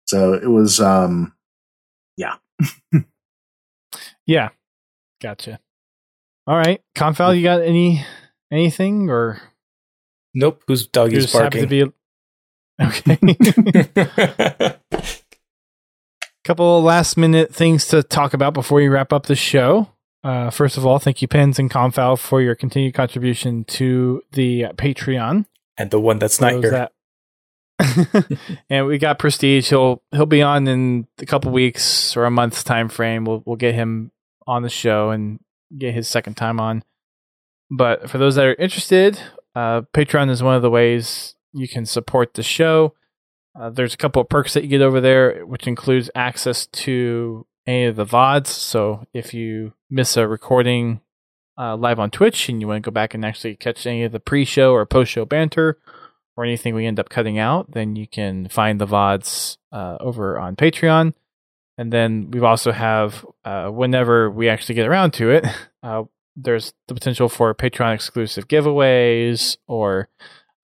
So 0.06 0.34
it 0.34 0.50
was, 0.50 0.80
um, 0.80 1.34
Yeah, 2.16 2.36
gotcha. 5.20 5.60
All 6.46 6.56
right, 6.56 6.80
Confal, 6.96 7.36
you 7.36 7.42
got 7.42 7.62
any 7.62 8.04
anything 8.52 9.08
or 9.10 9.40
Nope. 10.34 10.62
Whose 10.66 10.82
you 10.82 10.88
doggy's 10.92 11.22
just 11.30 11.34
happen 11.36 11.66
to 11.66 11.66
barking? 11.66 11.92
be 13.08 13.16
okay? 14.66 14.76
couple 16.44 16.78
of 16.78 16.84
last 16.84 17.16
minute 17.16 17.54
things 17.54 17.86
to 17.86 18.02
talk 18.02 18.34
about 18.34 18.52
before 18.52 18.80
you 18.80 18.90
wrap 18.90 19.12
up 19.12 19.26
the 19.26 19.34
show. 19.36 19.88
Uh, 20.22 20.50
first 20.50 20.76
of 20.76 20.84
all, 20.86 20.98
thank 20.98 21.22
you, 21.22 21.28
Pens 21.28 21.58
and 21.58 21.70
Confal, 21.70 22.18
for 22.18 22.40
your 22.42 22.54
continued 22.54 22.94
contribution 22.94 23.64
to 23.64 24.22
the 24.32 24.62
Patreon. 24.76 25.46
and 25.76 25.90
the 25.90 26.00
one 26.00 26.18
that's 26.18 26.40
not 26.40 26.52
here. 26.54 26.70
that- 26.70 26.92
and 28.70 28.86
we 28.86 28.98
got 28.98 29.18
Prestige. 29.18 29.68
He'll 29.68 30.02
he'll 30.12 30.26
be 30.26 30.42
on 30.42 30.68
in 30.68 31.06
a 31.18 31.26
couple 31.26 31.50
weeks 31.50 32.16
or 32.16 32.24
a 32.24 32.30
month's 32.30 32.62
time 32.62 32.88
frame. 32.88 33.24
We'll 33.24 33.42
we'll 33.44 33.56
get 33.56 33.74
him 33.74 34.12
on 34.46 34.62
the 34.62 34.68
show 34.68 35.10
and 35.10 35.40
get 35.76 35.94
his 35.94 36.08
second 36.08 36.34
time 36.34 36.60
on. 36.60 36.84
But 37.70 38.08
for 38.08 38.18
those 38.18 38.36
that 38.36 38.46
are 38.46 38.54
interested, 38.54 39.20
uh, 39.54 39.82
Patreon 39.92 40.30
is 40.30 40.42
one 40.42 40.54
of 40.54 40.62
the 40.62 40.70
ways 40.70 41.34
you 41.52 41.68
can 41.68 41.86
support 41.86 42.34
the 42.34 42.42
show. 42.42 42.94
Uh, 43.58 43.70
there's 43.70 43.94
a 43.94 43.98
couple 43.98 44.20
of 44.20 44.28
perks 44.28 44.54
that 44.54 44.62
you 44.64 44.68
get 44.68 44.82
over 44.82 45.00
there, 45.00 45.46
which 45.46 45.66
includes 45.66 46.10
access 46.14 46.66
to 46.66 47.46
any 47.66 47.84
of 47.84 47.96
the 47.96 48.04
VODs. 48.04 48.48
So 48.48 49.06
if 49.12 49.32
you 49.32 49.72
miss 49.88 50.16
a 50.16 50.26
recording 50.26 51.00
uh, 51.56 51.76
live 51.76 52.00
on 52.00 52.10
Twitch 52.10 52.48
and 52.48 52.60
you 52.60 52.66
want 52.66 52.82
to 52.82 52.90
go 52.90 52.92
back 52.92 53.14
and 53.14 53.24
actually 53.24 53.54
catch 53.56 53.86
any 53.86 54.02
of 54.02 54.12
the 54.12 54.20
pre 54.20 54.44
show 54.44 54.72
or 54.72 54.84
post 54.84 55.12
show 55.12 55.24
banter 55.24 55.78
or 56.36 56.44
anything 56.44 56.74
we 56.74 56.86
end 56.86 56.98
up 56.98 57.08
cutting 57.08 57.38
out, 57.38 57.70
then 57.72 57.96
you 57.96 58.06
can 58.06 58.48
find 58.48 58.80
the 58.80 58.86
VODs 58.86 59.56
uh, 59.72 59.96
over 60.00 60.38
on 60.38 60.56
Patreon. 60.56 61.14
And 61.76 61.92
then 61.92 62.30
we 62.30 62.40
also 62.40 62.72
have, 62.72 63.26
uh, 63.44 63.68
whenever 63.68 64.30
we 64.30 64.48
actually 64.48 64.76
get 64.76 64.86
around 64.86 65.12
to 65.14 65.30
it, 65.30 65.44
uh, 65.82 66.04
there's 66.36 66.72
the 66.88 66.94
potential 66.94 67.28
for 67.28 67.54
Patreon 67.54 67.94
exclusive 67.94 68.48
giveaways 68.48 69.56
or 69.66 70.08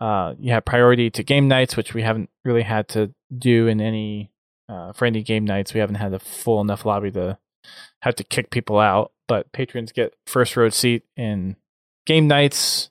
uh, 0.00 0.34
you 0.38 0.52
have 0.52 0.64
priority 0.64 1.10
to 1.10 1.22
game 1.22 1.46
nights, 1.46 1.76
which 1.76 1.94
we 1.94 2.02
haven't 2.02 2.30
really 2.44 2.62
had 2.62 2.88
to 2.88 3.12
do 3.36 3.66
in 3.66 3.80
any 3.80 4.30
uh, 4.68 4.92
for 4.92 5.04
any 5.04 5.22
game 5.22 5.44
nights. 5.44 5.74
We 5.74 5.80
haven't 5.80 5.96
had 5.96 6.14
a 6.14 6.18
full 6.18 6.60
enough 6.60 6.86
lobby 6.86 7.10
to 7.12 7.38
have 8.02 8.14
to 8.16 8.24
kick 8.24 8.50
people 8.50 8.78
out. 8.78 9.12
But 9.28 9.52
patrons 9.52 9.92
get 9.92 10.14
first 10.26 10.56
row 10.56 10.70
seat 10.70 11.04
in 11.16 11.56
game 12.06 12.26
nights, 12.26 12.90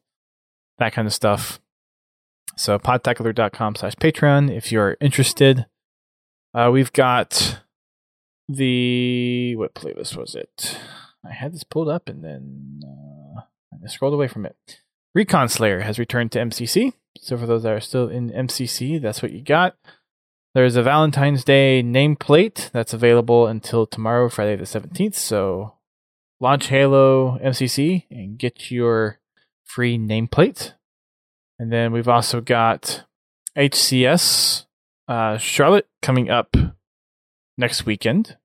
that 0.77 0.93
kind 0.93 1.07
of 1.07 1.14
stuff. 1.14 1.60
So 2.60 2.77
podtacular.com 2.77 3.76
slash 3.76 3.95
Patreon 3.95 4.53
if 4.53 4.69
you're 4.69 4.98
interested. 4.99 5.65
Uh, 6.53 6.69
we've 6.73 6.91
got 6.91 7.61
the 8.49 9.56
what 9.56 9.73
playlist 9.73 10.18
was 10.18 10.36
it? 10.36 10.77
I 11.26 11.31
had 11.31 11.53
this 11.53 11.64
pulled 11.64 11.88
up 11.88 12.10
and 12.10 12.22
then 12.22 12.81
uh, 12.84 13.41
I 13.81 13.88
scrolled 13.88 14.14
away 14.14 14.27
from 14.27 14.45
it. 14.45 14.81
Recon 15.15 15.48
Slayer 15.48 15.80
has 15.80 15.98
returned 15.98 16.34
to 16.34 16.40
MCC. 16.40 16.91
So 17.18 17.38
for 17.38 17.45
those 17.45 17.64
that 17.64 17.72
are 17.72 17.80
still 17.80 18.10
in 18.10 18.30
MCC, 18.30 19.02
that's 19.02 19.22
what 19.22 19.31
you 19.31 19.41
got. 19.41 19.77
There's 20.53 20.76
a 20.76 20.84
Valentine's 20.84 21.45
Day 21.45 21.81
nameplate 21.81 22.72
that's 22.72 22.94
available 22.94 23.48
until 23.48 23.88
tomorrow, 23.88 24.27
Friday 24.27 24.57
the 24.57 24.65
17th. 24.65 25.15
So 25.15 25.76
launch 26.41 26.68
Halo 26.68 27.40
MCC 27.40 28.03
and 28.11 28.38
get 28.38 28.69
your 28.69 29.19
free 29.64 29.98
nameplate. 29.98 30.73
And 31.60 31.72
then 31.72 31.91
we've 31.91 32.07
also 32.07 32.40
got 32.40 33.03
HCS 33.57 34.65
uh, 35.10 35.38
Charlotte 35.38 35.88
coming 36.02 36.30
up 36.30 36.56
next 37.57 37.86
weekend. 37.86 38.38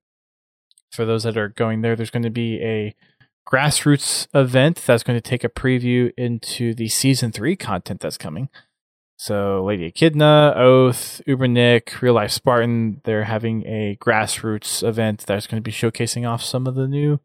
For 0.91 1.05
those 1.05 1.23
that 1.23 1.36
are 1.36 1.49
going 1.49 1.81
there, 1.82 1.95
there's 1.95 2.11
going 2.11 2.24
to 2.24 2.31
be 2.31 2.61
a 2.62 2.95
grassroots 3.49 4.27
event 4.35 4.82
that's 4.85 5.03
going 5.03 5.16
to 5.16 5.20
take 5.20 5.45
a 5.45 5.49
preview 5.49 6.12
into 6.16 6.74
the 6.74 6.89
season 6.89 7.31
three 7.31 7.57
content 7.57 8.01
that's 8.01 8.19
coming. 8.19 8.49
So, 9.16 9.65
Lady 9.65 9.86
Echidna, 9.86 10.55
Oath, 10.57 11.23
Ubernick, 11.28 12.01
Real 12.01 12.15
Life 12.15 12.32
Spartan, 12.32 13.01
they're 13.05 13.24
having 13.24 13.65
a 13.65 13.97
grassroots 14.01 14.86
event 14.86 15.24
that's 15.27 15.47
going 15.47 15.62
to 15.62 15.65
be 15.65 15.70
showcasing 15.70 16.28
off 16.28 16.43
some 16.43 16.66
of 16.66 16.74
the 16.74 16.89
new 16.89 17.20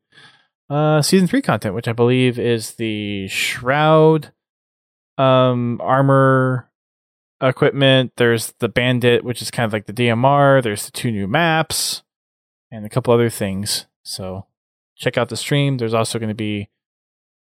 uh, 0.70 1.02
season 1.02 1.28
three 1.28 1.42
content, 1.42 1.74
which 1.74 1.88
I 1.88 1.94
believe 1.94 2.38
is 2.38 2.74
the 2.74 3.28
Shroud 3.28 4.32
um, 5.20 5.80
armor 5.84 6.70
equipment. 7.42 8.14
There's 8.18 8.54
the 8.60 8.70
Bandit, 8.70 9.24
which 9.24 9.42
is 9.42 9.52
kind 9.52 9.66
of 9.66 9.74
like 9.74 9.86
the 9.86 9.94
DMR. 9.94 10.64
There's 10.64 10.86
the 10.86 10.92
two 10.92 11.12
new 11.12 11.28
maps 11.28 12.04
and 12.72 12.86
a 12.86 12.90
couple 12.90 13.14
other 13.14 13.30
things. 13.30 13.86
So, 14.04 14.46
check 14.96 15.18
out 15.18 15.30
the 15.30 15.38
stream. 15.38 15.78
There's 15.78 15.94
also 15.94 16.20
going 16.20 16.30
to 16.30 16.36
be 16.36 16.70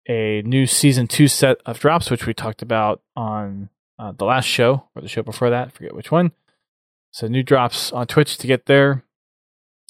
a 0.07 0.41
new 0.43 0.65
season 0.65 1.07
two 1.07 1.27
set 1.27 1.57
of 1.65 1.79
drops, 1.79 2.09
which 2.09 2.25
we 2.25 2.33
talked 2.33 2.61
about 2.61 3.01
on 3.15 3.69
uh, 3.99 4.11
the 4.11 4.25
last 4.25 4.45
show 4.45 4.87
or 4.95 5.01
the 5.01 5.07
show 5.07 5.23
before 5.23 5.49
that. 5.49 5.73
Forget 5.73 5.95
which 5.95 6.11
one. 6.11 6.31
So 7.11 7.27
new 7.27 7.43
drops 7.43 7.91
on 7.91 8.07
Twitch 8.07 8.37
to 8.37 8.47
get 8.47 8.65
there, 8.65 9.03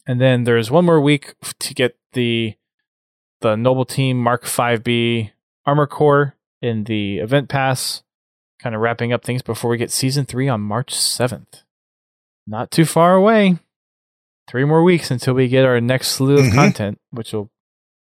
and 0.07 0.21
then 0.21 0.43
there's 0.43 0.71
one 0.71 0.85
more 0.85 1.01
week 1.01 1.35
to 1.59 1.73
get 1.73 1.97
the 2.13 2.55
the 3.41 3.55
Noble 3.55 3.85
Team 3.85 4.17
Mark 4.17 4.45
5B 4.45 5.31
Armor 5.65 5.87
Core 5.87 6.36
in 6.61 6.83
the 6.85 7.17
event 7.19 7.49
pass. 7.49 8.03
Kind 8.59 8.73
of 8.75 8.81
wrapping 8.81 9.13
up 9.13 9.23
things 9.23 9.41
before 9.43 9.69
we 9.69 9.77
get 9.77 9.91
season 9.91 10.25
three 10.25 10.47
on 10.49 10.61
March 10.61 10.93
7th. 10.93 11.63
Not 12.47 12.71
too 12.71 12.85
far 12.85 13.13
away. 13.15 13.59
Three 14.49 14.65
more 14.65 14.83
weeks 14.83 15.11
until 15.11 15.33
we 15.35 15.47
get 15.47 15.65
our 15.65 15.79
next 15.81 16.07
slew 16.09 16.37
of 16.39 16.45
Mhm. 16.45 16.53
content, 16.55 17.01
which 17.11 17.33
will 17.33 17.51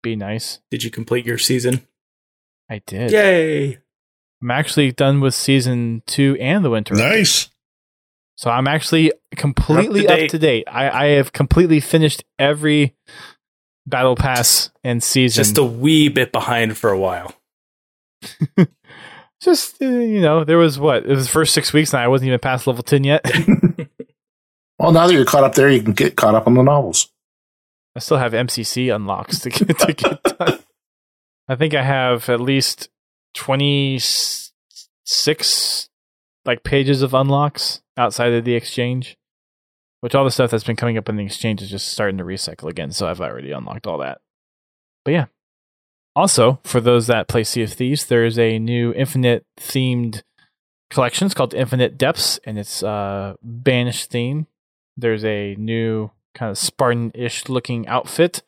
be 0.03 0.17
nice. 0.17 0.59
Did 0.71 0.83
you 0.83 0.91
complete 0.91 1.25
your 1.25 1.39
season? 1.39 1.87
I 2.69 2.83
did. 2.87 3.13
Yay! 3.13 3.79
I'm 4.43 4.51
actually 4.51 4.91
done 4.93 5.21
with 5.21 5.35
season 5.35 6.03
two 6.07 6.37
and 6.41 6.65
the 6.65 6.71
winter. 6.71 6.95
Nice. 6.95 7.49
So 8.37 8.51
I'm 8.51 8.67
actually 8.67 9.13
completely 9.37 10.01
Up 10.01 10.07
to 10.09 10.13
up 10.15 10.19
date. 10.19 10.31
to 10.31 10.39
date. 10.39 10.65
I, 10.67 10.91
I 10.91 11.07
have 11.11 11.33
completely 11.33 11.79
finished 11.81 12.25
every 12.41 12.95
battle 13.87 14.17
pass 14.17 14.71
and 14.83 15.03
season. 15.03 15.45
Just 15.45 15.59
a 15.59 15.65
wee 15.65 16.09
bit 16.09 16.33
behind 16.33 16.77
for 16.77 16.91
a 16.91 16.99
while. 16.99 17.35
Just, 19.41 19.83
uh, 19.83 19.87
you 19.87 20.21
know, 20.21 20.45
there 20.45 20.59
was 20.59 20.79
what? 20.79 21.05
It 21.05 21.09
was 21.09 21.27
the 21.27 21.33
first 21.33 21.53
six 21.53 21.73
weeks 21.73 21.93
and 21.93 22.01
I 22.01 22.09
wasn't 22.09 22.29
even 22.29 22.39
past 22.39 22.67
level 22.67 22.83
10 22.83 23.05
yet. 23.05 23.25
Well, 24.83 24.91
now 24.91 25.07
that 25.07 25.13
you're 25.13 25.25
caught 25.25 25.45
up 25.45 25.55
there, 25.55 25.71
you 25.71 25.81
can 25.81 25.93
get 25.93 26.17
caught 26.17 26.35
up 26.35 26.49
on 26.49 26.55
the 26.55 26.63
novels. 26.63 27.09
I 27.95 28.01
still 28.01 28.17
have 28.17 28.33
MCC 28.33 28.93
unlocks 28.93 29.39
to 29.41 29.51
get, 29.51 29.79
to 29.79 29.93
get 29.93 30.21
done. 30.39 30.59
I 31.47 31.55
think 31.55 31.73
I 31.73 31.85
have 31.85 32.29
at 32.29 32.41
least 32.41 32.89
26 33.35 35.89
like 36.45 36.65
pages 36.65 37.03
of 37.03 37.15
unlocks 37.15 37.81
outside 37.97 38.33
of 38.33 38.45
the 38.45 38.57
exchange. 38.57 39.17
Which 40.01 40.17
all 40.17 40.25
the 40.25 40.33
stuff 40.33 40.51
that's 40.51 40.65
been 40.65 40.75
coming 40.75 40.99
up 40.99 41.09
in 41.09 41.15
the 41.15 41.25
exchange 41.25 41.63
is 41.63 41.71
just 41.71 41.93
starting 41.93 42.19
to 42.19 42.25
recycle 42.25 42.69
again, 42.69 42.91
so 42.91 43.07
I've 43.07 43.21
already 43.21 43.53
unlocked 43.53 43.87
all 43.87 43.99
that. 43.99 44.21
But 45.05 45.13
yeah. 45.13 45.27
Also, 46.15 46.61
for 46.65 46.81
those 46.81 47.07
that 47.07 47.29
play 47.29 47.43
Sea 47.45 47.63
of 47.63 47.73
Thieves, 47.73 48.07
there's 48.07 48.39
a 48.39 48.59
new 48.59 48.93
Infinite 48.93 49.47
themed 49.59 50.23
collection. 50.91 51.27
It's 51.27 51.35
called 51.35 51.55
Infinite 51.55 51.97
Depths, 51.97 52.39
and 52.45 52.59
it's 52.59 52.83
uh 52.83 53.35
banished 53.43 54.11
theme. 54.11 54.47
There's 54.97 55.25
a 55.25 55.55
new 55.57 56.11
kind 56.35 56.51
of 56.51 56.59
Spartan-ish 56.59 57.49
looking 57.49 57.89
outfit, 57.89 58.43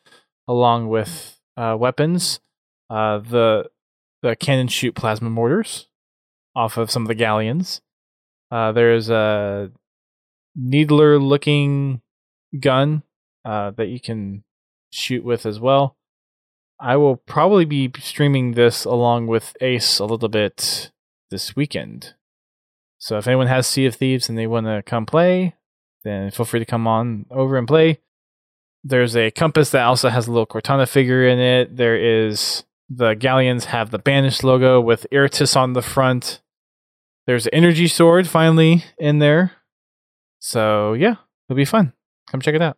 along 0.47 0.89
with 0.89 1.39
uh, 1.57 1.75
weapons. 1.79 2.39
Uh, 2.89 3.17
the 3.17 3.69
the 4.21 4.35
cannon 4.35 4.67
shoot 4.67 4.93
plasma 4.93 5.29
mortars 5.29 5.87
off 6.55 6.77
of 6.77 6.91
some 6.91 7.03
of 7.03 7.07
the 7.07 7.15
galleons. 7.15 7.81
Uh, 8.51 8.71
there's 8.71 9.09
a 9.09 9.71
needler 10.55 11.19
looking 11.19 12.01
gun 12.59 13.03
uh, 13.43 13.71
that 13.71 13.87
you 13.87 13.99
can 13.99 14.43
shoot 14.91 15.23
with 15.23 15.45
as 15.45 15.59
well. 15.59 15.97
I 16.79 16.97
will 16.97 17.15
probably 17.15 17.65
be 17.65 17.91
streaming 17.99 18.51
this 18.51 18.85
along 18.85 19.27
with 19.27 19.55
Ace 19.61 19.99
a 19.99 20.05
little 20.05 20.29
bit 20.29 20.91
this 21.31 21.55
weekend. 21.55 22.13
So 22.97 23.17
if 23.17 23.27
anyone 23.27 23.47
has 23.47 23.67
Sea 23.67 23.85
of 23.85 23.95
Thieves 23.95 24.29
and 24.29 24.37
they 24.37 24.47
want 24.47 24.65
to 24.65 24.83
come 24.85 25.05
play, 25.05 25.55
then 26.03 26.31
feel 26.31 26.45
free 26.45 26.59
to 26.59 26.65
come 26.65 26.87
on 26.87 27.25
over 27.29 27.57
and 27.57 27.67
play. 27.67 27.99
There's 28.83 29.15
a 29.15 29.31
compass 29.31 29.71
that 29.71 29.83
also 29.83 30.09
has 30.09 30.27
a 30.27 30.31
little 30.31 30.45
Cortana 30.45 30.87
figure 30.87 31.27
in 31.27 31.39
it. 31.39 31.77
There 31.77 31.97
is 31.97 32.63
the 32.89 33.13
galleons 33.13 33.65
have 33.65 33.89
the 33.89 33.97
banished 33.97 34.43
logo 34.43 34.79
with 34.79 35.07
Iratus 35.11 35.55
on 35.55 35.73
the 35.73 35.81
front. 35.81 36.41
There's 37.25 37.47
an 37.47 37.53
energy 37.53 37.87
sword 37.87 38.27
finally 38.27 38.85
in 38.97 39.19
there. 39.19 39.53
So 40.39 40.93
yeah, 40.93 41.15
it'll 41.47 41.57
be 41.57 41.65
fun. 41.65 41.93
Come 42.29 42.41
check 42.41 42.55
it 42.55 42.61
out. 42.61 42.77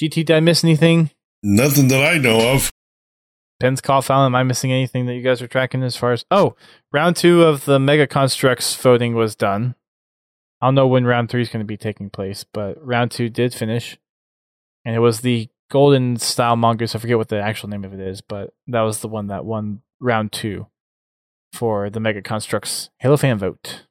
GT, 0.00 0.26
did 0.26 0.32
I 0.32 0.40
miss 0.40 0.64
anything? 0.64 1.10
Nothing 1.46 1.88
that 1.88 2.02
I 2.02 2.16
know 2.16 2.54
of. 2.54 2.72
Penn's 3.60 3.82
call. 3.82 4.02
Am 4.08 4.34
I 4.34 4.42
missing 4.42 4.72
anything 4.72 5.04
that 5.04 5.14
you 5.14 5.20
guys 5.20 5.42
are 5.42 5.46
tracking 5.46 5.82
as 5.82 5.94
far 5.94 6.12
as? 6.12 6.24
Oh, 6.30 6.56
round 6.90 7.16
two 7.16 7.42
of 7.42 7.66
the 7.66 7.78
Mega 7.78 8.06
Construx 8.06 8.74
voting 8.80 9.14
was 9.14 9.36
done. 9.36 9.74
I 10.62 10.68
don't 10.68 10.74
know 10.74 10.86
when 10.86 11.04
round 11.04 11.28
three 11.28 11.42
is 11.42 11.50
going 11.50 11.60
to 11.60 11.66
be 11.66 11.76
taking 11.76 12.08
place, 12.08 12.46
but 12.50 12.82
round 12.82 13.10
two 13.10 13.28
did 13.28 13.52
finish, 13.52 13.98
and 14.86 14.96
it 14.96 15.00
was 15.00 15.20
the 15.20 15.50
Golden 15.70 16.16
Style 16.16 16.56
Mongoose. 16.56 16.94
I 16.94 16.98
forget 16.98 17.18
what 17.18 17.28
the 17.28 17.42
actual 17.42 17.68
name 17.68 17.84
of 17.84 17.92
it 17.92 18.00
is, 18.00 18.22
but 18.22 18.54
that 18.68 18.80
was 18.80 19.00
the 19.00 19.08
one 19.08 19.26
that 19.26 19.44
won 19.44 19.82
round 20.00 20.32
two 20.32 20.68
for 21.52 21.90
the 21.90 22.00
Mega 22.00 22.22
Construx 22.22 22.88
Halo 23.00 23.18
fan 23.18 23.38
vote. 23.38 23.84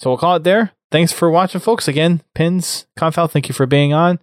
So 0.00 0.08
we'll 0.08 0.18
call 0.18 0.36
it 0.36 0.44
there. 0.44 0.72
Thanks 0.90 1.12
for 1.12 1.30
watching, 1.30 1.60
folks. 1.60 1.86
Again, 1.86 2.22
Pens, 2.34 2.86
Confal, 2.98 3.30
thank 3.30 3.48
you 3.48 3.54
for 3.54 3.66
being 3.66 3.92
on. 3.92 4.20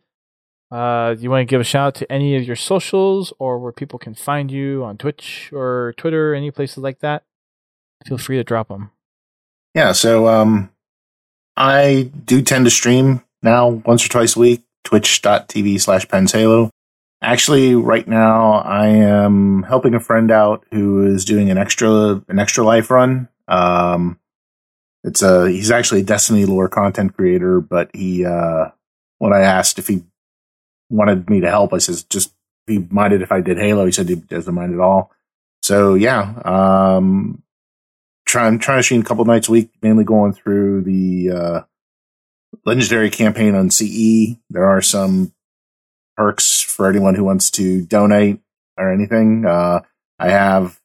Uh, 0.73 1.15
you 1.19 1.29
want 1.29 1.41
to 1.41 1.45
give 1.45 1.61
a 1.61 1.63
shout 1.63 1.87
out 1.87 1.95
to 1.95 2.11
any 2.11 2.35
of 2.35 2.43
your 2.43 2.55
socials 2.55 3.31
or 3.37 3.59
where 3.59 3.71
people 3.71 3.99
can 3.99 4.15
find 4.15 4.49
you 4.49 4.83
on 4.83 4.97
Twitch 4.97 5.51
or 5.53 5.93
Twitter, 5.97 6.33
any 6.33 6.49
places 6.49 6.79
like 6.79 6.99
that? 7.01 7.23
Feel 8.07 8.17
free 8.17 8.37
to 8.37 8.43
drop 8.43 8.69
them. 8.69 8.89
Yeah, 9.75 9.91
so 9.91 10.27
um, 10.27 10.71
I 11.55 12.09
do 12.25 12.41
tend 12.41 12.65
to 12.65 12.71
stream 12.71 13.23
now 13.43 13.67
once 13.67 14.03
or 14.03 14.09
twice 14.09 14.35
a 14.35 14.39
week, 14.39 14.63
twitch.tv 14.83 15.79
slash 15.79 16.07
penshalo. 16.07 16.71
Actually, 17.21 17.75
right 17.75 18.07
now 18.07 18.53
I 18.53 18.87
am 18.87 19.61
helping 19.61 19.93
a 19.93 19.99
friend 19.99 20.31
out 20.31 20.65
who 20.71 21.05
is 21.05 21.23
doing 21.23 21.51
an 21.51 21.59
extra 21.59 22.23
an 22.27 22.39
extra 22.39 22.65
life 22.65 22.89
run. 22.89 23.29
Um, 23.47 24.19
it's 25.03 25.21
a 25.21 25.49
he's 25.49 25.69
actually 25.69 26.01
a 26.01 26.05
Destiny 26.05 26.45
lore 26.45 26.67
content 26.67 27.15
creator, 27.15 27.61
but 27.61 27.91
he 27.93 28.25
uh, 28.25 28.69
when 29.19 29.33
I 29.33 29.41
asked 29.41 29.77
if 29.77 29.87
he 29.87 30.03
wanted 30.93 31.29
me 31.29 31.41
to 31.41 31.49
help, 31.49 31.73
I 31.73 31.79
says 31.79 32.03
just 32.03 32.33
he 32.67 32.79
minded 32.89 33.21
if 33.21 33.31
I 33.31 33.41
did 33.41 33.57
Halo. 33.57 33.85
He 33.85 33.91
said 33.91 34.07
he 34.07 34.15
doesn't 34.15 34.53
mind 34.53 34.73
at 34.73 34.79
all. 34.79 35.11
So 35.61 35.95
yeah, 35.95 36.41
um, 36.45 37.43
trying 38.25 38.59
trying 38.59 38.79
to 38.79 38.83
stream 38.83 39.01
a 39.01 39.05
couple 39.05 39.25
nights 39.25 39.49
a 39.49 39.51
week, 39.51 39.71
mainly 39.81 40.03
going 40.03 40.33
through 40.33 40.81
the 40.83 41.31
uh, 41.31 41.61
legendary 42.65 43.09
campaign 43.09 43.55
on 43.55 43.69
CE. 43.69 44.37
There 44.49 44.65
are 44.65 44.81
some 44.81 45.33
perks 46.15 46.61
for 46.61 46.87
anyone 46.87 47.15
who 47.15 47.23
wants 47.23 47.49
to 47.51 47.81
donate 47.85 48.39
or 48.77 48.91
anything. 48.91 49.45
Uh, 49.45 49.81
I 50.19 50.29
have 50.29 50.79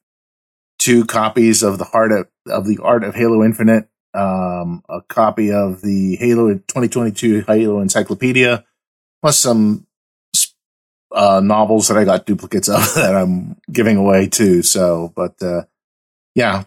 two 0.79 1.05
copies 1.05 1.61
of 1.61 1.77
the 1.77 1.83
heart 1.83 2.11
of, 2.11 2.27
of 2.47 2.65
the 2.65 2.79
art 2.81 3.03
of 3.03 3.15
Halo 3.15 3.43
Infinite, 3.43 3.87
um, 4.13 4.83
a 4.89 5.01
copy 5.07 5.51
of 5.51 5.81
the 5.81 6.15
Halo 6.15 6.53
2022 6.53 7.45
Halo 7.47 7.79
Encyclopedia, 7.79 8.65
plus 9.21 9.37
some 9.37 9.85
uh, 11.11 11.41
novels 11.43 11.87
that 11.87 11.97
I 11.97 12.05
got 12.05 12.25
duplicates 12.25 12.69
of 12.69 12.93
that 12.95 13.15
I'm 13.15 13.57
giving 13.71 13.97
away 13.97 14.27
too. 14.27 14.63
So, 14.63 15.11
but 15.15 15.41
uh, 15.41 15.63
yeah, 16.35 16.65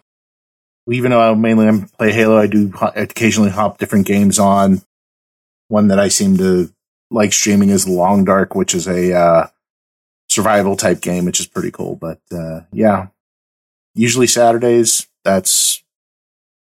even 0.88 1.10
though 1.10 1.20
I 1.20 1.34
mainly 1.34 1.86
play 1.98 2.12
Halo, 2.12 2.36
I 2.36 2.46
do 2.46 2.72
occasionally 2.80 3.50
hop 3.50 3.78
different 3.78 4.06
games 4.06 4.38
on. 4.38 4.82
One 5.68 5.88
that 5.88 5.98
I 5.98 6.08
seem 6.08 6.36
to 6.38 6.72
like 7.10 7.32
streaming 7.32 7.70
is 7.70 7.88
Long 7.88 8.24
Dark, 8.24 8.54
which 8.54 8.74
is 8.74 8.86
a 8.86 9.14
uh, 9.14 9.46
survival 10.28 10.76
type 10.76 11.00
game, 11.00 11.24
which 11.24 11.40
is 11.40 11.46
pretty 11.46 11.70
cool. 11.70 11.96
But 11.96 12.20
uh, 12.32 12.62
yeah, 12.72 13.08
usually 13.94 14.26
Saturdays. 14.26 15.06
That's 15.24 15.84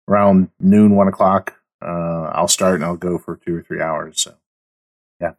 around 0.07 0.51
noon, 0.61 0.95
one 0.95 1.09
o'clock. 1.09 1.55
Uh, 1.83 2.31
I'll 2.35 2.49
start 2.49 2.75
and 2.75 2.85
I'll 2.85 2.97
go 2.97 3.17
for 3.17 3.37
two 3.37 3.57
or 3.57 3.63
three 3.63 3.81
hours. 3.81 4.21
So 4.21 4.35
yeah. 5.19 5.33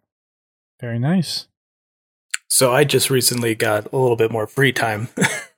Very 0.79 0.97
nice. 0.97 1.47
So 2.51 2.73
I 2.73 2.83
just 2.83 3.09
recently 3.09 3.55
got 3.55 3.93
a 3.93 3.97
little 3.97 4.17
bit 4.17 4.29
more 4.29 4.45
free 4.45 4.73
time. 4.73 5.07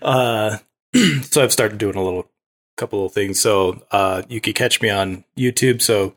uh, 0.00 0.58
so 1.22 1.42
I've 1.42 1.52
started 1.52 1.76
doing 1.78 1.96
a 1.96 2.04
little 2.04 2.30
couple 2.76 3.04
of 3.04 3.12
things. 3.12 3.40
So 3.40 3.82
uh, 3.90 4.22
you 4.28 4.40
can 4.40 4.52
catch 4.52 4.80
me 4.80 4.90
on 4.90 5.24
YouTube. 5.36 5.82
So 5.82 6.14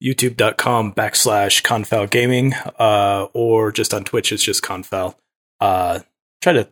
youtube.com 0.00 0.94
backslash 0.94 1.60
confal 1.62 2.08
gaming 2.08 2.54
uh, 2.78 3.26
or 3.32 3.72
just 3.72 3.92
on 3.92 4.04
Twitch. 4.04 4.30
It's 4.30 4.44
just 4.44 4.62
confal. 4.62 5.16
Uh, 5.60 6.00
try 6.40 6.52
to 6.52 6.68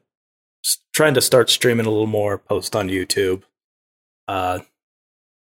trying 0.93 1.15
to 1.15 1.21
start 1.21 1.51
streaming 1.51 1.87
a 1.87 1.91
little 1.91 2.07
more. 2.07 2.39
Post 2.39 2.77
on 2.77 2.89
YouTube. 2.89 3.43
Uh, 4.29 4.61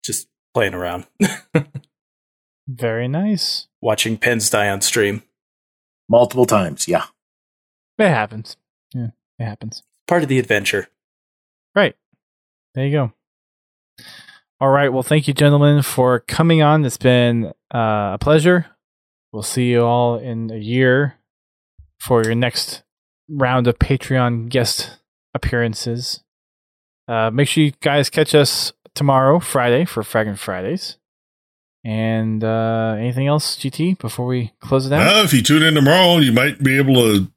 just 0.03 0.27
playing 0.55 0.73
around, 0.73 1.05
Very 2.67 3.07
nice. 3.07 3.67
watching 3.79 4.17
pens 4.17 4.49
die 4.49 4.69
on 4.69 4.81
stream. 4.81 5.21
Multiple 6.11 6.45
times, 6.45 6.87
yeah. 6.87 7.05
It 7.97 8.09
happens. 8.09 8.57
Yeah, 8.93 9.07
it 9.39 9.45
happens. 9.45 9.81
Part 10.07 10.23
of 10.23 10.29
the 10.29 10.37
adventure. 10.37 10.89
Right. 11.73 11.95
There 12.75 12.85
you 12.85 12.91
go. 12.91 13.13
All 14.59 14.69
right. 14.69 14.91
Well, 14.91 15.03
thank 15.03 15.27
you, 15.27 15.33
gentlemen, 15.33 15.81
for 15.81 16.19
coming 16.19 16.61
on. 16.61 16.85
It's 16.85 16.97
been 16.97 17.53
uh, 17.73 18.11
a 18.13 18.17
pleasure. 18.19 18.67
We'll 19.31 19.41
see 19.41 19.71
you 19.71 19.81
all 19.81 20.17
in 20.17 20.51
a 20.51 20.57
year 20.57 21.15
for 21.99 22.23
your 22.23 22.35
next 22.35 22.83
round 23.29 23.67
of 23.67 23.79
Patreon 23.79 24.49
guest 24.49 24.97
appearances. 25.33 26.23
Uh, 27.07 27.31
make 27.31 27.47
sure 27.47 27.63
you 27.63 27.71
guys 27.81 28.09
catch 28.09 28.35
us 28.35 28.73
tomorrow, 28.93 29.39
Friday, 29.39 29.85
for 29.85 30.03
Fragging 30.03 30.37
Fridays. 30.37 30.97
And 31.83 32.43
uh, 32.43 32.95
anything 32.99 33.25
else, 33.27 33.55
GT, 33.57 33.97
before 33.97 34.27
we 34.27 34.53
close 34.59 34.85
it 34.85 34.93
out? 34.93 35.01
Uh, 35.01 35.23
if 35.23 35.33
you 35.33 35.41
tune 35.41 35.63
in 35.63 35.73
tomorrow, 35.73 36.17
you 36.17 36.31
might 36.31 36.61
be 36.61 36.77
able 36.77 36.93
to 36.95 37.31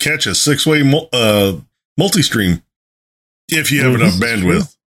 catch 0.00 0.26
a 0.26 0.34
six 0.34 0.66
way 0.66 0.82
mul- 0.82 1.08
uh, 1.12 1.56
multi 1.96 2.22
stream 2.22 2.62
if 3.48 3.70
you 3.70 3.82
have 3.84 3.94
enough 3.94 4.14
bandwidth. 4.14 4.76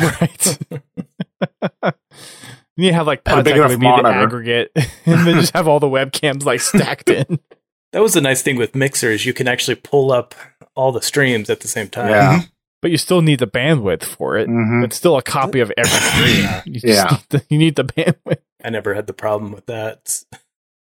Right. 0.00 0.58
you 0.72 1.92
need 2.76 2.88
to 2.90 2.94
have 2.94 3.06
like 3.08 3.22
And 3.26 3.40
a 3.40 3.42
big 3.42 3.54
Podtech 3.54 3.56
enough 3.56 3.70
would 3.70 3.80
be 3.80 3.86
the 3.86 3.90
monitor. 4.02 4.08
aggregate, 4.18 4.70
and 5.06 5.26
then 5.26 5.40
just 5.40 5.52
have 5.54 5.66
all 5.66 5.80
the 5.80 5.88
webcams 5.88 6.44
like 6.44 6.60
stacked 6.60 7.08
in. 7.10 7.40
That 7.92 8.02
was 8.02 8.14
the 8.14 8.20
nice 8.20 8.40
thing 8.42 8.56
with 8.56 8.76
mixers. 8.76 9.26
You 9.26 9.32
can 9.32 9.48
actually 9.48 9.74
pull 9.74 10.12
up 10.12 10.36
all 10.76 10.92
the 10.92 11.02
streams 11.02 11.50
at 11.50 11.60
the 11.60 11.68
same 11.68 11.88
time. 11.88 12.10
Yeah. 12.10 12.40
But 12.80 12.90
you 12.92 12.96
still 12.96 13.22
need 13.22 13.40
the 13.40 13.46
bandwidth 13.46 14.04
for 14.04 14.36
it. 14.36 14.48
Mhm. 14.48 14.84
It's 14.84 14.96
still 14.96 15.16
a 15.16 15.22
copy 15.22 15.60
of 15.60 15.72
every 15.76 15.90
stream. 15.98 16.48
You 16.66 16.80
just 16.80 16.86
Yeah. 16.86 17.10
need 17.10 17.20
the, 17.30 17.44
you 17.50 17.58
need 17.58 17.76
the 17.76 17.84
bandwidth. 17.84 18.38
I 18.64 18.70
never 18.70 18.94
had 18.94 19.06
the 19.06 19.12
problem 19.12 19.52
with 19.52 19.66
that. 19.66 20.22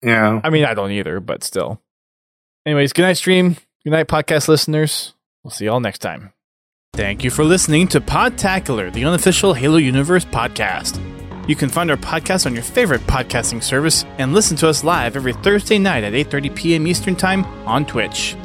Yeah. 0.02 0.40
I 0.44 0.50
mean, 0.50 0.64
I 0.64 0.74
don't 0.74 0.92
either, 0.92 1.20
but 1.20 1.42
still. 1.44 1.80
Anyways, 2.64 2.92
good 2.92 3.02
night, 3.02 3.16
stream. 3.16 3.56
Good 3.84 3.90
night, 3.90 4.06
podcast 4.08 4.46
listeners. 4.48 5.14
We'll 5.42 5.50
see 5.50 5.64
you 5.64 5.72
all 5.72 5.80
next 5.80 5.98
time. 6.00 6.32
Thank 6.92 7.24
you 7.24 7.30
for 7.30 7.44
listening 7.44 7.88
to 7.88 8.00
Podtacular, 8.00 8.92
the 8.92 9.04
unofficial 9.04 9.54
Halo 9.54 9.76
Universe 9.78 10.24
podcast. 10.24 11.00
You 11.48 11.56
can 11.56 11.68
find 11.68 11.90
our 11.90 11.96
podcast 11.96 12.46
on 12.46 12.54
your 12.54 12.62
favorite 12.62 13.00
podcasting 13.02 13.62
service 13.62 14.04
and 14.18 14.32
listen 14.34 14.56
to 14.58 14.68
us 14.68 14.84
live 14.84 15.16
every 15.16 15.32
Thursday 15.32 15.78
night 15.78 16.04
at 16.04 16.12
8:30 16.12 16.54
p.m. 16.54 16.86
Eastern 16.86 17.16
Time 17.16 17.44
on 17.66 17.86
Twitch. 17.86 18.36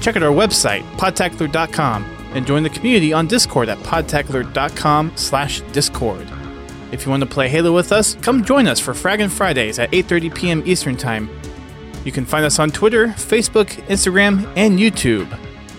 Check 0.00 0.16
out 0.16 0.22
our 0.22 0.32
website, 0.32 0.82
podtacular.com, 0.96 2.04
and 2.32 2.46
join 2.46 2.62
the 2.62 2.70
community 2.70 3.12
on 3.12 3.26
Discord 3.26 3.68
at 3.68 3.78
podtacular.com 3.78 5.12
slash 5.16 5.60
discord. 5.72 6.28
If 6.92 7.04
you 7.04 7.10
want 7.10 7.22
to 7.22 7.28
play 7.28 7.48
Halo 7.48 7.72
with 7.72 7.92
us, 7.92 8.16
come 8.16 8.44
join 8.44 8.66
us 8.66 8.80
for 8.80 8.92
Fraggin' 8.92 9.30
Fridays 9.30 9.78
at 9.78 9.90
8:30 9.92 10.34
p.m. 10.34 10.62
Eastern 10.66 10.96
Time. 10.96 11.30
You 12.04 12.12
can 12.12 12.24
find 12.24 12.44
us 12.44 12.58
on 12.58 12.70
Twitter, 12.70 13.08
Facebook, 13.08 13.68
Instagram, 13.88 14.50
and 14.56 14.78
YouTube. 14.78 15.28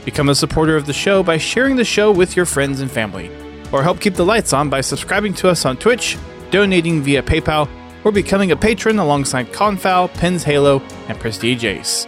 Become 0.05 0.29
a 0.29 0.35
supporter 0.35 0.75
of 0.75 0.85
the 0.85 0.93
show 0.93 1.23
by 1.23 1.37
sharing 1.37 1.75
the 1.75 1.83
show 1.83 2.11
with 2.11 2.35
your 2.35 2.45
friends 2.45 2.79
and 2.79 2.89
family, 2.89 3.29
or 3.71 3.83
help 3.83 3.99
keep 3.99 4.15
the 4.15 4.25
lights 4.25 4.53
on 4.53 4.69
by 4.69 4.81
subscribing 4.81 5.33
to 5.35 5.49
us 5.49 5.65
on 5.65 5.77
Twitch, 5.77 6.17
donating 6.49 7.01
via 7.01 7.21
PayPal, 7.21 7.67
or 8.03 8.11
becoming 8.11 8.51
a 8.51 8.55
patron 8.55 8.99
alongside 8.99 9.51
Confal, 9.51 10.13
Pens 10.13 10.43
Halo, 10.43 10.81
and 11.07 11.19
Prestige 11.19 11.65
Ace. 11.65 12.07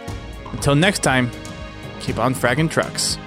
Until 0.52 0.74
next 0.74 1.02
time, 1.02 1.30
keep 2.00 2.18
on 2.18 2.34
fragging 2.34 2.70
trucks. 2.70 3.18